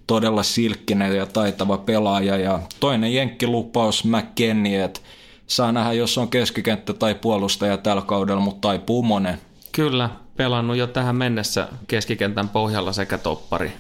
todella 0.08 0.44
silkkinen 0.44 1.16
ja 1.16 1.26
taitava 1.26 1.78
pelaaja, 1.78 2.38
ja 2.38 2.60
toinen 2.80 3.14
jenkkilupaus 3.14 4.04
McKennie, 4.04 4.84
että 4.84 5.00
saa 5.48 5.72
nähdä, 5.72 5.94
jos 5.94 6.18
on 6.18 6.28
keskikenttä 6.28 6.94
tai 6.94 7.16
puolustaja 7.16 7.78
tällä 7.78 8.02
kaudella, 8.02 8.42
mutta 8.42 8.68
taipuu 8.68 9.04
monen. 9.04 9.42
Kyllä, 9.72 10.10
pelannut 10.38 10.78
jo 10.78 10.88
tähän 10.88 11.16
mennessä 11.16 11.68
keskikentän 11.88 12.50
pohjalla 12.50 12.94
sekä 12.94 13.18
toppari. 13.18 13.72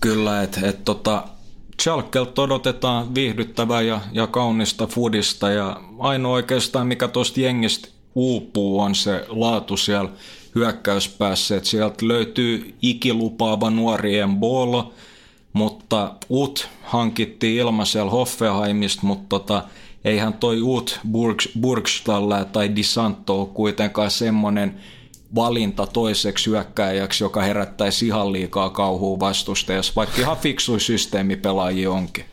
Kyllä, 0.00 0.42
että 0.42 0.60
et, 0.68 0.84
tota, 0.84 1.24
Schalkelta 1.80 2.42
odotetaan 2.42 3.14
viihdyttävää 3.14 3.82
ja, 3.82 4.00
ja 4.12 4.26
kaunista 4.26 4.86
fudista 4.86 5.50
ja 5.50 5.80
ainoa 5.98 6.32
oikeastaan 6.32 6.86
mikä 6.86 7.08
tuosta 7.08 7.40
jengistä 7.40 7.88
uupuu 8.14 8.80
on 8.80 8.94
se 8.94 9.24
laatu 9.28 9.76
siellä 9.76 10.10
hyökkäyspäässä, 10.54 11.56
että 11.56 11.68
sieltä 11.68 12.08
löytyy 12.08 12.74
ikilupaava 12.82 13.70
nuorien 13.70 14.36
bolo, 14.36 14.94
mutta 15.52 16.14
Ut 16.30 16.68
hankittiin 16.82 17.58
ilmaisella 17.60 18.10
Hoffenheimista, 18.10 19.06
mutta 19.06 19.28
tota, 19.28 19.62
eihän 20.04 20.32
toi 20.32 20.62
Ut 20.62 21.00
Burgstalla 21.60 22.44
tai 22.44 22.76
Disanto 22.76 23.40
ole 23.40 23.48
kuitenkaan 23.54 24.10
semmoinen 24.10 24.80
valinta 25.34 25.86
toiseksi 25.86 26.50
hyökkääjäksi, 26.50 27.24
joka 27.24 27.42
herättäisi 27.42 28.06
ihan 28.06 28.32
liikaa 28.32 28.70
kauhua 28.70 29.20
vastustajassa, 29.20 29.92
vaikka 29.96 30.20
ihan 30.20 30.36
fiksui 30.36 30.80
systeemipelaajia 30.80 31.90
onkin. 31.90 32.24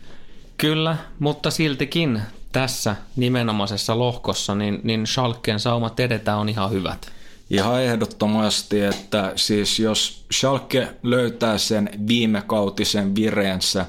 Kyllä, 0.57 0.97
mutta 1.19 1.51
siltikin 1.51 2.21
tässä 2.51 2.95
nimenomaisessa 3.15 3.99
lohkossa, 3.99 4.55
niin, 4.55 4.79
niin 4.83 5.07
Schalken 5.07 5.59
saumat 5.59 5.99
edetä 5.99 6.35
on 6.35 6.49
ihan 6.49 6.71
hyvät. 6.71 7.11
Ihan 7.49 7.83
ehdottomasti, 7.83 8.81
että 8.81 9.31
siis 9.35 9.79
jos 9.79 10.25
Schalke 10.33 10.87
löytää 11.03 11.57
sen 11.57 11.89
viime 12.07 12.43
kautisen 12.47 13.15
vireensä, 13.15 13.85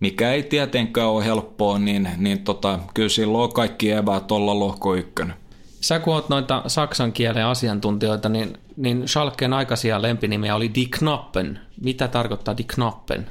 mikä 0.00 0.32
ei 0.32 0.42
tietenkään 0.42 1.08
ole 1.08 1.24
helppoa, 1.24 1.78
niin, 1.78 2.08
niin 2.16 2.38
tota, 2.38 2.78
kyllä 2.94 3.08
silloin 3.08 3.44
on 3.44 3.52
kaikki 3.52 3.90
eväät 3.90 4.32
olla 4.32 4.58
lohko 4.58 4.94
ykkönen. 4.94 5.36
Sä 5.80 5.98
kun 5.98 6.14
oot 6.14 6.28
noita 6.28 6.62
saksan 6.66 7.12
kielen 7.12 7.46
asiantuntijoita, 7.46 8.28
niin, 8.28 8.58
niin 8.76 9.08
Schalken 9.08 9.52
aikaisia 9.52 10.02
lempinimiä 10.02 10.54
oli 10.54 10.74
Die 10.74 10.86
Knappen. 10.90 11.60
Mitä 11.80 12.08
tarkoittaa 12.08 12.56
Die 12.56 12.66
Knappen? 12.74 13.26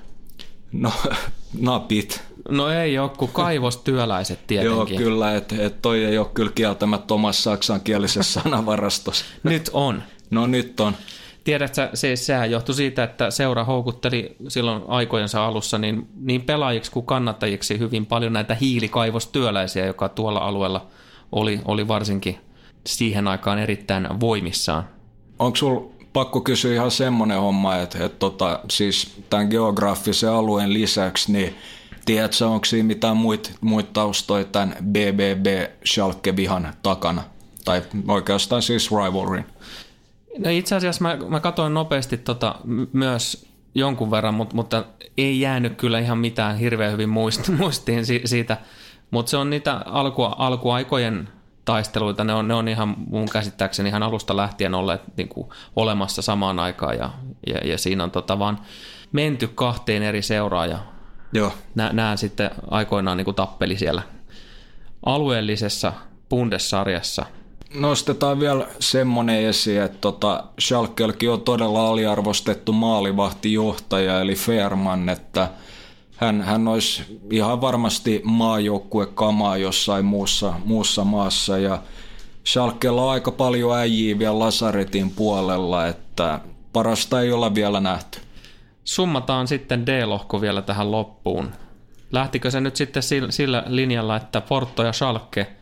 No, 0.72 0.92
napit. 1.62 2.24
No 2.50 2.70
ei 2.70 3.00
ole, 3.00 3.10
kun 3.10 3.30
kaivostyöläiset 3.30 4.40
tietenkin. 4.48 4.76
Joo, 4.76 4.86
kyllä, 4.86 5.36
että 5.36 5.56
et 5.60 5.82
toi 5.82 6.06
ei 6.06 6.18
ole 6.18 6.28
kyllä 6.34 6.52
kieltämättä 6.56 7.14
omassa 7.14 7.42
saksankielisessä 7.42 8.42
sanavarastossa. 8.44 9.26
nyt 9.44 9.70
on. 9.74 10.04
No 10.32 10.48
nyt 10.48 10.80
on. 10.80 10.96
Tiedätkö, 11.44 11.90
se, 11.94 12.16
sehän 12.16 12.52
johtui 12.52 12.76
siitä, 12.76 13.04
että 13.04 13.32
seura 13.32 13.64
houkutteli 13.64 14.36
silloin 14.48 14.84
aikojensa 14.88 15.46
alussa 15.46 15.78
niin, 15.78 16.08
niin 16.22 16.42
pelaajiksi 16.42 16.92
kuin 16.92 17.06
kannattajiksi 17.06 17.80
hyvin 17.80 18.06
paljon 18.06 18.34
näitä 18.34 18.56
hiilikaivostyöläisiä, 18.56 19.86
joka 19.86 20.10
tuolla 20.10 20.40
alueella– 20.40 20.86
oli, 21.32 21.60
oli 21.66 21.88
varsinkin 21.88 22.38
siihen 22.88 23.28
aikaan 23.28 23.60
erittäin 23.60 24.08
voimissaan. 24.20 24.84
Onko 25.40 25.56
sulla 25.56 25.92
pakko 26.14 26.42
kysyä 26.42 26.74
ihan 26.74 26.92
semmoinen 26.92 27.40
homma, 27.40 27.76
että, 27.76 28.06
että 28.06 28.20
tota, 28.20 28.60
siis 28.70 29.16
tämän 29.30 29.48
geografisen 29.48 30.32
alueen 30.32 30.74
lisäksi, 30.74 31.32
niin 31.32 31.56
tiedätkö, 32.06 32.48
onko 32.48 32.66
siinä 32.66 32.88
mitään 32.88 33.18
muita 33.18 33.50
muit 33.62 33.94
taustoja 33.94 34.44
tämän 34.44 34.76
BBB 34.84 35.72
Schalke-vihan 35.86 36.74
takana? 36.84 37.24
Tai 37.66 37.82
oikeastaan 38.08 38.62
siis 38.62 38.92
rivalry? 38.92 39.44
No 40.38 40.50
itse 40.50 40.76
asiassa 40.76 41.02
mä, 41.02 41.18
mä 41.30 41.40
katsoin 41.40 41.74
nopeasti 41.74 42.18
tota, 42.18 42.56
myös 42.94 43.48
jonkun 43.76 44.12
verran, 44.12 44.34
mutta, 44.34 44.56
mutta 44.56 44.86
ei 45.18 45.40
jäänyt 45.40 45.76
kyllä 45.78 46.00
ihan 46.00 46.18
mitään 46.18 46.58
hirveän 46.58 46.92
hyvin 46.92 47.10
muistiin 47.60 48.06
siitä 48.26 48.58
mutta 49.12 49.30
se 49.30 49.38
on 49.38 49.50
niitä 49.50 49.82
alku, 49.86 50.24
alkuaikojen 50.24 51.30
taisteluita, 51.66 52.24
ne 52.24 52.34
on, 52.34 52.48
ne 52.48 52.54
on 52.54 52.68
ihan 52.68 52.96
mun 53.10 53.30
käsittääkseni 53.30 53.90
ihan 53.90 54.04
alusta 54.04 54.38
lähtien 54.38 54.76
olleet 54.76 55.02
niin 55.18 55.30
kuin, 55.30 55.50
olemassa 55.76 56.22
samaan 56.22 56.60
aikaan 56.60 56.98
ja, 56.98 57.10
ja, 57.48 57.58
ja 57.58 57.78
siinä 57.78 58.04
on 58.04 58.12
tota 58.12 58.40
vaan 58.40 58.60
menty 59.12 59.48
kahteen 59.48 60.04
eri 60.04 60.22
seuraan 60.22 60.70
ja 60.70 60.78
Joo. 61.34 61.54
Nä, 61.76 62.16
sitten 62.16 62.50
aikoinaan 62.72 63.18
niin 63.18 63.26
kuin 63.26 63.36
tappeli 63.36 63.78
siellä 63.78 64.02
alueellisessa 65.06 65.94
Bundessarjassa. 66.30 67.26
Nostetaan 67.74 68.40
vielä 68.40 68.68
semmoinen 68.80 69.46
esiin, 69.46 69.82
että 69.82 69.98
tota, 70.02 70.44
Schalkelkin 70.62 71.32
on 71.32 71.42
todella 71.42 71.88
aliarvostettu 71.88 72.74
maalivahtijohtaja 72.74 74.22
eli 74.22 74.36
Fairman, 74.36 75.10
että– 75.10 75.50
hän, 76.18 76.42
hän 76.42 76.68
olisi 76.68 77.20
ihan 77.32 77.62
varmasti 77.62 78.24
kamaa 79.16 79.58
jossain 79.58 80.06
muussa, 80.06 80.54
muussa 80.66 81.04
maassa 81.04 81.58
ja 81.58 81.82
Schalkella 82.46 83.04
on 83.04 83.12
aika 83.12 83.32
paljon 83.32 83.78
äijiä 83.78 84.20
vielä 84.20 84.40
Lasaretin 84.40 85.12
puolella, 85.12 85.88
että 85.88 86.40
parasta 86.74 87.22
ei 87.22 87.32
olla 87.32 87.56
vielä 87.56 87.80
nähty. 87.80 88.20
Summataan 88.84 89.48
sitten 89.48 89.86
D-lohko 89.86 90.42
vielä 90.42 90.62
tähän 90.62 90.92
loppuun. 90.92 91.52
Lähtikö 92.12 92.52
se 92.52 92.62
nyt 92.62 92.76
sitten 92.76 93.04
sillä 93.30 93.64
linjalla, 93.68 94.16
että 94.16 94.42
Porto 94.42 94.84
ja 94.84 94.94
Schalke 94.94 95.57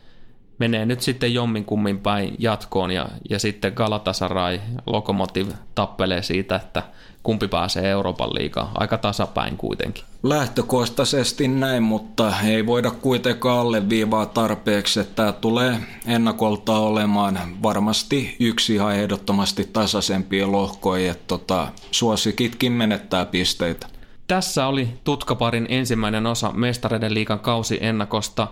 menee 0.59 0.85
nyt 0.85 1.01
sitten 1.01 1.33
jomminkummin 1.33 1.99
päin 1.99 2.35
jatkoon 2.39 2.91
ja, 2.91 3.07
ja 3.29 3.39
sitten 3.39 3.73
Galatasaray 3.75 4.59
Lokomotiv 4.85 5.47
tappelee 5.75 6.21
siitä, 6.21 6.55
että 6.55 6.83
kumpi 7.23 7.47
pääsee 7.47 7.89
Euroopan 7.89 8.35
liigaan. 8.35 8.67
Aika 8.75 8.97
tasapäin 8.97 9.57
kuitenkin. 9.57 10.03
Lähtökohtaisesti 10.23 11.47
näin, 11.47 11.83
mutta 11.83 12.33
ei 12.43 12.65
voida 12.65 12.91
kuitenkaan 12.91 13.59
alleviivaa 13.59 14.25
tarpeeksi, 14.25 14.99
että 14.99 15.15
tämä 15.15 15.31
tulee 15.31 15.79
ennakolta 16.05 16.77
olemaan 16.77 17.39
varmasti 17.63 18.35
yksi 18.39 18.75
ihan 18.75 18.95
ehdottomasti 18.95 19.69
tasaisempia 19.73 20.51
lohkoja, 20.51 21.11
että 21.11 21.23
tota, 21.27 21.67
suosikitkin 21.91 22.71
menettää 22.71 23.25
pisteitä. 23.25 23.87
Tässä 24.27 24.67
oli 24.67 24.89
Tutkaparin 25.03 25.65
ensimmäinen 25.69 26.25
osa 26.25 26.51
Mestareiden 26.51 27.13
liikan 27.13 27.39
kausi 27.39 27.77
ennakosta. 27.81 28.47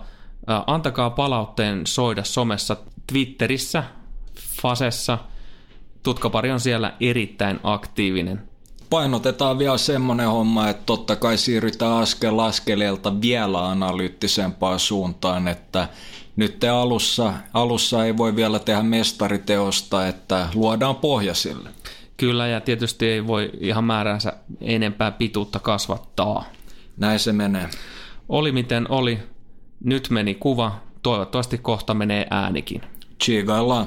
Antakaa 0.66 1.10
palautteen 1.10 1.86
soida 1.86 2.24
somessa 2.24 2.76
Twitterissä, 3.06 3.84
Fasessa. 4.62 5.18
Tutkapari 6.02 6.50
on 6.50 6.60
siellä 6.60 6.92
erittäin 7.00 7.60
aktiivinen 7.62 8.54
painotetaan 8.94 9.58
vielä 9.58 9.78
semmoinen 9.78 10.28
homma, 10.28 10.68
että 10.68 10.82
totta 10.86 11.16
kai 11.16 11.38
siirrytään 11.38 11.92
askel 11.92 12.38
askeleelta 12.38 13.20
vielä 13.20 13.68
analyyttisempaan 13.68 14.80
suuntaan, 14.80 15.48
että 15.48 15.88
nyt 16.36 16.64
alussa, 16.64 17.34
alussa 17.54 18.04
ei 18.04 18.16
voi 18.16 18.36
vielä 18.36 18.58
tehdä 18.58 18.82
mestariteosta, 18.82 20.06
että 20.08 20.48
luodaan 20.54 20.96
pohja 20.96 21.34
sille. 21.34 21.68
Kyllä, 22.16 22.46
ja 22.46 22.60
tietysti 22.60 23.06
ei 23.06 23.26
voi 23.26 23.50
ihan 23.60 23.84
määränsä 23.84 24.32
enempää 24.60 25.10
pituutta 25.10 25.58
kasvattaa. 25.58 26.44
Näin 26.96 27.18
se 27.18 27.32
menee. 27.32 27.68
Oli 28.28 28.52
miten 28.52 28.90
oli. 28.90 29.18
Nyt 29.84 30.10
meni 30.10 30.34
kuva. 30.34 30.80
Toivottavasti 31.02 31.58
kohta 31.58 31.94
menee 31.94 32.26
äänikin. 32.30 32.80
Chigaillaan. 33.24 33.86